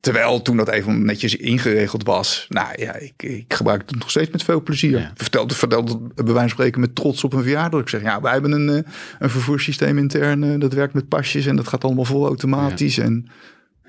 Terwijl 0.00 0.42
toen 0.42 0.56
dat 0.56 0.68
even 0.68 1.04
netjes 1.04 1.36
ingeregeld 1.36 2.04
was, 2.04 2.46
nou 2.48 2.68
ja, 2.82 2.94
ik, 2.94 3.22
ik 3.22 3.54
gebruik 3.54 3.82
het 3.86 3.98
nog 3.98 4.10
steeds 4.10 4.30
met 4.30 4.42
veel 4.42 4.62
plezier. 4.62 4.98
Ja. 4.98 5.12
Vertelde, 5.14 5.54
vertelde 5.54 5.98
bij 6.14 6.24
wijze 6.24 6.38
van 6.38 6.48
spreken 6.48 6.80
met 6.80 6.94
trots 6.94 7.24
op 7.24 7.32
een 7.32 7.42
verjaardag. 7.42 7.80
Ik 7.80 7.88
zeg, 7.88 8.02
ja, 8.02 8.20
wij 8.20 8.32
hebben 8.32 8.52
een, 8.52 8.68
eh, 8.68 8.90
een 9.18 9.30
vervoerssysteem 9.30 9.98
intern, 9.98 10.42
eh, 10.44 10.60
dat 10.60 10.72
werkt 10.72 10.94
met 10.94 11.08
pasjes 11.08 11.46
en 11.46 11.56
dat 11.56 11.68
gaat 11.68 11.84
allemaal 11.84 12.04
vol 12.04 12.26
automatisch. 12.26 12.98
En 12.98 13.30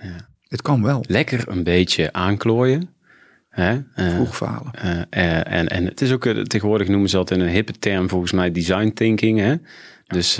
Ja. 0.01 0.29
het 0.47 0.61
kan 0.61 0.83
wel. 0.83 1.03
Lekker 1.07 1.43
een 1.47 1.63
beetje 1.63 2.13
aanklooien. 2.13 2.89
Hè? 3.49 3.79
Eh, 3.93 4.09
Vroeg 4.13 4.35
falen. 4.35 4.71
en, 5.09 5.67
en 5.67 5.85
het 5.85 6.01
is 6.01 6.11
ook, 6.11 6.23
tegenwoordig 6.27 6.87
noemen 6.87 7.09
ze 7.09 7.15
dat 7.15 7.31
in 7.31 7.39
een 7.39 7.49
hippe 7.49 7.73
term 7.79 8.09
volgens 8.09 8.31
mij 8.31 8.51
design 8.51 8.91
thinking. 8.93 9.39
Hè? 9.39 9.55
Dus 10.07 10.39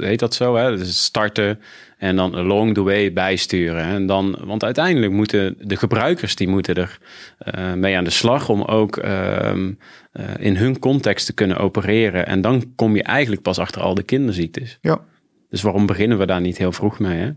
heet 0.00 0.18
dat 0.18 0.34
zo? 0.34 0.56
Hè? 0.56 0.76
Dus 0.76 1.04
starten 1.04 1.58
en 1.98 2.16
dan 2.16 2.34
along 2.34 2.74
the 2.74 2.82
way 2.82 3.12
bijsturen. 3.12 3.84
En 3.84 4.06
dan, 4.06 4.38
want 4.44 4.64
uiteindelijk 4.64 5.12
moeten 5.12 5.56
de 5.60 5.76
gebruikers 5.76 6.36
die 6.36 6.48
moeten 6.48 6.74
er 6.74 6.98
eh, 7.38 7.74
mee 7.74 7.96
aan 7.96 8.04
de 8.04 8.10
slag 8.10 8.48
om 8.48 8.62
ook 8.62 8.96
ehm, 8.96 9.72
eh, 10.12 10.24
in 10.38 10.56
hun 10.56 10.78
context 10.78 11.26
te 11.26 11.34
kunnen 11.34 11.56
opereren. 11.56 12.26
En 12.26 12.40
dan 12.40 12.74
kom 12.74 12.96
je 12.96 13.02
eigenlijk 13.02 13.42
pas 13.42 13.58
achter 13.58 13.82
al 13.82 13.94
de 13.94 14.02
kinderziektes. 14.02 14.78
Ja, 14.80 15.00
Dus 15.48 15.62
waarom 15.62 15.86
beginnen 15.86 16.18
we 16.18 16.26
daar 16.26 16.40
niet 16.40 16.58
heel 16.58 16.72
vroeg 16.72 16.98
mee? 16.98 17.18
Hè? 17.18 17.30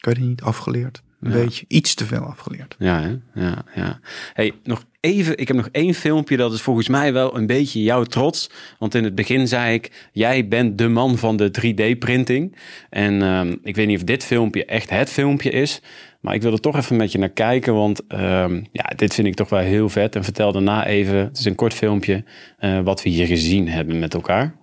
kan 0.00 0.14
je 0.14 0.20
niet 0.20 0.42
afgeleerd. 0.42 1.02
Een 1.20 1.30
Ja. 1.30 1.36
beetje, 1.36 1.64
iets 1.68 1.94
te 1.94 2.06
veel 2.06 2.22
afgeleerd. 2.22 2.76
Ja, 2.78 3.00
hè? 3.00 3.40
ja, 3.42 3.64
ja. 3.74 4.00
Hey, 4.32 4.52
nog 4.62 4.84
even, 5.00 5.38
ik 5.38 5.48
heb 5.48 5.56
nog 5.56 5.68
één 5.72 5.94
filmpje, 5.94 6.36
dat 6.36 6.52
is 6.52 6.60
volgens 6.60 6.88
mij 6.88 7.12
wel 7.12 7.36
een 7.36 7.46
beetje 7.46 7.82
jouw 7.82 8.04
trots. 8.04 8.50
Want 8.78 8.94
in 8.94 9.04
het 9.04 9.14
begin 9.14 9.48
zei 9.48 9.74
ik, 9.74 10.08
jij 10.12 10.48
bent 10.48 10.78
de 10.78 10.88
man 10.88 11.18
van 11.18 11.36
de 11.36 11.50
3D-printing. 11.50 12.56
En 12.90 13.22
ehm, 13.22 13.56
ik 13.62 13.76
weet 13.76 13.86
niet 13.86 13.96
of 13.96 14.04
dit 14.04 14.24
filmpje 14.24 14.64
echt 14.64 14.90
het 14.90 15.10
filmpje 15.10 15.50
is. 15.50 15.82
Maar 16.20 16.34
ik 16.34 16.42
wil 16.42 16.52
er 16.52 16.60
toch 16.60 16.76
even 16.76 16.96
met 16.96 17.12
je 17.12 17.18
naar 17.18 17.28
kijken, 17.28 17.74
want 17.74 18.06
ehm, 18.08 18.62
ja, 18.72 18.92
dit 18.96 19.14
vind 19.14 19.26
ik 19.26 19.34
toch 19.34 19.48
wel 19.48 19.60
heel 19.60 19.88
vet. 19.88 20.16
En 20.16 20.24
vertel 20.24 20.52
daarna 20.52 20.86
even, 20.86 21.16
het 21.16 21.38
is 21.38 21.44
een 21.44 21.54
kort 21.54 21.74
filmpje, 21.74 22.24
eh, 22.58 22.80
wat 22.80 23.02
we 23.02 23.10
hier 23.10 23.26
gezien 23.26 23.68
hebben 23.68 23.98
met 23.98 24.14
elkaar. 24.14 24.54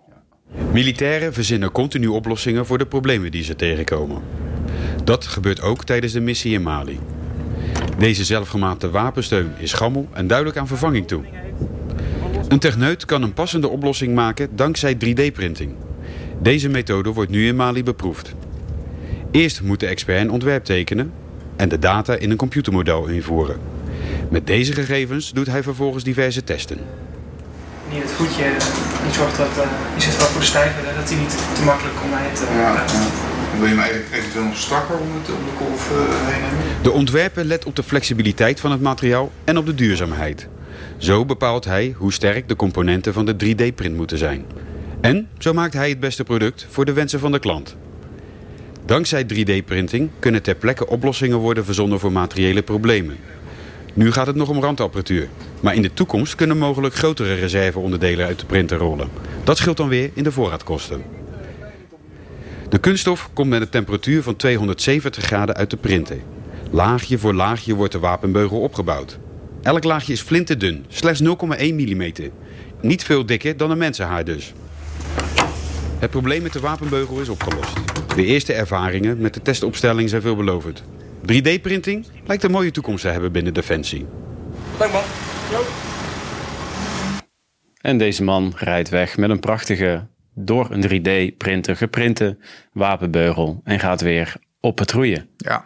Militairen 0.73 1.33
verzinnen 1.33 1.71
continu 1.71 2.07
oplossingen 2.07 2.65
voor 2.65 2.77
de 2.77 2.85
problemen 2.85 3.31
die 3.31 3.43
ze 3.43 3.55
tegenkomen. 3.55 4.21
Dat 5.07 5.27
gebeurt 5.27 5.61
ook 5.61 5.83
tijdens 5.83 6.13
de 6.13 6.19
missie 6.19 6.53
in 6.53 6.61
Mali. 6.61 6.99
Deze 7.97 8.23
zelfgemaakte 8.23 8.89
wapensteun 8.89 9.51
is 9.57 9.73
gammel 9.73 10.07
en 10.13 10.27
duidelijk 10.27 10.57
aan 10.57 10.67
vervanging 10.67 11.07
toe. 11.07 11.23
Een 12.47 12.59
techneut 12.59 13.05
kan 13.05 13.21
een 13.21 13.33
passende 13.33 13.67
oplossing 13.67 14.15
maken 14.15 14.55
dankzij 14.55 14.95
3D-printing. 15.05 15.71
Deze 16.41 16.69
methode 16.69 17.13
wordt 17.13 17.31
nu 17.31 17.47
in 17.47 17.55
Mali 17.55 17.83
beproefd. 17.83 18.33
Eerst 19.31 19.61
moet 19.61 19.79
de 19.79 19.87
expert 19.87 20.21
een 20.21 20.31
ontwerp 20.31 20.63
tekenen 20.63 21.11
en 21.55 21.69
de 21.69 21.79
data 21.79 22.15
in 22.15 22.31
een 22.31 22.37
computermodel 22.37 23.05
invoeren. 23.05 23.59
Met 24.29 24.47
deze 24.47 24.73
gegevens 24.73 25.31
doet 25.33 25.47
hij 25.47 25.63
vervolgens 25.63 26.03
diverse 26.03 26.43
testen. 26.43 26.77
Niet 27.91 28.01
het 28.01 28.11
voetje, 28.11 28.43
die 29.03 29.13
zorgt 29.13 29.37
dat 29.37 29.47
eh 29.47 29.69
die 29.93 30.01
zit 30.01 30.17
wat 30.17 30.29
voor 30.29 30.43
stijven, 30.43 30.83
dat 30.95 31.09
hij 31.09 31.19
niet 31.19 31.37
te 31.55 31.63
makkelijk 31.63 31.95
omheen 32.03 32.33
te 32.33 33.36
Wil 33.59 33.67
je 33.67 33.75
mij 33.75 33.91
eventueel 34.13 34.43
nog 34.43 34.57
strakker 34.57 34.97
om, 34.97 35.07
de 35.25 35.33
kolf 35.57 35.89
heen 35.89 36.41
hebben? 36.43 36.83
De 36.83 36.91
ontwerper 36.91 37.45
let 37.45 37.65
op 37.65 37.75
de 37.75 37.83
flexibiliteit 37.83 38.59
van 38.59 38.71
het 38.71 38.81
materiaal 38.81 39.31
en 39.43 39.57
op 39.57 39.65
de 39.65 39.75
duurzaamheid. 39.75 40.47
Zo 40.97 41.25
bepaalt 41.25 41.65
hij 41.65 41.93
hoe 41.97 42.13
sterk 42.13 42.47
de 42.47 42.55
componenten 42.55 43.13
van 43.13 43.25
de 43.25 43.33
3D-print 43.33 43.95
moeten 43.95 44.17
zijn. 44.17 44.45
En 45.01 45.27
zo 45.37 45.53
maakt 45.53 45.73
hij 45.73 45.89
het 45.89 45.99
beste 45.99 46.23
product 46.23 46.67
voor 46.69 46.85
de 46.85 46.93
wensen 46.93 47.19
van 47.19 47.31
de 47.31 47.39
klant. 47.39 47.75
Dankzij 48.85 49.23
3D-printing 49.23 50.09
kunnen 50.19 50.41
ter 50.41 50.55
plekke 50.55 50.87
oplossingen 50.87 51.37
worden 51.37 51.65
verzonnen 51.65 51.99
voor 51.99 52.11
materiële 52.11 52.61
problemen. 52.61 53.17
Nu 53.93 54.11
gaat 54.11 54.27
het 54.27 54.35
nog 54.35 54.49
om 54.49 54.61
randapparatuur. 54.61 55.27
Maar 55.59 55.75
in 55.75 55.81
de 55.81 55.93
toekomst 55.93 56.35
kunnen 56.35 56.57
mogelijk 56.57 56.95
grotere 56.95 57.33
reserveonderdelen 57.33 58.25
uit 58.25 58.39
de 58.39 58.45
printer 58.45 58.77
rollen. 58.77 59.09
Dat 59.43 59.57
scheelt 59.57 59.77
dan 59.77 59.89
weer 59.89 60.11
in 60.13 60.23
de 60.23 60.31
voorraadkosten. 60.31 61.16
De 62.69 62.77
kunststof 62.77 63.29
komt 63.33 63.49
met 63.49 63.61
een 63.61 63.69
temperatuur 63.69 64.23
van 64.23 64.35
270 64.35 65.23
graden 65.23 65.55
uit 65.55 65.69
de 65.69 65.77
printer. 65.77 66.17
Laagje 66.71 67.17
voor 67.17 67.33
laagje 67.33 67.75
wordt 67.75 67.91
de 67.91 67.99
wapenbeugel 67.99 68.61
opgebouwd. 68.61 69.19
Elk 69.61 69.83
laagje 69.83 70.13
is 70.13 70.21
flinterdun, 70.21 70.85
slechts 70.87 71.21
0,1 71.23 71.27
mm. 71.27 72.11
Niet 72.81 73.03
veel 73.03 73.25
dikker 73.25 73.57
dan 73.57 73.71
een 73.71 73.77
mensenhaar 73.77 74.25
dus. 74.25 74.53
Het 75.99 76.09
probleem 76.09 76.41
met 76.41 76.53
de 76.53 76.59
wapenbeugel 76.59 77.19
is 77.19 77.29
opgelost. 77.29 77.73
De 78.15 78.25
eerste 78.25 78.53
ervaringen 78.53 79.17
met 79.17 79.33
de 79.33 79.41
testopstelling 79.41 80.09
zijn 80.09 80.21
veelbelovend. 80.21 80.83
3D-printing 81.21 82.05
lijkt 82.25 82.43
een 82.43 82.51
mooie 82.51 82.71
toekomst 82.71 83.01
te 83.01 83.07
hebben 83.07 83.31
binnen 83.31 83.53
Defensie. 83.53 84.05
Dank 84.77 84.91
man. 84.91 85.03
En 87.81 87.97
deze 87.97 88.23
man 88.23 88.53
rijdt 88.55 88.89
weg 88.89 89.17
met 89.17 89.29
een 89.29 89.39
prachtige, 89.39 90.07
door 90.39 90.67
een 90.71 90.83
3D-printer 90.83 91.75
geprinte 91.75 92.37
wapenbeugel. 92.71 93.61
En 93.63 93.79
gaat 93.79 94.01
weer 94.01 94.35
op 94.59 94.75
patrouille. 94.75 95.25
Ja. 95.37 95.65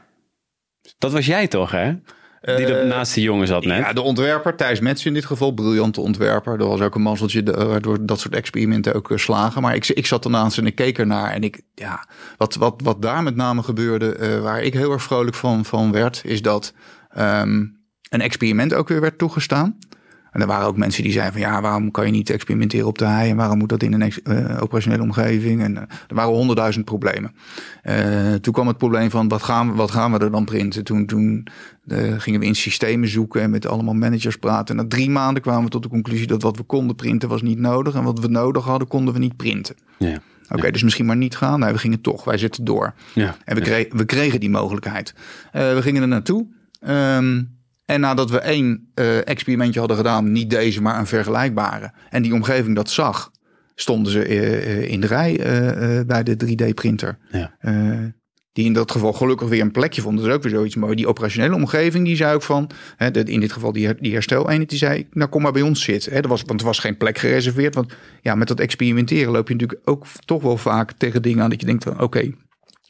Dat 0.97 1.11
was 1.11 1.25
jij 1.25 1.47
toch, 1.47 1.71
hè? 1.71 1.93
Die 2.41 2.53
er 2.65 2.81
Eh, 2.81 2.87
naast 2.87 3.13
die 3.13 3.23
jongen 3.23 3.47
zat 3.47 3.65
net. 3.65 3.77
Ja, 3.77 3.93
de 3.93 4.01
ontwerper, 4.01 4.55
Thijs 4.55 4.79
Metz 4.79 5.05
in 5.05 5.13
dit 5.13 5.25
geval, 5.25 5.51
briljante 5.53 6.01
ontwerper. 6.01 6.57
Dat 6.57 6.67
was 6.67 6.81
ook 6.81 6.95
een 6.95 7.01
mazzeltje 7.01 7.43
de- 7.43 7.51
waardoor 7.65 8.05
dat 8.05 8.19
soort 8.19 8.35
experimenten 8.35 8.93
ook 8.93 9.11
eh, 9.11 9.17
slagen. 9.17 9.61
Maar 9.61 9.75
ik, 9.75 9.87
ik 9.87 10.05
zat 10.05 10.25
ernaast 10.25 10.57
en 10.57 10.65
ik 10.65 10.75
keek 10.75 10.97
ernaar. 10.99 11.31
En 11.31 11.43
ik, 11.43 11.61
ja, 11.75 12.07
wat, 12.37 12.55
wat, 12.55 12.81
wat 12.83 13.01
daar 13.01 13.23
met 13.23 13.35
name 13.35 13.63
gebeurde, 13.63 14.15
eh, 14.15 14.39
waar 14.41 14.61
ik 14.63 14.73
heel 14.73 14.91
erg 14.91 15.03
vrolijk 15.03 15.35
van, 15.35 15.65
van 15.65 15.91
werd, 15.91 16.21
is 16.25 16.41
dat 16.41 16.73
ehm, 17.09 17.65
een 18.09 18.21
experiment 18.21 18.73
ook 18.73 18.87
weer 18.87 19.01
werd 19.01 19.17
toegestaan. 19.17 19.77
En 20.31 20.41
er 20.41 20.47
waren 20.47 20.67
ook 20.67 20.77
mensen 20.77 21.03
die 21.03 21.11
zeiden 21.11 21.33
van 21.33 21.41
ja, 21.41 21.61
waarom 21.61 21.91
kan 21.91 22.05
je 22.05 22.11
niet 22.11 22.29
experimenteren 22.29 22.87
op 22.87 22.97
de 22.97 23.05
hei 23.05 23.29
en 23.29 23.35
waarom 23.35 23.57
moet 23.57 23.69
dat 23.69 23.83
in 23.83 23.93
een 23.93 24.11
eh, 24.23 24.61
operationele 24.61 25.01
omgeving? 25.03 25.61
En 25.61 25.77
eh, 25.77 25.81
er 26.07 26.15
waren 26.15 26.33
honderdduizend 26.33 26.85
problemen. 26.85 27.35
Eh, 27.81 28.33
toen 28.33 28.53
kwam 28.53 28.67
het 28.67 28.77
probleem 28.77 29.09
van 29.09 29.27
wat 29.27 29.43
gaan, 29.43 29.69
we, 29.69 29.75
wat 29.75 29.91
gaan 29.91 30.11
we 30.11 30.19
er 30.19 30.31
dan 30.31 30.45
printen? 30.45 30.83
Toen, 30.83 31.05
toen 31.05 31.47
gingen 32.17 32.39
we 32.39 32.45
in 32.45 32.55
systemen 32.55 33.09
zoeken 33.09 33.41
en 33.41 33.49
met 33.49 33.65
allemaal 33.65 33.93
managers 33.93 34.37
praten. 34.37 34.77
En 34.77 34.83
na 34.83 34.89
drie 34.89 35.09
maanden 35.09 35.41
kwamen 35.41 35.63
we 35.63 35.69
tot 35.69 35.83
de 35.83 35.89
conclusie 35.89 36.27
dat 36.27 36.41
wat 36.41 36.57
we 36.57 36.63
konden 36.63 36.95
printen 36.95 37.29
was 37.29 37.41
niet 37.41 37.59
nodig. 37.59 37.95
En 37.95 38.03
wat 38.03 38.19
we 38.19 38.27
nodig 38.27 38.63
hadden, 38.63 38.87
konden 38.87 39.13
we 39.13 39.19
niet 39.19 39.35
printen. 39.35 39.75
Ja. 39.97 40.21
Oké, 40.49 40.71
dus 40.71 40.83
misschien 40.83 41.05
maar 41.05 41.17
niet 41.17 41.37
gaan. 41.37 41.59
Nee, 41.59 41.71
we 41.71 41.77
gingen 41.77 42.01
toch. 42.01 42.23
Wij 42.23 42.37
zitten 42.37 42.63
door. 42.63 42.93
Ja. 43.13 43.35
En 43.45 43.55
we, 43.55 43.61
kregen, 43.61 43.97
we 43.97 44.05
kregen 44.05 44.39
die 44.39 44.49
mogelijkheid. 44.49 45.13
We 45.51 45.79
gingen 45.81 46.01
er 46.01 46.07
naartoe. 46.07 46.45
Ehm, 46.79 47.41
en 47.91 47.99
nadat 47.99 48.29
we 48.29 48.39
één 48.39 48.91
eh, 48.93 49.27
experimentje 49.27 49.79
hadden 49.79 49.97
gedaan, 49.97 50.31
niet 50.31 50.49
deze, 50.49 50.81
maar 50.81 50.99
een 50.99 51.07
vergelijkbare. 51.07 51.91
En 52.09 52.21
die 52.21 52.33
omgeving 52.33 52.75
dat 52.75 52.89
zag, 52.89 53.31
stonden 53.75 54.11
ze 54.11 54.23
eh, 54.23 54.53
eh, 54.53 54.89
in 54.89 55.01
de 55.01 55.07
rij 55.07 55.35
bij 56.07 56.23
de 56.23 56.35
3D-printer. 56.45 57.17
Ja. 57.31 58.19
Die 58.53 58.65
in 58.65 58.73
dat 58.73 58.91
geval 58.91 59.13
gelukkig 59.13 59.49
weer 59.49 59.61
een 59.61 59.71
plekje 59.71 60.01
vonden. 60.01 60.21
Dat 60.21 60.29
is 60.29 60.35
ook 60.37 60.43
weer 60.43 60.51
zoiets 60.51 60.75
mooi. 60.75 60.95
Die 60.95 61.07
operationele 61.07 61.55
omgeving, 61.55 62.05
die 62.05 62.15
zei 62.15 62.35
ook 62.35 62.41
van... 62.41 62.69
Hè, 62.95 63.11
de- 63.11 63.23
in 63.23 63.39
dit 63.39 63.51
geval 63.51 63.71
die, 63.71 63.95
die 63.95 64.13
hersteleenheid, 64.13 64.69
die 64.69 64.77
zei... 64.77 65.07
nou, 65.11 65.29
kom 65.29 65.41
maar 65.41 65.51
bij 65.51 65.61
ons 65.61 65.83
zitten. 65.83 66.11
Hè, 66.11 66.19
er 66.19 66.27
was, 66.27 66.43
want 66.45 66.59
er 66.59 66.65
was 66.65 66.79
geen 66.79 66.97
plek 66.97 67.17
gereserveerd. 67.17 67.75
Want 67.75 67.93
ja, 68.21 68.35
met 68.35 68.47
dat 68.47 68.59
experimenteren 68.59 69.31
loop 69.31 69.47
je 69.47 69.53
natuurlijk 69.53 69.89
ook 69.89 70.05
toch 70.25 70.41
wel 70.41 70.57
vaak 70.57 70.91
tegen 70.91 71.21
dingen 71.21 71.43
aan... 71.43 71.49
dat 71.49 71.59
je 71.59 71.65
denkt 71.65 71.83
van, 71.83 72.01
oké, 72.01 72.31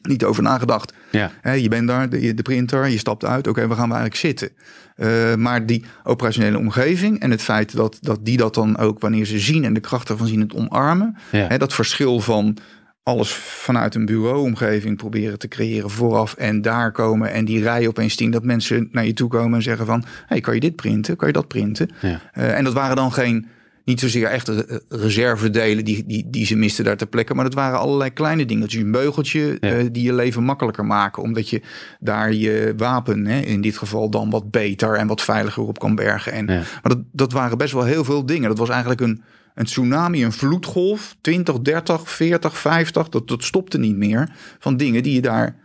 niet 0.02 0.24
over 0.24 0.42
nagedacht. 0.42 0.94
Ja. 1.10 1.30
Je 1.52 1.68
bent 1.68 1.88
daar, 1.88 2.08
de, 2.08 2.34
de 2.34 2.42
printer, 2.42 2.88
je 2.88 2.98
stapt 2.98 3.24
uit. 3.24 3.46
Oké, 3.46 3.66
waar 3.66 3.76
gaan 3.76 3.88
we 3.88 3.94
eigenlijk 3.94 4.20
zitten? 4.20 4.50
Eh, 4.96 5.34
maar 5.34 5.66
die 5.66 5.84
operationele 6.04 6.58
omgeving 6.58 7.20
en 7.20 7.30
het 7.30 7.42
feit 7.42 7.76
dat, 7.76 7.98
dat 8.00 8.24
die 8.24 8.36
dat 8.36 8.54
dan 8.54 8.78
ook... 8.78 9.00
wanneer 9.00 9.24
ze 9.24 9.38
zien 9.38 9.64
en 9.64 9.74
de 9.74 9.80
kracht 9.80 10.08
ervan 10.08 10.26
zien 10.26 10.40
het 10.40 10.54
omarmen... 10.54 11.16
Ja. 11.30 11.58
Dat 11.58 11.74
verschil 11.74 12.20
van 12.20 12.56
alles 13.02 13.32
vanuit 13.34 13.94
een 13.94 14.04
bureauomgeving 14.04 14.96
proberen 14.96 15.38
te 15.38 15.48
creëren 15.48 15.90
vooraf 15.90 16.34
en 16.34 16.62
daar 16.62 16.92
komen 16.92 17.32
en 17.32 17.44
die 17.44 17.62
rij 17.62 17.88
opeens 17.88 18.16
zien 18.16 18.30
dat 18.30 18.44
mensen 18.44 18.88
naar 18.92 19.06
je 19.06 19.12
toe 19.12 19.28
komen 19.28 19.54
en 19.54 19.62
zeggen 19.62 19.86
van, 19.86 20.04
hey, 20.26 20.40
kan 20.40 20.54
je 20.54 20.60
dit 20.60 20.76
printen? 20.76 21.16
Kan 21.16 21.26
je 21.26 21.34
dat 21.34 21.48
printen? 21.48 21.90
Ja. 22.00 22.20
Eh, 22.32 22.56
en 22.56 22.64
dat 22.64 22.72
waren 22.72 22.96
dan 22.96 23.12
geen, 23.12 23.46
niet 23.84 24.00
zozeer 24.00 24.26
echte 24.26 24.66
eh, 24.66 24.76
reservedelen 24.88 25.84
die, 25.84 26.06
die, 26.06 26.30
die 26.30 26.46
ze 26.46 26.56
misten 26.56 26.84
daar 26.84 26.96
ter 26.96 27.06
plekke, 27.06 27.34
maar 27.34 27.44
dat 27.44 27.54
waren 27.54 27.78
allerlei 27.78 28.10
kleine 28.10 28.44
dingetjes. 28.44 28.82
Een 28.82 28.90
beugeltje 28.90 29.56
Ja. 29.60 29.70
eh, 29.70 29.86
die 29.92 30.02
je 30.02 30.12
leven 30.12 30.42
makkelijker 30.44 30.84
maken, 30.84 31.22
omdat 31.22 31.48
je 31.48 31.62
daar 32.00 32.32
je 32.32 32.74
wapen, 32.76 33.26
hè, 33.26 33.40
in 33.40 33.60
dit 33.60 33.78
geval 33.78 34.10
dan 34.10 34.30
wat 34.30 34.50
beter 34.50 34.94
en 34.94 35.06
wat 35.06 35.22
veiliger 35.22 35.62
op 35.62 35.78
kan 35.78 35.94
bergen. 35.94 36.32
En, 36.32 36.46
Ja. 36.46 36.54
Maar 36.58 36.96
dat, 36.96 36.98
dat 37.12 37.32
waren 37.32 37.58
best 37.58 37.72
wel 37.72 37.84
heel 37.84 38.04
veel 38.04 38.26
dingen. 38.26 38.48
Dat 38.48 38.58
was 38.58 38.68
eigenlijk 38.68 39.00
een, 39.00 39.22
een 39.54 39.64
tsunami, 39.64 40.24
een 40.24 40.32
vloedgolf, 40.32 41.16
20, 41.20 41.60
30, 41.60 42.10
40, 42.10 42.58
50, 42.58 43.08
dat, 43.08 43.28
dat 43.28 43.44
stopte 43.44 43.78
niet 43.78 43.96
meer 43.96 44.30
van 44.58 44.76
dingen 44.76 45.02
die 45.02 45.14
je 45.14 45.20
daar 45.20 45.60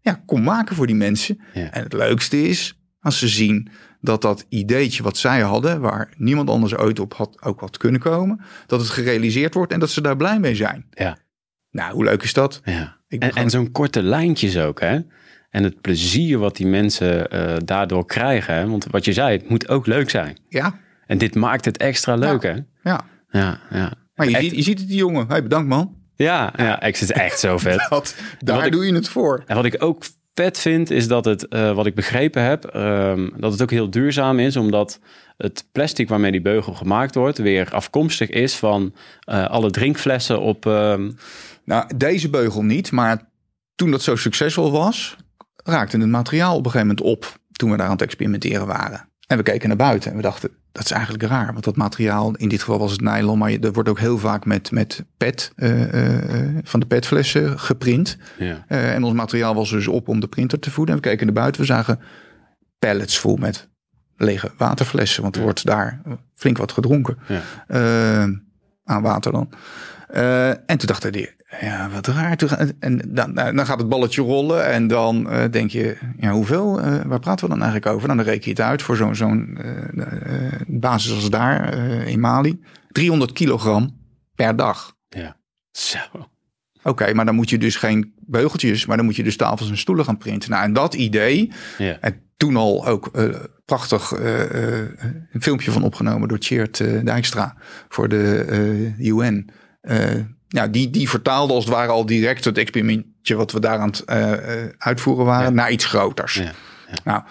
ja, 0.00 0.22
kon 0.26 0.42
maken 0.42 0.76
voor 0.76 0.86
die 0.86 0.96
mensen. 0.96 1.40
Ja. 1.54 1.70
En 1.70 1.82
het 1.82 1.92
leukste 1.92 2.42
is 2.48 2.78
als 3.00 3.18
ze 3.18 3.28
zien 3.28 3.68
dat 4.00 4.22
dat 4.22 4.46
ideetje 4.48 5.02
wat 5.02 5.16
zij 5.16 5.40
hadden, 5.40 5.80
waar 5.80 6.12
niemand 6.16 6.48
anders 6.50 6.76
ooit 6.76 7.00
op 7.00 7.14
had, 7.14 7.42
ook 7.42 7.60
had 7.60 7.76
kunnen 7.76 8.00
komen, 8.00 8.40
dat 8.66 8.80
het 8.80 8.88
gerealiseerd 8.88 9.54
wordt 9.54 9.72
en 9.72 9.80
dat 9.80 9.90
ze 9.90 10.00
daar 10.00 10.16
blij 10.16 10.38
mee 10.40 10.54
zijn. 10.54 10.86
Ja. 10.90 11.18
Nou, 11.70 11.92
hoe 11.94 12.04
leuk 12.04 12.22
is 12.22 12.32
dat? 12.32 12.60
Ja. 12.64 12.96
Ik 13.08 13.24
En, 13.24 13.50
zo'n 13.50 13.70
korte 13.72 14.02
lijntjes 14.02 14.58
ook, 14.58 14.80
hè? 14.80 14.98
En 15.50 15.62
het 15.62 15.80
plezier 15.80 16.38
wat 16.38 16.56
die 16.56 16.66
mensen 16.66 17.34
uh, 17.34 17.56
daardoor 17.64 18.06
krijgen. 18.06 18.54
Hè? 18.54 18.66
Want 18.68 18.86
wat 18.90 19.04
je 19.04 19.12
zei, 19.12 19.36
het 19.36 19.48
moet 19.48 19.68
ook 19.68 19.86
leuk 19.86 20.10
zijn. 20.10 20.38
Ja. 20.48 20.78
En 21.06 21.18
dit 21.18 21.34
maakt 21.34 21.64
het 21.64 21.76
extra 21.76 22.14
leuk, 22.14 22.42
ja. 22.42 22.48
hè? 22.48 22.58
Ja. 22.90 23.00
Ja, 23.30 23.60
ja. 23.70 23.92
Maar 24.14 24.28
je, 24.28 24.34
Echt- 24.34 24.44
ziet, 24.44 24.54
je 24.56 24.62
ziet 24.62 24.78
het, 24.78 24.88
die 24.88 24.96
jongen. 24.96 25.26
Hey, 25.28 25.42
bedankt 25.42 25.68
man. 25.68 25.96
Ja, 26.14 26.52
ja, 26.56 26.82
ik 26.82 26.96
zit 26.96 27.12
echt 27.12 27.38
zo 27.38 27.58
vet. 27.58 27.86
Dat, 27.90 28.16
daar 28.38 28.66
ik- 28.66 28.72
doe 28.72 28.86
je 28.86 28.94
het 28.94 29.08
voor. 29.08 29.42
En 29.46 29.56
wat 29.56 29.64
ik 29.64 29.82
ook 29.82 30.04
vet 30.40 30.58
vind, 30.58 30.90
is 30.90 31.08
dat 31.08 31.24
het, 31.24 31.48
eh, 31.48 31.72
wat 31.72 31.86
ik 31.86 31.94
begrepen 31.94 32.42
heb, 32.42 32.64
ehm, 32.64 33.28
dat 33.36 33.52
het 33.52 33.62
ook 33.62 33.70
heel 33.70 33.90
duurzaam 33.90 34.38
is, 34.38 34.56
omdat 34.56 35.00
het 35.36 35.64
plastic 35.72 36.08
waarmee 36.08 36.30
die 36.30 36.40
beugel 36.40 36.74
gemaakt 36.74 37.14
wordt, 37.14 37.38
weer 37.38 37.68
afkomstig 37.70 38.28
is 38.28 38.56
van 38.56 38.94
eh, 39.20 39.46
alle 39.46 39.70
drinkflessen 39.70 40.40
op. 40.40 40.66
ehm, 40.66 41.10
Nou, 41.64 41.96
deze 41.96 42.30
beugel 42.30 42.62
niet, 42.62 42.92
maar 42.92 43.28
toen 43.74 43.90
dat 43.90 44.02
zo 44.02 44.16
succesvol 44.16 44.70
was, 44.70 45.16
raakte 45.64 45.98
het 45.98 46.08
materiaal 46.08 46.56
op 46.56 46.64
een 46.64 46.70
gegeven 46.70 46.96
moment 46.96 47.06
op 47.06 47.38
toen 47.52 47.70
we 47.70 47.76
daar 47.76 47.86
aan 47.86 47.92
het 47.92 48.02
experimenteren 48.02 48.66
waren. 48.66 49.08
En 49.26 49.36
we 49.36 49.42
keken 49.42 49.68
naar 49.68 49.76
buiten 49.76 50.10
en 50.10 50.16
we 50.16 50.22
dachten, 50.22 50.50
dat 50.72 50.84
is 50.84 50.90
eigenlijk 50.90 51.22
raar, 51.22 51.52
want 51.52 51.64
dat 51.64 51.76
materiaal, 51.76 52.34
in 52.36 52.48
dit 52.48 52.60
geval 52.60 52.78
was 52.78 52.92
het 52.92 53.00
nylon, 53.00 53.38
maar 53.38 53.50
er 53.50 53.72
wordt 53.72 53.88
ook 53.88 53.98
heel 53.98 54.18
vaak 54.18 54.44
met, 54.44 54.70
met 54.70 55.04
pet, 55.16 55.52
eh, 55.56 56.42
eh, 56.42 56.56
van 56.64 56.80
de 56.80 56.86
petflessen 56.86 57.58
geprint. 57.58 58.16
ja. 58.38 58.64
Eh, 58.68 58.94
en 58.94 59.04
ons 59.04 59.14
materiaal 59.14 59.54
was 59.54 59.70
dus 59.70 59.88
op 59.88 60.08
om 60.08 60.20
de 60.20 60.26
printer 60.28 60.58
te 60.58 60.70
voeden. 60.70 60.94
En 60.94 61.00
we 61.00 61.08
keken 61.08 61.26
naar 61.26 61.34
buiten, 61.34 61.60
we 61.60 61.66
zagen 61.66 62.00
pallets 62.78 63.18
vol 63.18 63.36
met 63.36 63.68
lege 64.16 64.50
waterflessen, 64.56 65.22
want 65.22 65.36
er 65.36 65.42
wordt 65.42 65.64
daar 65.66 66.00
flink 66.34 66.56
wat 66.58 66.72
gedronken 66.72 67.18
Ja. 67.28 67.40
aan 68.84 69.02
water 69.02 69.32
dan. 69.32 69.48
Eh, 70.12 70.48
en 70.48 70.76
toen 70.78 70.86
dacht 70.86 71.02
hij, 71.02 71.34
ja, 71.60 71.88
wat 71.90 72.06
raar. 72.06 72.36
Toen 72.36 72.48
En 72.80 73.00
dan, 73.08 73.32
nou, 73.32 73.54
dan 73.54 73.66
gaat 73.66 73.78
het 73.78 73.88
balletje 73.88 74.22
rollen 74.22 74.66
en 74.66 74.86
dan 74.86 75.30
eh, 75.30 75.50
denk 75.50 75.70
je, 75.70 75.96
ja, 76.18 76.30
hoeveel? 76.30 76.80
eh, 76.80 77.00
waar 77.06 77.20
praten 77.20 77.44
we 77.44 77.50
dan 77.50 77.62
eigenlijk 77.62 77.92
over? 77.94 78.06
Nou, 78.08 78.18
dan 78.18 78.28
reken 78.28 78.44
je 78.44 78.50
het 78.50 78.60
uit 78.60 78.82
voor 78.82 78.96
zo'n 78.96 79.14
zo'n 79.14 79.58
basis 80.66 81.14
als 81.14 81.30
daar 81.30 81.74
in 82.06 82.20
Mali. 82.20 82.60
300 82.88 83.32
kilogram 83.32 83.96
per 84.34 84.56
dag. 84.56 84.96
ja. 85.08 85.36
Zo. 85.70 85.98
Oké, 86.82 87.14
maar 87.14 87.24
dan 87.24 87.34
moet 87.34 87.50
je 87.50 87.58
dus 87.58 87.76
geen 87.76 88.14
beugeltjes, 88.18 88.86
maar 88.86 88.96
dan 88.96 89.06
moet 89.06 89.16
je 89.16 89.22
dus 89.22 89.36
tafels 89.36 89.70
en 89.70 89.76
stoelen 89.78 90.04
gaan 90.04 90.18
printen. 90.18 90.50
Nou, 90.50 90.64
en 90.64 90.72
dat 90.72 90.94
idee, 90.94 91.52
Ja. 91.78 91.98
en 92.00 92.22
toen 92.36 92.56
al 92.56 92.86
ook 92.86 93.10
prachtig 93.64 94.10
een 95.30 95.40
filmpje 95.42 95.70
van 95.70 95.82
opgenomen 95.82 96.28
door 96.28 96.38
eh, 96.38 97.04
Dijkstra 97.04 97.54
voor 97.88 98.08
de 98.08 98.94
UN. 98.98 99.50
Eh, 99.80 100.24
ja, 100.48 100.68
die, 100.68 100.90
die 100.90 101.08
vertaalde 101.08 101.52
als 101.52 101.64
het 101.64 101.74
ware 101.74 101.90
al 101.92 102.06
direct 102.06 102.44
het 102.44 102.58
experimentje 102.58 103.34
wat 103.34 103.52
we 103.52 103.60
daar 103.60 103.78
aan 103.78 103.88
het 103.88 104.04
eh, 104.04 104.62
eh, 104.64 104.72
uitvoeren 104.78 105.24
waren 105.24 105.48
Ja. 105.48 105.50
naar 105.54 105.70
iets 105.70 105.84
groters. 105.84 106.34
Ja, 106.34 106.52
Nou, 107.04 107.22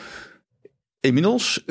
inmiddels 1.00 1.64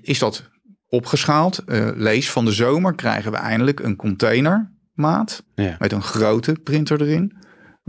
is 0.00 0.18
dat 0.18 0.48
opgeschaald. 0.88 1.62
Lees 1.94 2.30
van 2.30 2.44
de 2.44 2.52
zomer 2.52 2.94
krijgen 2.94 3.30
we 3.32 3.36
eindelijk 3.36 3.80
een 3.80 3.96
containermaat 3.96 5.42
met 5.78 5.92
een 5.92 6.02
grote 6.02 6.52
printer 6.52 7.00
erin. 7.02 7.36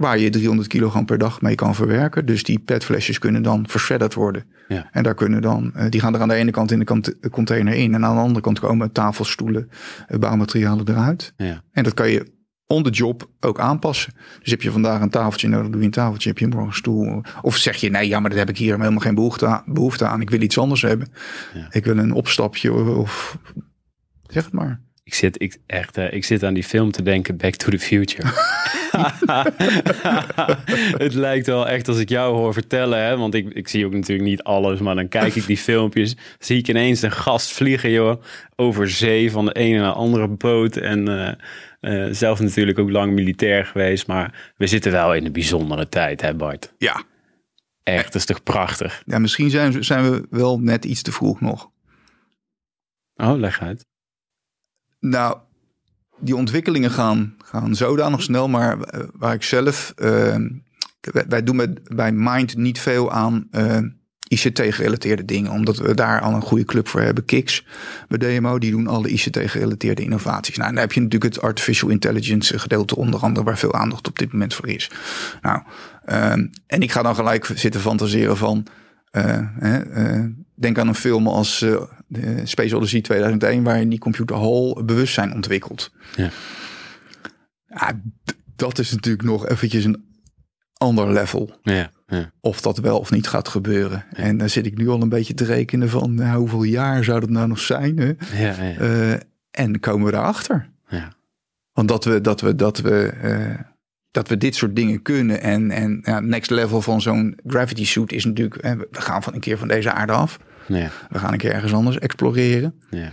Waar 0.01 0.19
je 0.19 0.29
300 0.29 0.67
kilogram 0.67 1.05
per 1.05 1.17
dag 1.17 1.41
mee 1.41 1.55
kan 1.55 1.75
verwerken. 1.75 2.25
Dus 2.25 2.43
die 2.43 2.59
petflesjes 2.59 3.19
kunnen 3.19 3.41
dan 3.43 3.67
vershredderd 3.67 4.13
worden. 4.13 4.45
Ja. 4.67 4.89
En 4.91 5.03
daar 5.03 5.15
kunnen 5.15 5.41
dan, 5.41 5.71
eh, 5.75 5.85
die 5.89 6.01
gaan 6.01 6.13
er 6.13 6.21
aan 6.21 6.27
de 6.27 6.33
ene 6.33 6.51
kant 6.51 6.71
in 6.71 6.79
de 6.79 6.85
kant- 6.85 7.15
de 7.19 7.29
container 7.29 7.73
in. 7.73 7.93
En 7.93 8.05
aan 8.05 8.15
de 8.15 8.21
andere 8.21 8.41
kant 8.41 8.59
komen 8.59 8.91
tafels, 8.91 9.31
stoelen, 9.31 9.69
eh, 10.07 10.19
bouwmaterialen 10.19 10.89
eruit. 10.89 11.33
Ja. 11.37 11.63
En 11.71 11.83
dat 11.83 11.93
kan 11.93 12.09
je 12.09 12.39
on 12.67 12.83
the 12.83 12.89
job 12.89 13.29
ook 13.39 13.59
aanpassen. 13.59 14.13
Dus 14.39 14.51
heb 14.51 14.61
je 14.61 14.71
vandaag 14.71 15.01
een 15.01 15.09
tafeltje 15.09 15.47
nodig, 15.47 15.69
doe 15.69 15.79
je 15.79 15.85
een 15.85 15.91
tafeltje. 15.91 16.29
Heb 16.29 16.37
je 16.37 16.47
morgen 16.47 16.67
een 16.67 16.73
stoel. 16.73 17.21
Of 17.41 17.55
zeg 17.57 17.75
je, 17.75 17.89
nee, 17.89 18.07
ja, 18.07 18.19
maar 18.19 18.29
dat 18.29 18.39
heb 18.39 18.49
ik 18.49 18.57
hier 18.57 18.77
helemaal 18.77 18.99
geen 18.99 19.15
behoefte 19.15 19.45
aan. 19.47 19.63
Behoefte 19.65 20.05
aan. 20.05 20.21
Ik 20.21 20.29
wil 20.29 20.41
iets 20.41 20.57
anders 20.57 20.81
hebben. 20.81 21.07
Ja. 21.53 21.67
Ik 21.69 21.85
wil 21.85 21.97
een 21.97 22.13
opstapje 22.13 22.73
of... 22.73 23.37
Zeg 24.27 24.43
het 24.43 24.53
maar. 24.53 24.81
Ik 25.03 25.13
zit, 25.13 25.41
ik, 25.41 25.57
echt, 25.65 25.97
eh, 25.97 26.13
ik 26.13 26.25
zit 26.25 26.43
aan 26.43 26.53
die 26.53 26.63
film 26.63 26.91
te 26.91 27.03
denken, 27.03 27.37
Back 27.37 27.55
to 27.55 27.69
the 27.69 27.79
Future. 27.79 28.27
het 31.05 31.13
lijkt 31.13 31.45
wel 31.45 31.67
echt 31.67 31.87
als 31.87 31.97
ik 31.97 32.09
jou 32.09 32.35
hoor 32.35 32.53
vertellen, 32.53 33.03
hè? 33.03 33.17
want 33.17 33.33
ik, 33.33 33.53
ik 33.53 33.67
zie 33.67 33.85
ook 33.85 33.93
natuurlijk 33.93 34.29
niet 34.29 34.43
alles, 34.43 34.79
maar 34.79 34.95
dan 34.95 35.07
kijk 35.07 35.35
ik 35.35 35.45
die 35.45 35.57
filmpjes, 35.69 36.15
zie 36.39 36.57
ik 36.57 36.67
ineens 36.67 37.01
een 37.01 37.11
gast 37.11 37.51
vliegen, 37.53 37.91
joh, 37.91 38.21
over 38.55 38.89
zee 38.89 39.31
van 39.31 39.45
de 39.45 39.53
ene 39.53 39.79
naar 39.79 39.91
de 39.91 39.97
andere 39.99 40.27
boot. 40.27 40.75
En 40.77 41.07
eh, 41.07 41.33
eh, 42.07 42.13
zelf 42.13 42.39
natuurlijk 42.39 42.79
ook 42.79 42.89
lang 42.89 43.13
militair 43.13 43.65
geweest, 43.65 44.07
maar 44.07 44.53
we 44.57 44.67
zitten 44.67 44.91
wel 44.91 45.13
in 45.15 45.25
een 45.25 45.31
bijzondere 45.31 45.89
tijd, 45.89 46.21
hè 46.21 46.33
Bart? 46.35 46.73
Ja. 46.77 47.03
Echt, 47.83 48.05
dat 48.05 48.15
is 48.15 48.25
toch 48.25 48.43
prachtig? 48.43 49.03
ja, 49.05 49.19
misschien 49.19 49.49
zijn, 49.49 49.71
we- 49.71 49.83
zijn 49.83 50.11
we 50.11 50.27
wel 50.29 50.59
net 50.59 50.85
iets 50.85 51.01
te 51.01 51.11
vroeg 51.11 51.41
nog. 51.41 51.69
Oh, 53.15 53.39
leg 53.39 53.61
uit. 53.61 53.85
Nou, 54.99 55.37
die 56.21 56.35
ontwikkelingen 56.35 56.91
gaan, 56.91 57.35
gaan 57.45 57.75
zodanig 57.75 58.21
snel, 58.21 58.47
maar 58.47 58.81
eh, 58.81 58.99
waar 59.13 59.33
ik 59.33 59.43
zelf. 59.43 59.93
eh, 59.95 60.35
wij, 61.27 61.43
doen 61.43 61.77
bij 61.95 62.11
Mind 62.11 62.57
niet 62.57 62.79
veel 62.79 63.11
aan 63.11 63.47
eh, 63.51 63.77
ICT-gerelateerde 64.27 65.25
dingen, 65.25 65.51
omdat 65.51 65.77
we 65.77 65.93
daar 65.93 66.21
al 66.21 66.33
een 66.33 66.41
goede 66.41 66.65
club 66.65 66.87
voor 66.87 67.01
hebben. 67.01 67.25
Kiks 67.25 67.65
bij 68.07 68.17
DMO, 68.17 68.59
die 68.59 68.71
doen 68.71 68.87
alle 68.87 69.07
ICT-gerelateerde 69.07 70.01
innovaties. 70.03 70.55
Nou, 70.55 70.69
en 70.69 70.73
dan 70.75 70.83
heb 70.83 70.93
je 70.93 71.01
natuurlijk 71.01 71.33
het 71.33 71.43
artificial 71.43 71.89
intelligence 71.89 72.59
gedeelte, 72.59 72.95
onder 72.95 73.19
andere, 73.19 73.45
waar 73.45 73.57
veel 73.57 73.73
aandacht 73.73 74.07
op 74.07 74.19
dit 74.19 74.31
moment 74.31 74.53
voor 74.53 74.67
is. 74.67 74.91
Nou, 75.41 75.61
ehm, 76.05 76.47
en 76.67 76.81
ik 76.81 76.91
ga 76.91 77.01
dan 77.01 77.15
gelijk 77.15 77.51
zitten 77.55 77.81
fantaseren 77.81 78.37
van. 78.37 78.65
Eh, 79.11 79.39
hè, 79.59 79.77
eh, 79.79 80.25
denk 80.55 80.77
aan 80.77 80.87
een 80.87 80.95
film 80.95 81.27
als 81.27 81.61
eh, 81.61 81.81
de 82.07 82.41
Space 82.43 82.75
Odyssey 82.75 83.01
2001, 83.01 83.63
waarin 83.63 83.89
die 83.89 83.99
computer 83.99 84.35
Hall 84.35 84.83
bewustzijn 84.85 85.33
ontwikkelt. 85.33 85.91
Ja. 86.15 86.29
Dat 88.55 88.79
is 88.79 88.91
natuurlijk 88.91 89.23
nog 89.23 89.47
eventjes 89.47 89.83
een 89.83 90.05
ander 90.73 91.11
level. 91.13 91.59
Ja, 91.63 91.91
ja. 92.07 92.31
Of 92.39 92.61
dat 92.61 92.77
wel 92.77 92.99
of 92.99 93.11
niet 93.11 93.27
gaat 93.27 93.47
gebeuren. 93.47 94.05
En 94.13 94.37
daar 94.37 94.49
zit 94.49 94.65
ik 94.65 94.77
nu 94.77 94.89
al 94.89 95.01
een 95.01 95.09
beetje 95.09 95.33
te 95.33 95.45
rekenen 95.45 95.89
van 95.89 96.13
nou, 96.13 96.39
hoeveel 96.39 96.63
jaar 96.63 97.03
zou 97.03 97.19
dat 97.19 97.29
nou 97.29 97.47
nog 97.47 97.59
zijn? 97.59 97.97
Hè? 97.97 98.13
ja, 98.43 98.63
ja. 98.63 99.19
En 99.51 99.79
komen 99.79 100.05
we 100.05 100.11
daarachter? 100.11 100.69
Ja. 100.87 101.13
Want 101.73 101.87
dat 101.87 102.03
we, 102.03 102.21
dat 102.21 102.41
we, 102.41 102.55
dat 102.55 102.79
we, 102.79 103.13
dat 104.11 104.27
we 104.27 104.37
dit 104.37 104.55
soort 104.55 104.75
dingen 104.75 105.01
kunnen. 105.01 105.41
En, 105.41 105.71
en 105.71 105.99
ja, 106.03 106.19
next 106.19 106.49
level 106.49 106.81
van 106.81 107.01
zo'n 107.01 107.39
gravity 107.45 107.85
suit 107.85 108.11
is 108.11 108.25
natuurlijk. 108.25 108.63
hè, 108.63 108.75
we 108.77 108.87
gaan 108.91 109.23
van 109.23 109.33
een 109.33 109.39
keer 109.39 109.57
van 109.57 109.67
deze 109.67 109.91
aarde 109.91 110.13
af. 110.13 110.39
ja, 110.67 110.89
We 111.09 111.19
gaan 111.19 111.31
een 111.31 111.37
keer 111.37 111.53
ergens 111.53 111.73
anders 111.73 111.99
exploreren. 111.99 112.81
ja. 112.89 113.11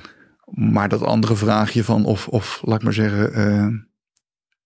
Maar 0.50 0.88
dat 0.88 1.02
andere 1.02 1.36
vraagje 1.36 1.84
van 1.84 2.04
of, 2.04 2.28
of 2.28 2.60
laat 2.64 2.76
ik 2.76 2.82
maar 2.82 2.92
zeggen, 2.92 3.32
eh, 3.32 3.66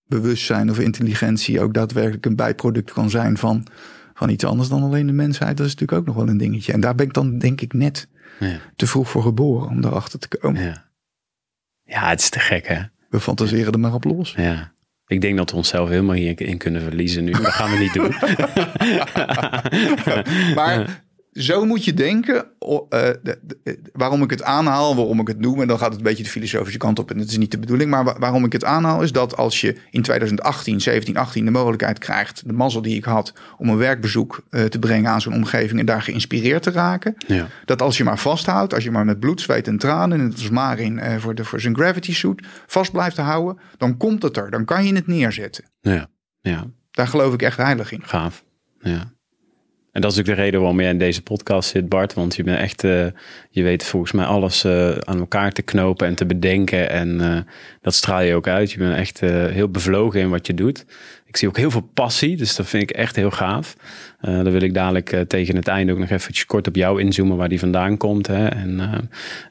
bewustzijn 0.05 0.69
of 0.69 0.79
intelligentie 0.79 1.61
ook 1.61 1.73
daadwerkelijk 1.73 2.25
een 2.25 2.35
bijproduct 2.35 2.91
kan 2.93 3.09
zijn 3.09 3.37
van, 3.37 3.67
van 4.13 4.29
iets 4.29 4.43
anders 4.43 4.69
dan 4.69 4.83
alleen 4.83 5.07
de 5.07 5.13
mensheid, 5.13 5.57
dat 5.57 5.65
is 5.65 5.71
natuurlijk 5.71 5.99
ook 5.99 6.07
nog 6.07 6.15
wel 6.15 6.27
een 6.27 6.37
dingetje. 6.37 6.73
En 6.73 6.79
daar 6.79 6.95
ben 6.95 7.05
ik 7.05 7.13
dan 7.13 7.37
denk 7.37 7.61
ik 7.61 7.73
net 7.73 8.07
ja. 8.39 8.57
te 8.75 8.87
vroeg 8.87 9.09
voor 9.09 9.21
geboren 9.21 9.69
om 9.69 9.81
daarachter 9.81 10.19
te 10.19 10.27
komen. 10.27 10.61
Ja. 10.61 10.89
ja, 11.83 12.09
het 12.09 12.19
is 12.19 12.29
te 12.29 12.39
gek 12.39 12.67
hè. 12.67 12.81
We 13.09 13.19
fantaseren 13.19 13.73
er 13.73 13.79
maar 13.79 13.93
op 13.93 14.03
los. 14.03 14.33
Ja. 14.37 14.73
Ik 15.13 15.21
denk 15.21 15.37
dat 15.37 15.51
we 15.51 15.57
onszelf 15.57 15.89
helemaal 15.89 16.15
hierin 16.15 16.57
kunnen 16.57 16.81
verliezen 16.81 17.23
nu. 17.23 17.31
Dat 17.31 17.45
gaan 17.45 17.71
we 17.71 17.77
niet 17.77 17.93
doen. 17.93 18.13
Maar 20.55 21.03
zo 21.33 21.65
moet 21.65 21.85
je 21.85 21.93
denken. 21.93 22.45
o- 22.59 22.85
eh, 22.89 22.99
de- 23.23 23.39
de- 23.41 23.79
waarom 23.93 24.23
ik 24.23 24.29
het 24.29 24.43
aanhaal, 24.43 24.95
waarom 24.95 25.19
ik 25.19 25.27
het 25.27 25.39
noem. 25.39 25.61
En 25.61 25.67
dan 25.67 25.77
gaat 25.77 25.87
het 25.89 25.97
een 25.97 26.03
beetje 26.03 26.23
de 26.23 26.29
filosofische 26.29 26.77
kant 26.79 26.99
op. 26.99 27.11
En 27.11 27.17
dat 27.17 27.27
is 27.27 27.37
niet 27.37 27.51
de 27.51 27.59
bedoeling. 27.59 27.89
Maar 27.89 28.03
wa- 28.03 28.15
waarom 28.19 28.45
ik 28.45 28.51
het 28.53 28.63
aanhaal 28.63 29.01
is 29.01 29.11
dat 29.11 29.37
als 29.37 29.61
je 29.61 29.75
in 29.91 30.01
2018, 30.01 30.81
17, 30.81 31.17
18 31.17 31.45
de 31.45 31.51
mogelijkheid 31.51 31.97
krijgt. 31.99 32.47
De 32.47 32.53
mazzel 32.53 32.81
die 32.81 32.95
ik 32.95 33.03
had 33.03 33.33
om 33.57 33.69
een 33.69 33.77
werkbezoek 33.77 34.43
eh, 34.49 34.63
te 34.63 34.79
brengen 34.79 35.11
aan 35.11 35.21
zo'n 35.21 35.33
omgeving. 35.33 35.79
En 35.79 35.85
daar 35.85 36.01
geïnspireerd 36.01 36.63
te 36.63 36.71
raken. 36.71 37.15
ja. 37.27 37.47
Dat 37.65 37.81
als 37.81 37.97
je 37.97 38.03
maar 38.03 38.19
vasthoudt, 38.19 38.73
als 38.73 38.83
je 38.83 38.91
maar 38.91 39.05
met 39.05 39.19
bloed, 39.19 39.41
zweet 39.41 39.67
en 39.67 39.77
tranen, 39.77 40.17
net 40.23 40.33
als 40.33 40.49
Marin 40.49 40.99
eh, 40.99 41.17
voor, 41.17 41.35
de, 41.35 41.45
voor 41.45 41.59
zijn 41.61 41.75
gravity 41.75 42.13
suit, 42.13 42.45
vast 42.67 42.91
blijft 42.91 43.15
te 43.15 43.21
houden, 43.21 43.61
dan 43.77 43.97
komt 43.97 44.23
het 44.23 44.37
er. 44.37 44.51
Dan 44.51 44.65
kan 44.65 44.85
je 44.85 44.95
het 44.95 45.07
neerzetten. 45.07 45.63
Ja. 45.81 46.07
ja, 46.41 46.65
Daar 46.91 47.07
geloof 47.07 47.33
ik 47.33 47.41
echt 47.41 47.57
heilig 47.57 47.91
in. 47.91 48.01
gaaf. 48.03 48.43
Ja. 48.79 49.11
En 49.93 50.01
dat 50.01 50.11
is 50.11 50.19
ook 50.19 50.25
de 50.25 50.33
reden 50.33 50.59
waarom 50.59 50.79
jij 50.79 50.89
in 50.89 50.97
deze 50.97 51.21
podcast 51.21 51.69
zit, 51.69 51.89
Bart. 51.89 52.13
Want 52.13 52.35
je 52.35 52.43
bent 52.43 52.59
echt, 52.59 52.83
eh, 52.83 53.05
je 53.49 53.63
weet 53.63 53.83
volgens 53.83 54.11
mij 54.11 54.25
alles 54.25 54.63
eh, 54.63 54.89
aan 54.89 55.19
elkaar 55.19 55.51
te 55.51 55.61
knopen 55.61 56.07
en 56.07 56.15
te 56.15 56.25
bedenken. 56.25 56.89
En 56.89 57.21
eh, 57.21 57.37
dat 57.81 57.93
straal 57.93 58.21
je 58.21 58.35
ook 58.35 58.47
uit. 58.47 58.71
Je 58.71 58.77
bent 58.77 58.97
echt 58.97 59.19
heel 59.19 59.69
bevlogen 59.69 60.19
in 60.19 60.29
wat 60.29 60.47
je 60.47 60.53
doet. 60.53 60.85
Ik 61.33 61.39
zie 61.39 61.47
ook 61.47 61.57
heel 61.57 61.71
veel 61.71 61.89
passie, 61.93 62.37
dus 62.37 62.55
dat 62.55 62.67
vind 62.67 62.83
ik 62.83 62.91
echt 62.91 63.15
heel 63.15 63.31
gaaf. 63.31 63.75
Uh, 64.21 64.35
dan 64.35 64.51
wil 64.51 64.61
ik 64.61 64.73
dadelijk 64.73 65.13
uh, 65.13 65.19
tegen 65.19 65.55
het 65.55 65.67
einde 65.67 65.91
ook 65.91 65.97
nog 65.97 66.09
eventjes 66.09 66.45
kort 66.45 66.67
op 66.67 66.75
jou 66.75 67.01
inzoomen 67.01 67.37
waar 67.37 67.49
die 67.49 67.59
vandaan 67.59 67.97
komt. 67.97 68.27
Hè. 68.27 68.47
En 68.47 69.01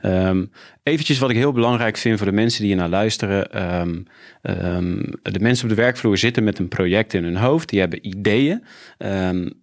uh, 0.02 0.28
um, 0.28 0.50
eventjes 0.82 1.18
wat 1.18 1.30
ik 1.30 1.36
heel 1.36 1.52
belangrijk 1.52 1.96
vind 1.96 2.18
voor 2.18 2.26
de 2.26 2.32
mensen 2.32 2.60
die 2.60 2.68
hier 2.68 2.80
naar 2.80 2.88
luisteren. 2.88 3.62
Um, 3.80 4.06
um, 4.42 5.12
de 5.22 5.40
mensen 5.40 5.64
op 5.64 5.76
de 5.76 5.82
werkvloer 5.82 6.18
zitten 6.18 6.44
met 6.44 6.58
een 6.58 6.68
project 6.68 7.14
in 7.14 7.24
hun 7.24 7.36
hoofd. 7.36 7.68
Die 7.68 7.80
hebben 7.80 8.06
ideeën. 8.06 8.64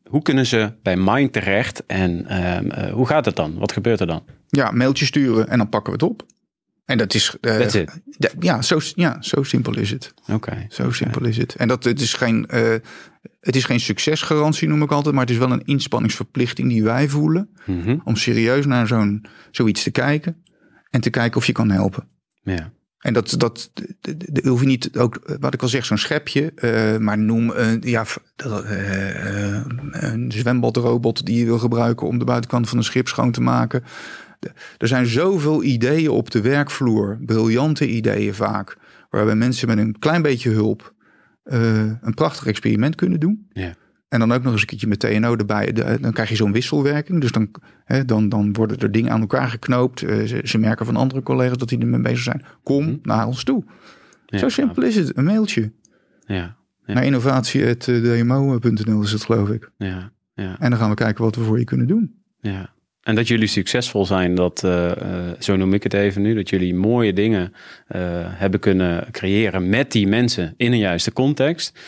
hoe 0.03 0.21
kunnen 0.21 0.45
ze 0.45 0.71
bij 0.83 0.95
Mind 0.97 1.33
terecht 1.33 1.85
en 1.85 2.25
hoe 2.91 3.07
gaat 3.07 3.25
het 3.25 3.35
dan? 3.35 3.57
Wat 3.57 3.71
gebeurt 3.71 3.99
er 3.99 4.07
dan? 4.07 4.23
Ja, 4.47 4.71
mailtje 4.71 5.05
sturen 5.05 5.47
en 5.47 5.57
dan 5.57 5.69
pakken 5.69 5.93
we 5.93 5.99
het 6.05 6.11
op. 6.11 6.25
En 6.89 6.97
dat 6.97 7.13
is. 7.13 7.35
Uh, 7.41 7.69
ja, 8.39 8.61
zo, 8.61 8.79
ja, 8.95 9.17
zo 9.21 9.43
simpel 9.43 9.77
is 9.77 9.91
het. 9.91 10.13
Oké. 10.27 10.65
Zo 10.69 10.91
simpel 10.91 11.25
is 11.25 11.37
het. 11.37 11.55
En 11.55 11.67
dat 11.67 11.83
het 11.83 12.01
is 12.01 12.13
geen. 12.13 12.47
Uh, 12.53 12.75
het 13.39 13.55
is 13.55 13.65
geen 13.65 13.79
succesgarantie, 13.79 14.67
noem 14.67 14.81
ik 14.81 14.91
altijd, 14.91 15.13
maar 15.13 15.23
het 15.23 15.33
is 15.33 15.39
wel 15.39 15.51
een 15.51 15.65
inspanningsverplichting 15.65 16.69
die 16.69 16.83
wij 16.83 17.09
voelen. 17.09 17.49
Mm 17.65 17.81
-hmm. 17.81 18.01
Om 18.03 18.15
serieus 18.15 18.65
naar 18.65 18.87
zo'n 18.87 19.25
zoiets 19.51 19.83
te 19.83 19.91
kijken. 19.91 20.43
En 20.89 21.01
te 21.01 21.09
kijken 21.09 21.37
of 21.37 21.45
je 21.45 21.51
kan 21.51 21.69
helpen. 21.69 22.07
Ja. 22.41 22.71
En 22.99 23.13
dat, 23.13 23.35
dat, 23.37 23.71
hoef 24.43 24.59
je 24.59 24.67
niet 24.67 24.97
ook, 24.97 25.37
wat 25.39 25.53
ik 25.53 25.61
al 25.61 25.67
zeg, 25.67 25.85
zo'n 25.85 25.97
schepje, 25.97 26.53
uh, 26.55 26.97
maar 26.97 27.17
noem 27.17 27.49
een, 27.49 27.81
ja, 27.83 28.05
een 29.91 30.31
zwembadrobot 30.31 31.25
die 31.25 31.37
je 31.37 31.45
wil 31.45 31.59
gebruiken 31.59 32.07
om 32.07 32.19
de 32.19 32.25
buitenkant 32.25 32.69
van 32.69 32.77
een 32.77 32.83
schip 32.83 33.07
schoon 33.07 33.31
te 33.31 33.41
maken. 33.41 33.83
Er 34.77 34.87
zijn 34.87 35.05
zoveel 35.05 35.63
ideeën 35.63 36.09
op 36.09 36.31
de 36.31 36.41
werkvloer, 36.41 37.19
briljante 37.25 37.89
ideeën 37.89 38.33
vaak, 38.33 38.77
waarbij 39.09 39.35
mensen 39.35 39.67
met 39.67 39.77
een 39.77 39.99
klein 39.99 40.21
beetje 40.21 40.49
hulp 40.49 40.93
uh, 41.45 41.91
een 42.01 42.13
prachtig 42.13 42.45
experiment 42.45 42.95
kunnen 42.95 43.19
doen. 43.19 43.47
Ja. 43.51 43.73
En 44.09 44.19
dan 44.19 44.31
ook 44.31 44.43
nog 44.43 44.51
eens 44.51 44.61
een 44.61 44.67
keertje 44.67 44.87
met 44.87 44.99
TNO 44.99 45.35
erbij. 45.35 45.71
De, 45.71 45.97
dan 46.01 46.13
krijg 46.13 46.29
je 46.29 46.35
zo'n 46.35 46.51
wisselwerking. 46.51 47.21
Dus 47.21 47.31
dan, 47.31 47.51
hè, 47.85 48.05
dan, 48.05 48.29
dan 48.29 48.53
worden 48.53 48.77
er 48.77 48.91
dingen 48.91 49.11
aan 49.11 49.21
elkaar 49.21 49.49
geknoopt. 49.49 50.01
Uh, 50.01 50.25
ze, 50.25 50.41
ze, 50.43 50.57
merken 50.57 50.85
van 50.85 50.95
andere 50.95 51.23
collega's 51.23 51.57
dat 51.57 51.69
die 51.69 51.79
ermee 51.79 52.01
bezig 52.01 52.19
zijn. 52.19 52.45
Kom 52.63 52.85
hm. 52.85 52.97
naar 53.01 53.27
ons 53.27 53.43
toe. 53.43 53.63
Ja, 54.25 54.37
Zo 54.37 54.49
simpel 54.49 54.83
is 54.83 54.95
het. 54.95 55.17
Een 55.17 55.23
mailtje. 55.23 55.71
Ja. 56.25 56.55
ja. 56.85 56.93
Naar 56.93 57.05
innovatie.dmo.nl 57.05 59.01
is 59.01 59.11
het 59.11 59.23
geloof 59.23 59.49
ik. 59.49 59.71
Ja. 59.77 60.11
Ja. 60.33 60.59
En 60.59 60.69
dan 60.69 60.79
gaan 60.79 60.89
we 60.89 60.95
kijken 60.95 61.23
wat 61.23 61.35
we 61.35 61.43
voor 61.43 61.59
je 61.59 61.65
kunnen 61.65 61.87
doen. 61.87 62.21
Ja. 62.39 62.73
En 63.09 63.15
dat 63.15 63.27
jullie 63.27 63.47
succesvol 63.47 64.05
zijn, 64.05 64.35
dat, 64.35 64.63
uh, 64.65 64.91
zo 65.39 65.55
noem 65.55 65.73
ik 65.73 65.83
het 65.83 65.93
even 65.93 66.21
nu, 66.21 66.33
dat 66.33 66.49
jullie 66.49 66.75
mooie 66.75 67.13
dingen 67.13 67.53
uh, 67.95 67.99
hebben 68.23 68.59
kunnen 68.59 69.07
creëren 69.11 69.69
met 69.69 69.91
die 69.91 70.07
mensen 70.07 70.53
in 70.57 70.71
een 70.71 70.77
juiste 70.77 71.13
context. 71.13 71.79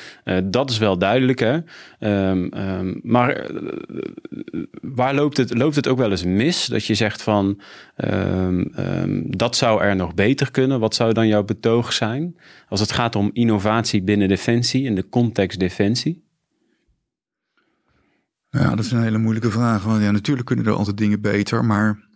Dat 0.44 0.70
is 0.70 0.78
wel 0.78 0.98
duidelijk, 0.98 1.40
hè? 1.40 1.54
Um, 2.00 2.52
um, 2.54 3.00
maar 3.04 3.52
waar 4.82 5.16
loopt 5.16 5.38
het, 5.38 5.58
loopt 5.58 5.76
het 5.76 5.88
ook 5.88 5.98
wel 5.98 6.12
eens 6.12 6.24
mis? 6.24 6.66
Dat 6.66 6.86
je 6.86 6.94
zegt 6.94 7.22
van, 7.22 7.62
um, 8.06 8.72
dat 9.28 9.56
zou 9.56 9.82
er 9.82 9.96
nog 9.96 10.14
beter 10.14 10.52
kunnen. 10.52 10.80
Wat 10.80 10.96
zou 10.96 11.14
dan 11.14 11.28
jouw 11.28 11.44
betoog 11.44 11.94
zijn? 11.94 12.36
Als 12.70 12.80
het 12.80 12.92
gaat 12.92 13.16
om 13.16 13.30
innovatie 13.34 14.02
binnen 14.02 14.28
Defensie, 14.28 14.84
in 14.84 14.96
de 14.96 15.10
context 15.10 15.60
Defensie? 15.60 16.24
Ja, 18.54 18.70
dat 18.70 18.86
is 18.86 18.92
een 18.92 19.02
hele 19.02 19.18
moeilijke 19.18 19.52
vraag. 19.52 19.84
Want 19.84 20.02
ja, 20.04 20.12
natuurlijk 20.12 20.48
kunnen 20.48 20.66
er 20.66 20.74
altijd 20.74 20.98
dingen 20.98 21.22
beter, 21.22 21.66
maar 21.66 22.10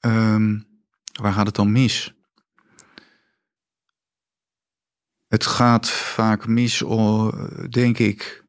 um, 0.00 0.66
waar 1.20 1.32
gaat 1.32 1.46
het 1.46 1.54
dan 1.54 1.72
mis? 1.72 2.14
Het 5.26 5.46
gaat 5.46 5.90
vaak 5.90 6.46
mis, 6.46 6.84
denk 7.68 7.98
ik, 7.98 8.44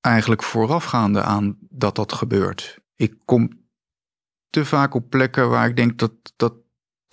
eigenlijk 0.00 0.42
voorafgaande 0.42 1.22
aan 1.22 1.56
dat 1.60 1.94
dat 1.94 2.12
gebeurt. 2.12 2.78
Ik 2.94 3.18
kom 3.24 3.66
te 4.50 4.64
vaak 4.64 4.94
op 4.94 5.10
plekken 5.10 5.50
waar 5.50 5.68
ik 5.68 5.76
denk 5.76 5.98
dat, 5.98 6.12
dat 6.36 6.61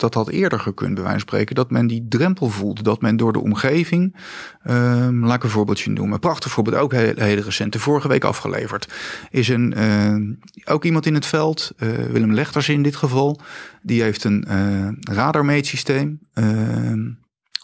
dat 0.00 0.14
had 0.14 0.28
eerder 0.28 0.60
gekund, 0.60 0.94
bij 0.94 1.02
wijze 1.02 1.18
van 1.18 1.28
spreken. 1.28 1.54
Dat 1.54 1.70
men 1.70 1.86
die 1.86 2.06
drempel 2.08 2.48
voelt. 2.48 2.84
Dat 2.84 3.00
men 3.00 3.16
door 3.16 3.32
de 3.32 3.40
omgeving. 3.40 4.16
Um, 4.64 5.24
laat 5.24 5.36
ik 5.36 5.42
een 5.42 5.50
voorbeeldje 5.50 5.90
noemen. 5.90 6.14
Een 6.14 6.20
prachtig 6.20 6.50
voorbeeld, 6.50 6.76
ook 6.76 6.92
heel, 6.92 7.12
hele 7.16 7.40
recent. 7.40 7.76
Vorige 7.76 8.08
week 8.08 8.24
afgeleverd. 8.24 8.92
Is 9.30 9.48
een, 9.48 9.74
uh, 9.78 10.72
ook 10.74 10.84
iemand 10.84 11.06
in 11.06 11.14
het 11.14 11.26
veld. 11.26 11.72
Uh, 11.78 11.88
Willem 11.90 12.34
Lechters 12.34 12.68
in 12.68 12.82
dit 12.82 12.96
geval. 12.96 13.40
Die 13.82 14.02
heeft 14.02 14.24
een 14.24 14.44
uh, 14.48 14.88
radarmeetsysteem. 15.00 16.18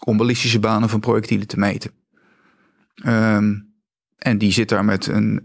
om 0.05 0.17
ballistische 0.17 0.59
banen 0.59 0.89
van 0.89 0.99
projectielen 0.99 1.47
te 1.47 1.59
meten. 1.59 1.91
En 4.17 4.37
die 4.37 4.51
zit 4.51 4.69
daar 4.69 4.85
met 4.85 5.07
een 5.07 5.41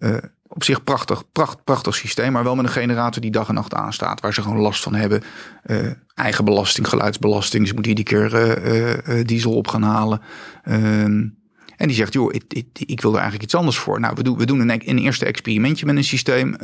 op 0.55 0.65
zich 0.65 0.85
prachtig, 0.85 1.33
pracht, 1.33 1.65
prachtig 1.65 1.95
systeem, 1.95 2.33
maar 2.33 2.45
wel 2.45 2.55
met 2.55 2.65
een 2.65 2.71
generator 2.71 3.23
die 3.23 3.31
dag 3.31 3.49
en 3.49 3.55
nacht 3.55 3.75
aanstaat, 3.75 4.21
waar 4.21 4.35
ze 4.35 4.43
gewoon 4.43 4.59
last 4.59 4.83
van 4.83 4.95
hebben. 4.95 5.23
Uh, 5.67 5.91
eigen 6.15 6.45
belasting, 6.45 6.89
geluidsbelasting, 6.89 7.67
ze 7.69 7.75
moeten 7.75 7.97
iedere 7.97 8.29
keer 8.29 8.35
uh, 8.35 9.19
uh, 9.19 9.25
diesel 9.25 9.57
op 9.57 9.69
gaan 9.69 9.83
halen. 9.83 10.21
Ehm, 10.63 11.29
en 11.77 11.87
die 11.87 11.93
zegt, 11.93 12.13
joh, 12.13 12.35
ik, 12.35 12.45
ik, 12.49 12.67
ik, 12.79 13.01
wil 13.01 13.11
er 13.11 13.17
eigenlijk 13.17 13.45
iets 13.45 13.55
anders 13.55 13.79
voor. 13.79 14.01
Nou, 14.01 14.15
we 14.17 14.23
doen, 14.23 14.39
we 14.39 14.47
doen 14.47 14.61
een, 14.61 14.89
een 14.89 14.99
eerste 14.99 15.25
experimentje 15.25 15.87
met 15.87 15.97
een 15.97 16.05
systeem. 16.05 16.55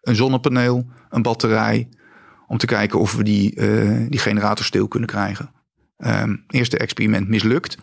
een 0.00 0.16
zonnepaneel, 0.16 0.86
een 1.10 1.22
batterij, 1.22 1.88
om 2.46 2.58
te 2.58 2.66
kijken 2.66 2.98
of 2.98 3.14
we 3.14 3.22
die, 3.22 3.54
die 4.08 4.20
generator 4.20 4.64
stil 4.64 4.88
kunnen 4.88 5.08
krijgen. 5.08 5.50
Um, 5.98 6.44
eerste 6.48 6.78
experiment 6.78 7.28
mislukt. 7.28 7.78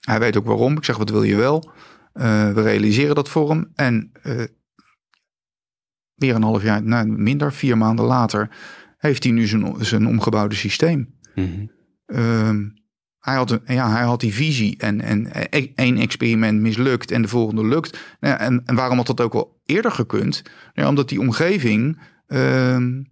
Hij 0.00 0.18
weet 0.18 0.36
ook 0.36 0.46
waarom. 0.46 0.76
Ik 0.76 0.84
zeg, 0.84 0.96
wat 0.96 1.10
wil 1.10 1.22
je 1.22 1.36
wel? 1.36 1.70
Uh, 2.14 2.52
we 2.52 2.62
realiseren 2.62 3.14
dat 3.14 3.28
voor 3.28 3.50
hem. 3.50 3.70
En 3.74 4.12
uh, 4.22 4.44
weer 6.14 6.34
een 6.34 6.42
half 6.42 6.62
jaar, 6.62 6.82
nou, 6.82 7.06
minder, 7.06 7.52
vier 7.52 7.78
maanden 7.78 8.04
later, 8.04 8.50
heeft 8.98 9.24
hij 9.24 9.32
nu 9.32 9.46
zijn, 9.46 9.74
zijn 9.78 10.06
omgebouwde 10.06 10.54
systeem. 10.54 11.18
Mm 11.34 11.44
-hmm. 11.44 11.70
uh, 12.06 12.72
hij, 13.18 13.34
had 13.34 13.60
ja, 13.64 13.90
hij 13.90 14.02
had 14.02 14.20
die 14.20 14.34
visie 14.34 14.78
en, 14.78 15.00
en 15.00 15.32
één 15.74 15.96
experiment 15.96 16.60
mislukt 16.60 17.10
en 17.10 17.22
de 17.22 17.28
volgende 17.28 17.66
lukt. 17.66 17.98
Nou, 18.20 18.38
en, 18.38 18.62
en 18.64 18.74
waarom 18.74 18.96
had 18.96 19.06
dat 19.06 19.20
ook 19.20 19.34
al 19.34 19.60
eerder 19.64 19.90
gekund? 19.90 20.42
Nou, 20.74 20.88
omdat 20.88 21.08
die 21.08 21.20
omgeving 21.20 22.00
ehm, 22.26 23.02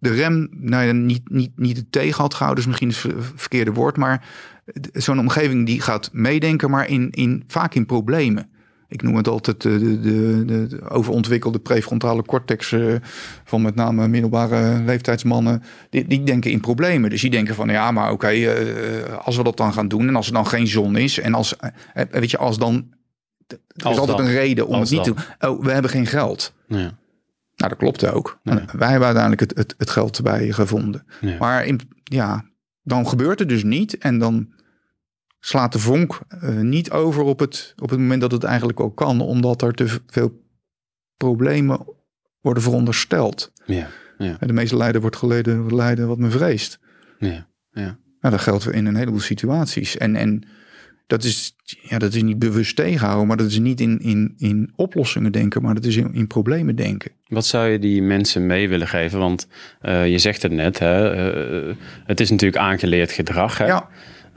de 0.00 0.14
rem 0.14 0.48
nou 0.50 0.84
ja, 0.84 0.92
niet, 0.92 1.30
niet, 1.30 1.58
niet 1.58 1.76
het 1.76 1.92
tegen 1.92 2.20
had 2.20 2.34
gehouden, 2.34 2.64
is 2.64 2.80
misschien 2.80 3.12
het 3.12 3.24
verkeerde 3.34 3.72
woord, 3.72 3.96
maar 3.96 4.28
zo'n 4.92 5.18
omgeving 5.18 5.66
die 5.66 5.80
gaat 5.80 6.10
meedenken, 6.12 6.70
maar 6.70 6.88
in, 6.88 7.10
in, 7.10 7.44
vaak 7.46 7.74
in 7.74 7.86
problemen. 7.86 8.50
Ik 8.90 9.02
noem 9.02 9.16
het 9.16 9.28
altijd 9.28 9.62
de, 9.62 9.78
de, 9.78 10.00
de, 10.00 10.66
de 10.66 10.88
overontwikkelde 10.88 11.58
prefrontale 11.58 12.22
cortex 12.22 12.70
uh, 12.72 12.94
van 13.44 13.62
met 13.62 13.74
name 13.74 14.08
middelbare 14.08 14.82
leeftijdsmannen. 14.82 15.62
Die, 15.90 16.06
die, 16.06 16.22
denken 16.22 16.50
in 16.50 16.60
problemen. 16.60 17.10
Dus 17.10 17.20
die 17.20 17.30
denken 17.30 17.54
van 17.54 17.68
ja, 17.68 17.90
maar 17.90 18.04
oké, 18.04 18.12
okay, 18.12 18.62
uh, 18.62 19.16
als 19.18 19.36
we 19.36 19.42
dat 19.42 19.56
dan 19.56 19.72
gaan 19.72 19.88
doen 19.88 20.08
en 20.08 20.16
als 20.16 20.26
er 20.26 20.32
dan 20.32 20.46
geen 20.46 20.66
zon 20.66 20.96
is 20.96 21.18
en 21.18 21.34
als, 21.34 21.54
weet 22.10 22.30
je, 22.30 22.38
als 22.38 22.58
dan. 22.58 22.98
Er 23.46 23.58
is 23.76 23.84
als 23.84 23.98
altijd 23.98 24.18
dan. 24.18 24.26
een 24.26 24.32
reden 24.32 24.66
om 24.66 24.74
als 24.74 24.90
het 24.90 24.98
niet 24.98 25.06
dan. 25.06 25.14
te 25.14 25.36
doen. 25.40 25.50
Oh, 25.50 25.64
we 25.64 25.70
hebben 25.70 25.90
geen 25.90 26.06
geld. 26.06 26.54
Ja. 26.66 26.76
Nou, 26.76 27.72
dat 27.72 27.76
klopte 27.76 28.12
ook. 28.12 28.38
Ja. 28.42 28.64
Wij 28.72 28.88
hebben 28.88 29.06
uiteindelijk 29.06 29.40
het, 29.40 29.58
het, 29.58 29.74
het 29.78 29.90
geld 29.90 30.16
erbij 30.16 30.52
gevonden. 30.52 31.04
Ja. 31.20 31.36
Maar 31.38 31.66
in, 31.66 31.80
ja, 32.04 32.44
dan 32.82 33.08
gebeurt 33.08 33.38
het 33.38 33.48
dus 33.48 33.64
niet. 33.64 33.98
En 33.98 34.18
dan 34.18 34.48
slaat 35.40 35.72
de 35.72 35.78
vonk 35.78 36.18
uh, 36.42 36.60
niet 36.60 36.90
over 36.90 37.22
op 37.22 37.38
het, 37.38 37.74
op 37.76 37.90
het 37.90 37.98
moment 37.98 38.20
dat 38.20 38.32
het 38.32 38.44
eigenlijk 38.44 38.80
ook 38.80 38.96
kan. 38.96 39.20
Omdat 39.20 39.62
er 39.62 39.74
te 39.74 40.00
veel 40.06 40.42
problemen 41.16 41.86
worden 42.40 42.62
verondersteld. 42.62 43.52
Ja, 43.64 43.88
ja. 44.18 44.36
De 44.40 44.52
meeste 44.52 44.76
lijden 44.76 45.00
wordt 45.00 45.16
geleden 45.16 45.74
lijden 45.74 46.08
wat 46.08 46.18
men 46.18 46.30
vreest. 46.30 46.78
Ja, 47.18 47.46
ja. 47.70 47.98
Nou, 48.20 48.34
dat 48.34 48.40
geldt 48.40 48.72
in 48.72 48.86
een 48.86 48.96
heleboel 48.96 49.20
situaties. 49.20 49.96
En, 49.96 50.16
en 50.16 50.46
dat 51.06 51.24
is, 51.24 51.56
ja, 51.64 51.98
dat 51.98 52.14
is 52.14 52.22
niet 52.22 52.38
bewust 52.38 52.76
tegenhouden, 52.76 53.26
maar 53.26 53.36
dat 53.36 53.46
is 53.46 53.58
niet 53.58 53.80
in, 53.80 53.98
in, 53.98 54.34
in 54.36 54.72
oplossingen 54.76 55.32
denken, 55.32 55.62
maar 55.62 55.74
dat 55.74 55.84
is 55.84 55.96
in, 55.96 56.14
in 56.14 56.26
problemen 56.26 56.76
denken. 56.76 57.10
Wat 57.26 57.46
zou 57.46 57.68
je 57.68 57.78
die 57.78 58.02
mensen 58.02 58.46
mee 58.46 58.68
willen 58.68 58.88
geven? 58.88 59.18
Want 59.18 59.46
uh, 59.82 60.08
je 60.08 60.18
zegt 60.18 60.42
het 60.42 60.52
net, 60.52 60.78
hè, 60.78 61.68
uh, 61.68 61.74
het 62.04 62.20
is 62.20 62.30
natuurlijk 62.30 62.62
aangeleerd 62.62 63.12
gedrag. 63.12 63.58
Hè? 63.58 63.66
Ja. 63.66 63.88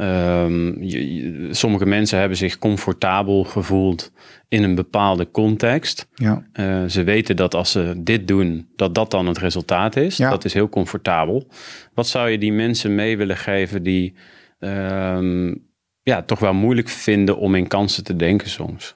Um, 0.03 0.83
je, 0.83 1.47
sommige 1.51 1.85
mensen 1.85 2.19
hebben 2.19 2.37
zich 2.37 2.57
comfortabel 2.57 3.43
gevoeld 3.43 4.11
in 4.47 4.63
een 4.63 4.75
bepaalde 4.75 5.31
context. 5.31 6.07
Ja. 6.13 6.45
Uh, 6.53 6.83
ze 6.85 7.03
weten 7.03 7.35
dat 7.35 7.55
als 7.55 7.71
ze 7.71 7.93
dit 7.97 8.27
doen, 8.27 8.67
dat 8.75 8.95
dat 8.95 9.11
dan 9.11 9.27
het 9.27 9.37
resultaat 9.37 9.95
is. 9.95 10.17
Ja. 10.17 10.29
Dat 10.29 10.45
is 10.45 10.53
heel 10.53 10.69
comfortabel. 10.69 11.47
Wat 11.93 12.07
zou 12.07 12.29
je 12.29 12.37
die 12.37 12.53
mensen 12.53 12.95
mee 12.95 13.17
willen 13.17 13.37
geven 13.37 13.83
die 13.83 14.15
um, 14.59 15.67
ja, 16.01 16.21
toch 16.21 16.39
wel 16.39 16.53
moeilijk 16.53 16.89
vinden 16.89 17.37
om 17.37 17.55
in 17.55 17.67
kansen 17.67 18.03
te 18.03 18.15
denken 18.15 18.49
soms. 18.49 18.95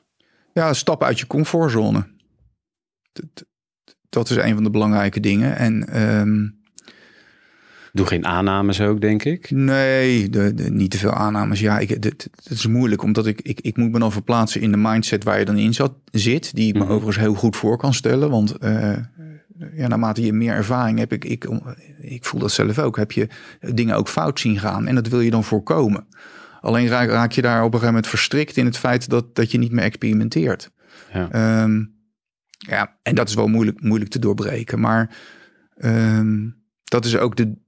Ja, 0.54 0.74
stap 0.74 1.04
uit 1.04 1.20
je 1.20 1.28
comfortzone. 1.28 2.08
Dat, 3.12 3.46
dat 4.10 4.30
is 4.30 4.36
een 4.36 4.54
van 4.54 4.64
de 4.64 4.70
belangrijke 4.70 5.20
dingen. 5.20 5.56
En 5.56 6.02
um, 6.02 6.57
Doe 7.98 8.06
geen 8.06 8.26
aannames 8.26 8.82
ook, 8.82 9.02
denk 9.02 9.24
ik. 9.24 9.52
Nee, 9.52 10.30
de, 10.30 10.54
de, 10.54 10.72
niet 10.72 10.92
te 10.92 10.98
veel 10.98 11.12
aannames. 11.14 11.60
Ja, 11.60 11.80
ik, 11.80 11.90
het 11.90 12.30
is 12.50 12.68
moeilijk, 12.68 13.04
omdat 13.04 13.26
ik, 13.26 13.42
ik, 13.42 13.62
ik 13.62 13.78
moet 13.78 13.92
me 13.92 14.00
dan 14.00 14.12
verplaatsen 14.12 14.62
in 14.62 14.72
de 14.72 14.78
mindset 14.78 15.24
waar 15.24 15.40
je 15.40 15.46
dan 15.46 15.58
in 15.58 15.74
zat, 15.74 15.94
zit. 16.12 16.56
Die 16.56 16.68
ik 16.68 16.74
me 16.74 16.80
Mhm. 16.84 16.92
overigens 16.92 17.18
heel 17.18 17.34
goed 17.34 17.56
voor 17.56 17.78
kan 17.78 17.94
stellen. 17.94 18.30
Want 18.30 18.58
eh, 18.58 18.98
ja, 19.74 19.88
naarmate 19.88 20.22
je 20.22 20.34
meer 20.34 20.54
ervaring 20.54 21.00
hebt, 21.00 21.14
ik, 21.14 21.26
ik, 21.26 21.48
ik 22.02 22.26
voel 22.26 22.40
dat 22.40 22.52
zelf 22.52 22.80
ook, 22.80 22.98
heb 22.98 23.12
je 23.12 23.28
dingen 23.60 23.96
ook 23.96 24.08
fout 24.10 24.40
zien 24.40 24.60
gaan. 24.60 24.88
En 24.88 24.96
dat 24.96 25.08
wil 25.08 25.20
je 25.22 25.30
dan 25.32 25.44
voorkomen. 25.44 26.08
Alleen 26.62 26.88
raak, 26.88 27.10
raak 27.10 27.32
je 27.32 27.42
daar 27.42 27.58
op 27.60 27.66
een 27.66 27.72
gegeven 27.72 27.94
moment 27.94 28.08
verstrikt 28.08 28.58
in 28.58 28.66
het 28.66 28.78
feit 28.78 29.10
dat, 29.10 29.36
dat 29.36 29.52
je 29.52 29.58
niet 29.58 29.72
meer 29.72 29.84
experimenteert. 29.84 30.72
Ja. 31.14 31.32
Ehm, 31.32 31.84
ja, 32.58 32.98
en 33.04 33.16
dat 33.16 33.30
is 33.30 33.36
wel 33.36 33.48
moeilijk, 33.48 33.82
moeilijk 33.82 34.12
te 34.12 34.20
doorbreken. 34.20 34.80
Maar 34.80 35.16
ehm, 35.78 36.50
dat 36.84 37.06
is 37.06 37.18
ook 37.18 37.36
de, 37.36 37.66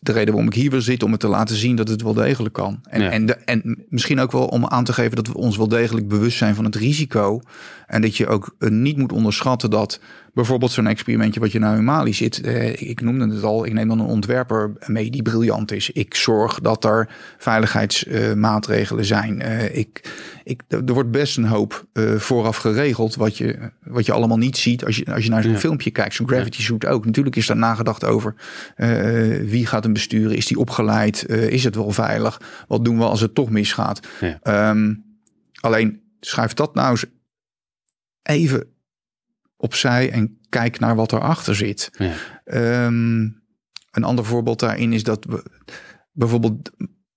de 0.00 0.12
reden 0.12 0.32
waarom 0.34 0.50
ik 0.52 0.54
hier 0.60 0.70
wil 0.70 0.80
zitten, 0.80 1.06
om 1.06 1.12
het 1.12 1.20
te 1.20 1.28
laten 1.28 1.56
zien 1.56 1.76
dat 1.76 1.88
het 1.88 2.02
wel 2.02 2.14
degelijk 2.14 2.54
kan. 2.54 2.80
En, 2.88 3.00
Ja. 3.02 3.10
en, 3.10 3.26
de, 3.26 3.34
en 3.34 3.84
misschien 3.88 4.18
ook 4.20 4.32
wel 4.32 4.46
om 4.46 4.66
aan 4.66 4.84
te 4.84 4.92
geven 4.92 5.16
dat 5.16 5.26
we 5.26 5.34
ons 5.34 5.56
wel 5.56 5.68
degelijk 5.68 6.08
bewust 6.08 6.36
zijn 6.38 6.54
van 6.54 6.64
het 6.64 6.74
risico. 6.76 7.40
En 7.86 8.02
dat 8.02 8.16
je 8.16 8.26
ook 8.26 8.54
eh, 8.58 8.68
niet 8.70 8.96
moet 8.96 9.12
onderschatten 9.12 9.70
dat 9.70 10.00
bijvoorbeeld 10.34 10.70
zo'n 10.70 10.86
experimentje 10.86 11.40
wat 11.40 11.52
je 11.52 11.58
nou 11.58 11.76
in 11.76 11.84
Mali 11.84 12.14
zit. 12.14 12.40
Eh, 12.40 12.80
ik 12.88 13.00
noemde 13.00 13.34
het 13.34 13.42
al, 13.42 13.66
ik 13.66 13.72
neem 13.72 13.88
dan 13.88 14.00
een 14.00 14.06
ontwerper 14.06 14.72
mee 14.86 15.10
die 15.10 15.22
briljant 15.22 15.72
is. 15.72 15.90
Ik 15.90 16.14
zorg 16.14 16.60
dat 16.60 16.84
er 16.84 17.08
veiligheidsmaatregelen 17.38 19.04
zijn. 19.04 19.40
Eh, 19.42 19.76
ik, 19.76 20.10
ik, 20.44 20.62
er 20.68 20.92
wordt 20.94 21.10
best 21.10 21.36
een 21.36 21.44
hoop 21.44 21.86
eh, 21.92 22.14
vooraf 22.14 22.56
geregeld 22.56 23.14
wat 23.14 23.38
je, 23.38 23.70
wat 23.84 24.06
je 24.06 24.12
allemaal 24.12 24.38
niet 24.38 24.56
ziet 24.56 24.84
als 24.84 24.96
je, 24.96 25.14
als 25.14 25.24
je 25.24 25.30
naar 25.30 25.42
zo'n 25.42 25.52
Ja. 25.52 25.58
filmpje 25.58 25.90
kijkt. 25.90 26.14
Zo'n 26.14 26.28
gravity 26.28 26.62
suit 26.62 26.86
ook. 26.86 27.04
Natuurlijk 27.04 27.36
is 27.36 27.46
daar 27.46 27.56
nagedacht 27.56 28.04
over 28.04 28.34
wie 29.44 29.66
gaat 29.66 29.79
hem 29.84 29.92
besturen. 29.92 30.36
Is 30.36 30.46
die 30.46 30.58
opgeleid? 30.58 31.26
Eh, 31.26 31.48
is 31.48 31.64
het 31.64 31.74
wel 31.74 31.90
veilig? 31.90 32.40
Wat 32.68 32.84
doen 32.84 32.98
we 32.98 33.04
als 33.04 33.20
het 33.20 33.34
toch 33.34 33.50
misgaat? 33.50 34.06
Ja. 34.20 34.38
Ehm, 34.42 34.94
alleen 35.60 36.00
schuif 36.20 36.54
dat 36.54 36.74
nou 36.74 36.90
eens 36.90 37.04
even 38.22 38.66
opzij 39.56 40.10
en 40.10 40.38
kijk 40.48 40.78
naar 40.78 40.96
wat 40.96 41.12
erachter 41.12 41.54
zit. 41.56 41.90
Ja. 41.98 42.12
Ehm, 42.44 43.20
een 43.90 44.04
ander 44.04 44.24
voorbeeld 44.24 44.60
daarin 44.60 44.92
is 44.92 45.02
dat 45.02 45.24
we 45.24 45.42
bijvoorbeeld 46.12 46.70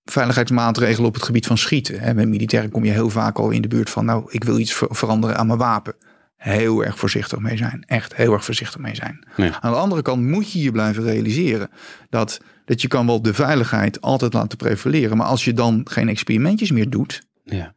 veiligheidsmaatregelen 0.04 1.08
op 1.08 1.14
het 1.14 1.24
gebied 1.24 1.46
van 1.48 1.58
schieten. 1.58 2.00
Hè, 2.00 2.14
Met 2.14 2.28
militairen 2.28 2.70
kom 2.72 2.86
je 2.86 2.92
heel 2.92 3.10
vaak 3.10 3.38
al 3.38 3.50
in 3.50 3.62
de 3.62 3.68
buurt 3.68 3.90
van, 3.90 4.06
nou, 4.06 4.26
ik 4.32 4.44
wil 4.44 4.60
iets 4.60 4.74
ver- 4.74 4.96
veranderen 4.96 5.38
aan 5.38 5.48
mijn 5.48 5.60
wapen. 5.60 5.96
Heel 6.36 6.84
erg 6.86 7.00
voorzichtig 7.00 7.40
mee 7.40 7.58
zijn. 7.58 7.84
Echt 7.88 8.16
heel 8.16 8.34
erg 8.34 8.46
voorzichtig 8.46 8.80
mee 8.80 8.96
zijn. 8.96 9.28
Ja. 9.36 9.62
Aan 9.62 9.72
de 9.72 9.78
andere 9.78 10.02
kant 10.02 10.22
moet 10.24 10.52
je 10.52 10.62
je 10.62 10.72
blijven 10.72 11.04
realiseren 11.04 11.70
dat, 12.10 12.40
dat 12.66 12.82
je 12.82 12.88
kan 12.88 13.06
wel 13.06 13.22
de 13.22 13.34
veiligheid 13.34 14.02
altijd 14.02 14.34
laten 14.34 14.58
prevaleren. 14.58 15.18
Maar 15.18 15.28
als 15.28 15.46
je 15.46 15.54
dan 15.54 15.82
geen 15.84 16.10
experimentjes 16.10 16.72
meer 16.72 16.90
doet, 16.90 17.22
Ja. 17.44 17.76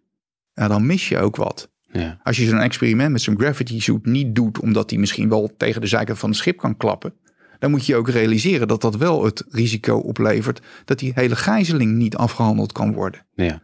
ja, 0.55 0.69
dan 0.69 0.87
mis 0.87 1.09
je 1.09 1.19
ook 1.19 1.37
wat. 1.37 1.71
Ja. 1.93 2.21
Als 2.23 2.37
je 2.37 2.47
zo'n 2.49 2.59
experiment 2.59 3.13
met 3.13 3.23
zo'n 3.23 3.39
gravity 3.39 3.81
suit 3.81 4.07
niet 4.07 4.35
doet, 4.35 4.61
omdat 4.61 4.89
die 4.89 4.99
misschien 4.99 5.29
wel 5.29 5.55
tegen 5.57 5.81
de 5.81 5.87
zijkant 5.87 6.19
van 6.19 6.29
het 6.29 6.39
schip 6.39 6.57
kan 6.57 6.77
klappen, 6.77 7.15
dan 7.59 7.71
moet 7.71 7.87
je 7.87 7.97
ook 7.97 8.09
realiseren 8.09 8.69
dat 8.69 8.81
dat 8.81 8.97
wel 8.97 9.25
het 9.25 9.45
risico 9.49 9.97
oplevert 9.97 10.61
dat 10.85 10.99
die 10.99 11.13
hele 11.15 11.37
gijzeling 11.37 11.93
niet 11.93 12.17
afgehandeld 12.17 12.73
kan 12.73 12.93
worden. 12.93 13.27
Ja. 13.35 13.63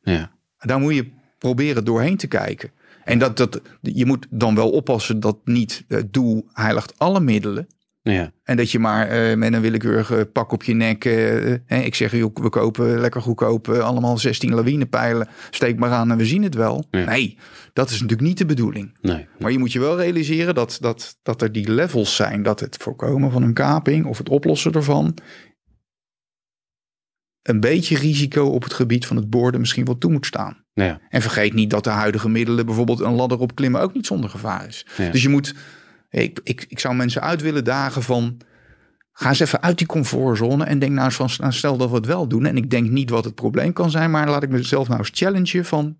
Ja. 0.00 0.30
Daar 0.58 0.80
moet 0.80 0.94
je 0.94 1.10
proberen 1.38 1.84
doorheen 1.84 2.16
te 2.16 2.26
kijken. 2.26 2.70
En 3.04 3.18
dat, 3.18 3.36
dat, 3.36 3.60
je 3.80 4.06
moet 4.06 4.26
dan 4.30 4.54
wel 4.54 4.70
oppassen 4.70 5.20
dat 5.20 5.38
niet 5.44 5.84
het 5.88 6.12
doel 6.12 6.46
heiligt 6.52 6.98
alle 6.98 7.20
middelen. 7.20 7.66
Ja. 8.12 8.32
En 8.44 8.56
dat 8.56 8.70
je 8.70 8.78
maar 8.78 9.08
eh, 9.08 9.36
met 9.36 9.52
een 9.52 9.60
willekeurig 9.60 10.32
pak 10.32 10.52
op 10.52 10.62
je 10.62 10.74
nek. 10.74 11.04
eh, 11.04 11.52
eh, 11.52 11.58
ik 11.66 11.94
zeg, 11.94 12.12
joh, 12.12 12.34
we 12.34 12.48
kopen 12.48 13.00
lekker 13.00 13.20
goedkoop. 13.20 13.68
allemaal 13.68 14.18
16 14.18 14.54
lawinepijlen. 14.54 15.28
Steek 15.50 15.78
maar 15.78 15.90
aan 15.90 16.10
en 16.10 16.16
we 16.16 16.24
zien 16.24 16.42
het 16.42 16.54
wel. 16.54 16.84
Ja. 16.90 17.04
Nee, 17.04 17.38
dat 17.72 17.90
is 17.90 18.00
natuurlijk 18.00 18.28
niet 18.28 18.38
de 18.38 18.46
bedoeling. 18.46 18.98
Nee. 19.00 19.26
Maar 19.38 19.52
je 19.52 19.58
moet 19.58 19.72
je 19.72 19.80
wel 19.80 19.96
realiseren 19.96 20.54
dat, 20.54 20.78
dat, 20.80 21.18
dat 21.22 21.42
er 21.42 21.52
die 21.52 21.70
levels 21.72 22.16
zijn. 22.16 22.42
Dat 22.42 22.60
het 22.60 22.76
voorkomen 22.76 23.30
van 23.30 23.42
een 23.42 23.54
kaping 23.54 24.06
of 24.06 24.18
het 24.18 24.28
oplossen 24.28 24.72
ervan. 24.72 25.14
een 27.42 27.60
beetje 27.60 27.96
risico 27.98 28.44
op 28.44 28.62
het 28.62 28.72
gebied 28.72 29.06
van 29.06 29.16
het 29.16 29.30
boorden 29.30 29.60
misschien 29.60 29.84
wel 29.84 29.98
toe 29.98 30.12
moet 30.12 30.26
staan. 30.26 30.64
Ja. 30.72 31.00
En 31.08 31.22
vergeet 31.22 31.54
niet 31.54 31.70
dat 31.70 31.84
de 31.84 31.90
huidige 31.90 32.28
middelen, 32.28 32.66
bijvoorbeeld 32.66 33.00
een 33.00 33.14
ladder 33.14 33.38
opklimmen, 33.38 33.80
ook 33.80 33.94
niet 33.94 34.06
zonder 34.06 34.30
gevaar 34.30 34.66
is. 34.66 34.86
Dus 35.12 35.22
je 35.22 35.28
moet, 35.28 35.54
ik, 36.22 36.40
ik, 36.42 36.66
ik 36.68 36.78
zou 36.78 36.94
mensen 36.94 37.22
uit 37.22 37.42
willen 37.42 37.64
dagen 37.64 38.02
van, 38.02 38.36
ga 39.12 39.28
eens 39.28 39.40
even 39.40 39.62
uit 39.62 39.78
die 39.78 39.86
comfortzone 39.86 40.64
en 40.64 40.78
denk 40.78 40.92
nou 40.92 41.04
eens 41.04 41.14
van, 41.14 41.30
nou, 41.38 41.52
stel 41.52 41.76
dat 41.76 41.90
we 41.90 41.96
het 41.96 42.06
wel 42.06 42.28
doen. 42.28 42.46
En 42.46 42.56
ik 42.56 42.70
denk 42.70 42.90
niet 42.90 43.10
wat 43.10 43.24
het 43.24 43.34
probleem 43.34 43.72
kan 43.72 43.90
zijn, 43.90 44.10
maar 44.10 44.28
laat 44.28 44.42
ik 44.42 44.48
mezelf 44.48 44.88
nou 44.88 45.00
eens 45.00 45.10
challengen 45.14 45.64
van, 45.64 45.96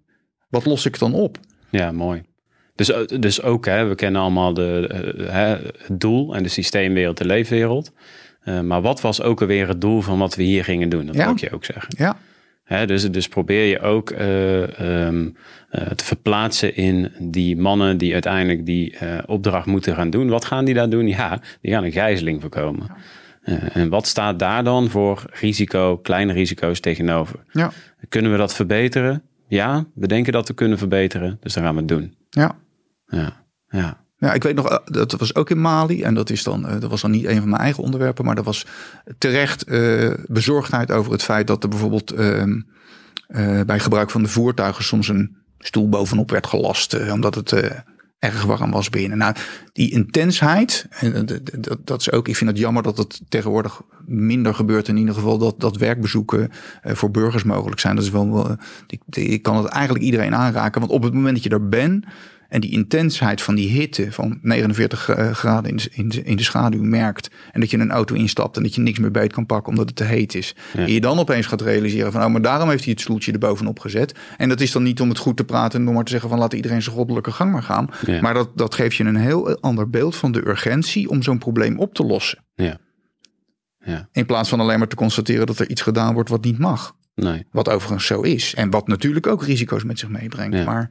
wat 0.48 0.64
los 0.64 0.86
ik 0.86 0.98
dan 0.98 1.14
op? 1.14 1.38
Ja, 1.70 1.92
mooi. 1.92 2.22
Dus, 2.74 2.90
eh, 2.90 3.20
dus 3.20 3.42
ook, 3.42 3.64
hè, 3.66 3.86
we 3.86 3.94
kennen 3.94 4.20
allemaal 4.20 4.54
de, 4.54 4.86
eh, 4.90 5.32
hè, 5.32 5.48
het 5.86 6.00
doel 6.00 6.34
en 6.34 6.42
de 6.42 6.48
systeemwereld, 6.48 7.18
de 7.18 7.26
leefwereld. 7.26 7.92
Eh, 8.40 8.60
maar 8.60 8.82
wat 8.82 9.00
was 9.00 9.22
ook 9.22 9.40
alweer 9.40 9.68
het 9.68 9.80
doel 9.80 10.00
van 10.00 10.18
wat 10.18 10.34
we 10.34 10.42
hier 10.42 10.64
gingen 10.64 10.88
doen? 10.88 11.06
Dat 11.06 11.14
Ja. 11.14 11.24
wil 11.24 11.32
ik 11.32 11.40
je 11.40 11.50
ook 11.50 11.64
zeggen. 11.64 11.94
Ja, 11.96 12.16
Hè, 12.66 12.86
dus, 12.86 13.10
dus 13.10 13.28
probeer 13.28 13.64
je 13.64 13.80
ook 13.80 14.10
eh, 14.10 14.62
ehm, 14.80 15.26
eh, 15.26 15.32
te 15.96 16.04
verplaatsen 16.04 16.76
in 16.76 17.12
die 17.18 17.56
mannen 17.56 17.98
die 17.98 18.12
uiteindelijk 18.12 18.66
die 18.66 18.96
eh, 18.96 19.18
opdracht 19.26 19.66
moeten 19.66 19.94
gaan 19.94 20.10
doen. 20.10 20.28
Wat 20.28 20.44
gaan 20.44 20.64
die 20.64 20.74
daar 20.74 20.88
doen? 20.90 21.06
Ja, 21.08 21.40
die 21.60 21.72
gaan 21.72 21.84
een 21.84 21.92
gijzeling 21.92 22.40
voorkomen. 22.40 22.90
Eh, 23.42 23.76
en 23.76 23.88
wat 23.88 24.06
staat 24.06 24.38
daar 24.38 24.64
dan 24.64 24.88
voor 24.90 25.24
risico, 25.32 25.96
kleine 25.98 26.32
risico's 26.32 26.80
tegenover? 26.80 27.38
ja, 27.52 27.70
Kunnen 28.08 28.30
we 28.32 28.36
dat 28.38 28.54
verbeteren? 28.54 29.22
Ja, 29.48 29.84
we 29.94 30.06
denken 30.06 30.32
dat 30.32 30.48
we 30.48 30.54
kunnen 30.54 30.78
verbeteren, 30.78 31.38
dus 31.40 31.54
dan 31.54 31.62
gaan 31.62 31.72
we 31.74 31.78
het 31.80 31.88
doen. 31.88 32.14
ja. 32.30 32.56
Ja, 33.08 33.32
ja, 33.68 34.00
Ja, 34.18 34.32
ik 34.32 34.42
weet 34.42 34.54
nog, 34.54 34.68
eh, 34.68 34.78
dat 34.84 35.12
was 35.12 35.34
ook 35.34 35.50
in 35.50 35.60
Mali. 35.60 36.02
En 36.02 36.14
dat, 36.14 36.30
is 36.30 36.42
dan, 36.42 36.66
eh, 36.66 36.80
dat 36.80 36.90
was 36.90 37.00
dan 37.00 37.10
niet 37.10 37.24
een 37.24 37.38
van 37.40 37.48
mijn 37.48 37.62
eigen 37.62 37.82
onderwerpen. 37.82 38.24
Maar 38.24 38.34
dat 38.34 38.44
was 38.44 38.66
terecht 39.18 39.64
eh, 39.64 40.12
bezorgdheid 40.26 40.90
over 40.92 41.12
het 41.12 41.22
feit 41.22 41.46
dat 41.46 41.62
er 41.62 41.68
bijvoorbeeld 41.68 42.10
ehm, 42.10 42.60
eh, 43.26 43.60
bij 43.66 43.78
gebruik 43.78 44.10
van 44.10 44.22
de 44.22 44.28
voertuigen 44.28 44.84
soms 44.84 45.08
een 45.08 45.36
stoel 45.66 45.88
bovenop 45.88 46.30
werd 46.30 46.46
gelast. 46.46 46.92
eh, 46.94 47.12
omdat 47.12 47.34
het 47.34 47.52
eh, 47.52 47.70
erg 48.18 48.42
warm 48.44 48.70
was 48.70 48.90
binnen. 48.90 49.18
Nou, 49.18 49.34
die 49.72 49.90
intensheid, 49.90 50.86
en 50.90 51.26
dat- 51.26 51.78
dat- 51.84 52.00
is 52.00 52.12
ook, 52.12 52.28
ik 52.28 52.36
vind 52.36 52.50
het 52.50 52.58
jammer 52.58 52.82
dat 52.82 52.98
het 52.98 53.20
tegenwoordig 53.28 53.80
minder 54.06 54.54
gebeurt. 54.54 54.88
In 54.88 54.96
ieder 54.96 55.14
geval 55.14 55.38
dat, 55.38 55.60
dat 55.60 55.76
werkbezoeken 55.76 56.50
eh, 56.82 56.94
voor 56.94 57.10
burgers 57.10 57.42
mogelijk 57.44 57.80
zijn. 57.80 57.94
Dat 57.96 58.04
is 58.04 58.10
wel, 58.10 58.56
ik, 58.86 59.00
ik 59.16 59.42
kan 59.42 59.56
het 59.56 59.66
eigenlijk 59.66 60.04
iedereen 60.04 60.34
aanraken. 60.34 60.80
Want 60.80 60.92
op 60.92 61.02
het 61.02 61.14
moment 61.14 61.34
dat 61.34 61.44
je 61.44 61.50
er 61.50 61.68
bent 61.68 62.04
en 62.48 62.60
die 62.60 62.70
intensheid 62.70 63.42
van 63.42 63.54
die 63.54 63.68
hitte 63.68 64.12
van 64.12 64.38
49 64.42 65.08
eh, 65.08 65.30
graden 65.30 65.70
in 65.70 65.76
de, 65.76 65.88
in, 65.92 66.08
de, 66.08 66.22
in 66.22 66.36
de 66.36 66.42
schaduw 66.42 66.82
merkt. 66.82 67.30
En 67.52 67.60
dat 67.60 67.70
je 67.70 67.76
in 67.76 67.82
een 67.82 67.90
auto 67.90 68.14
instapt 68.14 68.56
en 68.56 68.62
dat 68.62 68.74
je 68.74 68.80
niks 68.80 68.98
meer 68.98 69.10
beet 69.10 69.32
kan 69.32 69.46
pakken 69.46 69.68
omdat 69.68 69.86
het 69.86 69.96
te 69.96 70.04
heet 70.04 70.34
is. 70.34 70.54
En 70.76 70.92
je 70.92 71.00
dan 71.00 71.18
opeens 71.18 71.46
gaat 71.46 71.60
realiseren 71.60 72.12
van, 72.12 72.24
oh, 72.24 72.30
maar 72.30 72.42
daarom 72.42 72.68
heeft 72.68 72.82
hij 72.84 72.92
het 72.92 73.00
stoeltje 73.02 73.32
er 73.32 73.38
bovenop 73.38 73.78
gezet. 73.78 74.14
En 74.36 74.48
dat 74.48 74.60
is 74.60 74.72
dan 74.72 74.82
niet 74.82 75.00
om 75.00 75.08
het 75.08 75.18
goed 75.18 75.36
te 75.36 75.44
praten 75.44 75.80
en 75.80 75.88
om 75.88 75.94
maar 75.94 76.04
te 76.04 76.10
zeggen 76.10 76.28
van, 76.28 76.38
laat 76.38 76.52
iedereen 76.52 76.82
zijn 76.82 76.96
goddelijke 76.96 77.32
gang 77.32 77.52
maar 77.52 77.62
gaan. 77.62 77.88
Ja. 78.06 78.20
Maar 78.20 78.34
dat, 78.34 78.56
dat 78.58 78.74
geeft 78.74 78.96
je 78.96 79.04
een 79.04 79.16
heel 79.16 79.60
ander 79.60 79.90
beeld 79.90 80.16
van 80.16 80.32
de 80.32 80.48
urgentie 80.48 81.08
om 81.08 81.22
zo'n 81.22 81.38
probleem 81.38 81.78
op 81.78 81.94
te 81.94 82.04
lossen. 82.04 82.44
ja. 82.54 82.78
Ja, 83.84 84.08
In 84.12 84.26
plaats 84.26 84.48
van 84.48 84.60
alleen 84.60 84.78
maar 84.78 84.88
te 84.88 84.96
constateren 84.96 85.46
dat 85.46 85.58
er 85.58 85.70
iets 85.70 85.82
gedaan 85.82 86.14
wordt 86.14 86.28
wat 86.28 86.44
niet 86.44 86.58
mag. 86.58 86.96
nee. 87.14 87.46
Wat 87.50 87.68
overigens 87.68 88.06
zo 88.06 88.20
is. 88.20 88.54
En 88.54 88.70
wat 88.70 88.88
natuurlijk 88.88 89.26
ook 89.26 89.42
risico's 89.42 89.84
met 89.84 89.98
zich 89.98 90.08
meebrengt. 90.08 90.56
Ja. 90.56 90.64
Maar 90.64 90.90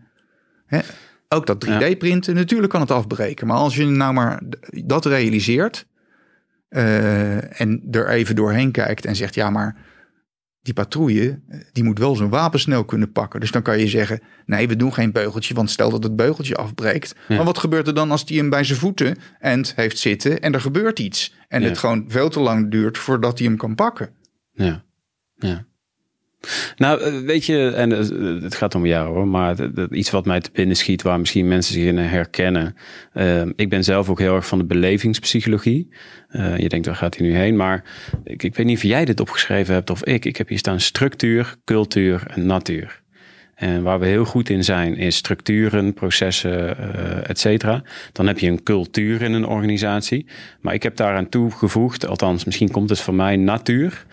hè, 0.66 0.80
ook 1.30 1.45
dat 1.45 1.65
3D-printen, 1.65 2.36
natuurlijk 2.36 2.71
kan 2.71 2.82
het 2.82 2.91
afbreken. 2.91 3.47
Maar 3.47 3.57
als 3.57 3.76
je 3.76 3.86
nou 3.86 4.13
maar 4.13 4.41
dat 4.86 5.05
realiseert. 5.05 5.86
eh, 6.69 7.61
en 7.61 7.84
er 7.91 8.09
even 8.09 8.36
doorheen 8.36 8.71
kijkt 8.71 9.05
en 9.05 9.15
zegt: 9.15 9.36
ja, 9.36 9.49
maar 9.49 9.76
die 10.61 10.73
patrouille, 10.73 11.39
eh, 11.47 11.59
die 11.71 11.84
moet 11.84 11.99
wel 11.99 12.15
zijn 12.15 12.30
wapen 12.30 12.59
snel 12.59 12.86
kunnen 12.86 13.11
pakken. 13.11 13.39
Dus 13.39 13.51
dan 13.51 13.61
kan 13.61 13.80
je 13.80 13.88
zeggen: 13.88 14.21
nee, 14.45 14.67
we 14.67 14.76
doen 14.76 14.93
geen 14.93 15.11
beugeltje. 15.11 15.53
Want 15.53 15.69
stel 15.69 15.89
dat 15.89 16.03
het 16.03 16.15
beugeltje 16.15 16.56
afbreekt. 16.56 17.15
Ja. 17.27 17.35
Maar 17.35 17.45
wat 17.45 17.57
gebeurt 17.57 17.88
er 17.88 17.93
dan 17.93 18.11
als 18.11 18.26
die 18.26 18.39
hem 18.39 18.49
bij 18.49 18.64
zijn 18.64 18.80
voeten 18.80 19.18
en 19.39 19.65
heeft 19.76 19.97
zitten 19.97 20.39
en 20.41 20.53
er 20.53 20.61
gebeurt 20.61 20.99
iets? 20.99 21.34
En 21.47 21.61
Ja. 21.61 21.68
het 21.68 21.77
gewoon 21.77 22.06
veel 22.07 22.30
te 22.30 22.39
lang 22.39 22.72
duurt 22.72 22.97
voordat 22.97 23.38
hij 23.39 23.47
hem 23.47 23.57
kan 23.57 23.76
pakken. 23.76 24.10
Ja, 24.52 24.84
ja. 25.35 25.65
Nou, 26.77 27.01
eh, 27.01 27.19
weet 27.19 27.45
je, 27.45 27.69
en 27.69 27.91
eh, 27.91 28.43
het 28.43 28.55
gaat 28.55 28.76
om 28.76 28.85
jou 28.85 29.13
hoor, 29.13 29.27
maar 29.27 29.55
iets 29.91 30.09
wat 30.11 30.26
mij 30.26 30.39
te 30.39 30.49
binnen 30.53 30.76
schiet 30.76 31.01
waar 31.01 31.19
misschien 31.19 31.47
mensen 31.47 31.73
zich 31.73 31.84
in 31.84 31.97
herkennen. 31.97 32.76
Eh, 33.13 33.41
ik 33.55 33.69
ben 33.69 33.84
zelf 33.84 34.09
ook 34.09 34.19
heel 34.19 34.35
erg 34.35 34.47
van 34.47 34.57
de 34.57 34.65
belevingspsychologie. 34.65 35.89
Je 36.57 36.69
denkt, 36.69 36.85
waar 36.85 36.95
gaat 36.95 37.17
hij 37.17 37.27
nu 37.27 37.35
heen? 37.35 37.55
Maar 37.55 37.84
ik, 38.23 38.43
ik 38.43 38.55
weet 38.55 38.65
niet 38.65 38.77
of 38.77 38.84
jij 38.84 39.05
dit 39.05 39.19
opgeschreven 39.19 39.73
hebt 39.73 39.89
of 39.89 40.03
ik. 40.03 40.26
Ik 40.26 40.38
heb 40.38 40.47
hier 40.47 40.57
staan 40.57 40.80
structuur, 40.80 41.55
cultuur 41.65 42.23
en 42.27 42.45
natuur. 42.45 43.03
En 43.55 43.84
waar 43.84 43.99
we 43.99 44.05
heel 44.05 44.26
goed 44.26 44.49
in 44.49 44.63
zijn, 44.63 44.97
is 44.97 45.15
structuren, 45.15 45.93
processen, 45.93 46.77
uh, 46.80 47.30
et 47.30 47.39
cetera. 47.39 47.84
Dan 48.11 48.27
heb 48.27 48.39
je 48.39 48.47
een 48.47 48.63
cultuur 48.63 49.22
in 49.22 49.34
een 49.34 49.45
organisatie. 49.45 50.26
Maar 50.61 50.73
ik 50.73 50.84
heb 50.84 50.95
daaraan 50.95 51.30
toegevoegd, 51.30 52.07
althans, 52.07 52.45
misschien 52.45 52.72
komt 52.72 52.89
het 52.89 52.99
van 52.99 53.15
mij, 53.15 53.35
natuur. 53.35 54.05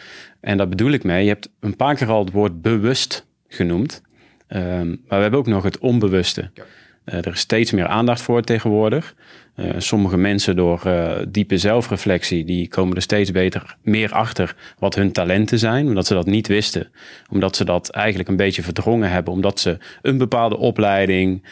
En 0.43 0.57
daar 0.57 0.69
bedoel 0.69 0.91
ik 0.91 1.05
mee. 1.05 1.23
Je 1.23 1.29
hebt 1.29 1.49
een 1.61 1.77
paar 1.77 1.95
keer 1.95 2.09
al 2.09 2.25
het 2.25 2.33
woord 2.33 2.63
bewust 2.63 3.27
genoemd. 3.49 4.03
Um, 4.49 4.89
maar 5.09 5.19
we 5.19 5.23
hebben 5.23 5.41
ook 5.41 5.47
nog 5.47 5.63
het 5.63 5.79
onbewuste. 5.79 6.51
Ja. 6.55 6.63
Uh, 7.05 7.15
er 7.15 7.33
is 7.33 7.41
steeds 7.41 7.71
meer 7.71 7.87
aandacht 7.87 8.23
voor 8.23 8.43
tegenwoordig. 8.43 9.15
Uh, 9.57 9.71
sommige 9.79 10.17
mensen 10.17 10.57
door 10.57 10.83
uh, 10.87 11.13
diepe 11.29 11.59
zelfreflectie, 11.59 12.45
die 12.45 12.69
komen 12.69 12.97
er 12.97 13.03
steeds 13.03 13.31
beter 13.31 13.77
meer 13.83 14.13
achter 14.13 14.57
wat 14.79 14.95
hun 14.95 15.13
talenten 15.13 15.59
zijn, 15.59 15.87
omdat 15.87 16.07
ze 16.07 16.15
dat 16.15 16.27
niet 16.27 16.47
wisten. 16.47 16.91
Omdat 17.31 17.57
ze 17.57 17.65
dat 17.65 17.91
eigenlijk 17.91 18.29
een 18.29 18.37
beetje 18.37 18.63
verdrongen 18.63 19.11
hebben, 19.11 19.33
omdat 19.33 19.61
ze 19.61 19.79
een 20.03 20.19
bepaalde 20.19 20.57
opleiding 20.57 21.45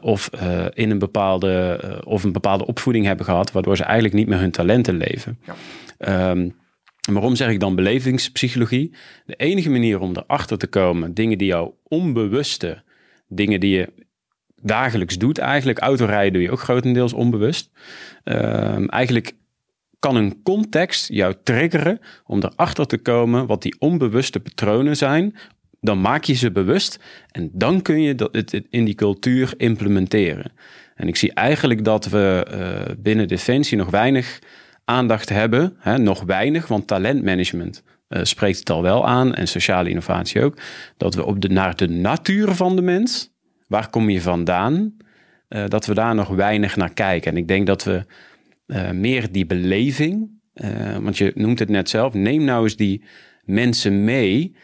of 0.00 0.30
in 0.74 0.90
een 0.90 0.98
bepaalde 0.98 1.80
of 2.04 2.24
een 2.24 2.32
bepaalde 2.32 2.66
opvoeding 2.66 3.06
hebben 3.06 3.24
gehad, 3.24 3.52
waardoor 3.52 3.76
ze 3.76 3.84
eigenlijk 3.84 4.14
niet 4.14 4.26
meer 4.28 4.38
hun 4.38 4.50
talenten 4.50 4.96
leven. 4.96 5.38
Ja. 5.98 6.30
Um, 6.30 6.54
waarom 7.14 7.36
zeg 7.36 7.50
ik 7.50 7.60
dan 7.60 7.74
belevingspsychologie? 7.74 8.94
De 9.26 9.34
enige 9.36 9.70
manier 9.70 10.00
om 10.00 10.16
erachter 10.16 10.58
te 10.58 10.66
komen, 10.66 11.14
dingen 11.14 11.38
die 11.38 11.46
jou 11.46 11.70
onbewuste, 11.82 12.82
dingen 13.28 13.60
die 13.60 13.76
je 13.76 13.92
dagelijks 14.62 15.18
doet 15.18 15.38
eigenlijk. 15.38 15.78
Autorijden 15.78 16.32
doe 16.32 16.42
je 16.42 16.50
ook 16.50 16.60
grotendeels 16.60 17.12
onbewust. 17.12 17.70
Ehm, 18.24 18.84
eigenlijk 18.84 19.34
kan 19.98 20.16
een 20.16 20.42
context 20.42 21.08
jou 21.08 21.34
triggeren 21.42 22.00
om 22.26 22.42
erachter 22.42 22.86
te 22.86 22.98
komen 22.98 23.46
wat 23.46 23.62
die 23.62 23.76
onbewuste 23.78 24.40
patronen 24.40 24.96
zijn. 24.96 25.36
Dan 25.80 26.00
maak 26.00 26.24
je 26.24 26.34
ze 26.34 26.50
bewust 26.50 26.98
en 27.30 27.50
dan 27.52 27.82
kun 27.82 28.02
je 28.02 28.14
dat 28.14 28.34
het 28.34 28.62
in 28.70 28.84
die 28.84 28.94
cultuur 28.94 29.54
implementeren. 29.56 30.52
En 30.94 31.08
ik 31.08 31.16
zie 31.16 31.32
eigenlijk 31.32 31.84
dat 31.84 32.08
we 32.08 32.46
uh, 32.52 32.94
binnen 32.98 33.28
Defensie 33.28 33.76
nog 33.76 33.90
weinig 33.90 34.38
aandacht 34.88 35.28
hebben. 35.28 35.76
Hè, 35.78 35.98
nog 35.98 36.22
weinig, 36.22 36.66
want 36.66 36.86
talentmanagement 36.86 37.82
uh, 38.08 38.24
spreekt 38.24 38.58
het 38.58 38.70
al 38.70 38.82
wel 38.82 39.06
aan 39.06 39.34
en 39.34 39.48
sociale 39.48 39.88
innovatie 39.88 40.42
ook. 40.42 40.58
Dat 40.96 41.14
we 41.14 41.24
op 41.24 41.40
de, 41.40 41.48
naar 41.48 41.76
de 41.76 41.88
natuur 41.88 42.54
van 42.54 42.76
de 42.76 42.82
mens 42.82 43.30
waar 43.66 43.90
kom 43.90 44.10
je 44.10 44.20
vandaan? 44.20 44.96
Uh, 45.48 45.64
dat 45.66 45.86
we 45.86 45.94
daar 45.94 46.14
nog 46.14 46.28
weinig 46.28 46.76
naar 46.76 46.92
kijken. 46.92 47.30
En 47.30 47.36
ik 47.36 47.48
denk 47.48 47.66
dat 47.66 47.84
we 47.84 48.04
uh, 48.66 48.90
meer 48.90 49.32
die 49.32 49.46
beleving, 49.46 50.36
want 51.00 51.18
je 51.18 51.32
noemt 51.34 51.58
het 51.58 51.68
net 51.68 51.88
zelf, 51.88 52.14
neem 52.14 52.44
nou 52.44 52.62
eens 52.62 52.76
die 52.76 53.04
mensen 53.44 54.04
mee. 54.04 54.56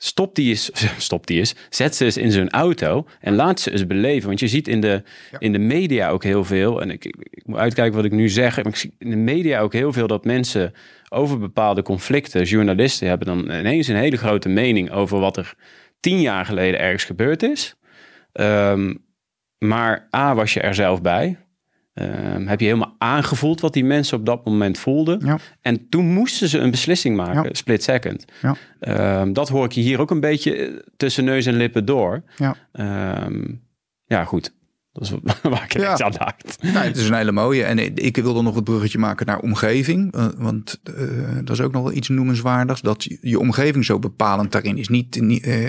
Stop 0.00 0.34
die 0.34 0.48
eens, 0.48 0.70
stop 0.98 1.26
die 1.26 1.38
eens, 1.38 1.54
zet 1.70 1.96
ze 1.96 2.04
eens 2.04 2.16
in 2.16 2.32
zo'n 2.32 2.50
auto 2.50 3.06
en 3.20 3.34
laat 3.34 3.60
ze 3.60 3.70
eens 3.70 3.86
beleven. 3.86 4.28
Want 4.28 4.40
je 4.40 4.48
ziet 4.48 4.68
in 4.68 4.80
de, 4.80 5.02
ja. 5.30 5.38
in 5.38 5.52
de 5.52 5.58
media 5.58 6.10
ook 6.10 6.22
heel 6.22 6.44
veel, 6.44 6.80
en 6.80 6.90
ik, 6.90 7.04
ik, 7.04 7.42
moet 7.46 7.58
uitkijken 7.58 7.96
wat 7.96 8.04
ik 8.04 8.12
nu 8.12 8.28
zeg, 8.28 8.56
maar 8.56 8.66
ik 8.66 8.76
zie 8.76 8.94
in 8.98 9.10
de 9.10 9.16
media 9.16 9.60
ook 9.60 9.72
heel 9.72 9.92
veel 9.92 10.06
dat 10.06 10.24
mensen 10.24 10.72
over 11.08 11.38
bepaalde 11.38 11.82
conflicten, 11.82 12.42
journalisten 12.42 13.08
hebben 13.08 13.26
dan 13.26 13.58
ineens 13.58 13.88
een 13.88 13.96
hele 13.96 14.16
grote 14.16 14.48
mening 14.48 14.90
over 14.90 15.18
wat 15.18 15.36
er 15.36 15.54
tien 16.00 16.20
jaar 16.20 16.44
geleden 16.44 16.80
ergens 16.80 17.04
gebeurd 17.04 17.42
is. 17.42 17.74
Um, 18.32 19.06
maar 19.58 20.08
A, 20.16 20.34
was 20.34 20.54
je 20.54 20.60
er 20.60 20.74
zelf 20.74 21.02
bij? 21.02 21.38
Um, 22.00 22.46
heb 22.46 22.60
je 22.60 22.66
helemaal 22.66 22.94
aangevoeld 22.98 23.60
wat 23.60 23.72
die 23.72 23.84
mensen 23.84 24.18
op 24.18 24.26
dat 24.26 24.44
moment 24.44 24.78
voelden? 24.78 25.20
Ja. 25.24 25.38
En 25.60 25.88
toen 25.88 26.12
moesten 26.12 26.48
ze 26.48 26.58
een 26.58 26.70
beslissing 26.70 27.16
maken, 27.16 27.42
ja. 27.42 27.48
split 27.52 27.82
second. 27.82 28.24
Ja. 28.42 29.20
Um, 29.20 29.32
dat 29.32 29.48
hoor 29.48 29.64
ik 29.64 29.72
je 29.72 29.80
hier 29.80 30.00
ook 30.00 30.10
een 30.10 30.20
beetje 30.20 30.54
eh, 30.54 30.76
tussen 30.96 31.24
neus 31.24 31.46
en 31.46 31.54
lippen 31.54 31.84
door. 31.84 32.22
Ja, 32.36 32.56
ja 34.06 34.24
goed. 34.24 34.52
Dat 34.98 35.02
is 35.02 35.10
waar 35.50 35.64
ik 35.64 35.78
ja. 35.78 35.98
aan 35.98 36.12
dacht. 36.12 36.58
Nou, 36.62 36.86
het 36.86 36.96
is 36.96 37.08
een 37.08 37.14
hele 37.14 37.32
mooie. 37.32 37.64
En 37.64 37.94
ik 37.94 38.16
wilde 38.16 38.42
nog 38.42 38.54
het 38.54 38.64
bruggetje 38.64 38.98
maken 38.98 39.26
naar 39.26 39.38
omgeving. 39.38 40.16
Uh, 40.16 40.26
want 40.36 40.80
uh, 40.98 41.36
dat 41.44 41.50
is 41.50 41.60
ook 41.60 41.72
nog 41.72 41.82
wel 41.82 41.92
iets 41.92 42.08
noemenswaardigs. 42.08 42.80
Dat 42.80 43.06
je, 43.20 43.38
omgeving 43.38 43.84
zo 43.84 43.98
bepalend 43.98 44.52
daarin 44.52 44.78
is. 44.78 44.88
Niet, 44.88 45.20
niet 45.20 45.46
uh, 45.46 45.68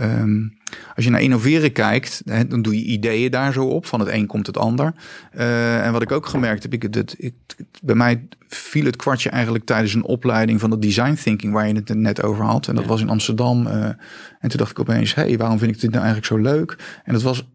Um, 0.00 0.58
als 0.94 1.04
je 1.04 1.10
naar 1.10 1.20
innoveren 1.20 1.72
kijkt, 1.72 2.22
dan 2.48 2.62
doe 2.62 2.76
je 2.76 2.84
ideeën 2.84 3.30
daar 3.30 3.52
zo 3.52 3.66
op. 3.66 3.86
Van 3.86 4.00
het 4.00 4.08
een 4.08 4.26
komt 4.26 4.46
het 4.46 4.56
ander. 4.56 4.94
Uh, 5.36 5.86
en 5.86 5.92
wat 5.92 6.02
ik 6.02 6.12
ook 6.12 6.26
gemerkt 6.26 6.62
heb, 6.62 6.72
ik, 6.72 6.92
dat, 6.92 7.14
ik, 7.18 7.34
bij 7.82 7.94
mij 7.94 8.28
viel 8.48 8.84
het 8.84 8.96
kwartje 8.96 9.30
eigenlijk 9.30 9.64
tijdens 9.64 9.94
een 9.94 10.04
opleiding 10.04 10.60
van 10.60 10.70
de 10.70 10.78
design 10.78 11.14
thinking, 11.14 11.52
waar 11.52 11.68
je 11.68 11.74
het 11.74 11.94
net 11.94 12.22
over 12.22 12.44
had. 12.44 12.68
En 12.68 12.74
dat 12.74 12.86
was 12.86 13.00
in 13.00 13.08
Amsterdam. 13.08 13.66
Uh, 13.66 13.84
en 13.84 13.98
toen 14.48 14.58
dacht 14.58 14.70
ik 14.70 14.78
opeens, 14.78 15.14
hé, 15.14 15.22
hey, 15.22 15.36
waarom 15.36 15.58
vind 15.58 15.74
ik 15.74 15.80
dit 15.80 15.90
nou 15.90 16.04
eigenlijk 16.04 16.32
zo 16.32 16.50
leuk? 16.52 17.00
En 17.04 17.12
dat 17.12 17.22
was 17.22 17.48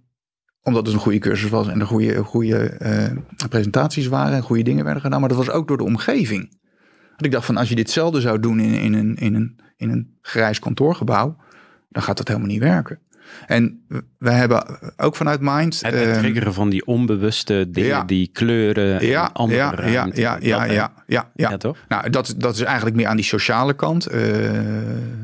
omdat 0.62 0.86
het 0.86 0.96
een 0.96 1.02
goede 1.02 1.20
cursus 1.20 1.50
was 1.50 1.68
en 1.68 1.80
er 1.80 1.86
goede, 1.86 2.24
goede 2.24 2.78
uh, 2.82 3.48
presentaties 3.50 4.08
waren 4.08 4.36
en 4.36 4.42
goede 4.42 4.64
dingen 4.64 4.84
werden 4.84 5.02
gedaan. 5.02 5.20
Maar 5.20 5.30
dat 5.30 5.38
was 5.38 5.50
ook 5.50 5.68
door 5.68 5.78
de 5.78 5.84
omgeving. 5.84 6.60
Want 7.10 7.26
ik 7.26 7.32
dacht 7.32 7.46
van, 7.46 7.58
als 7.58 7.70
je 7.70 7.76
ditzelfde 7.76 8.22
zou 8.22 8.40
doen 8.40 8.60
in, 8.60 8.74
in, 8.74 8.94
een, 8.94 9.16
in, 9.16 9.36
een, 9.36 9.60
in 9.78 9.90
een 9.90 10.18
grijs 10.22 10.60
kantoorgebouw 10.60 11.38
dan 11.96 12.04
gaat 12.04 12.18
dat 12.18 12.28
helemaal 12.28 12.50
niet 12.50 12.62
werken. 12.62 13.00
En 13.48 13.86
we 14.18 14.32
hebben 14.32 14.66
ook 14.98 15.16
vanuit 15.16 15.40
Mind... 15.42 15.82
Het, 15.82 15.94
het 15.94 16.20
triggeren 16.20 16.54
van 16.54 16.70
die 16.70 16.86
onbewuste 16.86 17.68
dingen, 17.70 17.90
ja, 17.90 18.04
die 18.04 18.30
kleuren 18.34 19.06
ja, 19.06 19.28
en 19.28 19.34
andere 19.34 19.90
ja, 19.90 20.06
ja, 20.06 20.12
ja, 20.14 20.38
ja, 20.42 20.64
ja, 20.64 20.72
ja, 20.74 20.94
ja, 21.08 21.50
ja. 21.50 21.58
toch? 21.58 21.78
Nou, 21.88 22.10
dat, 22.10 22.36
dat 22.38 22.56
is 22.56 22.62
eigenlijk 22.62 22.96
meer 22.96 23.08
aan 23.08 23.16
die 23.16 23.26
sociale 23.26 23.74
kant. 23.74 24.14
Uh, 24.14 24.22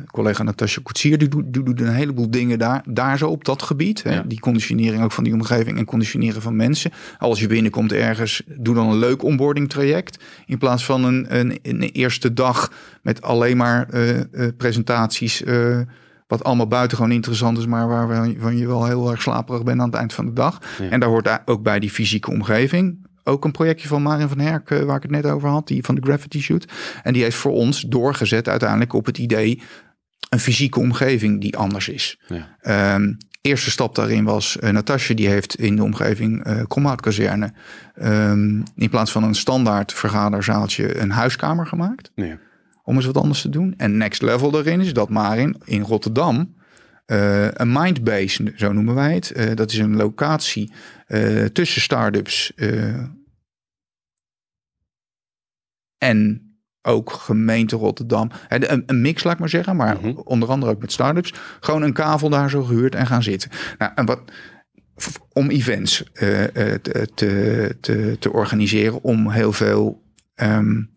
collega 0.05 0.43
Natasja 0.43 0.81
Koetsier, 0.83 1.17
die 1.17 1.27
doet, 1.27 1.53
die 1.53 1.63
doet 1.63 1.81
een 1.81 1.93
heleboel 1.93 2.31
dingen 2.31 2.59
daar, 2.59 2.83
daar 2.89 3.17
zo 3.17 3.29
op 3.29 3.45
dat 3.45 3.61
gebied. 3.61 4.03
Hè? 4.03 4.27
Die 4.27 4.39
conditionering 4.39 5.03
ook 5.03 5.11
van 5.11 5.23
die 5.23 5.33
omgeving 5.33 5.77
en 5.77 5.85
conditioneren 5.85 6.41
van 6.41 6.55
mensen. 6.55 6.91
Als 7.17 7.39
je 7.39 7.47
binnenkomt 7.47 7.93
ergens, 7.93 8.41
doe 8.45 8.75
dan 8.75 8.89
een 8.89 8.99
leuk 8.99 9.23
onboarding 9.23 9.69
traject. 9.69 10.23
In 10.45 10.57
plaats 10.57 10.85
van 10.85 11.03
een, 11.03 11.25
een, 11.39 11.59
een 11.61 11.81
eerste 11.81 12.33
dag 12.33 12.71
met 13.01 13.21
alleen 13.21 13.57
maar 13.57 13.87
uh, 13.93 14.17
uh, 14.17 14.47
presentaties... 14.57 15.43
Wat 16.31 16.43
allemaal 16.43 16.67
buitengewoon 16.67 17.11
interessant 17.11 17.57
is, 17.57 17.65
maar 17.65 17.87
waarvan 17.87 18.57
je 18.57 18.67
wel 18.67 18.85
heel 18.85 19.11
erg 19.11 19.21
slaperig 19.21 19.63
bent 19.63 19.79
aan 19.79 19.85
het 19.85 19.95
eind 19.95 20.13
van 20.13 20.25
de 20.25 20.33
dag. 20.33 20.59
Ja. 20.79 20.89
En 20.89 20.99
daar 20.99 21.09
hoort 21.09 21.39
ook 21.45 21.63
bij 21.63 21.79
die 21.79 21.89
fysieke 21.89 22.31
omgeving. 22.31 23.07
Ook 23.23 23.45
een 23.45 23.51
projectje 23.51 23.87
van 23.87 24.01
Marin 24.01 24.27
van 24.27 24.39
Herk, 24.39 24.69
waar 24.69 24.95
ik 24.95 25.01
het 25.01 25.11
net 25.11 25.25
over 25.25 25.49
had, 25.49 25.67
die 25.67 25.83
van 25.83 25.95
de 25.95 26.01
Gravity 26.01 26.39
Shoot. 26.39 26.65
En 27.03 27.13
die 27.13 27.23
heeft 27.23 27.35
voor 27.35 27.51
ons 27.51 27.81
doorgezet 27.81 28.47
uiteindelijk 28.47 28.93
op 28.93 29.05
het 29.05 29.17
idee 29.17 29.61
een 30.29 30.39
fysieke 30.39 30.79
omgeving 30.79 31.41
die 31.41 31.57
anders 31.57 31.89
is. 31.89 32.19
Ja. 32.27 32.95
Um, 32.95 33.17
eerste 33.41 33.71
stap 33.71 33.95
daarin 33.95 34.23
was 34.23 34.57
uh, 34.61 34.69
Natasja, 34.69 35.15
die 35.15 35.27
heeft 35.27 35.55
in 35.55 35.75
de 35.75 35.83
omgeving 35.83 36.47
uh, 36.47 36.61
Kromhoutkazerne 36.67 37.53
um, 38.03 38.63
in 38.75 38.89
plaats 38.89 39.11
van 39.11 39.23
een 39.23 39.35
standaard 39.35 39.93
vergaderzaaltje 39.93 40.99
een 40.99 41.11
huiskamer 41.11 41.67
gemaakt. 41.67 42.11
Ja 42.15 42.37
om 42.83 42.95
eens 42.95 43.05
wat 43.05 43.17
anders 43.17 43.41
te 43.41 43.49
doen. 43.49 43.73
En 43.77 43.97
next 43.97 44.21
level 44.21 44.51
daarin 44.51 44.81
is 44.81 44.93
dat 44.93 45.09
Marin 45.09 45.55
in 45.65 45.81
Rotterdam 45.81 46.55
uh, 47.11 47.51
een 47.51 47.71
mindbase, 47.71 48.53
zo 48.55 48.73
noemen 48.73 48.95
wij 48.95 49.13
het. 49.13 49.33
Uh, 49.35 49.55
dat 49.55 49.71
is 49.71 49.77
een 49.77 49.95
locatie 49.95 50.73
uh, 51.07 51.45
tussen 51.45 51.81
startups 51.81 52.53
en 55.97 56.45
ook 56.81 57.11
gemeente 57.11 57.75
Rotterdam. 57.75 58.31
Een, 58.47 58.83
een, 58.85 59.01
mix, 59.01 59.23
laat 59.23 59.33
ik 59.33 59.39
maar 59.39 59.49
zeggen, 59.49 59.75
maar 59.75 59.95
mm 59.95 60.01
-hmm. 60.01 60.17
onder 60.17 60.49
andere 60.49 60.71
ook 60.71 60.81
met 60.81 60.91
startups. 60.91 61.33
Gewoon 61.59 61.81
een 61.81 61.93
kavel 61.93 62.29
daar 62.29 62.49
zo 62.49 62.63
gehuurd 62.63 62.95
en 62.95 63.07
gaan 63.07 63.23
zitten. 63.23 63.49
Nou, 63.77 63.91
en 63.95 64.05
wat 64.05 64.21
om 65.33 65.49
events 65.49 66.03
te, 66.13 66.79
te, 67.13 67.75
te, 67.79 68.15
te 68.19 68.31
organiseren, 68.31 69.03
om 69.03 69.29
heel 69.29 69.53
veel 69.53 70.03
um, 70.35 70.90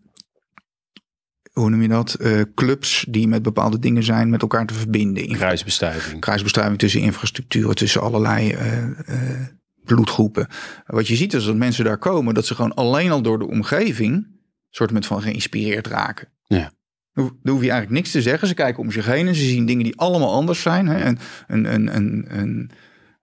hoe 1.59 1.69
noem 1.69 1.81
je 1.81 1.87
dat? 1.87 2.17
Uh, 2.21 2.41
clubs 2.55 3.05
die 3.09 3.27
met 3.27 3.41
bepaalde 3.41 3.79
dingen 3.79 4.03
zijn 4.03 4.29
met 4.29 4.41
elkaar 4.41 4.65
te 4.65 4.73
verbinden. 4.73 5.27
Kruisbestuiving. 5.27 6.21
Kruisbestuiving 6.21 6.79
tussen 6.79 7.01
infrastructuren, 7.01 7.75
tussen 7.75 8.01
allerlei 8.01 8.53
uh, 8.53 8.83
uh, 8.83 9.47
bloedgroepen. 9.83 10.47
Wat 10.85 11.07
je 11.07 11.15
ziet 11.15 11.33
is 11.33 11.45
dat 11.45 11.55
mensen 11.55 11.85
daar 11.85 11.97
komen, 11.97 12.33
dat 12.33 12.45
ze 12.45 12.55
gewoon 12.55 12.73
alleen 12.73 13.11
al 13.11 13.21
door 13.21 13.39
de 13.39 13.47
omgeving 13.47 14.27
soort 14.69 14.91
met 14.91 15.05
van 15.05 15.21
geïnspireerd 15.21 15.87
raken. 15.87 16.27
Ja. 16.43 16.71
Dan 17.13 17.37
hoef 17.43 17.61
je 17.61 17.69
eigenlijk 17.69 17.89
niks 17.89 18.11
te 18.11 18.21
zeggen. 18.21 18.47
Ze 18.47 18.53
kijken 18.53 18.83
om 18.83 18.91
zich 18.91 19.05
heen 19.05 19.27
en 19.27 19.35
ze 19.35 19.45
zien 19.45 19.65
dingen 19.65 19.83
die 19.83 19.99
allemaal 19.99 20.33
anders 20.33 20.61
zijn. 20.61 20.87
Hè? 20.87 20.97
En 20.97 21.19
een, 21.47 21.73
een, 21.73 21.95
een, 21.95 22.25
een, 22.27 22.71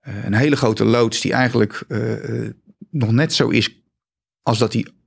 een 0.01 0.35
hele 0.35 0.57
grote 0.57 0.85
loods 0.85 1.21
die 1.21 1.33
eigenlijk 1.33 1.87
nog 2.91 3.13
net 3.13 3.33
zo 3.33 3.49
is 3.49 3.83
als 4.43 4.59
dat 4.59 4.73
die 4.73 5.02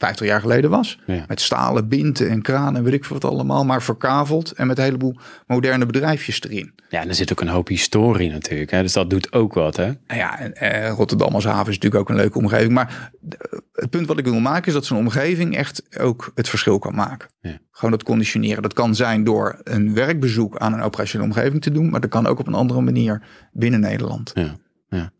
50 0.00 0.26
jaar 0.26 0.40
geleden 0.40 0.70
was. 0.70 0.98
Ja. 1.06 1.24
Met 1.28 1.40
stalen 1.40 1.88
binten 1.88 2.28
en 2.30 2.42
kranen 2.42 2.76
en 2.76 2.82
weet 2.82 2.92
ik 2.92 3.04
wat 3.04 3.24
allemaal. 3.24 3.64
Maar 3.64 3.82
verkaveld 3.82 4.52
en 4.52 4.66
met 4.66 4.78
een 4.78 4.84
heleboel 4.84 5.16
moderne 5.46 5.86
bedrijfjes 5.86 6.42
erin. 6.42 6.74
Ja, 6.88 7.00
en 7.00 7.08
er 7.08 7.14
zit 7.14 7.32
ook 7.32 7.40
een 7.40 7.48
hoop 7.48 7.68
historie 7.68 8.30
natuurlijk. 8.30 8.70
Hè? 8.70 8.82
Dus 8.82 8.92
dat 8.92 9.10
doet 9.10 9.32
ook 9.32 9.54
wat, 9.54 9.76
hè? 9.76 9.84
Nou 9.84 10.20
ja, 10.20 10.38
en, 10.38 10.54
eh, 10.54 10.90
Rotterdam 10.90 11.34
als 11.34 11.44
haven 11.44 11.68
is 11.68 11.78
natuurlijk 11.78 12.02
ook 12.02 12.08
een 12.08 12.22
leuke 12.22 12.38
omgeving. 12.38 12.72
Maar 12.72 13.10
eh, 13.28 13.58
het 13.72 13.90
punt 13.90 14.06
wat 14.06 14.18
ik 14.18 14.24
wil 14.24 14.40
maken 14.40 14.66
is 14.66 14.72
dat 14.72 14.84
zo'n 14.84 14.98
omgeving 14.98 15.56
echt 15.56 15.98
ook 15.98 16.32
het 16.34 16.48
verschil 16.48 16.78
kan 16.78 16.94
maken. 16.94 17.28
Ja. 17.40 17.58
Gewoon 17.70 17.90
dat 17.90 18.02
conditioneren. 18.02 18.62
Dat 18.62 18.72
kan 18.72 18.94
zijn 18.94 19.24
door 19.24 19.60
een 19.64 19.94
werkbezoek 19.94 20.58
aan 20.58 20.72
een 20.72 20.82
operationele 20.82 21.30
omgeving 21.30 21.62
te 21.62 21.72
doen. 21.72 21.90
Maar 21.90 22.00
dat 22.00 22.10
kan 22.10 22.26
ook 22.26 22.38
op 22.38 22.46
een 22.46 22.54
andere 22.54 22.80
manier 22.80 23.22
binnen 23.52 23.80
Nederland. 23.80 24.30
Ja, 24.34 24.56
ja. 24.88 25.12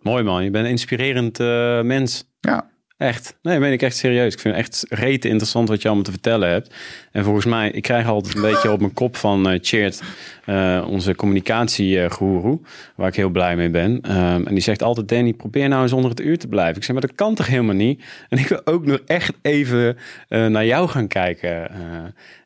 Mooi 0.00 0.24
man, 0.24 0.44
je 0.44 0.50
bent 0.50 0.64
een 0.64 0.70
inspirerend 0.70 1.40
eh, 1.40 1.82
mens. 1.82 2.30
Ja, 2.40 2.70
Echt. 3.02 3.36
Nee, 3.42 3.58
meen 3.58 3.72
ik 3.72 3.82
echt 3.82 3.96
serieus. 3.96 4.34
Ik 4.34 4.40
vind 4.40 4.56
het 4.56 4.64
echt 4.64 4.86
rete 4.88 5.28
interessant 5.28 5.68
wat 5.68 5.82
je 5.82 5.86
allemaal 5.86 6.04
te 6.04 6.10
vertellen 6.10 6.48
hebt. 6.48 6.74
En 7.12 7.24
volgens 7.24 7.44
mij, 7.44 7.70
ik 7.70 7.82
krijg 7.82 8.06
altijd 8.06 8.34
een 8.34 8.40
beetje 8.40 8.72
op 8.72 8.80
mijn 8.80 8.92
kop 8.92 9.16
van 9.16 9.52
uh, 9.52 9.58
Cheert, 9.62 10.02
uh, 10.46 10.86
onze 10.88 11.14
communicatiegoeroe, 11.14 12.60
waar 12.94 13.08
ik 13.08 13.16
heel 13.16 13.28
blij 13.28 13.56
mee 13.56 13.70
ben. 13.70 13.90
Um, 13.90 14.46
en 14.46 14.54
die 14.54 14.62
zegt 14.62 14.82
altijd, 14.82 15.08
Danny, 15.08 15.32
probeer 15.32 15.68
nou 15.68 15.82
eens 15.82 15.92
onder 15.92 16.10
het 16.10 16.20
uur 16.20 16.38
te 16.38 16.48
blijven. 16.48 16.76
Ik 16.76 16.84
zeg, 16.84 16.92
maar 16.92 17.06
dat 17.06 17.14
kan 17.14 17.34
toch 17.34 17.46
helemaal 17.46 17.74
niet? 17.74 18.02
En 18.28 18.38
ik 18.38 18.46
wil 18.46 18.60
ook 18.64 18.86
nog 18.86 18.98
echt 19.06 19.32
even 19.42 19.96
uh, 20.28 20.46
naar 20.46 20.66
jou 20.66 20.88
gaan 20.88 21.08
kijken. 21.08 21.70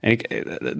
en 0.00 0.10
ik, 0.10 0.30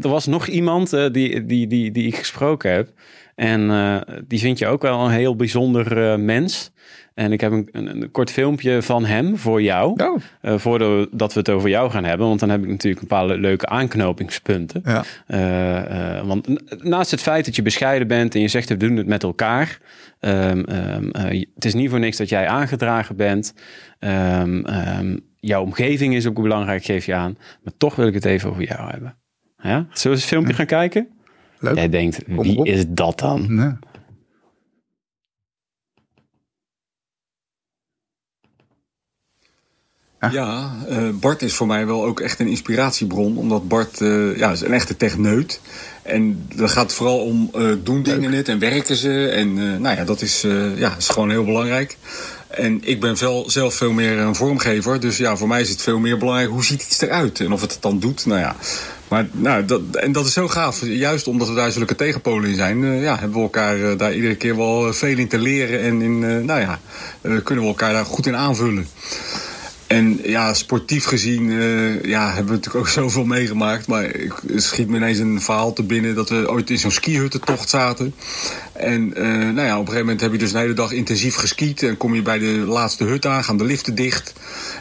er 0.03 0.09
was 0.09 0.27
nog 0.27 0.47
iemand 0.47 0.91
die, 0.91 1.47
die, 1.47 1.67
die, 1.67 1.91
die 1.91 2.07
ik 2.07 2.17
gesproken 2.17 2.73
heb. 2.73 2.89
En 3.37 4.05
die 4.27 4.39
vind 4.39 4.59
je 4.59 4.67
ook 4.67 4.83
wel 4.83 5.05
een 5.05 5.11
heel 5.11 5.37
bijzonder 5.37 6.21
mens. 6.21 6.73
En 7.15 7.33
ik 7.33 7.41
heb 7.41 7.53
een, 7.53 7.69
een, 7.73 8.03
een, 8.03 8.11
kort 8.11 8.31
filmpje 8.31 8.83
van 8.83 9.05
hem 9.05 9.37
voor 9.37 9.63
jou. 9.63 10.03
Oh. 10.03 10.21
Uh, 10.43 10.59
voordat 10.59 11.33
we 11.33 11.39
het 11.39 11.51
over 11.51 11.69
jou 11.69 11.91
gaan 11.91 12.05
hebben. 12.05 12.27
Want 12.27 12.41
dan 12.41 12.51
heb 12.51 12.63
ik 12.63 12.69
natuurlijk 12.69 13.03
een 13.03 13.09
paar 13.09 13.27
leuke 13.27 13.67
aanknopingspunten. 13.67 14.83
Ja. 14.85 16.25
Want 16.25 16.49
naast 16.85 17.11
het 17.11 17.21
feit 17.21 17.45
dat 17.45 17.57
je 17.57 17.63
bescheiden 17.63 18.09
bent 18.09 18.35
en 18.35 18.41
je 18.41 18.49
zegt 18.49 18.69
we 18.69 18.77
doen 18.77 18.97
het 18.97 19.07
met 19.07 19.23
elkaar. 19.23 19.79
Um, 20.21 20.65
um, 20.69 21.11
het 21.55 21.65
is 21.65 21.75
niet 21.75 21.91
voor 21.91 21.99
niks 21.99 22.17
dat 22.17 22.29
jij 22.29 22.49
aangedragen 22.49 23.17
bent. 23.17 23.55
Um, 23.99 24.65
jouw 25.37 25.63
omgeving 25.63 26.15
is 26.15 26.27
ook 26.27 26.43
belangrijk, 26.43 26.85
geef 26.85 27.07
je 27.07 27.15
aan. 27.15 27.39
Maar 27.63 27.73
toch 27.77 27.95
wil 27.95 28.07
ik 28.07 28.15
het 28.15 28.25
even 28.25 28.51
over 28.51 28.63
jou 28.63 28.91
hebben. 28.91 29.17
Ja? 29.63 29.69
Zullen 29.69 29.89
we 29.93 30.09
eens 30.09 30.21
het 30.21 30.25
filmpje 30.25 30.55
gaan 30.55 30.67
kijken? 30.67 31.09
Leuk. 31.59 31.75
Jij 31.75 31.89
denkt, 31.89 32.19
wie 32.27 32.65
is 32.65 32.85
dat 32.89 33.19
dan? 33.19 33.55
Nee. 33.55 33.73
Ja, 40.31 40.75
uh, 40.91 41.09
Bart 41.21 41.43
is 41.43 41.55
voor 41.55 41.67
mij 41.67 41.87
wel 41.87 42.05
ook 42.05 42.21
echt 42.21 42.41
een 42.41 42.49
inspiratiebron. 42.49 43.37
Omdat 43.39 43.69
Bart 43.69 44.01
uh, 44.01 44.37
ja, 44.37 44.51
is 44.51 44.61
een 44.61 44.73
echte 44.73 44.97
techneut. 44.97 45.61
En 46.03 46.47
dat 46.55 46.71
gaat 46.71 46.93
vooral 46.93 47.19
om 47.19 47.51
uh, 47.55 47.75
doen 47.83 48.03
dingen 48.03 48.31
net 48.31 48.49
en 48.49 48.59
werken 48.59 48.97
ze. 48.97 49.29
En 49.29 49.55
nou 49.55 49.97
ja, 49.97 50.05
dat 50.05 50.23
is, 50.23 50.41
ja, 50.77 50.97
is 50.97 51.09
gewoon 51.09 51.31
heel 51.31 51.45
belangrijk. 51.45 51.97
En 52.49 52.81
ik 52.83 53.01
ben 53.01 53.19
wel 53.21 53.51
zelf 53.51 53.75
veel 53.75 53.93
meer 53.93 54.19
een 54.19 54.35
vormgever. 54.35 55.01
Dus 55.01 55.17
ja, 55.17 55.37
voor 55.37 55.49
mij 55.49 55.61
is 55.61 55.69
het 55.69 55.83
veel 55.83 55.99
meer 55.99 56.19
belangrijk 56.19 56.51
hoe 56.51 56.65
ziet 56.65 56.83
iets 56.83 57.01
eruit. 57.01 57.41
En 57.41 57.53
of 57.53 57.61
het 57.61 57.73
het 57.73 57.83
dan 57.83 57.99
doet, 57.99 58.27
nou 58.27 58.41
ja. 58.41 58.57
Maar 59.09 59.29
nou, 59.33 59.65
dat, 59.65 59.81
en 59.93 60.13
dat 60.13 60.27
is 60.27 60.33
zo 60.33 60.49
gaaf. 60.49 60.81
Juist 60.85 61.29
omdat 61.29 61.49
we 61.49 61.55
daar 61.55 61.73
zulke 61.73 61.95
tegenpolen 61.95 62.51
in 62.51 62.57
zijn, 62.57 62.83
uh, 62.83 63.03
ja, 63.03 63.19
hebben 63.19 63.37
we 63.37 63.43
elkaar 63.43 63.79
uh, 63.79 63.99
daar 63.99 64.15
iedere 64.15 64.37
keer 64.37 64.57
wel 64.57 64.93
veel 64.93 65.19
in 65.19 65.29
te 65.29 65.39
leren. 65.39 65.81
En 65.81 66.03
in, 66.03 66.45
nou 66.45 66.61
ja, 66.61 66.81
kunnen 67.21 67.65
we 67.65 67.71
elkaar 67.71 67.93
daar 67.93 68.05
goed 68.05 68.27
in 68.27 68.37
aanvullen. 68.37 68.89
En 69.87 70.21
ja, 70.23 70.55
sportief 70.55 71.05
gezien 71.05 71.51
ja, 72.03 72.27
hebben 72.27 72.47
we 72.47 72.53
natuurlijk 72.53 72.75
ook 72.75 72.89
zoveel 73.03 73.25
meegemaakt. 73.25 73.87
Maar 73.87 74.05
ik 74.05 74.33
schiet 74.57 74.89
me 74.89 74.97
ineens 74.97 75.19
een 75.19 75.41
verhaal 75.41 75.73
te 75.73 75.83
binnen 75.83 76.15
dat 76.15 76.29
we 76.29 76.51
ooit 76.51 76.71
in 76.71 76.79
zo'n 76.79 76.91
skihuttentocht 76.91 77.69
zaten. 77.69 78.15
En 78.73 79.09
nou 79.55 79.61
ja, 79.61 79.73
op 79.73 79.81
een 79.81 79.93
gegeven 79.93 79.99
moment 79.99 80.21
heb 80.21 80.33
je 80.33 80.39
dus 80.39 80.53
een 80.53 80.61
hele 80.61 80.73
dag 80.73 80.93
intensief 80.93 81.35
geskiet. 81.35 81.83
En 81.83 81.97
kom 81.97 82.15
je 82.15 82.23
bij 82.23 82.39
de 82.39 82.47
laatste 82.47 83.05
hut 83.05 83.27
aan, 83.27 83.45
gaan 83.45 83.57
de 83.57 83.65
liften 83.65 83.95
dicht. 83.95 84.33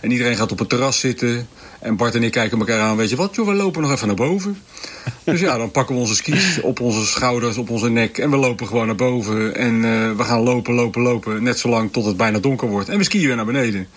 En 0.01 0.11
iedereen 0.11 0.35
gaat 0.35 0.51
op 0.51 0.59
het 0.59 0.69
terras 0.69 0.99
zitten. 0.99 1.47
En 1.85 1.95
Bart 1.95 2.15
en 2.15 2.23
ik 2.23 2.31
kijken 2.31 2.59
elkaar 2.59 2.79
aan, 2.79 2.97
weet 2.97 3.09
je 3.09 3.15
wat, 3.15 3.35
joh, 3.35 3.47
we 3.47 3.53
lopen 3.53 3.81
nog 3.81 3.91
even 3.91 4.07
naar 4.07 4.15
boven. 4.15 4.57
Dus 5.23 5.39
ja, 5.39 5.57
dan 5.57 5.71
pakken 5.71 5.95
we 5.95 6.01
onze 6.01 6.15
skis 6.15 6.61
op 6.61 6.79
onze 6.79 7.05
schouders, 7.05 7.57
op 7.57 7.69
onze 7.69 7.89
nek. 7.89 8.17
En 8.17 8.29
we 8.29 8.37
lopen 8.37 8.67
gewoon 8.67 8.85
naar 8.85 8.95
boven. 8.95 9.55
En 9.55 9.75
uh, 9.75 10.11
we 10.11 10.23
gaan 10.23 10.41
lopen, 10.41 10.73
lopen, 10.73 11.01
lopen. 11.01 11.43
Net 11.43 11.59
zolang 11.59 11.91
tot 11.91 12.05
het 12.05 12.17
bijna 12.17 12.39
donker 12.39 12.67
wordt. 12.67 12.89
En 12.89 12.97
we 12.97 13.03
skiën 13.03 13.27
weer 13.27 13.35
naar 13.35 13.45
beneden. 13.45 13.87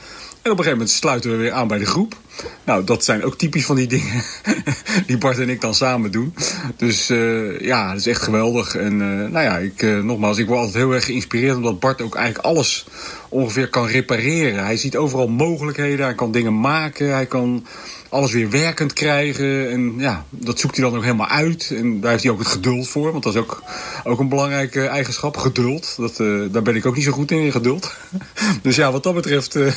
Op 0.50 0.58
een 0.58 0.64
gegeven 0.64 0.78
moment 0.78 0.98
sluiten 0.98 1.30
we 1.30 1.36
weer 1.36 1.52
aan 1.52 1.68
bij 1.68 1.78
de 1.78 1.86
groep. 1.86 2.16
Nou, 2.64 2.84
dat 2.84 3.04
zijn 3.04 3.24
ook 3.24 3.38
typisch 3.38 3.64
van 3.64 3.76
die 3.76 3.86
dingen 3.86 4.22
die 5.06 5.18
Bart 5.18 5.38
en 5.38 5.48
ik 5.48 5.60
dan 5.60 5.74
samen 5.74 6.10
doen. 6.10 6.34
Dus 6.76 7.10
uh, 7.10 7.60
ja, 7.60 7.88
dat 7.88 8.00
is 8.00 8.06
echt 8.06 8.22
geweldig. 8.22 8.76
En 8.76 8.92
uh, 8.92 9.30
nou 9.30 9.40
ja, 9.40 9.58
ik, 9.58 9.82
uh, 9.82 10.02
nogmaals, 10.02 10.38
ik 10.38 10.46
word 10.46 10.58
altijd 10.58 10.76
heel 10.76 10.92
erg 10.92 11.04
geïnspireerd 11.04 11.56
omdat 11.56 11.80
Bart 11.80 12.02
ook 12.02 12.14
eigenlijk 12.14 12.46
alles 12.46 12.86
ongeveer 13.28 13.68
kan 13.68 13.86
repareren. 13.86 14.64
Hij 14.64 14.76
ziet 14.76 14.96
overal 14.96 15.28
mogelijkheden, 15.28 16.04
hij 16.04 16.14
kan 16.14 16.32
dingen 16.32 16.60
maken, 16.60 17.12
hij 17.12 17.26
kan 17.26 17.66
alles 18.08 18.32
weer 18.32 18.50
werkend 18.50 18.92
krijgen. 18.92 19.70
En 19.70 19.94
ja, 19.98 20.24
dat 20.30 20.58
zoekt 20.58 20.76
hij 20.76 20.84
dan 20.84 20.96
ook 20.96 21.02
helemaal 21.02 21.28
uit. 21.28 21.72
En 21.76 22.00
daar 22.00 22.10
heeft 22.10 22.22
hij 22.22 22.32
ook 22.32 22.38
het 22.38 22.48
geduld 22.48 22.88
voor. 22.88 23.12
Want 23.12 23.24
dat 23.24 23.34
is 23.34 23.40
ook, 23.40 23.62
ook 24.04 24.18
een 24.18 24.28
belangrijke 24.28 24.86
eigenschap, 24.86 25.36
geduld. 25.36 25.94
Dat, 25.96 26.18
uh, 26.18 26.52
daar 26.52 26.62
ben 26.62 26.76
ik 26.76 26.86
ook 26.86 26.94
niet 26.94 27.04
zo 27.04 27.12
goed 27.12 27.30
in, 27.30 27.52
geduld. 27.52 27.92
dus 28.62 28.76
ja, 28.76 28.92
wat 28.92 29.02
dat 29.02 29.14
betreft, 29.14 29.56
uh, 29.56 29.64
we 29.64 29.72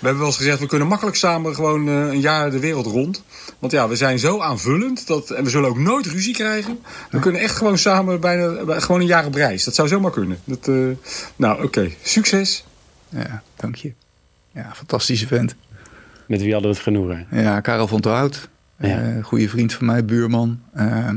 hebben 0.00 0.18
wel 0.18 0.26
eens 0.26 0.36
gezegd... 0.36 0.58
we 0.58 0.66
kunnen 0.66 0.88
makkelijk 0.88 1.16
samen 1.16 1.54
gewoon 1.54 1.88
uh, 1.88 1.94
een 1.94 2.20
jaar 2.20 2.50
de 2.50 2.58
wereld 2.58 2.86
rond. 2.86 3.22
Want 3.58 3.72
ja, 3.72 3.88
we 3.88 3.96
zijn 3.96 4.18
zo 4.18 4.40
aanvullend. 4.40 5.06
Dat, 5.06 5.30
en 5.30 5.44
we 5.44 5.50
zullen 5.50 5.68
ook 5.68 5.78
nooit 5.78 6.06
ruzie 6.06 6.34
krijgen. 6.34 6.78
We 7.10 7.18
kunnen 7.18 7.40
echt 7.40 7.56
gewoon 7.56 7.78
samen 7.78 8.20
bijna 8.20 8.80
gewoon 8.80 9.00
een 9.00 9.06
jaar 9.06 9.26
op 9.26 9.34
reis. 9.34 9.64
Dat 9.64 9.74
zou 9.74 9.88
zomaar 9.88 10.10
kunnen. 10.10 10.40
Dat, 10.44 10.70
nou, 11.36 11.64
oké. 11.64 11.90
Succes. 12.02 12.64
Ja, 13.08 13.42
dank 13.56 13.76
je. 13.76 13.92
Ja, 14.54 14.72
fantastische 14.74 15.26
vent. 15.26 15.54
Met 16.32 16.42
wie 16.42 16.52
hadden 16.52 16.70
we 16.70 16.76
het 16.76 16.86
genoegen? 16.86 17.26
Ja, 17.30 17.60
Karel 17.60 17.88
van 17.88 18.00
Terhout. 18.00 18.48
Ja. 18.76 19.02
Uh, 19.02 19.24
goede 19.24 19.48
vriend 19.48 19.72
van 19.72 19.86
mij, 19.86 20.04
buurman. 20.04 20.60
Uh, 20.76 21.10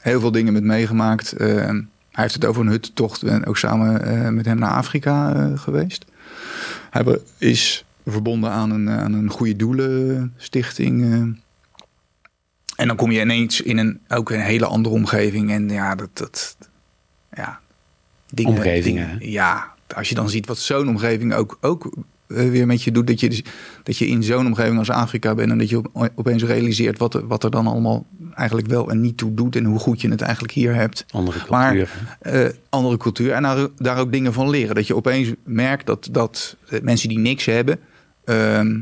heel 0.00 0.20
veel 0.20 0.30
dingen 0.30 0.52
met 0.52 0.62
meegemaakt. 0.62 1.40
Uh, 1.40 1.48
hij 1.48 1.84
heeft 2.10 2.34
het 2.34 2.44
over 2.44 2.62
een 2.62 2.68
huttocht. 2.68 3.22
en 3.22 3.46
ook 3.46 3.58
samen 3.58 4.08
uh, 4.08 4.28
met 4.28 4.46
hem 4.46 4.58
naar 4.58 4.70
Afrika 4.70 5.46
geweest. 5.56 6.04
Hij 6.90 7.18
is 7.38 7.84
verbonden 8.06 8.50
aan 8.50 8.70
een, 8.70 8.90
aan 8.90 9.12
een 9.12 9.30
goede 9.30 9.56
doelenstichting. 9.56 11.02
en 12.76 12.86
dan 12.86 12.96
kom 12.96 13.10
je 13.10 13.20
ineens 13.20 13.60
in 13.60 13.78
een, 13.78 14.00
ook 14.08 14.30
een 14.30 14.40
hele 14.40 14.66
andere 14.66 14.94
omgeving. 14.94 15.50
En 15.50 15.68
ja, 15.68 15.94
dat... 15.94 16.10
dat 16.12 16.56
ja, 17.32 17.60
dingen, 18.30 18.52
Omgevingen. 18.52 19.18
Dingen, 19.18 19.32
ja, 19.32 19.74
als 19.94 20.08
je 20.08 20.14
dan 20.14 20.30
ziet 20.30 20.46
wat 20.46 20.58
zo'n 20.58 20.88
omgeving 20.88 21.34
ook, 21.34 21.58
ook 21.60 21.90
weer 22.30 22.66
met 22.66 22.82
je 22.82 22.92
doet. 22.92 23.06
Dat 23.06 23.20
je, 23.20 23.44
dat 23.82 23.96
je 23.96 24.06
in 24.06 24.22
zo'n 24.22 24.46
omgeving 24.46 24.78
als 24.78 24.90
Afrika 24.90 25.34
bent. 25.34 25.50
En 25.50 25.58
dat 25.58 25.68
je 25.68 25.82
opeens 26.14 26.42
realiseert 26.42 26.98
wat, 26.98 27.14
er, 27.14 27.26
wat 27.26 27.44
er 27.44 27.50
dan 27.50 27.66
allemaal 27.66 28.06
eigenlijk 28.34 28.68
wel 28.68 28.90
en 28.90 29.00
niet 29.00 29.16
toe 29.16 29.34
doet. 29.34 29.56
En 29.56 29.64
hoe 29.64 29.78
goed 29.78 30.00
je 30.00 30.08
het 30.08 30.20
eigenlijk 30.20 30.52
hier 30.52 30.74
hebt. 30.74 31.04
Andere 31.10 31.38
cultuur. 31.38 31.56
Maar, 31.56 31.76
uh, 32.34 32.48
andere 32.68 32.96
cultuur. 32.96 33.32
En 33.32 33.42
daar, 33.42 33.68
daar 33.76 33.98
ook 33.98 34.12
dingen 34.12 34.32
van 34.32 34.50
leren. 34.50 34.74
Dat 34.74 34.86
je 34.86 34.96
opeens 34.96 35.32
merkt 35.44 35.86
dat, 35.86 36.08
dat 36.10 36.56
mensen 36.82 37.08
die 37.08 37.18
niks 37.18 37.44
hebben. 37.44 37.78
Uh, 38.24 38.74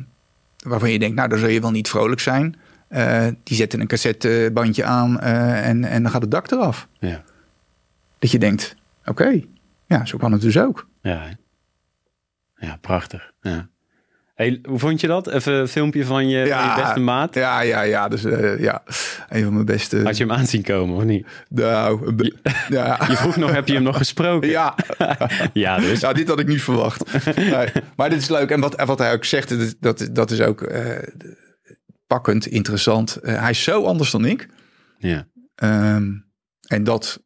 waarvan 0.58 0.90
je 0.90 0.98
denkt, 0.98 1.16
nou, 1.16 1.28
daar 1.28 1.38
zul 1.38 1.48
je 1.48 1.60
wel 1.60 1.70
niet 1.70 1.88
vrolijk 1.88 2.20
zijn. 2.20 2.56
Uh, 2.90 3.26
die 3.42 3.56
zetten 3.56 3.80
een 3.80 3.86
cassettebandje 3.86 4.84
aan 4.84 5.20
en, 5.20 5.84
en 5.84 6.02
dan 6.02 6.12
gaat 6.12 6.22
het 6.22 6.30
dak 6.30 6.50
eraf. 6.50 6.88
Ja. 6.98 7.22
Dat 8.18 8.30
je 8.30 8.38
denkt, 8.38 8.74
oké, 9.00 9.10
okay, 9.10 9.46
ja, 9.86 10.04
zo 10.04 10.18
kan 10.18 10.32
het 10.32 10.40
dus 10.40 10.58
ook. 10.58 10.86
Ja, 11.02 11.36
ja, 12.58 12.76
prachtig. 12.80 13.32
Ja. 13.40 13.68
Hey, 14.38 14.58
hoe 14.62 14.78
vond 14.78 15.00
je 15.00 15.06
dat? 15.06 15.26
Even 15.26 15.52
een 15.52 15.68
filmpje 15.68 16.04
van 16.04 16.28
je, 16.28 16.38
ja, 16.38 16.58
van 16.58 16.76
je 16.76 16.82
beste 16.82 17.00
maat. 17.00 17.34
Ja, 17.34 17.60
ja, 17.60 17.82
ja. 17.82 18.08
Dus 18.08 18.24
uh, 18.24 18.60
ja, 18.60 18.82
een 19.28 19.42
van 19.44 19.52
mijn 19.52 19.64
beste. 19.64 20.02
Had 20.02 20.16
je 20.16 20.24
hem 20.24 20.32
aanzien 20.32 20.62
komen 20.62 20.96
of 20.96 21.04
niet? 21.04 21.26
Nou, 21.48 22.14
je, 22.16 22.34
ja. 22.68 22.98
je 23.10 23.16
vroeg 23.16 23.36
nog, 23.36 23.52
heb 23.52 23.68
je 23.68 23.74
hem 23.74 23.82
nog 23.82 23.96
gesproken? 23.96 24.48
Ja. 24.48 24.74
ja, 25.52 25.78
dus. 25.78 26.00
Ja, 26.00 26.12
dit 26.12 26.28
had 26.28 26.40
ik 26.40 26.46
niet 26.46 26.62
verwacht. 26.62 27.24
Nee. 27.36 27.68
Maar 27.96 28.10
dit 28.10 28.20
is 28.20 28.28
leuk. 28.28 28.50
En 28.50 28.60
wat, 28.60 28.84
wat 28.84 28.98
hij 28.98 29.12
ook 29.12 29.24
zegt, 29.24 29.80
dat, 29.82 30.08
dat 30.12 30.30
is 30.30 30.40
ook 30.40 30.62
uh, 30.62 30.82
pakkend, 32.06 32.46
interessant. 32.46 33.18
Uh, 33.22 33.40
hij 33.40 33.50
is 33.50 33.62
zo 33.62 33.84
anders 33.84 34.10
dan 34.10 34.24
ik. 34.24 34.48
Ja. 34.98 35.26
Um, 35.94 36.24
en 36.66 36.84
dat 36.84 37.22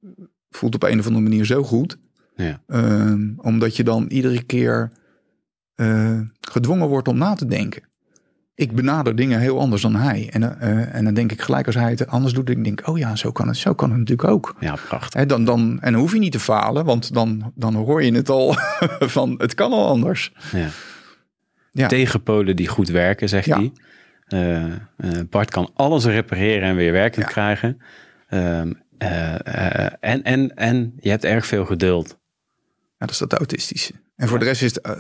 voelt 0.51 0.75
op 0.75 0.83
een 0.83 0.99
of 0.99 1.07
andere 1.07 1.25
manier 1.25 1.45
zo 1.45 1.63
goed. 1.63 1.99
Ja. 2.37 2.63
Um, 2.67 3.35
omdat 3.37 3.77
je 3.77 3.85
dan 3.85 4.07
iedere 4.09 4.43
keer 4.43 4.93
uh, 5.83 6.21
gedwongen 6.41 6.89
wordt 6.89 7.09
om 7.09 7.19
na 7.19 7.35
te 7.35 7.47
denken. 7.47 7.83
Ik 8.55 8.75
benader 8.75 9.17
dingen 9.17 9.41
heel 9.41 9.59
anders 9.61 9.83
dan 9.83 9.95
hij. 9.95 10.29
En, 10.33 10.43
uh, 10.43 10.95
en 10.95 11.05
dan 11.05 11.15
denk 11.15 11.33
ik 11.33 11.43
gelijk 11.43 11.67
als 11.67 11.75
hij 11.75 11.91
het 11.91 12.07
anders 12.07 12.35
doet, 12.35 12.49
ik 12.49 12.65
denk, 12.65 12.89
oh 12.89 12.99
ja, 12.99 13.17
zo 13.17 13.33
kan 13.33 13.49
het, 13.49 13.57
zo 13.57 13.75
kan 13.75 13.91
het 13.91 13.99
natuurlijk 13.99 14.29
ook. 14.29 14.57
Ja, 14.61 14.77
prachtig. 14.89 15.27
Dan, 15.27 15.45
dan, 15.45 15.79
en 15.81 15.93
dan 15.93 16.01
hoef 16.01 16.13
je 16.13 16.19
niet 16.19 16.33
te 16.33 16.41
falen, 16.41 16.85
want 16.85 17.15
dan, 17.15 17.53
dan 17.55 17.75
hoor 17.75 18.03
je 18.03 18.15
het 18.15 18.29
al 18.29 18.55
van, 19.17 19.35
het 19.39 19.55
kan 19.55 19.73
al 19.73 19.89
anders. 19.89 20.33
Ja. 20.53 20.69
Ja. 21.73 21.89
tegenpolen 21.89 22.57
die 22.57 22.69
goed 22.69 22.89
werken, 22.89 23.29
zegt 23.29 23.47
Ja. 23.47 23.57
hij. 23.57 23.73
Eh, 24.27 24.65
eh, 24.65 24.73
Bart 25.31 25.51
kan 25.51 25.71
alles 25.75 26.05
repareren 26.05 26.69
en 26.69 26.77
weer 26.77 26.93
werkend 26.93 27.25
Ja. 27.25 27.31
krijgen. 27.31 27.79
Ehm, 28.29 28.73
eh, 28.99 29.35
eh, 29.87 29.93
en, 30.01 30.23
en, 30.23 30.55
en 30.57 30.93
je 31.01 31.11
hebt 31.11 31.25
erg 31.25 31.47
veel 31.47 31.65
geduld. 31.65 32.09
Ja, 32.99 33.07
dat 33.07 33.11
is 33.11 33.19
dat 33.19 33.33
autistische. 33.33 33.93
En 34.17 34.29
voor 34.29 34.39
de 34.39 34.45
rest 34.45 34.63
is 34.63 34.75
het 34.75 34.81
eh, 34.85 34.93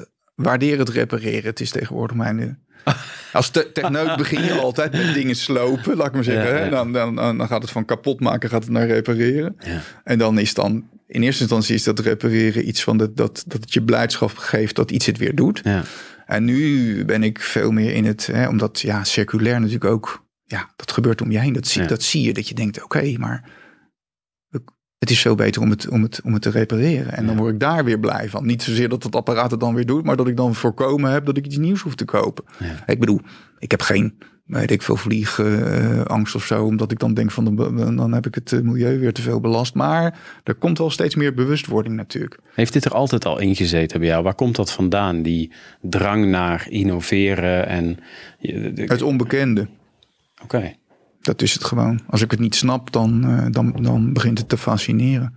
waardeer 0.43 0.79
het 0.79 0.89
repareren. 0.89 1.45
Het 1.51 1.61
is 1.61 1.71
tegenwoordig 1.71 2.17
mijn... 2.17 2.41
eh, 2.41 2.95
als 3.33 3.51
te 3.51 3.73
techneut 3.73 4.17
begin 4.17 4.45
je 4.45 4.53
altijd 4.69 4.93
met 4.93 5.15
dingen 5.15 5.37
slopen, 5.37 5.97
laat 5.97 6.07
ik 6.07 6.13
maar 6.13 6.25
zeggen. 6.25 6.47
Ja, 6.47 6.55
hè. 6.55 6.65
ja. 6.65 6.71
Dan, 6.71 6.93
dan, 6.93 7.15
dan 7.17 7.47
gaat 7.47 7.63
het 7.63 7.71
van 7.71 7.85
kapot 7.85 8.21
maken, 8.21 8.49
gaat 8.49 8.63
het 8.63 8.73
naar 8.73 8.87
repareren. 8.87 9.57
Ja. 9.59 9.81
En 10.05 10.19
dan 10.19 10.39
is 10.39 10.55
dan, 10.55 10.89
in 11.07 11.23
eerste 11.23 11.41
instantie 11.43 11.75
is 11.75 11.83
dat 11.83 11.99
repareren 11.99 12.69
iets 12.69 12.83
van 12.83 12.97
dat, 12.97 13.17
dat, 13.17 13.45
dat 13.47 13.61
het 13.61 13.73
je 13.73 13.83
blijdschap 13.83 14.37
geeft 14.37 14.77
dat 14.77 14.91
iets 14.91 15.07
het 15.07 15.19
weer 15.19 15.35
doet. 15.35 15.61
Ja. 15.65 15.83
En 16.27 16.45
nu 16.45 17.05
ben 17.05 17.23
ik 17.23 17.41
veel 17.41 17.71
meer 17.71 17.95
in 17.95 18.05
het, 18.05 18.27
hè, 18.27 18.49
omdat 18.49 18.81
ja, 18.81 19.05
circulair 19.05 19.59
natuurlijk 19.59 19.85
ook, 19.85 20.27
ja, 20.45 20.71
dat 20.77 20.93
gebeurt 20.93 21.23
om 21.23 21.31
je 21.31 21.39
heen. 21.39 21.53
Dat 21.53 21.67
zie, 21.67 21.87
dat 21.87 22.03
zie 22.03 22.23
je, 22.23 22.33
dat 22.33 22.49
je 22.49 22.55
denkt, 22.55 22.83
oké, 22.83 23.15
maar 23.19 23.51
het 25.03 25.11
is 25.11 25.21
veel 25.21 25.35
beter 25.35 25.63
om 25.63 25.71
het, 25.71 25.89
om 25.89 26.03
het, 26.03 26.21
om 26.25 26.33
het 26.33 26.43
te 26.43 26.51
repareren. 26.51 27.13
En 27.13 27.27
dan 27.27 27.37
word 27.37 27.53
ik 27.53 27.61
daar 27.61 27.85
weer 27.85 27.99
blij 27.99 28.29
van. 28.29 28.47
Niet 28.47 28.63
zozeer 28.63 28.89
dat 28.89 29.03
het 29.03 29.17
apparaat 29.17 29.51
het 29.51 29.61
dan 29.61 29.75
weer 29.75 29.87
doet, 29.87 30.05
maar 30.05 30.17
dat 30.17 30.29
ik 30.29 30.37
dan 30.37 30.55
voorkomen 30.55 31.11
heb 31.11 31.25
dat 31.25 31.37
ik 31.37 31.47
iets 31.47 31.57
nieuws 31.57 31.81
hoef 31.81 31.95
te 31.95 32.05
kopen. 32.05 32.45
Ja. 32.59 32.83
Ik 32.87 33.01
bedoel, 33.01 33.21
ik 33.59 33.71
heb 33.71 33.81
geen, 33.81 34.19
weet 34.47 34.71
ik 34.71 34.83
veel, 34.83 34.97
vliegangst 34.97 36.35
of 36.35 36.45
zo, 36.45 36.65
omdat 36.65 36.91
ik 36.91 36.99
dan 36.99 37.15
denk 37.15 37.31
van, 37.31 37.57
dan, 37.57 37.97
dan 37.97 38.13
heb 38.13 38.27
ik 38.27 38.35
het 38.35 38.53
eh, 38.53 38.61
milieu 38.61 38.99
weer 38.99 39.13
te 39.13 39.23
veel 39.23 39.41
belast. 39.41 39.75
Maar 39.75 40.19
er 40.45 40.55
komt 40.55 40.79
wel 40.79 40.91
steeds 40.91 41.15
meer 41.15 41.35
bewustwording 41.35 41.97
natuurlijk. 41.97 42.39
Heeft 42.55 42.73
dit 42.73 42.85
er 42.85 42.95
altijd 42.95 43.25
al 43.25 43.39
in 43.39 43.57
gezeten 43.57 44.01
bij 44.01 44.09
jou? 44.09 44.23
Waar 44.23 44.35
komt 44.35 44.57
dat 44.57 44.73
vandaan? 44.73 45.23
Die 45.23 45.53
drang 45.81 46.27
naar 46.27 46.67
innoveren 46.69 47.67
en... 47.67 47.99
Het 48.75 49.03
onbekende. 49.03 49.67
Oké. 50.43 50.73
Dat 51.23 51.43
is 51.43 51.53
het 51.53 51.65
gewoon. 51.65 52.01
Als 52.07 52.23
ik 52.23 52.31
het 52.31 52.41
niet 52.41 52.55
snap, 52.55 52.93
dan, 52.93 53.25
eh, 53.25 53.47
dan, 53.51 53.73
dan 53.83 54.13
begint 54.13 54.39
het 54.39 54.49
te 54.49 54.57
fascineren. 54.59 55.35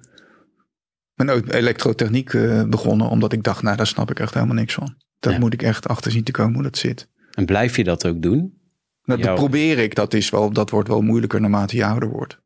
Ik 1.16 1.26
ben 1.26 1.30
ook 1.36 1.48
elektrotechniek 1.54 2.34
eh, 2.34 2.64
begonnen, 2.64 3.10
omdat 3.10 3.34
ik 3.34 3.44
dacht, 3.44 3.62
nou, 3.64 3.78
daar 3.78 3.88
snap 3.88 4.12
ik 4.12 4.20
echt 4.20 4.34
helemaal 4.34 4.56
niks 4.56 4.74
van. 4.74 4.96
Daar 5.20 5.34
Ja. 5.34 5.40
moet 5.40 5.54
ik 5.54 5.62
echt 5.62 5.88
achter 5.88 6.12
zien 6.12 6.24
te 6.24 6.32
komen 6.32 6.54
hoe 6.54 6.64
dat 6.64 6.78
zit. 6.78 7.08
En 7.32 7.46
blijf 7.46 7.76
je 7.76 7.84
dat 7.84 8.08
ook 8.08 8.22
doen? 8.22 8.38
Nou, 8.40 9.20
dat 9.20 9.20
Jouw- 9.20 9.36
probeer 9.36 9.78
ik. 9.80 9.96
Dat, 9.96 10.14
is 10.14 10.30
wel, 10.30 10.52
dat 10.52 10.70
wordt 10.70 10.88
wel 10.88 11.02
moeilijker 11.02 11.42
naarmate 11.42 11.76
je 11.76 11.86
ouder 11.86 12.10
wordt. 12.10 12.40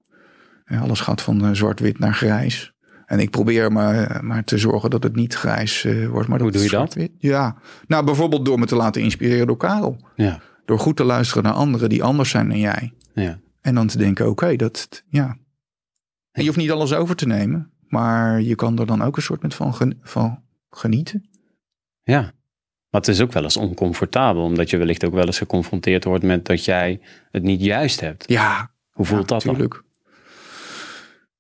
Ja, 0.65 0.79
alles 0.79 0.99
gaat 0.99 1.21
van 1.21 1.45
eh, 1.45 1.49
zwart-wit 1.51 1.99
naar 1.99 2.13
grijs. 2.13 2.73
En 3.05 3.19
ik 3.19 3.29
probeer 3.29 3.71
maar, 3.71 4.25
maar 4.25 4.43
te 4.43 4.57
zorgen 4.57 4.89
dat 4.89 5.03
het 5.03 5.15
niet 5.15 5.33
grijs 5.33 5.83
wordt. 6.09 6.27
Maar 6.27 6.39
Hoe 6.39 6.51
dat 6.51 6.61
doe 6.61 6.63
je 6.63 6.77
dat? 6.77 6.95
Ja, 7.17 7.55
nou 7.87 8.05
bijvoorbeeld 8.05 8.45
door 8.45 8.59
me 8.59 8.65
te 8.65 8.75
laten 8.75 9.01
inspireren 9.01 9.47
door 9.47 9.57
Karel. 9.57 9.97
Ja. 10.15 10.39
Door 10.65 10.79
goed 10.79 10.95
te 10.95 11.03
luisteren 11.03 11.43
naar 11.43 11.53
anderen 11.53 11.89
die 11.89 12.03
anders 12.03 12.29
zijn 12.29 12.49
dan 12.49 12.59
jij. 12.59 12.93
Ja. 13.21 13.39
En 13.61 13.75
dan 13.75 13.87
te 13.87 13.97
denken, 13.97 14.29
oké, 14.29 14.55
dat, 14.55 15.03
ja. 15.09 15.37
En 16.31 16.41
je 16.41 16.45
hoeft 16.45 16.57
niet 16.57 16.71
alles 16.71 16.93
over 16.93 17.15
te 17.15 17.27
nemen. 17.27 17.71
Maar 17.87 18.41
je 18.41 18.55
kan 18.55 18.79
er 18.79 18.85
dan 18.85 19.01
ook 19.01 19.15
een 19.15 19.21
soort 19.21 19.41
met 19.41 19.53
van, 19.55 19.73
gen- 19.73 19.99
van 20.03 20.43
genieten. 20.69 21.29
Ja. 22.03 22.21
Maar 22.89 23.01
het 23.01 23.07
is 23.07 23.21
ook 23.21 23.31
wel 23.31 23.43
eens 23.43 23.57
oncomfortabel, 23.57 24.43
omdat 24.43 24.69
je 24.69 24.77
wellicht 24.77 25.05
ook 25.05 25.13
wel 25.13 25.25
eens 25.25 25.37
geconfronteerd 25.37 26.03
wordt 26.03 26.23
met 26.23 26.45
dat 26.45 26.65
jij 26.65 26.99
het 27.31 27.43
niet 27.43 27.61
juist 27.61 27.99
hebt. 27.99 28.23
Ja, 28.27 28.71
Hoe 28.89 29.05
voelt 29.05 29.27
dat 29.27 29.41
dan? 29.41 29.51
natuurlijk. 29.53 29.83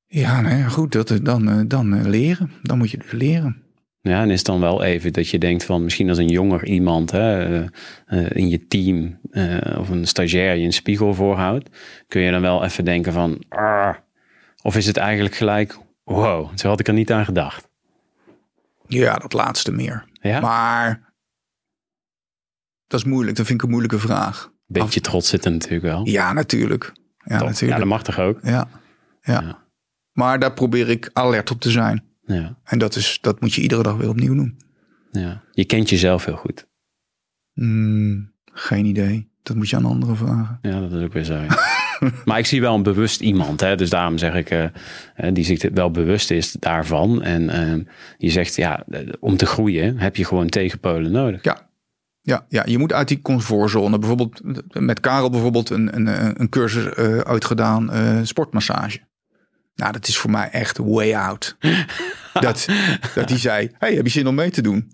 Ja, 0.07 0.41
nou 0.41 0.55
ja, 0.57 0.67
goed, 0.67 0.91
dat, 0.91 1.19
dan, 1.23 1.49
eh, 1.49 1.59
dan 1.67 1.93
eh, 1.93 2.05
leren. 2.05 2.51
Dan 2.63 2.77
moet 2.77 2.91
je 2.91 2.97
dus 2.97 3.11
leren. 3.11 3.63
Ja, 4.01 4.21
en 4.21 4.29
is 4.29 4.43
dan 4.43 4.59
wel 4.59 4.83
even 4.83 5.13
dat 5.13 5.29
je 5.29 5.37
denkt 5.37 5.63
van 5.65 5.83
misschien 5.83 6.09
als 6.09 6.17
een 6.17 6.27
jonger 6.27 6.65
iemand 6.65 7.11
hè, 7.11 7.45
eh, 7.45 7.67
eh, 8.05 8.29
in 8.29 8.49
je 8.49 8.67
team 8.67 9.19
eh, 9.31 9.79
of 9.79 9.89
een 9.89 10.07
stagiair 10.07 10.55
je 10.55 10.65
een 10.65 10.73
spiegel 10.73 11.13
voorhoudt, 11.13 11.69
kun 12.07 12.21
je 12.21 12.31
dan 12.31 12.41
wel 12.41 12.63
even 12.63 12.85
denken 12.85 13.13
van, 13.13 13.43
"Ah." 13.49 13.95
of 14.61 14.75
is 14.75 14.85
het 14.85 14.97
eigenlijk 14.97 15.35
gelijk, 15.35 15.77
wow, 16.03 16.57
zo 16.57 16.67
had 16.67 16.79
ik 16.79 16.87
er 16.87 16.93
niet 16.93 17.11
aan 17.11 17.25
gedacht. 17.25 17.67
Ja, 18.87 19.15
dat 19.17 19.33
laatste 19.33 19.71
meer. 19.71 20.05
Ja, 20.21 20.39
Maar 20.39 21.13
dat 22.87 22.99
is 22.99 23.05
moeilijk. 23.05 23.37
Dat 23.37 23.45
vind 23.45 23.59
ik 23.59 23.65
een 23.65 23.71
moeilijke 23.71 23.99
vraag. 23.99 24.51
beetje 24.65 25.01
trots 25.01 25.29
zitten 25.29 25.51
natuurlijk 25.51 25.83
wel. 25.83 26.05
Ja, 26.07 26.33
natuurlijk. 26.33 26.83
Ja, 26.83 27.37
Toch? 27.37 27.39
ja, 27.39 27.45
natuurlijk. 27.45 27.79
dat 27.79 27.89
mag 27.89 28.03
toch 28.03 28.19
ook? 28.19 28.39
Ja, 28.43 28.67
ja. 29.21 29.41
Ja. 29.41 29.63
Maar 30.11 30.39
daar 30.39 30.53
probeer 30.53 30.89
ik 30.89 31.09
alert 31.13 31.51
op 31.51 31.59
te 31.59 31.69
zijn. 31.69 32.08
Ja, 32.33 32.57
En 32.63 32.79
dat, 32.79 32.95
is, 32.95 33.17
dat 33.21 33.41
moet 33.41 33.53
je 33.53 33.61
iedere 33.61 33.83
dag 33.83 33.95
weer 33.95 34.09
opnieuw 34.09 34.35
doen. 34.35 34.57
ja. 35.11 35.43
Je 35.51 35.65
kent 35.65 35.89
jezelf 35.89 36.25
heel 36.25 36.35
goed. 36.35 36.67
Hmm, 37.53 38.31
geen 38.53 38.85
idee. 38.85 39.29
Dat 39.43 39.55
moet 39.55 39.69
je 39.69 39.75
aan 39.75 39.85
anderen 39.85 40.17
vragen. 40.17 40.59
Ja, 40.61 40.79
dat 40.79 40.91
is 40.91 41.03
ook 41.03 41.13
weer 41.13 41.23
zo. 41.23 41.33
ja. 41.33 41.57
maar 42.25 42.39
ik 42.39 42.45
zie 42.45 42.61
wel 42.61 42.75
een 42.75 42.83
bewust 42.83 43.21
iemand. 43.21 43.61
Hè? 43.61 43.75
Dus 43.75 43.89
daarom 43.89 44.17
zeg 44.17 44.33
ik, 44.33 44.49
eh, 44.49 44.63
eh, 44.63 45.33
die 45.33 45.43
zich 45.43 45.69
wel 45.73 45.91
bewust 45.91 46.31
is 46.31 46.51
daarvan. 46.51 47.23
En 47.23 47.49
eh, 47.49 47.93
je 48.17 48.29
zegt, 48.29 48.55
ja, 48.55 48.85
om 49.19 49.37
te 49.37 49.45
groeien 49.45 49.97
heb 49.97 50.15
je 50.15 50.25
gewoon 50.25 50.47
tegenpolen 50.47 51.11
nodig. 51.11 51.43
Ja. 51.43 51.67
Ja, 52.21 52.45
ja, 52.49 52.63
je 52.65 52.77
moet 52.77 52.93
uit 52.93 53.07
die 53.07 53.21
comfortzone. 53.21 53.99
Bijvoorbeeld 53.99 54.41
met 54.73 54.99
Karel 54.99 55.29
bijvoorbeeld 55.29 55.69
een, 55.69 55.95
een, 55.95 56.41
een 56.41 56.49
cursus 56.49 56.93
uitgedaan, 57.23 57.89
sportmassage. 58.25 58.99
Nou, 59.75 59.91
dat 59.91 60.07
is 60.07 60.17
voor 60.17 60.31
mij 60.31 60.49
echt 60.49 60.77
way 60.77 61.13
out. 61.13 61.57
dat, 62.33 62.67
dat 63.15 63.29
hij 63.29 63.37
zei, 63.39 63.69
hey, 63.77 63.93
heb 63.95 64.05
je 64.05 64.11
zin 64.11 64.27
om 64.27 64.35
mee 64.35 64.49
te 64.49 64.61
doen? 64.61 64.91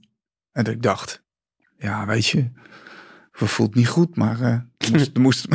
En 0.51 0.63
dat 0.63 0.73
ik 0.73 0.81
dacht, 0.81 1.23
ja, 1.77 2.05
weet 2.05 2.25
je, 2.25 2.49
het 3.31 3.49
voelt 3.49 3.75
niet 3.75 3.87
goed, 3.87 4.15
maar 4.15 4.41
er 4.41 4.65
moest, 4.91 5.17
moest, 5.17 5.45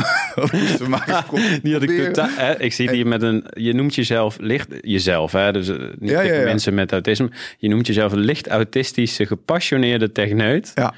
moesten 0.51 0.77
we 0.77 0.87
maar 1.07 1.25
Die 1.63 1.73
had 1.73 1.81
ik 1.81 2.03
totaal, 2.03 2.29
hè, 2.29 2.59
ik 2.59 2.73
zie 2.73 2.91
die 2.91 3.05
met 3.05 3.21
een, 3.21 3.45
je 3.53 3.73
noemt 3.73 3.95
jezelf 3.95 4.37
licht, 4.39 4.67
jezelf, 4.81 5.31
hè, 5.31 5.51
dus 5.51 5.67
eh, 5.67 5.77
niet 5.99 6.09
Ja, 6.09 6.21
ja, 6.21 6.33
ja. 6.33 6.43
mensen 6.43 6.73
met 6.73 6.91
autisme. 6.91 7.31
Je 7.57 7.67
noemt 7.69 7.87
jezelf 7.87 8.11
een 8.11 8.19
licht 8.19 8.47
autistische, 8.47 9.25
gepassioneerde 9.25 10.11
techneut. 10.11 10.71
Ja, 10.75 10.93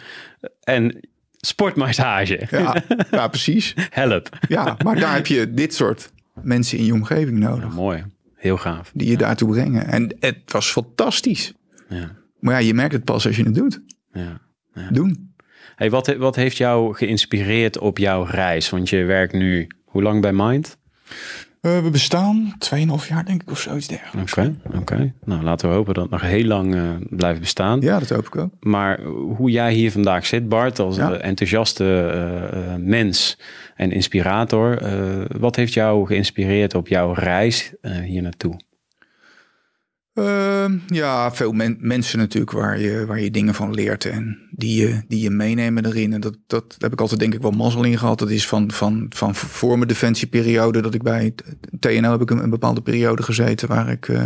En 0.64 1.00
sportmassage. 1.38 2.48
ja, 2.50 2.84
ja, 3.12 3.28
precies. 3.28 3.74
Help. 3.90 4.30
Ja, 4.48 4.78
maar 4.84 4.96
daar 5.00 5.16
heb 5.16 5.28
je 5.28 5.54
dit 5.54 5.74
soort 5.74 6.12
mensen 6.42 6.78
in 6.78 6.86
je 6.86 6.94
omgeving 6.94 7.40
nodig. 7.40 7.64
Ja, 7.64 7.74
mooi. 7.76 8.04
Heel 8.44 8.57
gaaf. 8.57 8.91
Die 8.94 9.10
je 9.10 9.18
daartoe 9.18 9.49
brengen. 9.49 9.86
En 9.88 10.15
het 10.20 10.52
was 10.52 10.72
fantastisch. 10.72 11.53
Ja, 11.90 12.15
Maar 12.40 12.53
ja, 12.53 12.68
je 12.68 12.74
merkt 12.74 12.94
het 12.94 13.03
pas 13.03 13.26
als 13.26 13.36
je 13.36 13.44
het 13.44 13.56
doet. 13.56 13.82
ja. 14.14 14.41
Doen. 14.91 15.36
Hey, 15.76 15.90
wat, 15.90 16.15
wat 16.15 16.36
heeft 16.36 16.57
jou 16.57 16.95
geïnspireerd 16.95 17.78
op 17.78 17.98
jouw 17.98 18.24
reis? 18.24 18.70
Want 18.70 18.90
je 18.90 19.03
werkt 19.03 19.34
nu 19.34 19.68
hoe 19.86 20.02
lang 20.02 20.22
bij 20.22 20.34
Mind? 20.34 20.78
Eh, 21.64 21.80
we 21.84 21.90
bestaan 21.90 22.53
2,5 22.57 23.07
jaar 23.07 23.26
denk 23.26 23.41
ik 23.41 23.52
of 23.52 23.60
zoiets 23.60 23.88
dergelijks. 23.88 24.34
Oké, 24.34 24.56
oké. 24.76 25.14
Nou, 25.26 25.44
laten 25.44 25.69
we 25.69 25.76
hopen 25.76 25.94
dat 25.94 26.03
het 26.03 26.11
nog 26.11 26.22
heel 26.22 26.44
lang 26.45 26.76
eh, 26.76 26.81
blijft 27.10 27.40
bestaan. 27.40 27.81
Ja, 27.81 27.99
dat 27.99 28.10
hoop 28.10 28.26
ik 28.27 28.35
ook. 28.35 28.52
Maar 28.60 29.02
hoe 29.38 29.52
jij 29.52 29.73
hier 29.73 29.91
vandaag 29.91 30.26
zit, 30.26 30.49
Bart, 30.49 30.80
als 30.80 30.95
Ja. 30.95 31.11
enthousiaste 31.14 32.07
eh, 32.56 32.76
mens 32.77 33.38
en 33.76 33.91
inspirator. 33.91 34.81
wat 35.40 35.56
heeft 35.56 35.73
jou 35.73 36.06
geïnspireerd 36.07 36.76
op 36.76 36.88
jouw 36.88 37.14
reis 37.14 37.73
hier 38.03 38.22
naartoe? 38.22 38.60
Ehm, 40.14 40.77
ja, 40.88 41.31
veel 41.31 41.52
men- 41.52 41.77
mensen 41.80 42.19
natuurlijk 42.19 42.52
waar 42.52 42.80
je, 42.80 43.06
waar 43.06 43.19
je 43.19 43.31
dingen 43.31 43.53
van 43.53 43.73
leert 43.73 44.06
en 44.06 44.49
die 44.52 44.81
je, 44.81 45.02
die 45.07 45.22
je 45.22 45.30
meenemen 45.30 45.85
erin. 45.85 46.14
En 46.14 46.22
dat, 46.22 46.38
dat 46.48 46.76
heb 46.77 46.94
ik 46.94 47.02
altijd 47.02 47.19
denk 47.19 47.34
ik 47.34 47.41
wel 47.41 47.52
mazzel 47.52 47.84
in 47.84 47.98
gehad. 47.98 48.19
Dat 48.19 48.30
is 48.30 48.48
van, 48.48 48.72
van, 48.72 49.06
van 49.10 49.35
voor 49.35 49.76
mijn 49.77 49.88
defensieperiode 49.88 50.81
dat 50.81 50.94
ik 50.94 51.03
bij 51.03 51.34
TNL 51.80 52.11
heb 52.11 52.22
ik 52.22 52.30
een, 52.30 52.49
bepaalde 52.49 52.81
periode 52.81 53.23
gezeten 53.23 53.68
waar 53.68 53.90
ik 53.90 54.07
eh, 54.07 54.23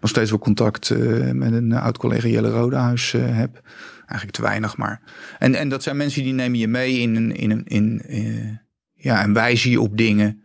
nog 0.00 0.10
steeds 0.10 0.30
wel 0.30 0.38
contact 0.38 0.90
eh, 0.90 1.30
met 1.30 1.52
een 1.52 1.72
oud 1.72 1.98
collega 1.98 2.28
Jelle 2.28 2.50
Rodehuis 2.50 3.14
eh, 3.14 3.36
heb. 3.36 3.60
Eigenlijk 4.06 4.30
te 4.30 4.42
weinig, 4.42 4.76
maar. 4.76 5.02
En, 5.38 5.54
en 5.54 5.68
dat 5.68 5.82
zijn 5.82 5.96
mensen 5.96 6.22
die 6.22 6.32
nemen 6.32 6.58
je 6.58 6.68
mee 6.68 6.98
in 6.98 7.36
in 7.36 7.64
in, 7.64 8.02
eh, 8.06 8.56
ja, 8.92 9.22
en 9.22 9.32
wijzen 9.32 9.70
je 9.70 9.80
op 9.80 9.96
dingen. 9.96 10.40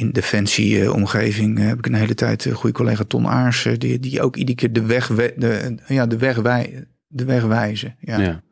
Eh, 0.00 0.06
in 0.06 0.12
defensieomgeving 0.12 1.58
heb 1.58 1.78
ik 1.78 1.86
een 1.86 1.94
hele 1.94 2.14
tijd 2.14 2.44
een 2.44 2.52
goede 2.54 2.76
collega 2.76 3.04
Ton 3.04 3.26
Aars, 3.26 3.64
eh, 3.66 3.78
die, 3.78 3.98
die 3.98 4.22
ook 4.22 4.36
iedere 4.36 4.56
keer 4.58 4.72
de 4.72 4.82
weg, 4.86 5.08
we- 5.08 5.34
de, 5.36 5.74
ja, 5.86 6.06
de 6.06 6.16
weg, 6.18 6.36
wij, 6.36 6.84
de 7.06 7.24
weg 7.24 7.44
wijzen. 7.44 7.96
Ja. 8.00 8.18
Ja. 8.20 8.42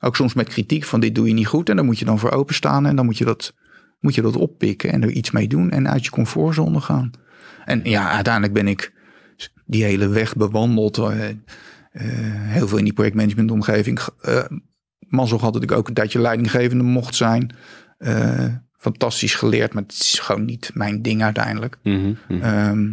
Ook 0.00 0.16
soms 0.16 0.34
met 0.34 0.48
kritiek 0.48 0.84
van 0.84 1.00
dit 1.00 1.14
doe 1.14 1.26
je 1.28 1.34
niet 1.34 1.46
goed 1.46 1.68
en 1.68 1.76
daar 1.76 1.84
moet 1.84 1.98
je 1.98 2.04
dan 2.04 2.18
voor 2.18 2.30
openstaan 2.30 2.86
en 2.86 2.96
dan 2.96 3.04
moet 3.04 3.18
je 3.18 3.24
dat, 3.24 3.54
moet 4.00 4.14
je 4.14 4.22
dat 4.22 4.36
oppikken 4.36 4.92
en 4.92 5.02
er 5.02 5.10
iets 5.10 5.30
mee 5.30 5.48
doen 5.48 5.70
en 5.70 5.88
uit 5.88 6.04
je 6.04 6.10
comfortzone 6.10 6.80
gaan. 6.80 7.10
En 7.64 7.80
ja, 7.84 8.10
uiteindelijk 8.10 8.52
ben 8.54 8.68
ik 8.68 8.92
die 9.66 9.84
hele 9.84 10.08
weg 10.08 10.36
bewandeld. 10.36 10.98
eh, 10.98 11.28
eh, 11.28 11.34
heel 12.32 12.68
veel 12.68 12.78
in 12.78 12.84
die 12.84 12.92
projectmanagementomgeving. 12.92 14.00
Uh, 14.28 14.44
mazzel 14.98 15.40
had 15.40 15.52
dat 15.52 15.62
ik 15.62 15.72
ook 15.72 15.88
een 15.88 15.94
tijdje 15.94 16.20
leidinggevende 16.20 16.84
mocht 16.84 17.14
zijn. 17.14 17.54
Fantastisch 18.88 19.34
geleerd, 19.34 19.72
maar 19.72 19.82
het 19.82 19.92
is 19.92 20.18
gewoon 20.18 20.44
niet 20.44 20.70
mijn 20.74 21.02
ding 21.02 21.22
uiteindelijk. 21.22 21.78
Mhm, 21.82 22.12
mhm. 22.28 22.42
Ehm, 22.42 22.86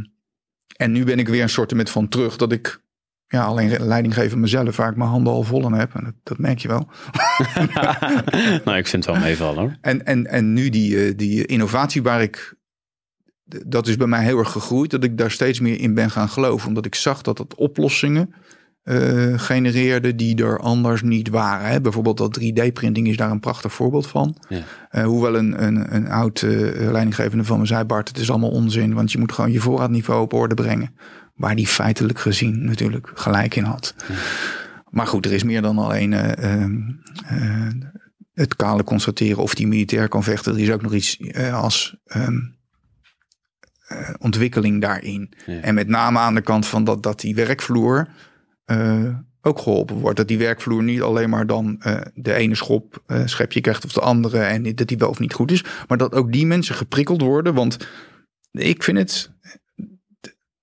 en 0.76 0.92
nu 0.92 1.04
ben 1.04 1.20
ik 1.20 1.28
weer 1.28 1.42
een 1.42 1.50
soort 1.50 1.74
met 1.74 1.90
van 1.90 2.08
terug 2.08 2.38
dat 2.38 2.52
ik 2.52 2.84
Ja, 3.28 3.44
alleen 3.44 3.86
leiding 3.86 4.14
geven 4.14 4.40
mezelf, 4.40 4.76
waar 4.76 4.90
ik 4.90 4.96
mijn 4.96 5.10
handen 5.10 5.34
al 5.34 5.44
vol 5.44 5.66
aan 5.66 5.74
heb. 5.74 5.96
En 5.96 6.04
dat, 6.04 6.14
dat 6.24 6.38
merk 6.38 6.60
je 6.60 6.68
wel. 6.68 6.88
nou, 8.66 8.78
ik 8.78 8.88
vind 8.88 9.06
het 9.06 9.16
wel 9.16 9.24
meevallen 9.24 9.60
hoor. 9.60 9.78
En, 9.82 10.06
en, 10.06 10.28
en 10.28 10.54
nu 10.54 10.70
die, 10.70 11.06
eh, 11.06 11.14
die 11.18 11.46
innovatie 11.46 12.04
waar 12.04 12.22
ik... 12.22 12.56
Dat 13.44 13.88
is 13.88 13.98
bij 13.98 14.08
mij 14.08 14.24
heel 14.24 14.38
erg 14.38 14.52
gegroeid. 14.52 14.92
Dat 14.92 15.04
ik 15.04 15.18
daar 15.18 15.32
steeds 15.32 15.60
meer 15.60 15.80
in 15.80 15.94
ben 15.94 16.12
gaan 16.12 16.30
geloven. 16.30 16.68
Omdat 16.68 16.86
ik 16.86 16.96
zag 16.96 17.22
dat 17.22 17.38
het 17.38 17.56
oplossingen 17.56 18.34
uh, 18.86 19.40
genereerde 19.40 20.16
die 20.16 20.44
er 20.44 20.60
anders 20.60 21.02
niet 21.02 21.30
waren. 21.30 21.70
Hè? 21.70 21.82
Bijvoorbeeld 21.82 22.18
dat 22.18 22.40
3D-printing 22.40 23.08
is 23.08 23.18
daar 23.18 23.32
een 23.32 23.40
prachtig 23.40 23.74
voorbeeld 23.74 24.08
van. 24.08 24.38
Ja. 24.50 24.64
Uh, 24.92 25.04
hoewel 25.04 25.36
een, 25.36 25.64
een, 25.64 25.96
een 25.96 26.10
oud 26.10 26.42
uh, 26.42 26.52
leidinggevende 26.92 27.44
van 27.44 27.60
me 27.60 27.66
zei, 27.66 27.84
Bart, 27.84 28.08
het 28.08 28.18
is 28.18 28.30
allemaal 28.30 28.50
onzin. 28.50 28.94
Want 28.94 29.12
je 29.12 29.18
moet 29.18 29.32
gewoon 29.32 29.52
je 29.52 29.60
voorraadniveau 29.60 30.22
op 30.22 30.34
orde 30.34 30.56
brengen. 30.56 30.96
Waar 31.36 31.56
die 31.56 31.68
feitelijk 31.68 32.20
gezien 32.20 32.66
natuurlijk 32.66 33.12
gelijk 33.14 33.56
in 33.56 33.64
had. 33.64 33.96
Ja. 34.08 34.16
Maar 34.90 35.08
goed, 35.08 35.26
er 35.26 35.34
is 35.34 35.44
meer 35.44 35.62
dan 35.62 35.78
alleen 35.78 36.14
ehm, 36.14 36.82
het 38.34 38.56
kale 38.56 38.84
constateren 38.84 39.44
of 39.44 39.56
die 39.56 39.68
militair 39.68 40.08
kan 40.08 40.24
vechten. 40.24 40.54
Er 40.54 40.60
is 40.60 40.72
ook 40.72 40.82
nog 40.82 40.94
iets 40.94 41.20
als 41.52 41.96
um, 42.16 42.56
ontwikkeling 44.20 44.82
daarin. 44.82 45.34
Ja. 45.46 45.62
En 45.62 45.76
met 45.76 45.88
name 45.88 46.20
aan 46.20 46.36
de 46.36 46.42
kant 46.42 46.68
van 46.68 46.84
dat, 46.84 47.04
dat 47.04 47.20
die 47.20 47.36
werkvloer 47.36 48.08
uh, 48.66 49.18
ook 49.42 49.60
geholpen 49.60 49.96
wordt. 49.96 50.18
Dat 50.18 50.28
die 50.28 50.38
werkvloer 50.38 50.84
niet 50.84 51.02
alleen 51.02 51.30
maar 51.30 51.48
dan 51.48 51.82
uh, 51.86 52.02
de 52.14 52.34
ene 52.34 52.56
schop 52.56 53.04
uh, 53.08 53.22
schepje 53.26 53.62
krijgt 53.62 53.86
of 53.86 53.92
de 53.92 54.02
andere 54.02 54.40
en 54.40 54.76
dat 54.76 54.88
die 54.88 54.98
wel 54.98 55.10
of 55.10 55.20
niet 55.20 55.34
goed 55.34 55.52
is, 55.52 55.64
maar 55.88 55.98
dat 55.98 56.14
ook 56.14 56.32
die 56.32 56.46
mensen 56.46 56.76
geprikkeld 56.76 57.22
worden. 57.22 57.54
Want 57.54 57.88
ik 58.52 58.84
vind 58.84 58.98
het, 58.98 59.32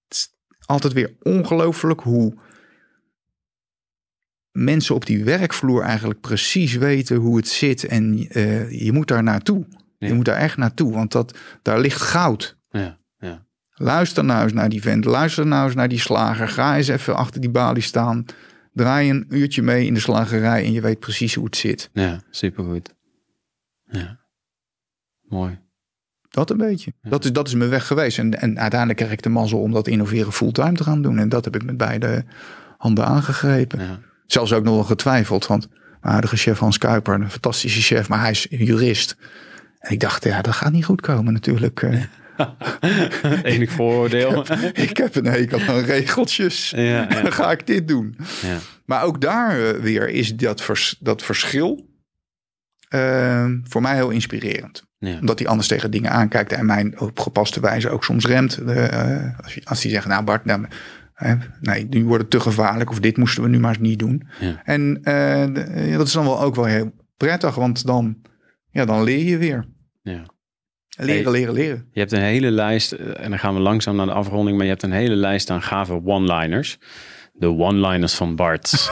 het 0.09 0.35
altijd 0.67 0.93
weer 0.93 1.17
ongelooflijk 1.23 2.01
hoe 2.01 2.35
mensen 4.51 4.95
op 4.95 5.07
die 5.07 5.25
werkvloer 5.25 5.83
eigenlijk 5.83 6.21
precies 6.21 6.75
weten 6.75 7.17
hoe 7.17 7.37
het 7.37 7.49
zit 7.49 7.85
en 7.85 8.17
je 8.71 8.91
moet 8.93 9.09
daar 9.09 9.23
naartoe. 9.23 9.67
Ja. 9.99 10.09
Je 10.09 10.15
moet 10.15 10.25
daar 10.25 10.37
echt 10.37 10.57
naartoe, 10.57 10.93
want 10.93 11.13
dat, 11.13 11.39
daar 11.63 11.81
ligt 11.81 12.01
goud. 12.01 12.57
Ja. 12.71 13.01
Luister 13.75 14.25
nou 14.25 14.43
eens 14.43 14.53
naar 14.53 14.69
die 14.69 14.83
vent. 14.83 15.05
Luister 15.05 15.47
nou 15.47 15.67
eens 15.67 15.75
naar 15.75 15.89
die 15.89 16.01
slager. 16.01 16.49
Ga 16.49 16.77
eens 16.77 16.89
even 16.89 17.17
achter 17.17 17.41
die 17.41 17.51
balie 17.51 17.83
staan. 17.83 18.25
Draai 18.73 19.11
een 19.11 19.27
uurtje 19.29 19.63
mee 19.63 19.87
in 19.87 19.95
de 19.95 20.01
slagerij 20.01 20.65
en 20.65 20.73
je 20.73 20.81
weet 20.81 20.99
precies 20.99 21.35
hoe 21.35 21.45
het 21.45 21.57
zit. 21.57 21.91
Ja, 21.93 22.21
supergoed. 22.31 22.95
Ja, 23.85 24.19
mooi. 25.23 25.61
Dat 26.29 26.51
een 26.51 26.57
beetje. 26.57 26.93
Dat, 27.03 27.25
is, 27.25 27.33
dat 27.33 27.49
is 27.49 27.55
mijn 27.55 27.71
weg 27.71 27.87
geweest. 27.87 28.19
En, 28.19 28.41
en 28.41 28.59
uiteindelijk 28.59 28.99
kreeg 28.99 29.13
ik 29.13 29.23
de 29.23 29.29
mazzel 29.29 29.61
om 29.61 29.73
dat 29.73 29.89
innoveren 29.89 30.33
fulltime 30.33 30.73
te 30.73 30.85
gaan 30.85 31.03
doen. 31.03 31.19
En 31.19 31.29
dat 31.29 31.45
heb 31.45 31.55
ik 31.55 31.65
met 31.65 31.77
beide 31.77 32.25
handen 32.79 33.07
aangegrepen. 33.07 33.81
Ja. 33.81 33.99
Zelfs 34.27 34.53
ook 34.53 34.65
nog 34.65 34.75
wel 34.75 34.85
getwijfeld. 34.85 35.47
Want 35.47 35.69
mijn 35.69 36.13
huidige 36.13 36.37
chef 36.37 36.59
Hans 36.59 36.79
Kuiper, 36.79 37.15
een 37.15 37.31
fantastische 37.31 37.81
chef, 37.81 38.09
maar 38.09 38.21
hij 38.21 38.31
is 38.31 38.47
jurist. 38.51 39.17
En 39.79 39.93
ik 39.93 40.01
dacht, 40.01 40.25
ja, 40.25 40.43
dat 40.43 40.55
gaat 40.55 40.73
niet 40.73 40.85
goed 40.85 41.01
komen 41.01 41.33
natuurlijk. 41.33 41.87
Eh. 42.81 43.43
Enig 43.53 43.71
vooroordeel. 43.71 44.41
ik, 44.41 44.49
heb, 44.49 44.77
ik 44.77 44.97
heb 44.97 45.15
een 45.15 45.27
hekel 45.27 45.61
aan 45.61 45.81
regeltjes. 45.81 46.71
Ja, 46.71 46.83
ja. 46.83 47.07
Dan 47.23 47.33
ga 47.33 47.51
ik 47.51 47.67
dit 47.67 47.89
doen. 47.89 48.17
Ja. 48.43 48.59
Maar 48.85 49.03
ook 49.03 49.21
daar 49.21 49.61
eh, 49.61 49.81
weer 49.81 50.09
is 50.09 50.37
dat, 50.37 50.63
vers, 50.63 50.97
dat 51.01 51.23
verschil 51.23 51.91
uh, 52.95 53.47
voor 53.65 53.83
mij 53.83 53.95
heel 53.95 54.11
inspirerend. 54.11 54.85
Ja. 54.99 55.19
Omdat 55.21 55.39
hij 55.39 55.49
anders 55.49 55.69
tegen 55.69 55.91
dingen 55.91 56.11
aankijkt 56.11 56.53
en 56.53 56.67
mij 56.67 56.93
op 56.97 57.21
gepaste 57.21 57.61
wijze 57.61 57.89
ook 57.89 58.05
soms 58.05 58.27
remt. 58.27 58.61
Uh, 58.61 59.39
als, 59.43 59.65
als 59.65 59.83
hij 59.83 59.93
zegt, 59.93 60.07
nou 60.07 60.25
Bart, 60.25 60.45
nou, 60.45 60.67
nee, 61.61 61.87
nu 61.91 62.05
wordt 62.05 62.23
het 62.23 62.31
te 62.31 62.41
gevaarlijk 62.41 62.91
of 62.91 63.01
dit 63.01 63.17
moesten 63.17 63.43
we 63.43 63.49
nu 63.49 63.59
maar 63.59 63.71
eens 63.71 63.79
niet 63.79 63.99
doen. 63.99 64.29
Ja. 64.41 64.63
En 64.65 65.01
uh, 65.05 65.97
dat 65.97 66.07
is 66.07 66.13
dan 66.13 66.25
wel 66.25 66.41
ook 66.41 66.55
wel 66.55 66.65
heel 66.65 66.93
prettig, 67.17 67.55
want 67.55 67.87
dan, 67.87 68.17
ja, 68.71 68.85
dan 68.85 69.03
leer 69.03 69.25
je 69.25 69.39
weer. 69.39 69.65
Ja. 70.03 70.25
Leren, 70.99 71.23
hey, 71.23 71.33
leren, 71.33 71.55
leren. 71.55 71.89
Je 71.93 72.01
hebt 72.01 72.13
een 72.13 72.21
hele 72.21 72.51
lijst, 72.51 72.93
en 72.93 73.31
dan 73.31 73.39
gaan 73.39 73.55
we 73.55 73.61
langzaam 73.61 73.97
naar 73.97 74.07
de 74.07 74.13
afronding, 74.13 74.57
maar 74.57 74.65
je 74.65 74.71
hebt 74.71 74.83
een 74.83 74.93
hele 74.93 75.15
lijst 75.15 75.51
aan 75.51 75.63
gave 75.63 76.01
one-liners. 76.05 76.79
De 77.33 77.49
one-liners 77.49 78.15
van 78.15 78.37
Bart. 78.37 78.71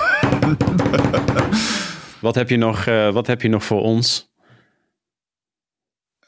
wat, 2.21 2.35
heb 2.35 2.49
je 2.49 2.57
nog, 2.57 2.87
uh, 2.87 3.13
wat 3.13 3.27
heb 3.27 3.43
je 3.43 3.49
nog 3.49 3.65
voor 3.65 3.83
ons? 3.83 4.33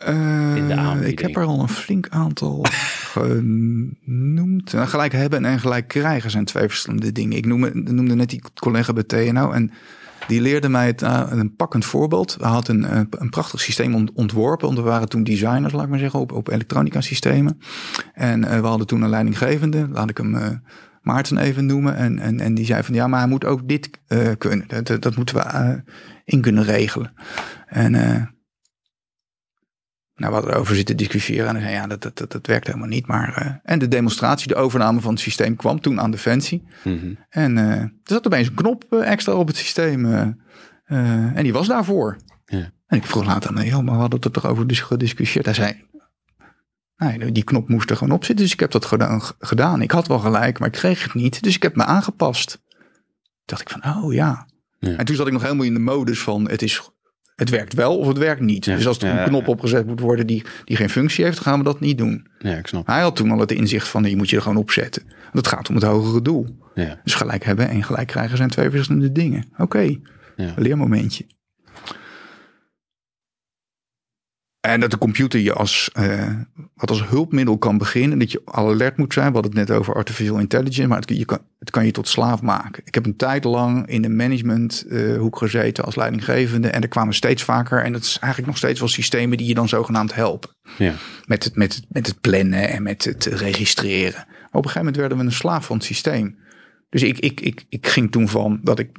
Uh, 0.08 0.56
In 0.56 0.68
de 0.68 0.74
aanbieding. 0.74 1.18
Ik 1.18 1.18
heb 1.18 1.36
er 1.36 1.44
al 1.44 1.60
een 1.60 1.68
flink 1.68 2.08
aantal 2.08 2.66
genoemd. 3.14 4.72
Nou, 4.72 4.88
gelijk 4.88 5.12
hebben 5.12 5.44
en 5.44 5.60
gelijk 5.60 5.88
krijgen 5.88 6.30
zijn 6.30 6.44
twee 6.44 6.68
verschillende 6.68 7.12
dingen. 7.12 7.36
Ik 7.36 7.46
noemde, 7.46 7.70
noemde 7.74 8.14
net 8.14 8.30
die 8.30 8.42
collega 8.54 8.92
bij 8.92 9.02
TNO 9.02 9.50
en 9.50 9.72
die 10.26 10.40
leerde 10.40 10.68
mij 10.68 10.86
het, 10.86 11.02
uh, 11.02 11.22
een 11.28 11.56
pakkend 11.56 11.84
voorbeeld. 11.84 12.36
We 12.38 12.46
hadden 12.46 12.96
een, 12.96 13.08
een 13.10 13.30
prachtig 13.30 13.60
systeem 13.60 14.08
ontworpen. 14.14 14.66
Want 14.66 14.78
we 14.78 14.84
waren 14.84 15.08
toen 15.08 15.24
designers, 15.24 15.72
laat 15.72 15.84
ik 15.84 15.90
maar 15.90 15.98
zeggen, 15.98 16.20
op, 16.20 16.32
op 16.32 16.48
elektronica 16.48 17.00
systemen. 17.00 17.60
En 18.14 18.42
uh, 18.42 18.60
we 18.60 18.66
hadden 18.66 18.86
toen 18.86 19.02
een 19.02 19.08
leidinggevende, 19.08 19.88
laat 19.92 20.10
ik 20.10 20.16
hem 20.16 20.60
Maarten 21.02 21.38
even 21.38 21.66
noemen. 21.66 21.96
En, 21.96 22.18
en, 22.18 22.40
en 22.40 22.54
die 22.54 22.64
zei 22.64 22.82
van 22.82 22.94
ja, 22.94 23.06
maar 23.06 23.20
hij 23.20 23.28
moet 23.28 23.44
ook 23.44 23.68
dit 23.68 23.90
kunnen. 24.38 24.68
Dat, 24.82 25.02
dat 25.02 25.16
moeten 25.16 25.36
we 25.36 25.82
in 26.24 26.40
kunnen 26.40 26.64
regelen. 26.64 27.12
En 27.66 27.94
nou, 30.14 30.30
we 30.30 30.38
hadden 30.38 30.54
erover 30.54 30.74
zitten 30.74 30.96
discussiëren. 30.96 31.56
En 31.56 31.70
ja, 31.70 31.86
dat, 31.86 32.02
dat, 32.02 32.18
dat, 32.18 32.32
dat 32.32 32.46
werkt 32.46 32.66
helemaal 32.66 32.88
niet. 32.88 33.06
Maar, 33.06 33.42
uh, 33.42 33.52
en 33.62 33.78
de 33.78 33.88
demonstratie, 33.88 34.48
de 34.48 34.54
overname 34.54 35.00
van 35.00 35.12
het 35.12 35.20
systeem 35.20 35.56
kwam 35.56 35.80
toen 35.80 36.00
aan 36.00 36.10
Defensie. 36.10 36.68
Mm 36.84 36.98
-hmm. 36.98 37.18
En 37.28 37.56
uh, 37.56 37.70
er 37.70 37.92
zat 38.02 38.26
opeens 38.26 38.48
een 38.48 38.54
knop 38.54 38.84
uh, 38.90 39.10
extra 39.10 39.32
op 39.32 39.46
het 39.46 39.56
systeem. 39.56 40.34
en 40.84 41.42
die 41.42 41.52
was 41.52 41.66
daarvoor. 41.66 42.16
En 42.86 42.98
ik 42.98 43.06
vroeg 43.06 43.24
later, 43.24 43.52
nee, 43.52 43.70
maar 43.70 43.84
we 43.84 43.90
hadden 43.90 44.16
het 44.16 44.24
er 44.24 44.30
toch 44.30 44.46
over 44.46 44.74
gediscussieerd. 44.74 45.44
Hij 45.44 45.54
zei, 45.54 45.82
nee, 46.96 47.32
die 47.32 47.44
knop 47.44 47.68
moest 47.68 47.90
er 47.90 47.96
gewoon 47.96 48.14
op 48.14 48.24
zitten. 48.24 48.44
Dus 48.44 48.54
ik 48.54 48.60
heb 48.60 48.70
dat 48.70 48.84
gedaan, 48.84 49.20
gedaan. 49.38 49.82
Ik 49.82 49.90
had 49.90 50.06
wel 50.06 50.18
gelijk, 50.18 50.58
maar 50.58 50.68
ik 50.68 50.74
kreeg 50.74 51.02
het 51.02 51.14
niet. 51.14 51.42
Dus 51.42 51.54
ik 51.54 51.62
heb 51.62 51.76
me 51.76 51.84
aangepast. 51.84 52.50
Toen 52.50 52.78
dacht 53.44 53.60
ik 53.60 53.70
van, 53.70 53.96
oh 53.96 54.12
ja. 54.12 54.46
ja. 54.78 54.96
En 54.96 55.04
toen 55.04 55.16
zat 55.16 55.26
ik 55.26 55.32
nog 55.32 55.42
helemaal 55.42 55.66
in 55.66 55.74
de 55.74 55.80
modus 55.80 56.22
van, 56.22 56.48
het 56.48 56.62
is 56.62 56.90
het 57.36 57.50
werkt 57.50 57.74
wel 57.74 57.98
of 57.98 58.06
het 58.06 58.18
werkt 58.18 58.40
niet. 58.40 58.64
Ja, 58.64 58.76
dus 58.76 58.86
als 58.86 58.98
er 58.98 59.08
ja, 59.08 59.22
een 59.22 59.28
knop 59.28 59.48
opgezet 59.48 59.86
moet 59.86 60.00
worden 60.00 60.26
die, 60.26 60.44
die 60.64 60.76
geen 60.76 60.90
functie 60.90 61.24
heeft, 61.24 61.40
gaan 61.40 61.58
we 61.58 61.64
dat 61.64 61.80
niet 61.80 61.98
doen. 61.98 62.26
Ja, 62.38 62.56
ik 62.56 62.66
snap. 62.66 62.86
Hij 62.86 63.00
had 63.00 63.16
toen 63.16 63.30
al 63.30 63.38
het 63.38 63.52
inzicht 63.52 63.88
van, 63.88 64.04
je 64.04 64.16
moet 64.16 64.30
je 64.30 64.36
er 64.36 64.42
gewoon 64.42 64.58
opzetten. 64.58 65.02
Dat 65.32 65.46
gaat 65.46 65.68
om 65.68 65.74
het 65.74 65.84
hogere 65.84 66.22
doel. 66.22 66.46
Ja. 66.74 67.00
Dus 67.04 67.14
gelijk 67.14 67.44
hebben 67.44 67.68
en 67.68 67.82
gelijk 67.82 68.06
krijgen 68.06 68.36
zijn 68.36 68.48
twee 68.48 68.70
verschillende 68.70 69.12
dingen. 69.12 69.44
Oké, 69.52 69.62
okay. 69.62 70.00
leermomentje. 70.56 71.24
En 74.62 74.80
dat 74.80 74.90
de 74.90 74.98
computer 74.98 75.40
je 75.40 75.52
als, 75.52 75.90
uh, 75.98 76.28
wat 76.74 76.90
als 76.90 77.08
hulpmiddel 77.08 77.58
kan 77.58 77.78
beginnen. 77.78 78.18
Dat 78.18 78.32
je 78.32 78.42
alert 78.44 78.96
moet 78.96 79.12
zijn. 79.12 79.26
We 79.26 79.32
hadden 79.32 79.58
het 79.58 79.68
net 79.68 79.78
over 79.78 79.94
artificial 79.94 80.38
intelligence. 80.38 80.86
Maar 80.86 81.00
het, 81.00 81.08
je 81.08 81.24
kan, 81.24 81.38
het 81.58 81.70
kan 81.70 81.84
je 81.84 81.90
tot 81.90 82.08
slaaf 82.08 82.42
maken. 82.42 82.82
Ik 82.84 82.94
heb 82.94 83.06
een 83.06 83.16
tijd 83.16 83.44
lang 83.44 83.86
in 83.86 84.02
de 84.02 84.08
managementhoek 84.08 85.34
uh, 85.34 85.48
gezeten 85.48 85.84
als 85.84 85.96
leidinggevende. 85.96 86.68
En 86.68 86.82
er 86.82 86.88
kwamen 86.88 87.14
steeds 87.14 87.42
vaker. 87.42 87.82
En 87.84 87.92
dat 87.92 88.02
is 88.02 88.16
eigenlijk 88.18 88.46
nog 88.46 88.56
steeds 88.56 88.78
wel 88.80 88.88
systemen 88.88 89.38
die 89.38 89.46
je 89.46 89.54
dan 89.54 89.68
zogenaamd 89.68 90.14
helpen. 90.14 90.50
Ja. 90.78 90.94
Met, 91.24 91.44
het, 91.44 91.56
met, 91.56 91.74
het, 91.74 91.84
met 91.88 92.06
het 92.06 92.20
plannen 92.20 92.68
en 92.68 92.82
met 92.82 93.04
het 93.04 93.24
registreren. 93.24 94.24
Maar 94.26 94.60
op 94.60 94.64
een 94.64 94.70
gegeven 94.70 94.78
moment 94.78 94.96
werden 94.96 95.18
we 95.18 95.24
een 95.24 95.32
slaaf 95.32 95.66
van 95.66 95.76
het 95.76 95.84
systeem. 95.84 96.38
Dus 96.88 97.02
ik, 97.02 97.18
ik, 97.18 97.40
ik, 97.40 97.64
ik 97.68 97.86
ging 97.86 98.10
toen 98.10 98.28
van 98.28 98.60
dat 98.62 98.78
ik 98.78 98.90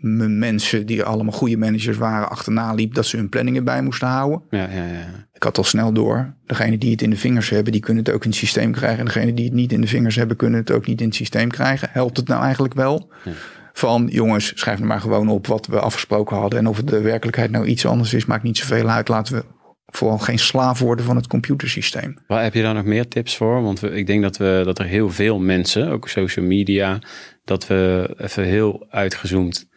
mensen 0.00 0.86
die 0.86 1.02
allemaal 1.02 1.32
goede 1.32 1.56
managers 1.56 1.96
waren 1.96 2.30
achterna 2.30 2.74
liep 2.74 2.94
dat 2.94 3.06
ze 3.06 3.16
hun 3.16 3.28
planningen 3.28 3.64
bij 3.64 3.82
moesten 3.82 4.08
houden. 4.08 4.42
Ja, 4.50 4.68
ja, 4.68 4.84
ja. 4.84 5.28
Ik 5.32 5.42
had 5.42 5.58
al 5.58 5.64
snel 5.64 5.92
door. 5.92 6.34
Degene 6.46 6.78
die 6.78 6.90
het 6.90 7.02
in 7.02 7.10
de 7.10 7.16
vingers 7.16 7.50
hebben, 7.50 7.72
die 7.72 7.80
kunnen 7.80 8.04
het 8.04 8.14
ook 8.14 8.24
in 8.24 8.30
het 8.30 8.38
systeem 8.38 8.72
krijgen. 8.72 8.98
En 8.98 9.04
degene 9.04 9.34
die 9.34 9.44
het 9.44 9.54
niet 9.54 9.72
in 9.72 9.80
de 9.80 9.86
vingers 9.86 10.16
hebben, 10.16 10.36
kunnen 10.36 10.60
het 10.60 10.70
ook 10.70 10.86
niet 10.86 11.00
in 11.00 11.06
het 11.06 11.16
systeem 11.16 11.48
krijgen. 11.48 11.88
Helpt 11.92 12.16
het 12.16 12.28
nou 12.28 12.42
eigenlijk 12.42 12.74
wel? 12.74 13.12
Ja. 13.24 13.32
Van 13.72 14.08
jongens, 14.10 14.52
schrijf 14.54 14.78
er 14.78 14.86
maar 14.86 15.00
gewoon 15.00 15.28
op 15.28 15.46
wat 15.46 15.66
we 15.66 15.80
afgesproken 15.80 16.36
hadden. 16.36 16.58
En 16.58 16.66
of 16.66 16.76
het 16.76 16.88
de 16.88 17.00
werkelijkheid 17.00 17.50
nou 17.50 17.66
iets 17.66 17.86
anders 17.86 18.14
is, 18.14 18.24
maakt 18.24 18.42
niet 18.42 18.56
zoveel 18.56 18.88
uit. 18.88 19.08
Laten 19.08 19.34
we 19.34 19.44
vooral 19.86 20.18
geen 20.18 20.38
slaaf 20.38 20.78
worden 20.78 21.04
van 21.04 21.16
het 21.16 21.26
computersysteem. 21.26 22.16
Waar 22.26 22.42
heb 22.42 22.54
je 22.54 22.62
daar 22.62 22.74
nog 22.74 22.84
meer 22.84 23.08
tips 23.08 23.36
voor? 23.36 23.62
Want 23.62 23.80
we, 23.80 23.90
ik 23.90 24.06
denk 24.06 24.22
dat, 24.22 24.36
we, 24.36 24.62
dat 24.64 24.78
er 24.78 24.84
heel 24.84 25.10
veel 25.10 25.38
mensen, 25.38 25.88
ook 25.88 26.08
social 26.08 26.46
media, 26.46 26.98
dat 27.44 27.66
we 27.66 28.10
even 28.16 28.44
heel 28.44 28.86
uitgezoomd 28.90 29.68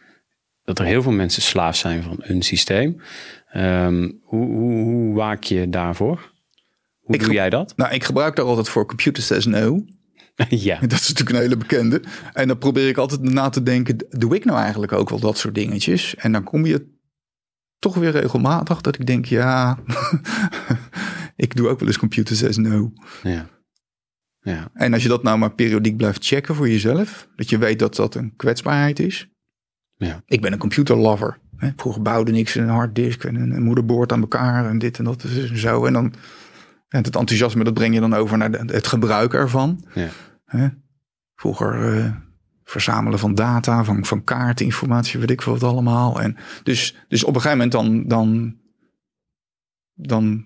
dat 0.64 0.78
er 0.78 0.84
heel 0.84 1.02
veel 1.02 1.12
mensen 1.12 1.42
slaaf 1.42 1.76
zijn 1.76 2.02
van 2.02 2.16
een 2.18 2.42
systeem. 2.42 3.00
Um, 3.56 4.20
hoe, 4.22 4.46
hoe, 4.46 4.82
hoe, 4.84 5.14
waak 5.14 5.44
je 5.44 5.68
daarvoor? 5.68 6.32
Hoe 7.00 7.14
ik 7.14 7.24
doe 7.24 7.32
jij 7.32 7.50
dat? 7.50 7.76
Nou, 7.76 7.94
ik 7.94 8.04
gebruik 8.04 8.36
daar 8.36 8.44
altijd 8.44 8.68
voor 8.68 8.86
Computer 8.86 9.22
Says 9.22 9.46
No. 9.46 9.84
ja. 10.48 10.80
Dat 10.80 10.92
is 10.92 11.08
natuurlijk 11.08 11.36
een 11.36 11.42
hele 11.42 11.56
bekende. 11.56 12.02
En 12.32 12.48
dan 12.48 12.58
probeer 12.58 12.88
ik 12.88 12.96
altijd 12.96 13.22
na 13.22 13.48
te 13.48 13.62
denken, 13.62 14.06
doe 14.08 14.34
ik 14.34 14.44
nou 14.44 14.58
eigenlijk 14.58 14.92
ook 14.92 15.10
wel 15.10 15.20
dat 15.20 15.38
soort 15.38 15.54
dingetjes? 15.54 16.14
En 16.14 16.32
dan 16.32 16.44
kom 16.44 16.66
je 16.66 16.92
toch 17.78 17.94
weer 17.94 18.10
regelmatig 18.10 18.80
dat 18.80 18.98
ik 18.98 19.06
denk, 19.06 19.24
ja, 19.24 19.78
ik 21.36 21.56
doe 21.56 21.68
ook 21.68 21.78
wel 21.78 21.88
eens 21.88 21.98
Computer 21.98 22.36
Says 22.36 22.56
No. 22.56 22.92
Ja. 23.22 23.46
Ja. 24.40 24.70
En 24.72 24.92
als 24.92 25.02
je 25.02 25.08
dat 25.08 25.22
nou 25.22 25.38
maar 25.38 25.54
periodiek 25.54 25.96
blijft 25.96 26.26
checken 26.26 26.54
voor 26.54 26.68
jezelf, 26.68 27.28
dat 27.36 27.50
je 27.50 27.58
weet 27.58 27.78
dat 27.78 27.96
dat 27.96 28.14
een 28.14 28.36
kwetsbaarheid 28.36 28.98
is. 28.98 29.28
Ja. 30.04 30.22
Ik 30.26 30.40
ben 30.40 30.52
een 30.52 30.58
computerlover. 30.58 31.38
hè. 31.56 31.70
Vroeger 31.76 32.02
bouwde 32.02 32.32
niks 32.32 32.54
een 32.54 32.68
harddisk 32.68 33.24
en 33.24 33.34
een, 33.34 33.62
moederbord 33.62 34.12
aan 34.12 34.20
elkaar 34.20 34.66
en 34.68 34.78
dit 34.78 34.98
en 34.98 35.04
dat 35.04 35.24
en 35.24 35.58
zo. 35.58 35.86
En 35.86 35.92
dan 35.92 36.12
en 36.88 37.02
het 37.04 37.16
enthousiasme, 37.16 37.64
dat 37.64 37.74
breng 37.74 37.94
je 37.94 38.00
dan 38.00 38.14
over 38.14 38.38
naar 38.38 38.50
de- 38.50 38.72
het 38.74 38.86
gebruik 38.86 39.34
ervan. 39.34 39.84
Ja. 39.94 40.08
Hè? 40.44 40.68
Vroeger 41.34 41.96
eh, 41.96 42.12
verzamelen 42.64 43.18
van 43.18 43.34
data, 43.34 43.84
van, 43.84 44.04
van 44.04 44.24
kaartinformatie, 44.24 45.20
weet 45.20 45.30
ik 45.30 45.42
veel 45.42 45.52
wat 45.52 45.62
allemaal. 45.70 46.20
En 46.20 46.36
dus, 46.62 47.04
dus 47.08 47.24
op 47.24 47.34
een 47.34 47.40
gegeven 47.40 47.70
moment 47.70 47.72
dan, 47.72 48.08
dan, 48.08 48.56
dan 49.94 50.44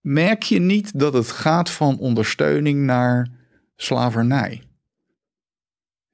merk 0.00 0.42
je 0.42 0.58
niet 0.58 0.98
dat 0.98 1.12
het 1.12 1.30
gaat 1.30 1.70
van 1.70 1.98
ondersteuning 1.98 2.84
naar 2.84 3.28
slavernij. 3.76 4.62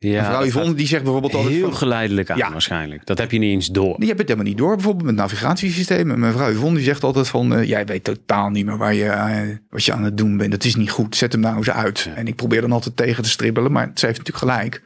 Ja, 0.08 0.20
Mevrouw 0.20 0.44
Yvonne 0.44 0.74
die 0.74 0.86
zegt 0.86 1.02
bijvoorbeeld 1.02 1.34
altijd 1.34 1.54
heel 1.54 1.68
van, 1.68 1.76
geleidelijk 1.76 2.30
aan 2.30 2.36
Ja. 2.36 2.50
waarschijnlijk. 2.52 3.06
Dat 3.06 3.18
heb 3.18 3.30
je 3.30 3.38
niet 3.38 3.52
eens 3.52 3.68
door. 3.68 3.96
je 3.98 4.06
hebt 4.06 4.18
het 4.18 4.28
helemaal 4.28 4.48
niet 4.48 4.58
door, 4.58 4.74
bijvoorbeeld 4.74 5.06
met 5.06 5.14
navigatiesystemen. 5.14 6.18
Mevrouw 6.18 6.50
Yvonne 6.50 6.74
die 6.74 6.84
zegt 6.84 7.04
altijd 7.04 7.28
van, 7.28 7.54
eh, 7.54 7.68
jij 7.68 7.86
weet 7.86 8.04
totaal 8.04 8.50
niet 8.50 8.66
meer 8.66 8.76
waar 8.76 8.94
je, 8.94 9.04
eh, 9.04 9.56
wat 9.70 9.84
je 9.84 9.92
aan 9.92 10.04
het 10.04 10.16
doen 10.16 10.36
bent. 10.36 10.50
Dat 10.50 10.64
is 10.64 10.76
niet 10.76 10.90
goed, 10.90 11.16
zet 11.16 11.32
hem 11.32 11.40
nou 11.40 11.56
eens 11.56 11.70
uit. 11.70 11.98
Ja. 12.00 12.14
En 12.14 12.26
ik 12.26 12.36
probeer 12.36 12.60
dan 12.60 12.72
altijd 12.72 12.96
tegen 12.96 13.22
te 13.22 13.28
stribbelen, 13.28 13.72
maar 13.72 13.90
ze 13.94 14.06
heeft 14.06 14.18
natuurlijk 14.18 14.52
gelijk. 14.52 14.82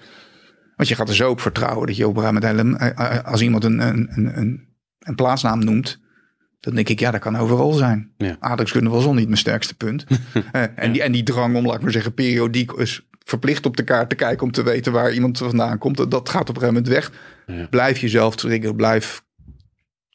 Want 0.77 0.89
je 0.89 0.95
gaat 0.95 1.09
er 1.09 1.15
zo 1.15 1.31
op 1.31 1.41
vertrouwen 1.41 1.86
dat 1.86 1.97
je 1.97 2.09
op 2.09 2.16
hele- 2.16 2.77
eh, 2.77 3.24
als 3.24 3.41
iemand 3.43 3.65
een, 3.65 3.81
een, 3.81 4.09
een, 4.15 4.69
een, 4.99 5.15
plaatsnaam 5.15 5.65
noemt, 5.65 6.01
dan 6.61 6.74
denk 6.74 6.89
ik, 6.89 7.01
ja, 7.01 7.11
dat 7.11 7.20
kan 7.20 7.36
overal 7.36 7.73
zijn. 7.73 8.12
Ja. 8.16 8.36
Aardrijkskunde 8.41 8.91
was 8.91 9.05
al 9.05 9.15
niet 9.15 9.27
mijn 9.27 9.39
sterkste 9.39 9.74
punt. 9.74 10.05
En, 10.74 10.93
die, 10.93 11.03
en 11.03 11.12
die 11.12 11.23
drang 11.23 11.57
om, 11.57 11.66
laat 11.66 11.77
ik 11.77 11.82
maar 11.82 11.93
zeggen, 11.93 12.15
periodiek 12.15 12.73
is 12.73 13.09
verplicht 13.24 13.66
op 13.66 13.76
de 13.76 13.84
kaart 13.84 14.09
te 14.09 14.14
kijken 14.14 14.46
om 14.46 14.52
te 14.52 14.62
weten 14.62 14.92
waar 14.92 15.12
iemand 15.12 15.38
vandaan 15.38 15.78
komt. 15.78 16.10
Dat, 16.10 16.28
gaat 16.28 16.48
op 16.48 16.56
een 16.56 16.62
gegeven 16.62 16.82
moment 16.82 16.88
weg. 16.88 17.12
Ja. 17.46 17.66
Blijf 17.66 17.98
jezelf 17.98 18.36
triggeren, 18.36 18.76
blijf 18.76 19.22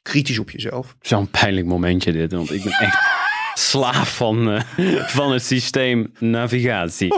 kritisch 0.01 0.39
op 0.39 0.49
jezelf. 0.49 0.95
Zo'n 1.01 1.29
pijnlijk 1.29 1.67
momentje 1.67 2.11
dit. 2.11 2.31
Want 2.31 2.51
ik 2.51 2.63
ben 2.63 2.71
echt 2.71 3.18
slaaf 3.53 4.15
van, 4.15 4.51
eh, 4.51 4.61
van 5.05 5.31
het 5.31 5.43
systeem 5.43 6.11
navigatie. 6.19 7.13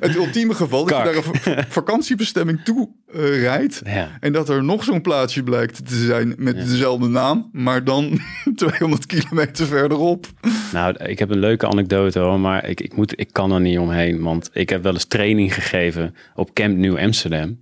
Het 0.00 0.14
ultieme 0.14 0.54
geval 0.54 0.84
dat 0.84 0.96
je 0.98 1.04
naar 1.04 1.14
een 1.16 1.22
va- 1.22 1.64
vakantiebestemming 1.68 2.60
toe 2.64 2.88
eh, 3.12 3.40
rijdt. 3.40 3.80
Ja. 3.84 4.08
En 4.20 4.32
dat 4.32 4.48
er 4.48 4.64
nog 4.64 4.84
zo'n 4.84 5.00
plaatsje 5.00 5.42
blijkt 5.42 5.86
te 5.88 6.04
zijn 6.04 6.34
met 6.38 6.56
dezelfde 6.68 7.08
naam, 7.08 7.48
maar 7.52 7.84
dan 7.84 8.20
200 8.54 9.06
kilometer 9.06 9.66
verderop. 9.66 10.26
Nou, 10.72 10.94
ik 11.04 11.18
heb 11.18 11.30
een 11.30 11.38
leuke 11.38 11.66
anekdote 11.66 12.18
hoor, 12.18 12.40
maar 12.40 12.68
ik, 12.68 12.80
ik, 12.80 12.96
moet, 12.96 13.20
ik 13.20 13.28
kan 13.32 13.52
er 13.52 13.60
niet 13.60 13.78
omheen. 13.78 14.22
Want 14.22 14.50
ik 14.52 14.68
heb 14.68 14.82
wel 14.82 14.92
eens 14.92 15.04
training 15.04 15.54
gegeven 15.54 16.14
op 16.34 16.52
Camp 16.54 16.76
New 16.76 16.98
Amsterdam. 16.98 17.58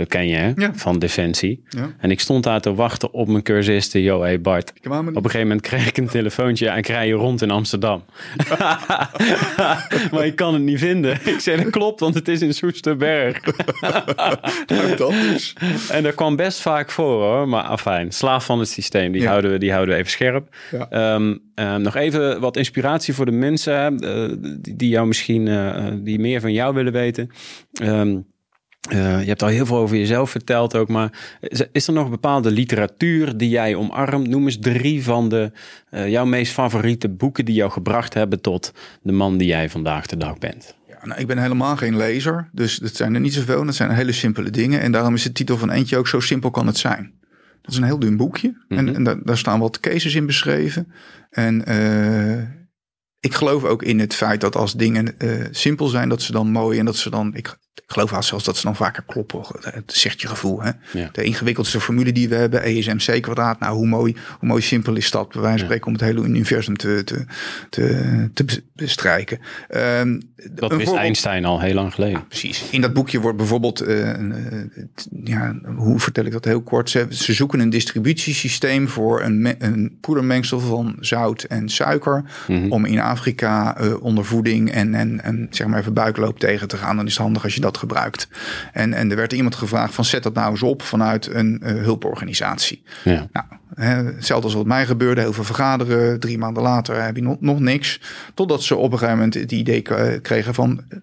Dat 0.00 0.08
ken 0.08 0.28
je 0.28 0.36
hè? 0.36 0.52
Ja. 0.56 0.70
Van 0.74 0.98
Defensie. 0.98 1.62
Ja. 1.68 1.94
En 1.98 2.10
ik 2.10 2.20
stond 2.20 2.44
daar 2.44 2.60
te 2.60 2.74
wachten 2.74 3.12
op 3.12 3.28
mijn 3.28 3.42
cursisten. 3.42 4.00
Yo, 4.00 4.20
hey 4.20 4.40
Bart. 4.40 4.72
Op 4.82 4.90
een 5.02 5.14
gegeven 5.14 5.40
moment 5.40 5.60
kreeg 5.60 5.88
ik 5.88 5.96
een 5.96 6.08
telefoontje. 6.08 6.64
Ja, 6.64 6.76
ik 6.76 6.86
rij 6.86 7.06
je 7.06 7.12
rond 7.12 7.42
in 7.42 7.50
Amsterdam. 7.50 8.04
maar 10.12 10.26
ik 10.26 10.36
kan 10.36 10.54
het 10.54 10.62
niet 10.62 10.78
vinden. 10.78 11.18
Ik 11.24 11.40
zei, 11.40 11.62
dat 11.62 11.70
klopt, 11.70 12.00
want 12.00 12.14
het 12.14 12.28
is 12.28 12.42
in 12.42 12.54
Soesterberg. 12.54 13.40
Nou, 14.66 14.96
dat 14.96 15.10
dus. 15.10 15.56
En 15.90 16.02
dat 16.02 16.14
kwam 16.14 16.36
best 16.36 16.60
vaak 16.60 16.90
voor 16.90 17.22
hoor. 17.22 17.48
Maar 17.48 17.62
afijn, 17.62 18.12
slaaf 18.12 18.44
van 18.44 18.58
het 18.58 18.68
systeem. 18.68 19.12
Die, 19.12 19.26
houden, 19.26 19.50
we, 19.50 19.58
die 19.58 19.72
houden 19.72 19.94
we 19.94 20.00
even 20.00 20.12
scherp. 20.12 20.56
Ehm, 20.90 21.36
ehm, 21.54 21.82
nog 21.82 21.96
even 21.96 22.40
wat 22.40 22.56
inspiratie 22.56 23.14
voor 23.14 23.24
de 23.24 23.32
mensen 23.32 23.98
eh, 23.98 24.28
die, 24.60 24.76
die 24.76 24.88
jou 24.88 25.06
misschien 25.06 25.48
eh, 25.48 25.86
die 26.02 26.18
meer 26.18 26.40
van 26.40 26.52
jou 26.52 26.74
willen 26.74 26.92
weten. 26.92 27.30
Ehm, 27.72 28.16
eh, 28.88 29.20
je 29.20 29.28
hebt 29.28 29.42
al 29.42 29.48
heel 29.48 29.66
veel 29.66 29.76
over 29.76 29.96
jezelf 29.96 30.30
verteld 30.30 30.76
ook, 30.76 30.88
maar 30.88 31.36
is, 31.40 31.62
is 31.72 31.86
er 31.86 31.92
nog 31.92 32.10
bepaalde 32.10 32.50
literatuur 32.50 33.36
die 33.36 33.48
jij 33.48 33.74
omarmt? 33.74 34.28
Noem 34.28 34.44
eens 34.44 34.58
drie 34.58 35.04
van 35.04 35.28
de 35.28 35.52
eh, 35.90 36.08
jouw 36.08 36.24
meest 36.24 36.52
favoriete 36.52 37.08
boeken 37.08 37.44
die 37.44 37.54
jou 37.54 37.70
gebracht 37.70 38.14
hebben 38.14 38.40
tot 38.40 38.72
de 39.02 39.12
man 39.12 39.36
die 39.36 39.48
jij 39.48 39.70
vandaag 39.70 40.06
de 40.06 40.16
dag 40.16 40.38
bent. 40.38 40.74
Ja, 40.88 41.06
nou, 41.06 41.20
ik 41.20 41.26
ben 41.26 41.38
helemaal 41.38 41.76
geen 41.76 41.96
lezer, 41.96 42.48
dus 42.52 42.76
dat 42.76 42.96
zijn 42.96 43.14
er 43.14 43.20
niet 43.20 43.34
zoveel. 43.34 43.64
Dat 43.64 43.74
zijn 43.74 43.90
hele 43.90 44.12
simpele 44.12 44.50
dingen. 44.50 44.80
En 44.80 44.92
daarom 44.92 45.14
is 45.14 45.22
de 45.22 45.32
titel 45.32 45.56
van 45.56 45.70
eentje 45.70 45.96
ook 45.96 46.08
zo 46.08 46.20
simpel 46.20 46.50
kan 46.50 46.66
het 46.66 46.78
zijn. 46.78 47.12
Dat 47.62 47.70
is 47.72 47.76
een 47.76 47.84
heel 47.84 47.98
dun 47.98 48.16
boekje. 48.16 48.64
En, 48.68 48.94
en 48.94 49.04
daar, 49.04 49.22
daar 49.22 49.38
staan 49.38 49.60
wat 49.60 49.80
cases 49.80 50.14
in 50.14 50.26
beschreven. 50.26 50.92
En 51.30 51.64
eh, 51.64 52.42
ik 53.20 53.34
geloof 53.34 53.64
ook 53.64 53.82
in 53.82 53.98
het 53.98 54.14
feit 54.14 54.40
dat 54.40 54.56
als 54.56 54.74
dingen 54.74 55.14
simpel 55.50 55.86
zijn, 55.86 56.08
dat 56.08 56.22
ze 56.22 56.32
dan 56.32 56.50
mooi 56.50 56.78
en 56.78 56.84
dat 56.84 56.96
ze 56.96 57.10
dan. 57.10 57.34
Ik, 57.34 57.56
ik 57.74 57.82
geloof 57.96 58.10
haast 58.10 58.28
zelfs 58.28 58.44
dat 58.44 58.56
ze 58.56 58.62
dan 58.62 58.76
vaker 58.76 59.02
kloppen. 59.06 59.40
Het 59.60 59.92
zegt 59.92 60.20
je 60.20 60.28
gevoel. 60.28 60.62
Hè? 60.62 60.70
Ja. 60.92 61.08
De 61.12 61.22
ingewikkeldste 61.22 61.80
formule 61.80 62.12
die 62.12 62.28
we 62.28 62.34
hebben, 62.34 62.62
ESMC 62.62 63.22
kwadraat. 63.22 63.60
Nou, 63.60 63.74
hoe 63.76 63.86
mooi, 63.86 64.16
hoe 64.38 64.48
mooi 64.48 64.62
simpel 64.62 64.96
is 64.96 65.10
dat? 65.10 65.28
Bij 65.32 65.40
wijze 65.40 65.56
van 65.56 65.64
spreken 65.66 65.86
om 65.86 65.92
het 65.92 66.02
hele 66.02 66.22
universum 66.22 66.76
te, 66.76 67.04
te, 67.04 67.24
te, 67.70 68.30
te 68.34 68.44
bes- 68.44 68.60
bestrijken. 68.74 69.38
Ehm, 69.68 70.20
Dat 70.50 70.72
wist 70.76 70.92
Einstein 70.94 71.44
al 71.44 71.60
heel 71.60 71.74
lang 71.74 71.94
geleden. 71.94 72.26
Precies. 72.26 72.64
In 72.70 72.80
dat 72.80 72.92
boekje 72.92 73.20
wordt 73.20 73.36
bijvoorbeeld, 73.36 73.80
eh, 73.80 74.10
eh, 74.10 74.68
ja, 75.24 75.54
hoe 75.76 75.98
vertel 76.00 76.24
ik 76.24 76.32
dat 76.32 76.44
heel 76.44 76.62
kort? 76.62 76.90
Ze, 76.90 77.06
ze 77.10 77.32
zoeken 77.32 77.60
een 77.60 77.70
distributiesysteem 77.70 78.88
voor 78.88 79.22
een, 79.22 79.42
me- 79.42 79.56
een 79.58 79.98
poedermengsel 80.00 80.60
van 80.60 80.96
zout 81.00 81.42
en 81.42 81.68
suiker. 81.68 82.24
Om 82.68 82.84
in 82.84 83.00
Afrika 83.00 83.76
eh, 83.76 84.02
ondervoeding 84.02 84.70
en, 84.70 84.94
en, 84.94 85.22
en 85.24 85.46
zeg 85.50 85.66
maar 85.66 85.78
even 85.80 85.94
buikloop 85.94 86.38
tegen 86.38 86.68
te 86.68 86.76
gaan. 86.76 86.96
Dan 86.96 87.06
is 87.06 87.12
het 87.12 87.22
handig 87.22 87.42
als 87.44 87.54
je 87.54 87.59
dat 87.60 87.78
gebruikt. 87.78 88.28
En, 88.72 88.92
en 88.92 89.10
er 89.10 89.16
werd 89.16 89.32
iemand 89.32 89.54
gevraagd 89.54 89.94
van 89.94 90.04
zet 90.04 90.22
dat 90.22 90.34
nou 90.34 90.50
eens 90.50 90.62
op 90.62 90.82
vanuit 90.82 91.26
een 91.34 91.60
eh, 91.62 91.74
hulporganisatie. 91.74 92.82
Ja. 93.04 93.28
Nou, 93.32 93.46
hè, 93.74 94.04
hetzelfde 94.04 94.46
als 94.46 94.54
wat 94.54 94.66
mij 94.66 94.86
gebeurde. 94.86 95.20
Heel 95.20 95.32
veel 95.32 95.44
vergaderen. 95.44 96.20
Drie 96.20 96.38
maanden 96.38 96.62
later 96.62 97.02
heb 97.02 97.16
je 97.16 97.22
nog, 97.22 97.36
nog 97.40 97.60
niks. 97.60 98.00
Totdat 98.34 98.62
ze 98.62 98.76
op 98.76 98.92
een 98.92 98.98
gegeven 98.98 99.16
moment 99.16 99.34
het 99.34 99.52
idee 99.52 99.82
kregen 100.20 100.54
van... 100.54 100.84
eh, 100.88 100.98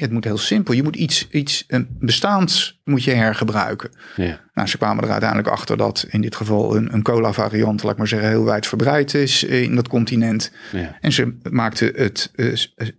Het 0.00 0.10
moet 0.10 0.24
heel 0.24 0.38
simpel. 0.38 0.74
Je 0.74 0.82
moet 0.82 0.96
iets, 0.96 1.28
iets 1.30 1.64
een 1.68 1.88
bestaans 2.00 2.80
moet 2.84 3.04
je 3.04 3.10
hergebruiken. 3.10 3.90
Ja. 4.16 4.40
Nou, 4.54 4.68
ze 4.68 4.76
kwamen 4.78 5.04
er 5.04 5.10
uiteindelijk 5.10 5.48
achter 5.48 5.76
dat 5.76 6.06
in 6.10 6.20
dit 6.20 6.36
geval 6.36 6.76
een, 6.76 6.94
een 6.94 7.02
cola 7.02 7.32
variant, 7.32 7.82
laat 7.82 7.92
ik 7.92 7.98
maar 7.98 8.08
zeggen, 8.08 8.28
heel 8.28 8.44
wijdverbreid 8.44 9.14
is 9.14 9.44
in 9.44 9.74
dat 9.74 9.88
continent. 9.88 10.52
Ja. 10.72 10.96
En 11.00 11.12
ze 11.12 11.36
maakten 11.50 11.92
het 11.94 12.30
eh, 12.34 12.52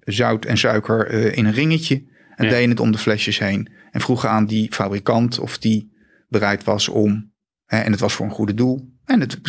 zout 0.04 0.46
en 0.46 0.58
suiker 0.58 1.12
in 1.12 1.46
een 1.46 1.54
ringetje 1.54 2.04
en 2.36 2.46
Ja. 2.46 2.52
deden 2.52 2.70
het 2.70 2.80
om 2.80 2.92
de 2.92 2.98
flesjes 2.98 3.40
heen. 3.40 3.70
En 3.92 4.02
vroegen 4.02 4.30
aan 4.30 4.46
die 4.46 4.74
fabrikant 4.74 5.40
of 5.40 5.58
die 5.58 5.92
bereid 6.30 6.64
was 6.64 6.90
om, 6.90 7.32
hè, 7.66 7.78
en 7.80 7.92
het 7.92 8.00
was 8.00 8.14
voor 8.14 8.26
een 8.26 8.32
goede 8.32 8.54
doel. 8.54 8.90
En 9.06 9.20
het, 9.20 9.40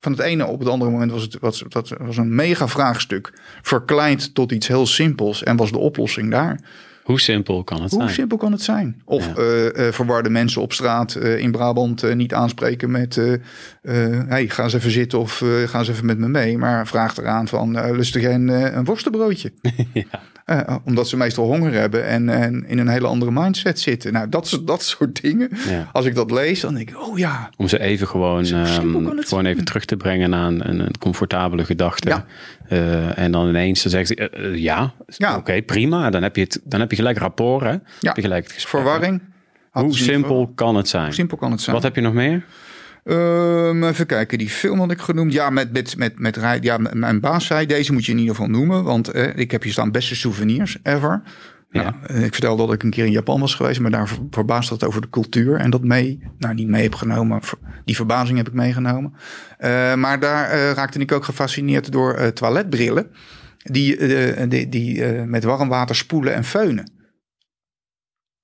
van 0.00 0.12
het 0.12 0.20
ene 0.20 0.46
op 0.46 0.58
het 0.58 0.68
andere 0.68 0.90
moment 0.90 1.10
was 1.10 1.22
het 1.22 1.38
was, 1.40 1.64
dat 1.68 1.88
was 1.98 2.16
een 2.16 2.34
mega 2.34 2.68
vraagstuk. 2.68 3.40
Verkleind 3.62 4.34
tot 4.34 4.52
iets 4.52 4.68
heel 4.68 4.86
simpels 4.86 5.42
en 5.42 5.56
was 5.56 5.70
de 5.70 5.78
oplossing 5.78 6.30
daar. 6.30 6.60
Hoe 7.04 7.20
simpel 7.20 7.64
kan 7.64 7.82
het 7.82 7.90
Hoe 7.90 8.00
zijn? 8.02 8.14
simpel 8.14 8.36
kan 8.36 8.52
het 8.52 8.62
zijn? 8.62 9.02
Of 9.04 9.26
Ja. 9.26 9.34
eh, 9.34 9.86
eh, 9.86 9.92
verwarde 9.92 10.30
mensen 10.30 10.62
op 10.62 10.72
straat 10.72 11.14
eh, 11.14 11.38
in 11.38 11.50
Brabant 11.50 12.14
niet 12.14 12.34
aanspreken 12.34 12.90
met... 12.90 13.14
hey, 13.82 14.48
ga 14.48 14.62
eens 14.62 14.72
even 14.74 14.90
zitten 14.90 15.18
of 15.18 15.42
ga 15.66 15.78
eens 15.78 15.88
even 15.88 16.06
met 16.06 16.18
me 16.18 16.28
mee. 16.28 16.58
Maar 16.58 16.86
vraag 16.86 17.16
eraan 17.16 17.48
van, 17.48 17.92
lustig 17.96 18.22
jij 18.22 18.34
een, 18.34 18.48
een 18.48 18.84
worstenbroodje? 18.84 19.52
Eh, 20.50 20.76
omdat 20.84 21.08
ze 21.08 21.16
meestal 21.16 21.46
honger 21.46 21.72
hebben 21.72 22.06
en, 22.06 22.28
en 22.28 22.64
in 22.68 22.78
een 22.78 22.88
hele 22.88 23.06
andere 23.06 23.30
mindset 23.30 23.80
zitten. 23.80 24.12
Nou, 24.12 24.28
dat, 24.28 24.46
soort- 24.48 24.66
dat 24.66 24.82
soort 24.82 25.22
dingen. 25.22 25.48
Ja. 25.68 25.88
Als 25.92 26.04
ik 26.04 26.14
dat 26.14 26.30
lees, 26.30 26.60
dan 26.60 26.74
denk 26.74 26.90
ik, 26.90 27.00
oh 27.00 27.18
ja. 27.18 27.50
Om 27.56 27.68
ze 27.68 27.80
even 27.80 28.06
gewoon, 28.08 28.44
ehm, 28.44 28.64
gewoon 28.66 29.22
zijn. 29.26 29.46
even 29.46 29.64
terug 29.64 29.84
te 29.84 29.96
brengen 29.96 30.30
naar 30.30 30.46
een, 30.46 30.68
een, 30.68 30.98
comfortabele 30.98 31.64
gedachte. 31.64 32.08
Ja. 32.08 32.24
Eh, 32.68 33.18
en 33.18 33.32
dan 33.32 33.48
ineens 33.48 33.82
dan 33.82 33.90
zegt 33.92 34.06
ze, 34.08 34.14
eh, 34.14 34.44
eh, 34.44 34.56
ja, 34.56 34.92
Ja. 35.06 35.36
oké, 35.36 35.62
prima. 35.62 36.10
Dan 36.10 36.22
heb, 36.22 36.36
je 36.36 36.42
het, 36.42 36.60
dan 36.64 36.80
heb 36.80 36.90
je 36.90 36.96
gelijk 36.96 37.18
rapport, 37.18 37.64
hè? 37.64 37.76
Heb 38.00 38.16
je 38.16 38.22
gelijk 38.22 38.42
het 38.44 38.52
gesprek. 38.52 38.82
Verwarring. 38.82 39.20
Hoe 39.70 39.94
simpel 39.96 40.52
kan 40.54 40.76
het 40.76 40.88
zijn? 40.88 41.04
Hoe 41.04 41.14
simpel 41.14 41.36
kan 41.36 41.50
het 41.50 41.60
zijn? 41.60 41.74
Wat 41.76 41.84
heb 41.84 41.94
je 41.94 42.00
nog 42.00 42.14
meer? 42.14 42.44
Ehm, 43.04 43.84
even 43.84 44.06
kijken, 44.06 44.38
die 44.38 44.48
film 44.50 44.78
had 44.78 44.90
ik 44.90 45.00
genoemd. 45.00 45.32
Ja, 45.32 45.50
met, 45.50 45.72
met, 45.72 45.96
met, 45.96 46.18
met, 46.18 46.58
ja, 46.60 46.78
mijn 46.78 47.20
baas 47.20 47.46
zei, 47.46 47.66
deze 47.66 47.92
moet 47.92 48.04
je 48.04 48.12
in 48.12 48.18
ieder 48.18 48.34
geval 48.34 48.50
noemen. 48.50 48.84
Want 48.84 49.08
eh, 49.08 49.36
ik 49.36 49.50
heb 49.50 49.62
hier 49.62 49.72
staan 49.72 49.90
beste 49.92 50.14
souvenirs 50.16 50.78
ever. 50.82 51.22
Ja. 51.70 51.82
Nou, 51.82 51.94
eh, 52.06 52.24
ik 52.24 52.32
vertelde 52.32 52.64
dat 52.66 52.74
ik 52.74 52.82
een 52.82 52.90
keer 52.90 53.04
in 53.04 53.10
Japan 53.12 53.40
was 53.40 53.54
geweest, 53.54 53.80
maar 53.80 53.90
daar 53.90 54.08
ver- 54.08 54.18
verbaasde 54.30 54.78
dat 54.78 54.88
over 54.88 55.00
de 55.00 55.08
cultuur. 55.08 55.56
En 55.56 55.70
dat 55.70 55.84
mee, 55.84 56.20
nou 56.38 56.54
niet 56.54 56.68
mee 56.68 56.82
heb 56.82 56.94
genomen, 56.94 57.40
die 57.84 57.96
verbazing 57.96 58.38
heb 58.38 58.48
ik 58.48 58.54
meegenomen. 58.54 59.14
Eh, 59.58 59.94
maar 59.94 60.20
daar 60.20 60.50
eh, 60.50 60.70
raakte 60.72 60.98
ik 60.98 61.12
ook 61.12 61.24
gefascineerd 61.24 61.92
door 61.92 62.32
toiletbrillen. 62.32 63.10
Die, 63.62 63.96
die, 64.48 64.68
die 64.68 65.04
met 65.04 65.44
warm 65.44 65.68
water 65.68 65.96
spoelen 65.96 66.34
en 66.34 66.44
feunen. 66.44 66.90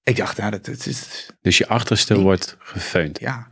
Ik 0.02 0.16
dacht, 0.16 0.36
ja, 0.36 0.50
dat, 0.50 0.64
dat 0.64 0.86
is, 0.86 1.30
Dus 1.40 1.58
je 1.58 1.68
achterste 1.68 2.20
wordt 2.20 2.56
gefeund. 2.58 3.20
ja, 3.20 3.46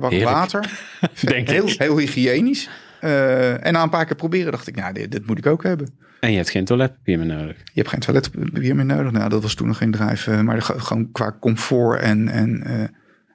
warm 0.00 0.12
Heerlijk. 0.14 0.36
water. 0.36 0.70
Denk 1.20 1.48
heel, 1.48 1.68
ik. 1.68 1.78
heel 1.78 1.98
hygiënisch. 1.98 2.68
Eh, 3.00 3.66
en 3.66 3.72
na 3.72 3.82
een 3.82 3.90
paar 3.90 4.04
keer 4.06 4.16
proberen 4.16 4.52
dacht 4.52 4.66
ik, 4.66 4.76
nou, 4.76 4.92
dit, 4.92 5.10
dit 5.12 5.26
moet 5.26 5.38
ik 5.38 5.46
ook 5.46 5.62
hebben. 5.62 5.88
En 6.20 6.30
je 6.30 6.36
hebt 6.36 6.50
geen 6.50 6.64
toiletpapier 6.64 7.18
meer 7.18 7.26
nodig. 7.26 7.56
Je 7.56 7.70
hebt 7.74 7.88
geen 7.88 8.00
toiletpapier 8.00 8.76
meer 8.76 8.84
nodig. 8.84 9.12
Nou, 9.12 9.28
dat 9.28 9.42
was 9.42 9.54
toen 9.54 9.66
nog 9.66 9.76
geen 9.76 9.90
drive. 9.90 10.30
eh, 10.32 10.40
maar 10.40 10.54
de- 10.56 10.62
gewoon 10.80 11.12
qua 11.12 11.36
comfort 11.40 12.00
en... 12.00 12.28
en 12.28 12.62
eh, 12.62 12.84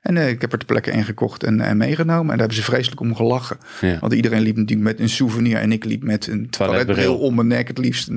en 0.05 0.17
eh, 0.17 0.29
ik 0.29 0.41
heb 0.41 0.51
er 0.51 0.57
ter 0.57 0.67
plekke 0.67 0.91
in 0.91 1.03
gekocht 1.03 1.43
en, 1.43 1.59
en 1.61 1.77
meegenomen. 1.77 2.21
En 2.21 2.27
daar 2.27 2.37
hebben 2.37 2.55
ze 2.55 2.63
vreselijk 2.63 3.01
om 3.01 3.15
gelachen. 3.15 3.57
Ja. 3.81 3.99
Want 3.99 4.13
iedereen 4.13 4.41
liep 4.41 4.55
natuurlijk 4.55 4.87
met 4.87 4.99
een 4.99 5.09
souvenir. 5.09 5.57
En 5.57 5.71
ik 5.71 5.85
liep 5.85 6.03
met 6.03 6.27
een 6.27 6.49
Toiletbril. 6.49 7.17
om 7.17 7.35
mijn 7.35 7.47
nek 7.47 7.67
het 7.67 7.77
liefst. 7.77 8.09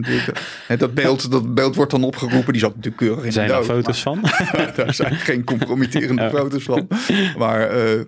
dat, 0.78 0.94
beeld, 0.94 1.30
dat 1.30 1.54
beeld 1.54 1.74
wordt 1.74 1.90
dan 1.90 2.04
opgeroepen. 2.04 2.52
Die 2.52 2.60
zat 2.62 2.70
natuurlijk 2.74 2.96
keurig 3.02 3.24
in 3.24 3.32
Zijn 3.32 3.46
de 3.48 3.52
er 3.52 3.58
doos, 3.58 3.68
foto's 3.68 4.02
van? 4.02 4.20
Daar 4.76 4.94
zijn 4.94 5.14
geen 5.14 5.44
compromitterende 5.44 6.30
foto's 6.38 6.62
van. 6.62 6.88
Maar 7.38 7.60
eh, 7.70 8.00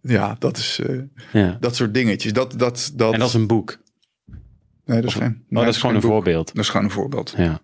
ja, 0.00 0.36
dat 0.38 0.56
is 0.56 0.80
eh, 0.86 0.98
ja. 1.32 1.56
dat 1.60 1.76
soort 1.76 1.94
dingetjes. 1.94 2.32
Dat, 2.32 2.54
dat, 2.58 2.92
dat, 2.94 3.12
En 3.12 3.18
dat 3.18 3.28
is 3.28 3.34
een 3.34 3.46
boek. 3.46 3.78
nee, 4.84 5.00
dat 5.00 5.10
is 5.10 5.14
geen, 5.16 5.22
Oh, 5.44 5.48
nee, 5.48 5.64
dat 5.64 5.74
is 5.74 5.80
gewoon 5.80 5.94
een 5.94 6.00
boek. 6.00 6.10
voorbeeld. 6.10 6.46
Dat 6.54 6.64
is 6.64 6.68
gewoon 6.70 6.86
een 6.86 6.92
voorbeeld. 6.92 7.34
Ja. 7.36 7.60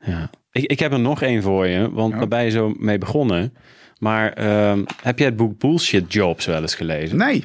ja. 0.00 0.30
Ik, 0.52 0.64
ik 0.64 0.78
heb 0.78 0.92
er 0.92 1.00
nog 1.00 1.22
één 1.22 1.42
voor 1.42 1.66
je, 1.66 1.90
want 1.90 2.14
Ja. 2.14 2.26
ben 2.26 2.44
je 2.44 2.50
zo 2.50 2.74
mee 2.78 2.98
begonnen. 2.98 3.52
Maar 3.98 4.32
ehm, 4.32 4.84
heb 5.02 5.18
jij 5.18 5.26
het 5.26 5.36
boek 5.36 5.58
Bullshit 5.58 6.12
Jobs 6.12 6.46
wel 6.46 6.60
eens 6.60 6.74
gelezen? 6.74 7.16
Nee, 7.16 7.44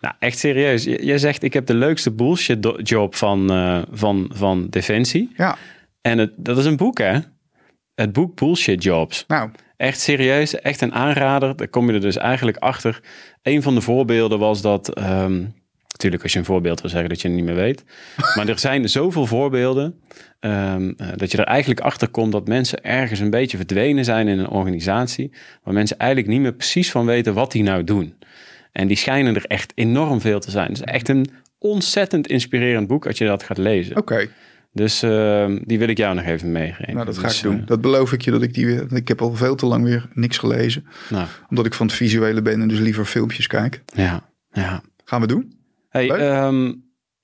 Nou, 0.00 0.14
echt 0.18 0.38
serieus. 0.38 0.84
J- 0.84 0.90
Jij 1.00 1.18
zegt, 1.18 1.42
ik 1.42 1.52
heb 1.52 1.66
de 1.66 1.74
leukste 1.74 2.10
bullshit 2.12 2.68
job 2.88 3.14
van, 3.14 3.50
eh, 3.50 3.82
van, 3.90 4.30
van 4.34 4.66
Defensie. 4.70 5.32
ja. 5.36 5.56
En 6.00 6.18
het, 6.18 6.32
dat 6.36 6.58
is 6.58 6.64
een 6.64 6.76
boek, 6.76 6.98
hè? 6.98 7.18
Het 7.94 8.12
boek 8.12 8.34
Bullshit 8.36 8.82
Jobs. 8.82 9.24
Nou, 9.28 9.50
Echt 9.76 10.00
serieus, 10.00 10.60
echt 10.60 10.80
een 10.80 10.92
aanrader. 10.94 11.56
Daar 11.56 11.68
kom 11.68 11.86
je 11.88 11.92
er 11.94 12.00
dus 12.00 12.16
eigenlijk 12.16 12.56
achter. 12.56 13.00
Een 13.42 13.62
van 13.62 13.74
de 13.74 13.80
voorbeelden 13.80 14.38
was 14.38 14.62
dat... 14.62 14.94
ehm, 14.94 15.44
natuurlijk, 15.96 16.22
als 16.22 16.32
je 16.32 16.38
een 16.38 16.44
voorbeeld 16.44 16.80
wil 16.80 16.90
zeggen 16.90 17.08
dat 17.08 17.20
je 17.20 17.28
het 17.28 17.36
niet 17.36 17.46
meer 17.46 17.54
weet. 17.54 17.84
Maar 18.36 18.48
er 18.48 18.58
zijn 18.58 18.88
zoveel 18.88 19.26
voorbeelden... 19.26 20.00
ehm, 20.40 20.92
eh, 20.96 21.08
dat 21.16 21.30
je 21.32 21.38
er 21.38 21.44
eigenlijk 21.44 21.80
achter 21.80 22.08
komt 22.08 22.32
dat 22.32 22.48
mensen 22.48 22.84
ergens 22.84 23.20
een 23.20 23.30
beetje 23.30 23.56
verdwenen 23.56 24.04
zijn 24.04 24.28
in 24.28 24.38
een 24.38 24.48
organisatie... 24.48 25.32
waar 25.62 25.74
mensen 25.74 25.98
eigenlijk 25.98 26.30
niet 26.30 26.40
meer 26.40 26.54
precies 26.54 26.90
van 26.90 27.06
weten 27.06 27.34
wat 27.34 27.52
die 27.52 27.62
nou 27.62 27.84
doen. 27.84 28.14
En 28.72 28.86
die 28.86 28.96
schijnen 28.96 29.34
er 29.34 29.44
echt 29.44 29.72
enorm 29.74 30.20
veel 30.20 30.40
te 30.40 30.50
zijn. 30.50 30.68
Het 30.68 30.76
is 30.76 30.82
echt 30.82 31.08
een 31.08 31.26
ontzettend 31.58 32.26
inspirerend 32.26 32.86
boek 32.86 33.06
als 33.06 33.18
je 33.18 33.26
dat 33.26 33.42
gaat 33.42 33.58
lezen. 33.58 33.96
oké. 33.96 34.28
Dus 34.72 35.02
ehm, 35.02 35.58
die 35.64 35.78
wil 35.78 35.88
ik 35.88 35.96
jou 35.98 36.14
nog 36.14 36.24
even 36.24 36.52
meegeven. 36.52 36.94
Nou, 36.94 37.06
dat 37.06 37.18
ga 37.18 37.26
Dus, 37.26 37.36
ik 37.36 37.42
doen. 37.42 37.60
eh, 37.60 37.66
Dat 37.66 37.80
beloof 37.80 38.12
ik 38.12 38.22
je 38.22 38.30
dat 38.30 38.42
ik 38.42 38.54
die 38.54 38.66
weer. 38.66 38.86
Ik 38.92 39.08
heb 39.08 39.22
al 39.22 39.34
veel 39.34 39.54
te 39.54 39.66
lang 39.66 39.84
weer 39.84 40.08
niks 40.14 40.38
gelezen. 40.38 40.86
nou, 41.10 41.26
Omdat 41.50 41.66
ik 41.66 41.74
van 41.74 41.86
het 41.86 41.94
visuele 41.94 42.42
ben 42.42 42.60
en 42.60 42.68
dus 42.68 42.78
liever 42.78 43.04
filmpjes 43.04 43.46
kijk. 43.46 43.82
ja, 43.94 44.28
ja. 44.52 44.82
Gaan 45.04 45.20
we 45.20 45.26
doen? 45.26 45.58
Hey, 45.88 46.10
ehm, 46.10 46.72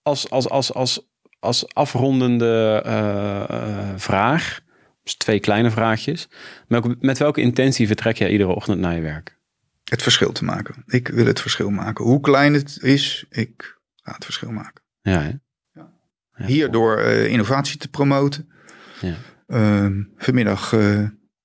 als, 0.03 0.31
als, 0.31 0.49
als, 0.49 0.75
als, 0.75 1.09
als 1.39 1.75
afrondende 1.75 2.83
eh, 2.85 3.43
eh, 3.49 3.97
vraag, 3.97 4.61
dus 5.03 5.15
twee 5.15 5.41
kleine 5.41 5.71
vraagjes. 5.71 6.29
Met, 6.69 7.03
met 7.03 7.19
welke 7.19 7.41
intentie 7.41 7.87
vertrek 7.87 8.17
jij 8.17 8.31
iedere 8.31 8.55
ochtend 8.55 8.81
naar 8.81 8.95
je 8.95 9.01
werk? 9.01 9.41
Het 9.85 10.03
verschil 10.03 10.33
te 10.33 10.45
maken. 10.45 10.83
Ik 10.87 11.09
wil 11.09 11.27
het 11.27 11.41
verschil 11.41 11.71
maken. 11.71 12.05
Hoe 12.05 12.21
klein 12.21 12.55
het 12.55 12.79
is, 12.83 13.25
ik 13.31 13.81
ga 14.03 14.13
het 14.13 14.25
verschil 14.25 14.51
maken. 14.51 14.83
Ja, 15.01 15.21
hè? 15.21 15.33
Ja, 15.73 15.91
Hierdoor 16.47 16.99
eh, 16.99 17.27
innovatie 17.27 17.79
te 17.79 17.89
promoten. 17.89 18.53
Ja. 19.01 19.15
Ehm, 19.47 20.03
vanmiddag 20.17 20.75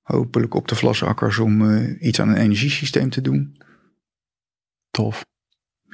hopelijk 0.01 0.53
op 0.53 0.67
de 0.67 0.75
vlasakkers 0.75 1.37
om 1.39 1.77
iets 1.99 2.19
aan 2.19 2.29
een 2.29 2.37
energiesysteem 2.37 3.09
te 3.09 3.21
doen. 3.21 3.57
Tof, 4.91 5.25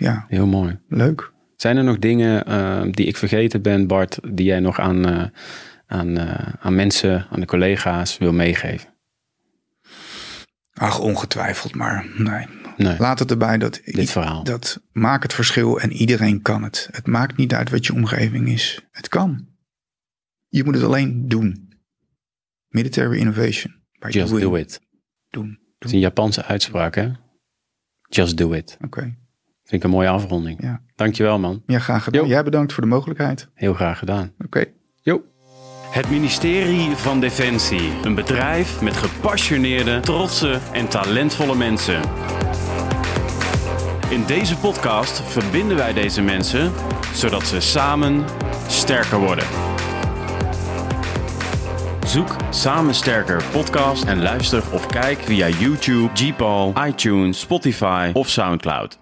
Ja, 0.04 0.26
heel 0.28 0.48
mooi. 0.48 0.80
leuk. 0.88 1.32
Zijn 1.56 1.78
er 1.78 1.84
nog 1.84 2.00
dingen 2.00 2.46
ehm, 2.46 2.92
die 2.92 3.06
ik 3.06 3.18
vergeten 3.18 3.62
ben, 3.62 3.88
Bart, 3.88 4.20
die 4.32 4.46
jij 4.46 4.60
nog 4.60 4.80
aan, 4.80 5.06
eh, 5.06 5.26
aan, 5.86 6.18
eh, 6.18 6.54
aan 6.60 6.76
mensen, 6.76 7.28
aan 7.30 7.40
de 7.40 7.46
collega's 7.46 8.18
wil 8.18 8.34
meegeven? 8.34 8.90
Ach, 10.74 11.00
ongetwijfeld, 11.00 11.76
maar 11.76 12.06
nee. 12.18 12.48
Nee, 12.78 12.98
Laat 12.98 13.20
het 13.20 13.32
erbij 13.32 13.58
dat, 13.58 13.82
dit 13.86 14.12
verhaal. 14.12 14.44
dat 14.44 14.82
maak 14.92 15.24
het 15.24 15.34
verschil 15.34 15.80
en 15.80 15.92
iedereen 15.92 16.42
kan 16.42 16.64
het. 16.64 16.90
Het 16.92 17.08
maakt 17.08 17.38
niet 17.38 17.54
uit 17.54 17.70
wat 17.70 17.86
je 17.86 17.94
omgeving 17.94 18.48
is. 18.50 18.86
Het 18.92 19.08
kan. 19.08 19.48
Je 20.48 20.64
moet 20.64 20.76
het 20.76 20.84
alleen 20.84 21.28
doen. 21.28 21.74
Military 22.68 23.18
innovation. 23.20 23.76
Just 24.10 24.30
doing. 24.30 24.44
do 24.44 24.56
it. 24.56 24.82
Doen. 25.30 25.50
Het 25.50 25.58
doen. 25.60 25.90
is 25.90 25.92
een 25.92 26.00
Japanse 26.00 26.44
uitspraak, 26.44 26.96
hè? 26.96 27.12
Just 28.10 28.38
do 28.38 28.52
it. 28.52 28.78
Oké. 28.82 29.18
Vind 29.74 29.86
ik 29.86 29.92
een 29.92 29.98
mooie 29.98 30.10
afronding. 30.10 30.62
Ja. 30.62 30.82
Dankjewel, 30.96 31.40
man. 31.40 31.64
Ja, 31.66 31.80
graag 31.80 32.04
gedaan. 32.04 32.22
Jo. 32.22 32.28
Jij 32.28 32.44
bedankt 32.44 32.74
voor 32.74 32.84
de 32.84 32.90
mogelijkheid. 32.90 33.50
Heel 33.54 33.74
graag 33.74 34.00
gedaan. 34.00 34.34
Oké. 34.46 34.66
Jo. 35.02 35.22
Het 35.90 36.10
ministerie 36.10 36.96
van 36.96 37.20
Defensie. 37.20 37.92
Een 38.04 38.16
bedrijf 38.16 38.82
met 38.82 38.98
gepassioneerde, 38.98 40.00
trotse 40.00 40.60
en 40.74 40.88
talentvolle 40.88 41.56
mensen. 41.56 42.02
In 44.10 44.24
deze 44.26 44.58
podcast 44.58 45.22
verbinden 45.22 45.78
wij 45.78 45.94
deze 45.94 46.22
mensen 46.22 46.72
zodat 47.14 47.44
ze 47.44 47.60
samen 47.60 48.26
sterker 48.68 49.20
worden. 49.20 49.46
Zoek 52.06 52.36
Samen 52.50 52.94
Sterker 52.94 53.44
podcast 53.52 54.04
en 54.04 54.22
luister 54.22 54.64
of 54.72 54.86
kijk 54.86 55.20
via 55.20 55.48
YouTube, 55.48 56.10
Gpal, 56.14 56.74
iTunes, 56.88 57.40
Spotify 57.40 58.10
of 58.14 58.30
Soundcloud. 58.30 59.02